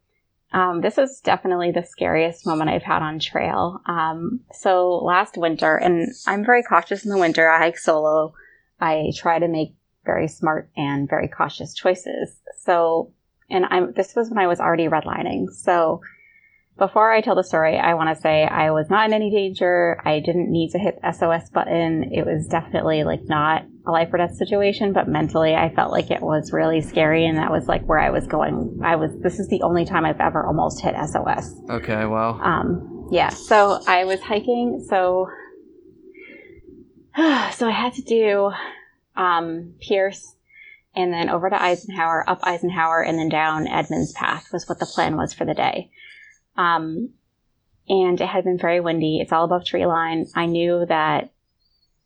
um, 0.53 0.81
this 0.81 0.99
is 0.99 1.19
definitely 1.19 1.71
the 1.71 1.81
scariest 1.83 2.45
moment 2.45 2.69
I've 2.69 2.83
had 2.83 3.01
on 3.01 3.17
trail. 3.17 3.81
Um, 3.87 4.41
so 4.51 5.03
last 5.03 5.37
winter, 5.37 5.77
and 5.77 6.09
I'm 6.27 6.45
very 6.45 6.61
cautious 6.61 7.05
in 7.05 7.09
the 7.09 7.17
winter. 7.17 7.49
I 7.49 7.57
hike 7.57 7.79
solo. 7.79 8.35
I 8.79 9.11
try 9.17 9.39
to 9.39 9.47
make 9.47 9.73
very 10.05 10.27
smart 10.27 10.69
and 10.77 11.09
very 11.09 11.27
cautious 11.27 11.73
choices. 11.73 12.37
So 12.59 13.13
and 13.49 13.65
I'm 13.69 13.93
this 13.93 14.15
was 14.15 14.29
when 14.29 14.39
I 14.39 14.47
was 14.47 14.59
already 14.59 14.87
redlining. 14.87 15.49
So 15.49 16.01
before 16.77 17.11
I 17.11 17.21
tell 17.21 17.35
the 17.35 17.43
story, 17.43 17.77
I 17.77 17.93
want 17.93 18.15
to 18.15 18.21
say 18.21 18.43
I 18.43 18.71
was 18.71 18.89
not 18.89 19.07
in 19.07 19.13
any 19.13 19.31
danger. 19.31 20.01
I 20.03 20.19
didn't 20.19 20.51
need 20.51 20.71
to 20.71 20.79
hit 20.79 20.99
the 21.01 21.11
SOS 21.13 21.49
button. 21.49 22.11
It 22.11 22.25
was 22.25 22.47
definitely 22.47 23.05
like 23.05 23.21
not 23.23 23.63
a 23.87 23.91
life 23.91 24.09
or 24.11 24.17
death 24.17 24.35
situation, 24.35 24.91
but 24.91 25.07
mentally 25.07 25.55
I 25.55 25.73
felt 25.73 25.91
like 25.91 26.11
it 26.11 26.21
was 26.21 26.51
really 26.51 26.81
scary 26.81 27.25
and 27.25 27.37
that 27.37 27.49
was 27.51 27.67
like 27.67 27.85
where 27.85 27.99
I 27.99 28.09
was 28.09 28.27
going. 28.27 28.81
I 28.83 28.97
was 28.97 29.11
this 29.21 29.39
is 29.39 29.47
the 29.47 29.61
only 29.61 29.85
time 29.85 30.05
I've 30.05 30.19
ever 30.19 30.45
almost 30.45 30.81
hit 30.81 30.95
SOS. 30.95 31.55
Okay, 31.69 32.05
well. 32.05 32.39
Um 32.43 33.07
yeah, 33.11 33.29
so 33.29 33.79
I 33.87 34.03
was 34.03 34.21
hiking, 34.21 34.85
so 34.89 35.29
so 37.15 37.69
I 37.69 37.71
had 37.71 37.93
to 37.93 38.01
do 38.01 38.51
um 39.15 39.75
Pierce 39.79 40.34
and 40.95 41.13
then 41.13 41.29
over 41.29 41.49
to 41.49 41.61
Eisenhower, 41.61 42.27
up 42.27 42.39
Eisenhower, 42.43 43.01
and 43.01 43.17
then 43.19 43.29
down 43.29 43.67
Edmands 43.67 44.13
Path 44.13 44.51
was 44.53 44.67
what 44.67 44.79
the 44.79 44.85
plan 44.85 45.17
was 45.17 45.33
for 45.33 45.45
the 45.45 45.53
day. 45.53 45.91
Um, 46.57 47.09
and 47.87 48.19
it 48.19 48.27
had 48.27 48.43
been 48.43 48.57
very 48.57 48.79
windy. 48.79 49.19
It's 49.19 49.31
all 49.31 49.45
above 49.45 49.65
tree 49.65 49.85
line. 49.85 50.25
I 50.35 50.45
knew 50.45 50.85
that 50.87 51.31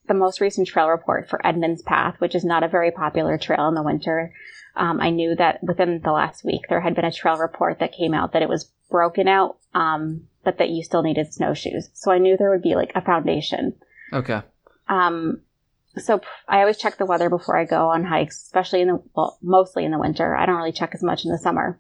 the 0.08 0.14
most 0.14 0.42
recent 0.42 0.68
trail 0.68 0.90
report 0.90 1.30
for 1.30 1.40
Edmands 1.44 1.84
Path, 1.84 2.16
which 2.20 2.36
is 2.36 2.44
not 2.44 2.64
a 2.64 2.68
very 2.68 2.92
popular 2.92 3.38
trail 3.38 3.68
in 3.68 3.76
the 3.76 3.84
winter, 3.84 4.34
um, 4.76 5.00
I 5.00 5.10
knew 5.10 5.36
that 5.36 5.64
within 5.64 6.02
the 6.04 6.12
last 6.12 6.44
week 6.44 6.62
there 6.68 6.82
had 6.82 6.96
been 6.96 7.06
a 7.06 7.12
trail 7.12 7.38
report 7.38 7.80
that 7.80 7.94
came 7.94 8.14
out 8.14 8.34
that 8.34 8.42
it 8.42 8.50
was 8.50 8.72
broken 8.90 9.28
out, 9.28 9.58
um, 9.74 10.28
but 10.44 10.58
that 10.58 10.70
you 10.70 10.84
still 10.84 11.04
needed 11.04 11.34
snowshoes. 11.34 11.90
So 11.94 12.12
I 12.12 12.18
knew 12.18 12.38
there 12.38 12.50
would 12.50 12.62
be 12.62 12.76
like 12.76 12.92
a 12.96 13.02
foundation. 13.02 13.76
Okay. 14.12 14.42
Um, 14.88 15.42
so 15.98 16.22
I 16.48 16.60
always 16.60 16.78
check 16.78 16.98
the 16.98 17.06
weather 17.06 17.30
before 17.30 17.58
I 17.58 17.66
go 17.66 17.90
on 17.90 18.06
hikes, 18.06 18.42
especially 18.44 18.82
in 18.82 18.88
the, 18.90 19.04
well, 19.16 19.38
mostly 19.42 19.86
in 19.86 19.92
the 19.92 20.00
winter. 20.00 20.36
I 20.36 20.46
don't 20.46 20.58
really 20.58 20.72
check 20.72 20.92
as 20.94 21.04
much 21.04 21.26
in 21.26 21.32
the 21.32 21.38
summer. 21.38 21.80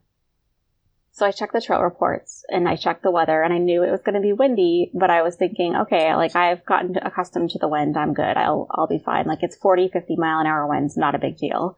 So 1.12 1.26
I 1.26 1.32
checked 1.32 1.54
the 1.54 1.62
trail 1.62 1.82
reports 1.82 2.46
and 2.50 2.68
I 2.68 2.76
checked 2.76 3.04
the 3.04 3.12
weather 3.12 3.42
and 3.42 3.54
I 3.54 3.58
knew 3.58 3.84
it 3.84 3.92
was 3.92 4.02
going 4.02 4.16
to 4.16 4.22
be 4.22 4.34
windy, 4.34 4.92
but 4.94 5.10
I 5.10 5.22
was 5.22 5.36
thinking, 5.36 5.76
okay, 5.76 6.16
like 6.16 6.36
I've 6.36 6.66
gotten 6.66 6.96
accustomed 6.98 7.50
to 7.52 7.60
the 7.60 7.68
wind. 7.68 7.98
I'm 7.98 8.14
good. 8.14 8.38
I'll, 8.38 8.68
I'll 8.72 8.88
be 8.88 9.00
fine. 9.00 9.26
Like 9.26 9.44
it's 9.44 9.58
40, 9.58 9.90
50 9.90 10.16
mile 10.16 10.40
an 10.40 10.48
hour 10.48 10.66
winds, 10.68 10.96
not 10.96 11.16
a 11.16 11.20
big 11.20 11.38
deal. 11.38 11.78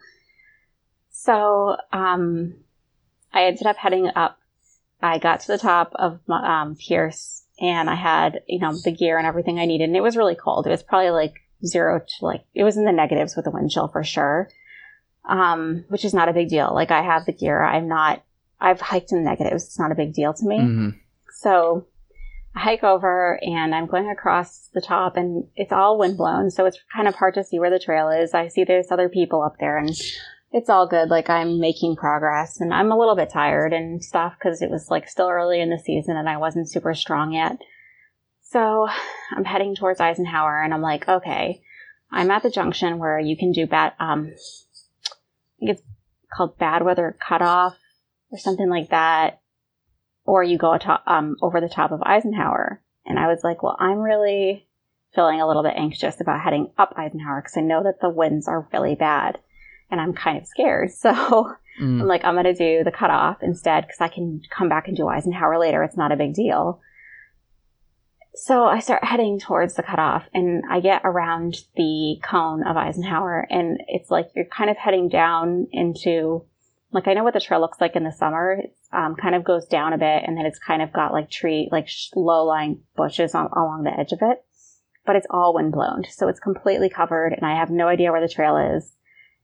So, 1.10 1.76
um, 1.92 2.56
I 3.34 3.46
ended 3.46 3.66
up 3.66 3.78
heading 3.78 4.12
up. 4.16 4.38
I 5.02 5.18
got 5.18 5.40
to 5.42 5.48
the 5.48 5.58
top 5.58 5.94
of 5.96 6.20
um, 6.30 6.76
Pierce 6.76 7.44
and 7.60 7.90
I 7.90 7.96
had, 7.96 8.42
you 8.48 8.60
know, 8.60 8.74
the 8.78 8.92
gear 8.92 9.18
and 9.18 9.26
everything 9.26 9.60
I 9.60 9.66
needed. 9.66 9.86
And 9.86 9.96
it 9.96 10.04
was 10.04 10.18
really 10.18 10.36
cold. 10.36 10.68
It 10.68 10.72
was 10.72 10.84
probably 10.84 11.12
like 11.12 11.34
zero 11.66 12.00
to 12.00 12.26
like, 12.26 12.44
it 12.54 12.64
was 12.64 12.78
in 12.78 12.86
the 12.86 12.92
negatives 12.92 13.36
with 13.36 13.46
the 13.46 13.52
wind 13.52 13.72
chill 13.72 13.88
for 13.88 14.04
sure. 14.04 14.50
Um, 15.24 15.86
which 15.90 16.04
is 16.04 16.16
not 16.16 16.30
a 16.30 16.34
big 16.34 16.50
deal. 16.50 16.74
Like 16.74 16.90
I 16.90 17.04
have 17.04 17.26
the 17.26 17.32
gear. 17.32 17.62
I'm 17.62 17.88
not, 17.88 18.24
I've 18.60 18.82
hiked 18.82 19.12
in 19.12 19.24
the 19.24 19.30
negatives. 19.30 19.66
It's 19.66 19.80
not 19.80 19.92
a 19.92 19.96
big 19.96 20.14
deal 20.14 20.34
to 20.34 20.46
me. 20.46 20.58
Mm-hmm. 20.58 20.90
So 21.42 21.86
I 22.56 22.60
hike 22.60 22.84
over 22.84 23.40
and 23.42 23.74
I'm 23.74 23.86
going 23.86 24.10
across 24.10 24.70
the 24.74 24.82
top 24.82 25.18
and 25.18 25.48
it's 25.56 25.72
all 25.72 26.00
wind 26.00 26.18
blown. 26.18 26.50
So 26.50 26.66
it's 26.66 26.80
kind 26.94 27.08
of 27.08 27.16
hard 27.16 27.36
to 27.36 27.44
see 27.44 27.60
where 27.60 27.70
the 27.70 27.80
trail 27.80 28.10
is. 28.10 28.34
I 28.34 28.48
see 28.48 28.64
there's 28.64 28.92
other 28.92 29.10
people 29.10 29.42
up 29.42 29.58
there 29.60 29.78
and 29.78 29.90
it's 30.52 30.70
all 30.70 30.88
good. 30.88 31.10
Like 31.10 31.30
I'm 31.30 31.60
making 31.60 31.96
progress 31.96 32.60
and 32.60 32.74
I'm 32.74 32.92
a 32.92 32.98
little 32.98 33.16
bit 33.16 33.30
tired 33.30 33.74
and 33.74 34.04
stuff 34.04 34.34
because 34.38 34.62
it 34.62 34.70
was 34.70 34.90
like 34.90 35.08
still 35.08 35.30
early 35.30 35.62
in 35.62 35.70
the 35.70 35.80
season 35.80 36.18
and 36.18 36.28
I 36.28 36.38
wasn't 36.38 36.70
super 36.70 36.94
strong 36.94 37.32
yet. 37.32 37.58
So 38.52 38.88
I'm 39.36 39.46
heading 39.46 39.76
towards 39.76 40.02
Eisenhower 40.02 40.62
and 40.62 40.74
I'm 40.74 40.82
like, 40.82 41.08
okay, 41.08 41.62
I'm 42.12 42.30
at 42.32 42.44
the 42.44 42.50
junction 42.50 43.00
where 43.00 43.18
you 43.18 43.38
can 43.38 43.54
do 43.54 43.66
bad, 43.66 43.94
um, 43.98 44.34
I 44.34 45.60
think 45.60 45.72
it's 45.72 45.82
called 46.34 46.58
bad 46.58 46.84
weather 46.84 47.16
cutoff 47.26 47.78
or 48.30 48.38
something 48.38 48.70
like 48.70 48.90
that. 48.90 49.40
Or 50.26 50.44
you 50.44 50.58
go 50.58 50.74
atop, 50.74 51.04
um, 51.08 51.38
over 51.42 51.62
the 51.62 51.70
top 51.70 51.92
of 51.92 52.04
Eisenhower. 52.04 52.82
And 53.06 53.18
I 53.18 53.28
was 53.28 53.40
like, 53.42 53.64
well, 53.64 53.78
I'm 53.80 54.00
really 54.00 54.68
feeling 55.16 55.40
a 55.40 55.48
little 55.48 55.64
bit 55.64 55.74
anxious 55.78 56.20
about 56.20 56.42
heading 56.42 56.72
up 56.78 56.94
Eisenhower 56.98 57.42
because 57.42 57.58
I 57.58 57.62
know 57.62 57.84
that 57.84 58.02
the 58.02 58.10
winds 58.10 58.50
are 58.50 58.68
really 58.74 58.96
bad 58.96 59.40
and 59.90 60.02
I'm 60.02 60.14
kind 60.14 60.38
of 60.38 60.48
scared. 60.48 60.90
So 61.00 61.14
mm. 61.82 62.02
I'm 62.02 62.08
like, 62.08 62.26
I'm 62.26 62.36
going 62.36 62.44
to 62.44 62.54
do 62.54 62.84
the 62.84 62.92
cutoff 62.92 63.38
instead 63.42 63.88
because 63.88 64.02
I 64.02 64.10
can 64.10 64.42
come 64.56 64.68
back 64.68 64.90
and 64.90 64.98
do 64.98 65.08
Eisenhower 65.08 65.58
later. 65.58 65.84
It's 65.84 65.96
not 65.96 66.12
a 66.12 66.18
big 66.18 66.34
deal. 66.34 66.82
So 68.34 68.64
I 68.64 68.80
start 68.80 69.04
heading 69.04 69.40
towards 69.40 69.76
the 69.76 69.84
cutoff 69.84 70.24
and 70.34 70.64
I 70.70 70.80
get 70.80 71.02
around 71.04 71.56
the 71.76 72.18
cone 72.24 72.66
of 72.66 72.78
Eisenhower 72.78 73.46
and 73.50 73.82
it's 73.88 74.10
like 74.10 74.30
you're 74.36 74.46
kind 74.46 74.70
of 74.70 74.78
heading 74.78 75.10
down 75.10 75.68
into, 75.72 76.46
like 76.94 77.10
I 77.10 77.14
know 77.14 77.26
what 77.26 77.34
the 77.34 77.42
trail 77.42 77.60
looks 77.60 77.82
like 77.82 77.98
in 77.98 78.06
the 78.06 78.12
summer. 78.12 78.54
It 78.64 78.76
um, 78.94 79.16
kind 79.16 79.36
of 79.36 79.44
goes 79.44 79.66
down 79.66 79.92
a 79.92 79.98
bit 79.98 80.24
and 80.26 80.38
then 80.38 80.46
it's 80.46 80.60
kind 80.60 80.82
of 80.82 80.94
got 80.94 81.12
like 81.12 81.30
tree, 81.30 81.68
like 81.74 81.90
low 82.16 82.46
lying 82.46 82.82
bushes 82.96 83.36
on, 83.36 83.50
along 83.54 83.84
the 83.84 84.00
edge 84.00 84.14
of 84.14 84.20
it, 84.22 84.46
but 85.06 85.18
it's 85.18 85.28
all 85.30 85.54
wind 85.54 85.74
blown. 85.74 86.06
So 86.10 86.30
it's 86.30 86.40
completely 86.40 86.90
covered 86.90 87.34
and 87.34 87.46
I 87.46 87.58
have 87.58 87.70
no 87.70 87.90
idea 87.90 88.14
where 88.14 88.26
the 88.26 88.34
trail 88.34 88.56
is. 88.56 88.94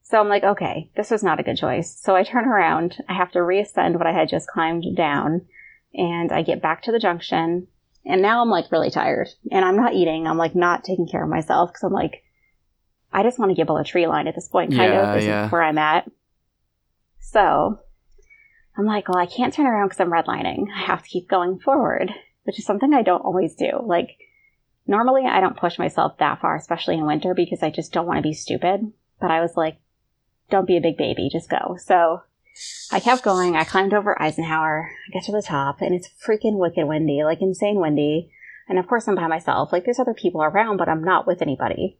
So 0.01 0.17
I'm 0.17 0.29
like, 0.29 0.43
okay, 0.43 0.89
this 0.95 1.11
was 1.11 1.23
not 1.23 1.41
a 1.41 1.43
good 1.43 1.57
choice. 1.57 1.93
So 2.01 2.15
I 2.15 2.23
turn 2.23 2.45
around. 2.45 3.03
I 3.09 3.13
have 3.15 3.31
to 3.33 3.39
reascend 3.39 3.97
what 3.97 4.07
I 4.07 4.13
had 4.13 4.29
just 4.29 4.47
climbed 4.47 4.85
down 4.95 5.45
and 5.93 6.31
I 6.31 6.41
get 6.41 6.61
back 6.61 6.83
to 6.83 6.93
the 6.93 6.99
junction 6.99 7.67
and 8.07 8.21
now 8.21 8.41
I'm 8.41 8.49
like 8.49 8.71
really 8.71 8.89
tired 8.89 9.27
and 9.51 9.65
I'm 9.65 9.75
not 9.75 9.93
eating. 9.93 10.27
I'm 10.27 10.37
like 10.37 10.55
not 10.55 10.83
taking 10.83 11.07
care 11.07 11.23
of 11.23 11.29
myself 11.29 11.71
because 11.71 11.83
I'm 11.83 11.93
like, 11.93 12.23
I 13.11 13.21
just 13.21 13.37
want 13.37 13.51
to 13.51 13.55
gibble 13.55 13.77
a 13.77 13.83
tree 13.83 14.07
line 14.07 14.27
at 14.27 14.35
this 14.35 14.47
point, 14.47 14.71
kind 14.71 14.93
yeah, 14.93 15.09
of. 15.09 15.15
This 15.15 15.25
yeah. 15.25 15.45
is 15.45 15.51
where 15.51 15.61
I'm 15.61 15.77
at. 15.77 16.09
So 17.19 17.79
I'm 18.77 18.85
like, 18.85 19.09
well, 19.09 19.17
I 19.17 19.25
can't 19.25 19.53
turn 19.53 19.65
around 19.65 19.89
because 19.89 19.99
I'm 19.99 20.11
redlining. 20.11 20.67
I 20.73 20.85
have 20.85 21.03
to 21.03 21.09
keep 21.09 21.27
going 21.27 21.59
forward, 21.59 22.11
which 22.43 22.59
is 22.59 22.65
something 22.65 22.93
I 22.93 23.01
don't 23.01 23.25
always 23.25 23.55
do. 23.55 23.81
Like, 23.83 24.17
normally 24.85 25.25
I 25.25 25.41
don't 25.41 25.57
push 25.57 25.77
myself 25.77 26.17
that 26.19 26.39
far, 26.39 26.55
especially 26.55 26.95
in 26.95 27.05
winter, 27.05 27.33
because 27.33 27.61
I 27.61 27.69
just 27.69 27.91
don't 27.91 28.05
want 28.05 28.17
to 28.17 28.23
be 28.23 28.33
stupid. 28.33 28.91
But 29.19 29.31
I 29.31 29.41
was 29.41 29.57
like, 29.57 29.79
don't 30.49 30.67
be 30.67 30.77
a 30.77 30.81
big 30.81 30.97
baby, 30.97 31.29
just 31.31 31.49
go. 31.49 31.77
So 31.77 32.21
I 32.91 32.99
kept 32.99 33.23
going. 33.23 33.55
I 33.55 33.63
climbed 33.63 33.93
over 33.93 34.19
Eisenhower. 34.21 34.89
I 35.07 35.11
get 35.11 35.23
to 35.23 35.31
the 35.31 35.41
top, 35.41 35.81
and 35.81 35.93
it's 35.93 36.09
freaking 36.25 36.57
wicked 36.57 36.87
windy, 36.87 37.23
like 37.23 37.41
insane 37.41 37.79
windy. 37.79 38.31
And 38.69 38.79
of 38.79 38.87
course, 38.87 39.07
I'm 39.07 39.15
by 39.15 39.27
myself. 39.27 39.71
Like, 39.71 39.85
there's 39.85 39.99
other 39.99 40.13
people 40.13 40.43
around, 40.43 40.77
but 40.77 40.89
I'm 40.89 41.03
not 41.03 41.25
with 41.25 41.41
anybody. 41.41 41.97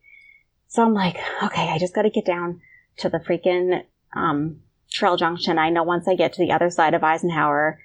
So 0.68 0.84
I'm 0.84 0.93
like, 0.93 1.18
okay, 1.43 1.70
I 1.70 1.78
just 1.78 1.95
got 1.95 2.01
to 2.01 2.10
get 2.10 2.26
down 2.26 2.62
to 2.97 3.10
the 3.10 3.20
freaking 3.20 3.84
um, 4.16 4.62
trail 4.91 5.16
junction. 5.16 5.58
I 5.58 5.70
know 5.70 5.84
once 5.84 6.08
I 6.08 6.16
get 6.16 6.34
to 6.34 6.45
the 6.45 6.51
other 6.51 6.70
side 6.70 6.93
of 6.93 7.03
Eisenhower, 7.03 7.80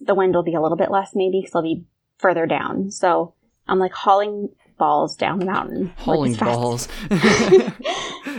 the 0.00 0.14
wind 0.14 0.34
will 0.34 0.42
be 0.42 0.54
a 0.54 0.60
little 0.60 0.76
bit 0.76 0.90
less, 0.90 1.12
maybe, 1.14 1.40
because 1.40 1.54
I'll 1.54 1.62
be 1.62 1.86
further 2.18 2.46
down. 2.46 2.90
So 2.90 3.34
I'm 3.66 3.78
like 3.78 3.92
hauling 3.92 4.50
balls 4.78 5.16
down 5.16 5.38
the 5.38 5.46
mountain. 5.46 5.92
Hauling 5.96 6.32
like, 6.32 6.40
balls. 6.40 6.88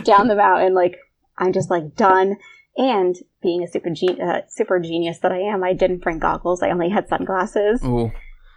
down 0.02 0.28
the 0.28 0.36
mountain. 0.36 0.74
Like 0.74 0.98
I'm 1.38 1.52
just 1.52 1.70
like 1.70 1.94
done. 1.96 2.36
And 2.76 3.16
being 3.40 3.62
a 3.62 3.68
super 3.68 3.90
gen- 3.90 4.20
uh, 4.20 4.42
super 4.48 4.80
genius 4.80 5.18
that 5.20 5.32
I 5.32 5.38
am, 5.38 5.62
I 5.62 5.74
didn't 5.74 6.02
bring 6.02 6.18
goggles. 6.18 6.62
I 6.62 6.70
only 6.70 6.88
had 6.88 7.08
sunglasses. 7.08 7.84
Ooh. 7.84 8.10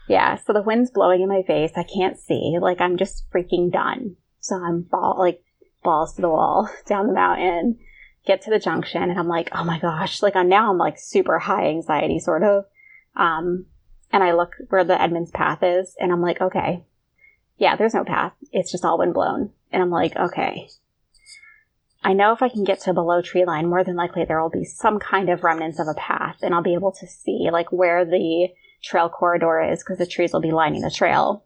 Yeah, 0.07 0.37
so 0.37 0.53
the 0.53 0.63
wind's 0.63 0.89
blowing 0.89 1.21
in 1.21 1.29
my 1.29 1.43
face. 1.43 1.71
I 1.75 1.83
can't 1.83 2.17
see. 2.17 2.57
Like 2.59 2.81
I'm 2.81 2.97
just 2.97 3.29
freaking 3.31 3.71
done. 3.71 4.15
So 4.39 4.55
I'm 4.55 4.81
ball 4.81 5.15
like 5.19 5.43
balls 5.83 6.15
to 6.15 6.21
the 6.21 6.29
wall 6.29 6.69
down 6.87 7.07
the 7.07 7.13
mountain. 7.13 7.79
Get 8.25 8.41
to 8.41 8.49
the 8.49 8.59
junction, 8.59 9.03
and 9.03 9.17
I'm 9.17 9.29
like, 9.29 9.49
oh 9.53 9.63
my 9.63 9.79
gosh! 9.79 10.21
Like 10.21 10.35
I'm 10.35 10.49
now 10.49 10.69
I'm 10.69 10.77
like 10.77 10.97
super 10.97 11.39
high 11.39 11.67
anxiety, 11.69 12.19
sort 12.19 12.43
of. 12.43 12.65
Um, 13.15 13.67
and 14.11 14.21
I 14.21 14.33
look 14.33 14.55
where 14.67 14.83
the 14.83 14.95
Edmands 14.95 15.31
path 15.31 15.59
is, 15.63 15.95
and 15.97 16.11
I'm 16.11 16.21
like, 16.21 16.41
okay, 16.41 16.83
yeah, 17.57 17.75
there's 17.75 17.93
no 17.93 18.03
path. 18.03 18.33
It's 18.51 18.71
just 18.71 18.83
all 18.83 18.97
wind 18.97 19.13
blown. 19.13 19.51
And 19.71 19.81
I'm 19.81 19.89
like, 19.89 20.15
okay. 20.15 20.67
I 22.07 22.13
know 22.13 22.31
if 22.31 22.41
I 22.41 22.47
can 22.47 22.63
get 22.63 22.79
to 22.81 22.93
below 22.93 23.21
tree 23.21 23.43
line, 23.43 23.67
more 23.67 23.83
than 23.83 23.97
likely 23.97 24.23
there 24.23 24.41
will 24.41 24.49
be 24.49 24.63
some 24.63 24.97
kind 24.97 25.27
of 25.27 25.43
remnants 25.43 25.77
of 25.77 25.89
a 25.89 25.93
path, 25.93 26.37
and 26.41 26.55
I'll 26.55 26.63
be 26.63 26.73
able 26.73 26.93
to 26.93 27.05
see 27.05 27.49
like 27.51 27.69
where 27.69 28.05
the 28.05 28.47
trail 28.81 29.09
corridor 29.09 29.59
is 29.59 29.83
because 29.83 29.97
the 29.97 30.05
trees 30.05 30.31
will 30.31 30.39
be 30.39 30.53
lining 30.53 30.83
the 30.83 30.89
trail. 30.89 31.43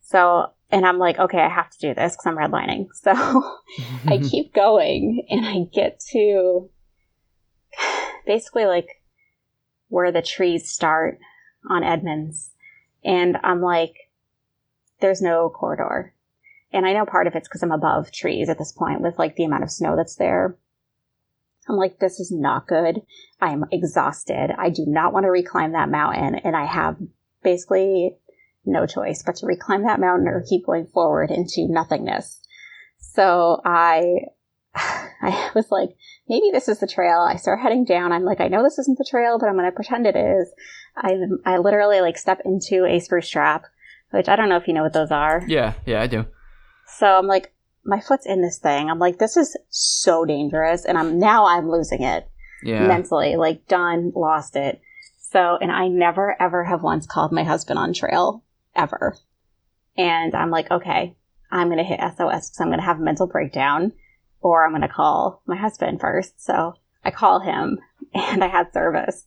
So, 0.00 0.48
and 0.72 0.84
I'm 0.84 0.98
like, 0.98 1.20
okay, 1.20 1.38
I 1.38 1.48
have 1.48 1.70
to 1.70 1.78
do 1.78 1.94
this 1.94 2.16
because 2.16 2.26
I'm 2.26 2.36
redlining. 2.36 2.88
So 2.94 3.12
I 4.04 4.18
keep 4.28 4.52
going 4.52 5.24
and 5.30 5.46
I 5.46 5.60
get 5.72 6.00
to 6.10 6.70
basically 8.26 8.66
like 8.66 8.88
where 9.86 10.10
the 10.10 10.22
trees 10.22 10.68
start 10.68 11.20
on 11.70 11.82
Edmands. 11.82 12.48
And 13.04 13.36
I'm 13.44 13.62
like, 13.62 13.94
there's 15.00 15.22
no 15.22 15.48
corridor. 15.50 16.14
And 16.72 16.86
I 16.86 16.92
know 16.92 17.06
part 17.06 17.26
of 17.26 17.34
it's 17.34 17.48
because 17.48 17.62
I'm 17.62 17.72
above 17.72 18.12
trees 18.12 18.48
at 18.48 18.58
this 18.58 18.72
point 18.72 19.00
with 19.00 19.18
like 19.18 19.36
the 19.36 19.44
amount 19.44 19.62
of 19.62 19.70
snow 19.70 19.96
that's 19.96 20.16
there. 20.16 20.56
I'm 21.68 21.76
like, 21.76 21.98
this 21.98 22.18
is 22.18 22.30
not 22.30 22.66
good. 22.66 23.02
I 23.40 23.52
am 23.52 23.64
exhausted. 23.70 24.54
I 24.56 24.70
do 24.70 24.84
not 24.86 25.12
want 25.12 25.24
to 25.24 25.28
reclimb 25.28 25.72
that 25.72 25.90
mountain. 25.90 26.36
And 26.36 26.56
I 26.56 26.64
have 26.64 26.96
basically 27.42 28.16
no 28.64 28.86
choice 28.86 29.22
but 29.24 29.36
to 29.36 29.46
reclimb 29.46 29.86
that 29.86 30.00
mountain 30.00 30.28
or 30.28 30.44
keep 30.48 30.66
going 30.66 30.86
forward 30.86 31.30
into 31.30 31.66
nothingness. 31.68 32.40
So 32.98 33.60
I, 33.64 34.02
I 34.74 35.50
was 35.54 35.70
like, 35.70 35.90
maybe 36.28 36.50
this 36.52 36.68
is 36.68 36.80
the 36.80 36.86
trail. 36.86 37.20
I 37.20 37.36
start 37.36 37.60
heading 37.60 37.84
down. 37.84 38.12
I'm 38.12 38.24
like, 38.24 38.40
I 38.40 38.48
know 38.48 38.62
this 38.62 38.78
isn't 38.78 38.98
the 38.98 39.08
trail, 39.08 39.38
but 39.38 39.48
I'm 39.48 39.56
going 39.56 39.66
to 39.66 39.72
pretend 39.72 40.06
it 40.06 40.16
is. 40.16 40.52
I, 40.96 41.16
I 41.44 41.58
literally 41.58 42.00
like 42.00 42.18
step 42.18 42.40
into 42.44 42.84
a 42.84 42.98
spruce 42.98 43.28
trap, 43.28 43.64
which 44.10 44.28
I 44.28 44.36
don't 44.36 44.48
know 44.48 44.56
if 44.56 44.68
you 44.68 44.74
know 44.74 44.82
what 44.82 44.92
those 44.92 45.10
are. 45.10 45.42
Yeah, 45.46 45.74
yeah, 45.86 46.02
I 46.02 46.06
do. 46.06 46.26
So 46.96 47.06
I'm 47.06 47.26
like, 47.26 47.52
my 47.84 48.00
foot's 48.00 48.26
in 48.26 48.42
this 48.42 48.58
thing. 48.58 48.90
I'm 48.90 48.98
like, 48.98 49.18
this 49.18 49.36
is 49.36 49.56
so 49.70 50.24
dangerous. 50.24 50.84
And 50.84 50.98
I'm 50.98 51.18
now 51.18 51.46
I'm 51.46 51.70
losing 51.70 52.02
it 52.02 52.28
Yeah. 52.62 52.86
mentally, 52.86 53.36
like 53.36 53.66
done, 53.66 54.12
lost 54.14 54.56
it. 54.56 54.80
So, 55.20 55.58
and 55.60 55.70
I 55.70 55.88
never 55.88 56.40
ever 56.40 56.64
have 56.64 56.82
once 56.82 57.06
called 57.06 57.32
my 57.32 57.44
husband 57.44 57.78
on 57.78 57.92
trail 57.92 58.42
ever. 58.74 59.16
And 59.96 60.34
I'm 60.34 60.50
like, 60.50 60.70
okay, 60.70 61.16
I'm 61.50 61.68
going 61.68 61.78
to 61.78 61.84
hit 61.84 62.00
SOS 62.00 62.16
because 62.16 62.60
I'm 62.60 62.68
going 62.68 62.78
to 62.78 62.84
have 62.84 62.98
a 63.00 63.02
mental 63.02 63.26
breakdown 63.26 63.92
or 64.40 64.64
I'm 64.64 64.72
going 64.72 64.82
to 64.82 64.88
call 64.88 65.42
my 65.46 65.56
husband 65.56 66.00
first. 66.00 66.42
So 66.42 66.74
I 67.04 67.10
call 67.10 67.40
him 67.40 67.78
and 68.14 68.42
I 68.42 68.48
had 68.48 68.72
service. 68.72 69.26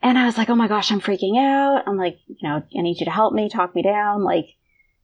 And 0.00 0.16
I 0.16 0.26
was 0.26 0.38
like, 0.38 0.48
oh 0.48 0.54
my 0.54 0.68
gosh, 0.68 0.92
I'm 0.92 1.00
freaking 1.00 1.38
out. 1.38 1.82
I'm 1.86 1.96
like, 1.96 2.18
you 2.26 2.48
know, 2.48 2.56
I 2.56 2.82
need 2.82 3.00
you 3.00 3.06
to 3.06 3.10
help 3.10 3.32
me, 3.32 3.48
talk 3.48 3.74
me 3.74 3.82
down, 3.82 4.22
like, 4.22 4.46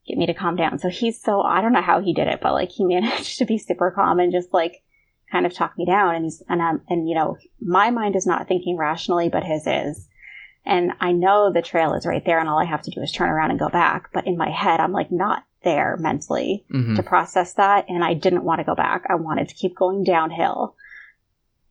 get 0.07 0.19
me 0.19 0.27
to 0.27 0.35
calm 0.35 0.57
down. 0.57 0.79
So 0.79 0.89
he's 0.89 1.21
so, 1.21 1.41
I 1.43 1.61
don't 1.61 1.73
know 1.73 1.81
how 1.83 2.01
he 2.01 2.13
did 2.13 2.29
it, 2.29 2.41
but 2.43 2.53
like, 2.53 2.71
he 2.71 2.85
managed 2.95 3.39
to 3.39 3.45
be 3.45 3.59
super 3.59 3.91
calm 3.91 4.21
and 4.21 4.33
just 4.33 4.53
like, 4.53 4.83
kind 5.33 5.47
of 5.47 5.55
talk 5.55 5.77
me 5.79 5.85
down. 5.87 6.15
And 6.15 6.25
he's, 6.25 6.43
and 6.49 6.63
I'm, 6.63 6.83
and 6.89 7.09
you 7.09 7.15
know, 7.15 7.37
my 7.61 7.91
mind 7.91 8.15
is 8.15 8.27
not 8.27 8.47
thinking 8.47 8.77
rationally, 8.77 9.29
but 9.29 9.43
his 9.43 9.67
is. 9.67 10.07
And 10.67 10.93
I 11.01 11.13
know 11.13 11.53
the 11.53 11.61
trail 11.63 11.95
is 11.95 12.07
right 12.07 12.25
there 12.25 12.39
and 12.39 12.49
all 12.49 12.59
I 12.59 12.65
have 12.65 12.83
to 12.83 12.91
do 12.91 13.01
is 13.03 13.13
turn 13.13 13.29
around 13.29 13.51
and 13.51 13.59
go 13.59 13.69
back. 13.69 14.11
But 14.13 14.27
in 14.27 14.37
my 14.37 14.51
head, 14.51 14.81
I'm 14.81 14.93
like 14.93 15.11
not 15.11 15.45
there 15.63 15.97
mentally 15.99 16.65
Mhm. 16.73 16.97
to 16.97 17.03
process 17.03 17.55
that. 17.55 17.87
And 17.89 18.05
I 18.05 18.15
didn't 18.15 18.45
want 18.45 18.61
to 18.61 18.65
go 18.65 18.75
back. 18.75 19.05
I 19.11 19.15
wanted 19.17 19.49
to 19.49 19.55
keep 19.55 19.75
going 19.77 20.05
downhill. 20.05 20.77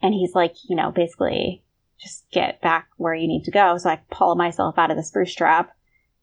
And 0.01 0.13
he's 0.13 0.36
like, 0.36 0.55
you 0.69 0.75
know, 0.75 0.91
basically 0.91 1.63
just 1.99 2.29
get 2.31 2.59
back 2.61 2.88
where 2.97 3.13
you 3.13 3.27
need 3.27 3.45
to 3.45 3.51
go. 3.51 3.77
So 3.77 3.89
I 3.89 4.01
pull 4.11 4.36
myself 4.36 4.77
out 4.77 4.91
of 4.91 4.97
the 4.97 5.03
spruce 5.03 5.34
trap 5.34 5.71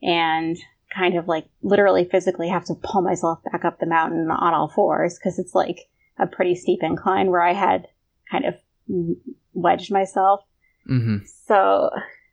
and 0.02 0.56
kind 0.94 1.16
of 1.16 1.28
like 1.28 1.46
literally 1.62 2.04
physically 2.04 2.48
have 2.48 2.64
to 2.64 2.74
pull 2.74 3.02
myself 3.02 3.38
back 3.50 3.64
up 3.64 3.78
the 3.78 3.86
mountain 3.86 4.30
on 4.30 4.54
all 4.54 4.68
fours 4.68 5.18
because 5.18 5.38
it's 5.38 5.54
like 5.54 5.88
a 6.18 6.26
pretty 6.26 6.54
steep 6.54 6.80
incline 6.82 7.30
where 7.30 7.42
I 7.42 7.52
had 7.52 7.86
kind 8.30 8.44
of 8.44 8.54
wedged 9.54 9.92
myself. 9.92 10.40
Mhm. 10.88 11.26
So 11.26 11.90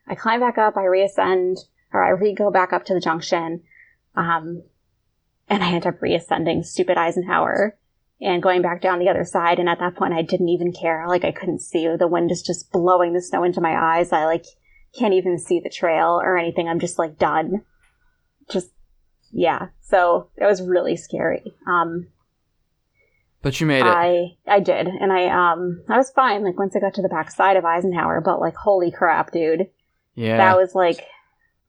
I 0.07 0.15
climb 0.15 0.39
back 0.39 0.57
up, 0.57 0.75
I 0.77 0.81
reascend, 0.81 1.57
or 1.93 2.03
I 2.03 2.09
re 2.09 2.33
go 2.33 2.51
back 2.51 2.73
up 2.73 2.85
to 2.85 2.93
the 2.93 2.99
junction, 2.99 3.63
um, 4.15 4.63
and 5.49 5.63
I 5.63 5.71
end 5.73 5.85
up 5.85 6.01
reascending 6.01 6.63
stupid 6.63 6.97
Eisenhower 6.97 7.77
and 8.19 8.41
going 8.41 8.61
back 8.61 8.81
down 8.81 8.99
the 8.99 9.09
other 9.09 9.23
side. 9.23 9.59
And 9.59 9.69
at 9.69 9.79
that 9.79 9.95
point, 9.95 10.13
I 10.13 10.21
didn't 10.23 10.49
even 10.49 10.73
care. 10.73 11.05
Like 11.07 11.23
I 11.23 11.31
couldn't 11.31 11.61
see. 11.61 11.87
The 11.95 12.07
wind 12.07 12.31
is 12.31 12.41
just 12.41 12.71
blowing 12.71 13.13
the 13.13 13.21
snow 13.21 13.43
into 13.43 13.61
my 13.61 13.75
eyes. 13.75 14.11
I 14.11 14.25
like 14.25 14.45
can't 14.97 15.13
even 15.13 15.37
see 15.37 15.59
the 15.59 15.69
trail 15.69 16.19
or 16.21 16.37
anything. 16.37 16.67
I'm 16.67 16.79
just 16.79 16.97
like 16.97 17.17
done. 17.17 17.63
Just 18.49 18.69
yeah. 19.31 19.67
So 19.81 20.29
it 20.37 20.45
was 20.45 20.61
really 20.61 20.95
scary. 20.95 21.53
Um, 21.67 22.07
But 23.41 23.59
you 23.59 23.67
made 23.67 23.81
it. 23.81 23.85
I 23.85 24.37
I 24.47 24.59
did, 24.59 24.87
and 24.87 25.11
I 25.11 25.27
um 25.27 25.83
I 25.87 25.97
was 25.97 26.11
fine. 26.11 26.43
Like 26.43 26.57
once 26.57 26.75
I 26.75 26.79
got 26.79 26.93
to 26.95 27.01
the 27.01 27.09
back 27.09 27.31
side 27.31 27.57
of 27.57 27.65
Eisenhower, 27.65 28.21
but 28.21 28.39
like 28.39 28.55
holy 28.55 28.91
crap, 28.91 29.31
dude, 29.31 29.67
yeah. 30.15 30.37
that 30.37 30.57
was 30.57 30.75
like 30.75 31.05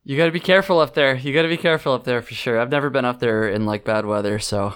you 0.04 0.16
got 0.16 0.26
to 0.26 0.32
be 0.32 0.40
careful 0.40 0.80
up 0.80 0.94
there. 0.94 1.16
You 1.16 1.34
got 1.34 1.42
to 1.42 1.48
be 1.48 1.58
careful 1.58 1.92
up 1.92 2.04
there 2.04 2.22
for 2.22 2.32
sure. 2.32 2.58
I've 2.58 2.70
never 2.70 2.88
been 2.88 3.04
up 3.04 3.20
there 3.20 3.46
in 3.48 3.66
like 3.66 3.84
bad 3.84 4.06
weather, 4.06 4.38
so 4.38 4.74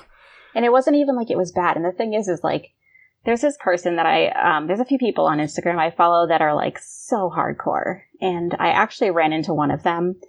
and 0.54 0.64
it 0.64 0.72
wasn't 0.72 0.96
even 0.96 1.16
like 1.16 1.30
it 1.30 1.38
was 1.38 1.52
bad. 1.52 1.76
And 1.76 1.84
the 1.84 1.92
thing 1.92 2.14
is, 2.14 2.28
is 2.28 2.44
like 2.44 2.72
there's 3.24 3.40
this 3.40 3.56
person 3.58 3.96
that 3.96 4.06
I 4.06 4.28
um 4.28 4.66
there's 4.66 4.80
a 4.80 4.84
few 4.84 4.98
people 4.98 5.24
on 5.24 5.38
Instagram 5.38 5.78
I 5.78 5.90
follow 5.90 6.28
that 6.28 6.42
are 6.42 6.54
like 6.54 6.78
so 6.78 7.32
hardcore, 7.34 8.02
and 8.20 8.54
I 8.58 8.68
actually 8.68 9.10
ran 9.10 9.32
into 9.32 9.54
one 9.54 9.70
of 9.70 9.82
them 9.82 10.20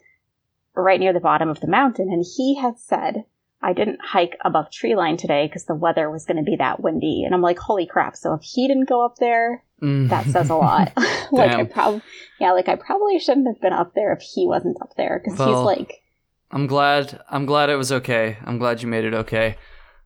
right 0.76 1.00
near 1.00 1.14
the 1.14 1.20
bottom 1.20 1.50
of 1.50 1.60
the 1.60 1.68
mountain, 1.68 2.10
and 2.12 2.24
he 2.38 2.56
had 2.56 2.80
said. 2.80 3.26
I 3.66 3.72
didn't 3.72 4.02
hike 4.04 4.38
above 4.44 4.72
tree 4.72 4.94
line 4.94 5.16
today 5.16 5.48
because 5.48 5.64
the 5.64 5.74
weather 5.74 6.12
was 6.12 6.26
going 6.26 6.36
to 6.36 6.44
be 6.44 6.58
that 6.58 6.82
windy. 6.82 7.24
And 7.24 7.34
I'm 7.34 7.42
like, 7.42 7.58
holy 7.58 7.86
crap. 7.86 8.18
So 8.18 8.34
if 8.34 8.42
he 8.44 8.68
didn't 8.68 8.90
go 8.90 9.06
up 9.06 9.16
there, 9.22 9.64
Mm. 9.82 10.10
that 10.10 10.26
says 10.26 10.50
a 10.50 10.56
lot. 10.56 10.92
like 11.32 11.52
I 11.52 11.64
probably, 11.64 12.02
yeah, 12.42 12.52
like 12.52 12.68
I 12.68 12.76
probably 12.76 13.20
shouldn't 13.20 13.48
have 13.48 13.62
been 13.62 13.72
up 13.72 13.94
there 13.96 14.12
if 14.12 14.20
he 14.22 14.46
wasn't 14.48 14.82
up 14.82 14.90
there 14.98 15.18
because 15.24 15.40
he's 15.40 15.56
like, 15.66 16.02
I'm 16.52 16.68
glad. 16.68 17.22
I'm 17.30 17.46
glad 17.46 17.70
it 17.70 17.78
was 17.78 17.94
okay. 17.94 18.36
I'm 18.44 18.58
glad 18.58 18.82
you 18.82 18.90
made 18.90 19.06
it 19.06 19.14
okay. 19.14 19.56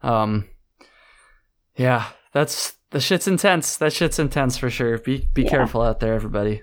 Um, 0.03 0.47
yeah, 1.76 2.09
that's 2.34 2.76
the 2.91 2.99
shit's 2.99 3.28
intense. 3.28 3.76
That 3.78 3.91
shit's 3.91 4.20
intense 4.20 4.55
for 4.55 4.70
sure. 4.70 4.99
Be 4.99 5.28
be 5.34 5.41
Yeah. 5.45 5.49
careful 5.49 5.82
out 5.82 5.99
there, 5.99 6.13
everybody. 6.13 6.61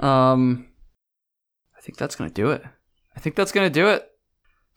Um, 0.00 0.68
think 1.82 1.98
that's 1.98 2.14
gonna 2.16 2.30
do 2.30 2.50
it. 2.50 2.62
I 3.16 3.20
think 3.20 3.36
that's 3.36 3.52
gonna 3.52 3.70
do 3.70 3.88
it. 3.88 4.08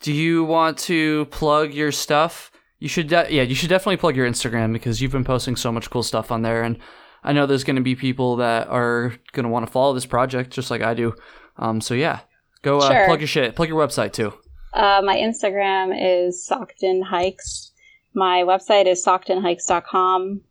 Do 0.02 0.12
you 0.12 0.44
want 0.44 0.78
to 0.80 1.26
plug 1.26 1.74
your 1.74 1.92
stuff? 1.92 2.52
You 2.80 2.90
should, 2.90 3.08
de- 3.08 3.34
yeah, 3.34 3.42
you 3.44 3.56
should 3.56 3.70
definitely 3.70 3.98
plug 3.98 4.16
your 4.16 4.28
Instagram 4.28 4.74
because 4.74 5.02
you've 5.02 5.12
been 5.14 5.24
posting 5.24 5.56
so 5.56 5.72
much 5.72 5.90
cool 5.90 6.04
stuff 6.04 6.32
on 6.32 6.42
there, 6.42 6.62
and 6.64 6.78
I 7.24 7.32
know 7.34 7.46
there's 7.46 7.64
gonna 7.64 7.82
be 7.82 7.96
people 7.96 8.36
that 8.38 8.68
are 8.68 9.14
gonna 9.32 9.50
want 9.50 9.66
to 9.66 9.72
follow 9.72 9.94
this 9.94 10.06
project 10.06 10.52
just 10.52 10.70
like 10.70 10.82
I 10.82 10.94
do. 10.94 11.16
Um, 11.58 11.80
so 11.82 11.94
yeah, 11.94 12.20
go 12.62 12.80
uh, 12.80 12.92
Sure. 12.92 13.06
plug 13.06 13.22
your 13.22 13.28
shit. 13.28 13.56
Plug 13.56 13.70
your 13.70 13.80
website 13.88 14.12
too. 14.12 14.34
uh, 14.74 15.02
my 15.04 15.16
Instagram 15.16 15.94
is 16.28 16.46
Sockton 16.50 17.04
Hikes. 17.06 17.72
My 18.14 18.44
website 18.44 18.88
is 18.88 19.04
socktonhikes.com. 19.06 20.42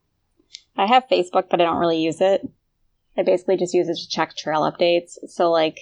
I 0.77 0.87
have 0.87 1.05
Facebook, 1.11 1.49
but 1.51 1.61
I 1.61 1.65
don't 1.65 1.77
really 1.79 2.03
use 2.03 2.21
it. 2.21 2.47
I 3.17 3.23
basically 3.23 3.57
just 3.57 3.75
use 3.75 3.89
it 3.89 3.97
to 3.97 4.09
check 4.09 4.35
trail 4.37 4.63
updates. 4.63 5.13
So 5.29 5.51
like, 5.51 5.79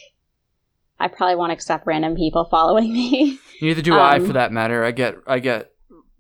I 1.03 1.09
probably 1.09 1.35
won't 1.37 1.53
accept 1.53 1.87
random 1.87 2.15
people 2.15 2.45
following 2.51 2.93
me. 2.93 3.39
Neither 3.61 3.83
do 3.83 3.95
I, 3.95 4.17
Um, 4.17 4.27
for 4.27 4.33
that 4.35 4.53
matter. 4.53 4.85
I 4.85 4.93
get 4.93 5.17
I 5.27 5.39
get 5.41 5.73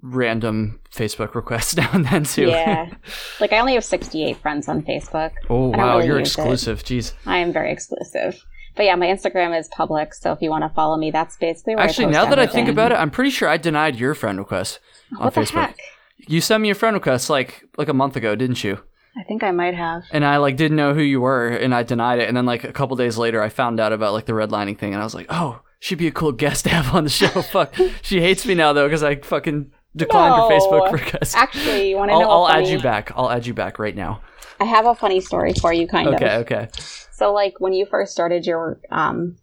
random 0.03 0.81
Facebook 0.93 1.35
requests 1.35 1.77
now 1.81 1.89
and 1.93 2.05
then 2.07 2.25
too. 2.25 2.49
Yeah. 2.49 2.91
like 3.41 3.53
I 3.53 3.61
only 3.61 3.75
have 3.75 3.85
68 3.85 4.37
friends 4.39 4.69
on 4.69 4.83
Facebook. 4.83 5.31
oh 5.49 5.69
wow, 5.69 5.97
really 5.97 6.07
you're 6.09 6.19
use 6.19 6.29
it. 6.37 6.41
exclusive. 6.41 6.83
Jeez. 6.85 7.13
I 7.27 7.39
am 7.39 7.53
very 7.53 7.73
exclusive. 7.73 8.45
But 8.75 8.87
yeah, 8.87 8.95
my 8.97 9.07
Instagram 9.07 9.57
is 9.59 9.69
public, 9.69 10.15
so 10.15 10.33
if 10.33 10.41
you 10.41 10.49
want 10.49 10.65
to 10.65 10.71
follow 10.71 10.97
me, 10.97 11.11
that's 11.11 11.37
basically 11.37 11.77
where 11.77 11.85
Actually, 11.85 12.07
I 12.07 12.11
now 12.11 12.25
that 12.31 12.39
I 12.39 12.47
think 12.47 12.69
about 12.69 12.91
it, 12.91 12.95
I'm 12.95 13.11
pretty 13.11 13.29
sure 13.31 13.47
I 13.47 13.59
denied 13.59 13.97
your 13.97 14.15
friend 14.15 14.39
request 14.39 14.81
on 15.19 15.25
what 15.27 15.35
the 15.35 15.43
Facebook. 15.43 15.67
heck? 15.67 15.79
You 16.27 16.41
sent 16.41 16.63
me 16.63 16.71
a 16.71 16.75
friend 16.75 16.95
request 16.95 17.29
like 17.29 17.65
like 17.77 17.89
a 17.89 17.95
month 17.95 18.17
ago, 18.17 18.35
didn't 18.35 18.65
you? 18.65 18.79
I 19.17 19.23
think 19.25 19.43
I 19.43 19.51
might 19.51 19.75
have. 19.75 20.05
And 20.11 20.25
I 20.25 20.39
like 20.39 20.57
didn't 20.57 20.77
know 20.77 20.95
who 20.95 21.03
you 21.03 21.21
were, 21.21 21.49
and 21.49 21.75
I 21.75 21.83
denied 21.83 22.19
it. 22.19 22.29
And 22.29 22.37
then 22.37 22.47
like 22.47 22.65
a 22.65 22.73
couple 22.73 22.97
days 22.97 23.19
later, 23.19 23.43
I 23.43 23.49
found 23.51 23.79
out 23.81 23.93
about 23.93 24.13
like 24.15 24.25
the 24.27 24.33
redlining 24.33 24.79
thing, 24.79 24.95
and 24.95 25.01
I 25.03 25.05
was 25.05 25.15
like, 25.15 25.27
oh, 25.29 25.61
she'd 25.81 25.99
be 25.99 26.07
a 26.07 26.13
cool 26.13 26.33
guest 26.33 26.65
to 26.65 26.71
have 26.71 26.95
on 26.95 27.05
the 27.05 27.11
show. 27.11 27.29
Fuck, 27.43 27.75
she 28.03 28.21
hates 28.21 28.47
me 28.47 28.55
now 28.55 28.73
though 28.73 28.87
because 28.87 29.03
I 29.03 29.17
fucking 29.17 29.71
declined 29.95 30.35
her 30.35 30.49
Facebook 30.49 30.93
request. 31.05 31.37
Actually, 31.37 31.91
you 31.91 31.97
want 31.97 32.11
to 32.11 32.15
I'll, 32.15 32.21
know? 32.21 32.31
a 32.31 32.43
I'll 32.45 32.49
add 32.49 32.69
you 32.69 32.81
back. 32.81 33.13
I'll 33.15 33.31
add 33.31 33.47
you 33.47 33.53
back 33.55 33.79
right 33.79 33.95
now. 33.95 34.23
I 34.59 34.65
have 34.65 34.87
a 34.87 34.95
funny 34.95 35.21
story 35.21 35.53
for 35.61 35.73
you, 35.73 35.87
kind 35.87 36.09
Okay, 36.09 36.35
of. 36.37 36.43
okay. 36.43 36.57
Okay. 36.57 36.69
So, 37.11 37.33
like 37.33 37.55
when 37.59 37.73
you 37.73 37.85
first 37.85 38.13
started 38.13 38.47
your 38.47 38.81
um, 38.91 39.37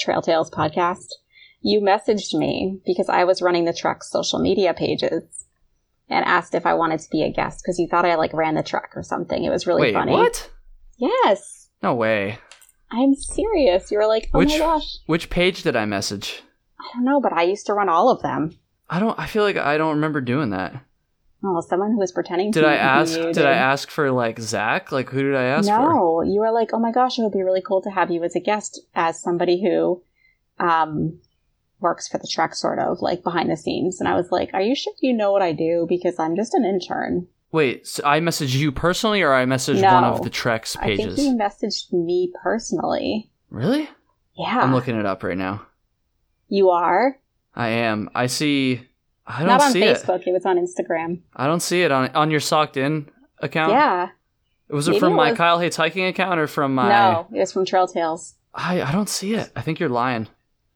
Trail 0.00 0.22
Tales 0.22 0.50
podcast, 0.50 1.06
you 1.60 1.80
messaged 1.80 2.34
me 2.34 2.80
because 2.84 3.08
I 3.08 3.24
was 3.24 3.40
running 3.42 3.64
the 3.66 3.72
Trek's 3.72 4.10
social 4.10 4.38
media 4.40 4.74
pages 4.74 5.46
and 6.10 6.24
asked 6.24 6.54
if 6.54 6.66
I 6.66 6.74
wanted 6.74 7.00
to 7.00 7.10
be 7.10 7.22
a 7.22 7.30
guest 7.32 7.62
because 7.62 7.78
you 7.78 7.86
thought 7.88 8.04
I 8.04 8.14
like 8.16 8.32
ran 8.32 8.54
the 8.54 8.62
Trek 8.62 8.92
or 8.96 9.02
something. 9.02 9.44
It 9.44 9.50
was 9.50 9.66
really 9.66 9.82
Wait, 9.82 9.94
funny. 9.94 10.12
what? 10.12 10.50
Yes, 10.96 11.68
No 11.82 11.94
way. 11.94 12.38
I'm 12.90 13.14
serious. 13.14 13.90
You 13.90 13.98
were 13.98 14.06
like, 14.06 14.30
oh 14.32 14.38
Which 14.38 14.48
my 14.50 14.58
gosh, 14.58 14.98
which 15.06 15.28
page 15.30 15.62
did 15.62 15.76
I 15.76 15.84
message? 15.84 16.42
I 16.80 16.84
don't 16.94 17.04
know, 17.04 17.20
but 17.20 17.32
I 17.32 17.42
used 17.42 17.66
to 17.66 17.74
run 17.74 17.88
all 17.88 18.08
of 18.10 18.22
them. 18.22 18.58
I 18.88 18.98
don't. 19.00 19.18
I 19.18 19.26
feel 19.26 19.42
like 19.42 19.56
I 19.58 19.76
don't 19.76 19.96
remember 19.96 20.20
doing 20.22 20.50
that. 20.50 20.82
Oh, 21.44 21.60
someone 21.60 21.92
who 21.92 21.98
was 21.98 22.10
pretending 22.10 22.50
to 22.52 22.60
Did 22.60 22.68
I 22.68 22.74
ask? 22.76 23.14
Did 23.14 23.44
I 23.44 23.52
ask 23.52 23.90
for 23.90 24.10
like 24.10 24.40
Zach? 24.40 24.90
Like 24.90 25.10
who 25.10 25.22
did 25.22 25.36
I 25.36 25.44
ask 25.44 25.68
for? 25.68 25.78
no, 25.78 26.22
you 26.22 26.40
were 26.40 26.50
like, 26.50 26.70
oh 26.72 26.78
my 26.80 26.90
gosh, 26.90 27.18
it 27.18 27.22
would 27.22 27.32
be 27.32 27.42
really 27.42 27.62
cool 27.62 27.82
to 27.82 27.90
have 27.90 28.10
you 28.10 28.24
as 28.24 28.34
a 28.34 28.40
guest 28.40 28.80
as 28.94 29.20
somebody 29.20 29.62
who 29.62 30.02
um, 30.58 31.20
works 31.80 32.08
for 32.08 32.18
the 32.18 32.26
Trek, 32.26 32.54
sort 32.54 32.78
of 32.78 33.00
like 33.00 33.22
behind 33.22 33.50
the 33.50 33.56
scenes. 33.56 34.00
And 34.00 34.08
I 34.08 34.14
was 34.14 34.30
like, 34.32 34.50
are 34.54 34.60
you 34.62 34.74
sure 34.74 34.92
you 35.00 35.12
know 35.12 35.30
what 35.32 35.42
I 35.42 35.52
do? 35.52 35.86
Because 35.88 36.18
I'm 36.18 36.36
just 36.36 36.54
an 36.54 36.64
intern. 36.64 37.26
Wait, 37.52 37.86
so 37.86 38.02
I 38.04 38.20
messaged 38.20 38.54
you 38.56 38.70
personally, 38.72 39.22
or 39.22 39.32
I 39.32 39.44
messaged 39.46 39.80
No. 39.80 39.94
one 39.94 40.04
of 40.04 40.22
the 40.22 40.28
Trek's 40.30 40.76
pages? 40.76 41.06
I 41.14 41.16
think 41.16 41.18
you 41.28 41.34
messaged 41.36 41.92
me 41.92 42.30
personally. 42.42 43.30
Really? 43.50 43.88
Yeah. 44.36 44.60
I'm 44.60 44.74
looking 44.74 44.96
it 44.96 45.06
up 45.06 45.22
right 45.22 45.36
now. 45.36 45.62
You 46.48 46.70
are? 46.70 47.18
I 47.54 47.68
am. 47.68 48.10
I 48.14 48.26
see. 48.26 48.82
I 49.26 49.38
don't 49.40 49.48
Not 49.48 49.62
on 49.62 49.72
see 49.72 49.82
it. 49.82 49.96
On 50.08 50.18
Facebook. 50.18 50.26
It. 50.26 50.32
was 50.32 50.46
on 50.46 50.56
Instagram. 50.58 51.20
I 51.34 51.46
don't 51.46 51.60
see 51.60 51.82
it 51.82 51.90
on 51.92 52.08
on 52.14 52.30
your 52.30 52.40
socked 52.40 52.76
in 52.76 53.10
account. 53.40 53.72
yeah. 53.72 54.08
Was 54.70 54.86
it 54.86 54.92
Maybe 54.92 55.00
from 55.00 55.12
it 55.14 55.16
my 55.16 55.30
was- 55.30 55.38
Kyle 55.38 55.58
Hates 55.58 55.76
Hiking 55.76 56.04
account 56.06 56.38
or 56.40 56.46
from 56.46 56.74
my? 56.74 56.88
No, 56.88 57.26
it 57.34 57.38
was 57.40 57.52
from 57.52 57.64
Trail 57.64 57.86
Tales. 57.86 58.34
I 58.54 58.82
I 58.82 58.92
don't 58.92 59.08
see 59.08 59.34
it. 59.34 59.50
I 59.56 59.60
think 59.62 59.80
you're 59.80 59.88
lying. 59.88 60.28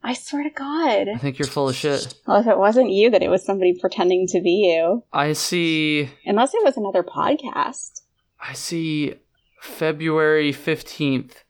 I 0.05 0.15
swear 0.15 0.43
to 0.43 0.51
God. 0.51 1.09
I 1.09 1.19
think 1.19 1.39
you're 1.39 1.47
full 1.47 1.69
of 1.69 1.77
shit. 1.77 2.15
Well, 2.27 2.41
if 2.41 2.47
it 2.47 2.59
wasn't 2.59 2.91
you, 2.91 3.11
then 3.11 3.23
it 3.23 3.29
was 3.31 3.45
somebody 3.45 3.79
pretending 3.81 4.27
to 4.29 4.41
be 4.41 4.73
you. 4.75 5.05
I 5.13 5.33
see. 5.33 6.11
Unless 6.27 6.55
it 6.55 6.65
was 6.65 6.77
another 6.77 7.03
podcast. 7.05 8.01
I 8.41 8.55
see 8.55 9.15
February 9.61 10.53
15th, 10.53 11.45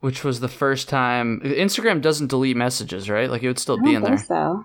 which 0.00 0.24
was 0.24 0.40
the 0.40 0.48
first 0.48 0.88
time 0.88 1.40
Instagram 1.44 2.02
doesn't 2.02 2.26
delete 2.28 2.56
messages, 2.56 3.08
right? 3.08 3.30
Like 3.30 3.44
it 3.44 3.46
would 3.48 3.60
still 3.60 3.80
be 3.80 3.94
in 3.94 4.02
there. 4.02 4.18
so. 4.18 4.64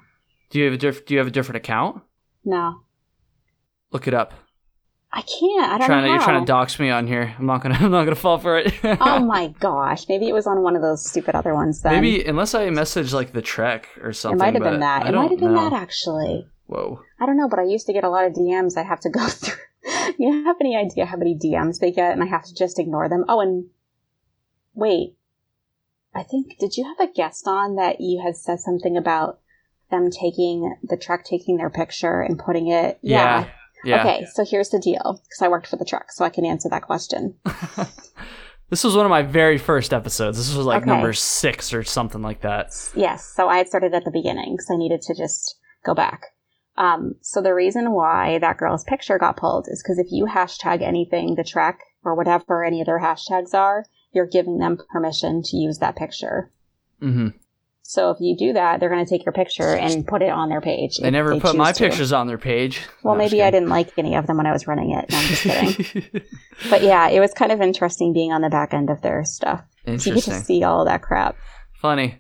Do 0.50 0.60
you 0.60 0.66
have 0.66 0.74
a 0.74 0.78
diff- 0.78 1.06
do 1.06 1.14
you 1.14 1.20
have 1.20 1.28
a 1.28 1.32
different 1.32 1.58
account? 1.58 2.02
No. 2.44 2.82
Look 3.92 4.08
it 4.08 4.14
up. 4.16 4.34
I 5.14 5.22
can't. 5.24 5.70
I 5.72 5.78
don't 5.78 5.88
Trying 5.88 6.04
to 6.04 6.08
know. 6.08 6.14
you're 6.14 6.24
trying 6.24 6.42
to 6.42 6.46
dox 6.46 6.80
me 6.80 6.90
on 6.90 7.06
here. 7.06 7.36
I'm 7.38 7.46
not 7.46 7.62
going 7.62 7.76
to 7.78 7.84
I'm 7.84 7.92
not 7.92 8.06
to 8.06 8.16
fall 8.16 8.38
for 8.40 8.58
it. 8.58 8.74
oh 8.84 9.20
my 9.20 9.48
gosh. 9.60 10.08
Maybe 10.08 10.30
it 10.30 10.34
was 10.34 10.48
on 10.48 10.62
one 10.64 10.76
of 10.76 10.82
those 10.82 11.06
stupid 11.06 11.36
other 11.36 11.54
ones 11.54 11.82
then. 11.82 11.94
Maybe 11.94 12.24
unless 12.26 12.56
I 12.56 12.70
message 12.70 13.12
like 13.14 13.34
the 13.34 13.42
Trek 13.42 13.90
or 14.02 14.14
something. 14.14 14.40
it 14.40 14.44
might 14.44 14.54
have 14.54 14.64
been 14.64 14.80
that. 14.80 15.04
I 15.06 15.10
It 15.10 15.16
might 15.16 15.32
have 15.32 15.40
been 15.40 15.54
know. 15.54 15.70
that 15.70 15.74
actually. 15.74 16.48
Whoa. 16.68 17.02
I 17.20 17.26
don't 17.26 17.36
know, 17.38 17.50
but 17.50 17.60
I 17.60 17.64
used 17.64 17.88
to 17.88 17.94
get 17.94 18.06
a 18.06 18.10
lot 18.10 18.26
of 18.26 18.32
DMs 18.34 18.78
I'd 18.78 18.86
have 18.86 19.02
to 19.02 19.10
go 19.10 19.26
through. 19.28 19.56
you 20.18 20.32
don't 20.32 20.46
have 20.46 20.56
any 20.62 20.78
idea 20.78 21.06
how 21.06 21.18
many 21.18 21.36
DMs 21.38 21.80
they 21.80 21.92
get, 21.92 22.14
and 22.14 22.24
I 22.24 22.28
have 22.28 22.46
to 22.46 22.56
just 22.56 22.80
ignore 22.80 23.10
them. 23.10 23.26
Oh, 23.28 23.42
and 23.42 23.66
wait. 24.74 25.16
I 26.16 26.24
think, 26.24 26.58
did 26.60 26.78
you 26.78 26.86
have 26.86 27.00
a 27.10 27.12
guest 27.12 27.48
on 27.48 27.76
that 27.76 28.00
you 28.00 28.22
had 28.24 28.36
said 28.38 28.60
something 28.60 28.96
about 28.98 29.40
them 29.90 30.10
taking 30.10 30.76
the 30.84 30.96
Trek, 30.98 31.26
taking 31.26 31.58
their 31.58 31.70
picture 31.70 32.22
and 32.22 32.40
putting 32.40 32.68
it? 32.70 33.00
Yeah. 33.02 33.42
Yeah. 33.42 33.50
Okay, 33.86 34.26
so 34.34 34.46
here's 34.46 34.70
the 34.70 34.80
deal 34.80 35.22
because 35.24 35.42
I 35.42 35.48
worked 35.48 35.68
for 35.68 35.76
the 35.78 35.86
Trek, 35.86 36.12
so 36.12 36.24
I 36.26 36.30
can 36.30 36.46
answer 36.46 36.70
that 36.70 36.84
question. 36.84 37.36
This 38.70 38.86
was 38.86 38.96
one 38.96 39.06
of 39.06 39.10
my 39.10 39.22
very 39.22 39.58
first 39.58 39.94
episodes. 39.94 40.38
This 40.38 40.56
was 40.56 40.66
like 40.66 40.84
Okay. 40.84 40.90
number 40.90 41.12
six 41.12 41.74
or 41.74 41.84
something 41.84 42.22
like 42.22 42.40
that. 42.40 42.68
Yes, 42.96 43.26
so 43.36 43.50
I 43.50 43.58
had 43.58 43.68
started 43.68 43.94
at 43.94 44.06
the 44.06 44.12
beginning 44.12 44.54
because 44.54 44.72
I 44.72 44.78
needed 44.78 45.02
to 45.02 45.14
just 45.14 45.58
go 45.84 45.94
back. 45.94 46.28
Um, 46.78 47.16
so 47.20 47.42
the 47.42 47.54
reason 47.54 47.92
why 47.92 48.38
that 48.40 48.56
girl's 48.56 48.86
picture 48.86 49.20
got 49.20 49.36
pulled 49.36 49.68
is 49.70 49.84
because 49.84 50.00
if 50.00 50.08
you 50.10 50.26
hashtag 50.26 50.82
anything 50.82 51.36
the 51.36 51.44
trek 51.44 51.82
or 52.06 52.16
whatever 52.16 52.64
any 52.64 52.80
of 52.80 52.86
their 52.86 53.02
hashtags 53.02 53.54
are, 53.54 53.84
you're 54.14 54.26
giving 54.26 54.60
them 54.60 54.80
permission 54.90 55.42
to 55.44 55.58
use 55.58 55.80
that 55.80 55.98
picture. 55.98 56.50
hmm 57.02 57.28
So 57.92 58.10
if 58.10 58.22
you 58.22 58.38
do 58.38 58.54
that, 58.54 58.80
they're 58.80 58.88
going 58.88 59.04
to 59.04 59.10
take 59.10 59.26
your 59.26 59.34
picture 59.34 59.76
and 59.76 60.08
put 60.08 60.22
it 60.22 60.30
on 60.30 60.48
their 60.48 60.62
page. 60.62 61.00
They 61.00 61.12
never 61.12 61.38
put 61.42 61.58
my 61.58 61.74
to. 61.74 61.78
pictures 61.90 62.14
on 62.14 62.26
their 62.26 62.38
page. 62.38 62.80
Well, 63.04 63.16
No, 63.16 63.18
maybe 63.18 63.44
I 63.44 63.52
didn't 63.52 63.68
like 63.68 63.92
any 63.98 64.16
of 64.16 64.28
them 64.28 64.38
when 64.38 64.46
I 64.46 64.54
was 64.54 64.66
running 64.66 64.92
it. 64.92 65.12
No, 65.12 65.18
I'm 65.18 65.26
just 65.28 65.44
kidding. 65.44 66.22
but 66.70 66.84
yeah, 66.84 67.10
it 67.10 67.20
was 67.20 67.34
kind 67.34 67.52
of 67.52 67.60
interesting 67.60 68.14
being 68.14 68.32
on 68.32 68.40
the 68.40 68.50
back 68.50 68.74
end 68.74 68.90
of 68.90 69.02
their 69.02 69.26
stuff. 69.26 69.66
So 69.86 69.92
you 69.92 70.16
get 70.16 70.24
to 70.24 70.40
see 70.40 70.64
all 70.64 70.86
that 70.86 71.02
crap. 71.02 71.36
Funny. 71.82 72.18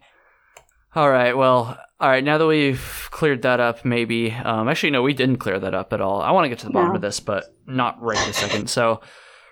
All 0.94 1.10
right. 1.10 1.38
Well, 1.38 1.80
all 2.02 2.10
right. 2.10 2.22
Now 2.22 2.38
that 2.38 2.48
we've 2.48 3.08
cleared 3.12 3.44
that 3.44 3.62
up, 3.62 3.86
maybe. 3.86 4.30
Um, 4.34 4.68
actually, 4.68 4.90
no, 4.90 5.02
we 5.02 5.14
didn't 5.14 5.38
clear 5.38 5.58
that 5.58 5.74
up 5.74 5.94
at 5.94 6.02
all. 6.02 6.22
I 6.22 6.32
want 6.32 6.44
to 6.44 6.50
get 6.50 6.60
to 6.60 6.66
the 6.66 6.74
bottom 6.74 6.90
No. 6.90 6.96
of 6.96 7.02
this, 7.02 7.22
but 7.22 7.46
not 7.66 7.96
right 8.02 8.18
this 8.28 8.36
second. 8.36 8.70
So, 8.70 9.00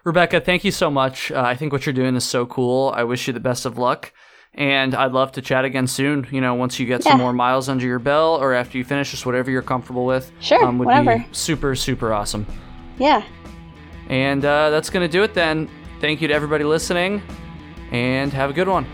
Rebecca, 0.03 0.41
thank 0.41 0.65
you 0.65 0.71
so 0.71 0.89
much. 0.91 1.31
Uh, 1.31 1.39
I 1.39 1.55
think 1.55 1.71
what 1.71 1.85
you're 1.85 1.93
doing 1.93 2.17
is 2.17 2.25
so 2.25 2.45
cool. 2.45 2.91
I 2.93 3.05
wish 3.05 3.25
you 3.25 3.31
the 3.31 3.39
best 3.39 3.65
of 3.65 3.77
luck. 3.77 4.11
And 4.55 4.95
I'd 4.95 5.11
love 5.11 5.31
to 5.33 5.41
chat 5.41 5.63
again 5.63 5.87
soon. 5.87 6.27
You 6.31 6.41
know, 6.41 6.55
once 6.55 6.79
you 6.79 6.85
get 6.85 7.03
some 7.03 7.17
more 7.17 7.33
miles 7.33 7.69
under 7.69 7.85
your 7.85 7.99
belt, 7.99 8.41
or 8.41 8.53
after 8.53 8.77
you 8.77 8.83
finish, 8.83 9.11
just 9.11 9.25
whatever 9.25 9.51
you're 9.51 9.61
comfortable 9.61 10.05
with. 10.05 10.31
Sure, 10.41 10.63
um, 10.65 10.77
would 10.79 10.87
whatever. 10.87 11.19
be 11.19 11.25
super, 11.31 11.75
super 11.75 12.11
awesome. 12.11 12.45
Yeah. 12.97 13.23
And 14.09 14.43
uh, 14.43 14.69
that's 14.71 14.89
gonna 14.89 15.07
do 15.07 15.23
it 15.23 15.33
then. 15.33 15.69
Thank 16.01 16.21
you 16.21 16.27
to 16.27 16.33
everybody 16.33 16.63
listening, 16.63 17.21
and 17.91 18.33
have 18.33 18.49
a 18.49 18.53
good 18.53 18.67
one. 18.67 18.85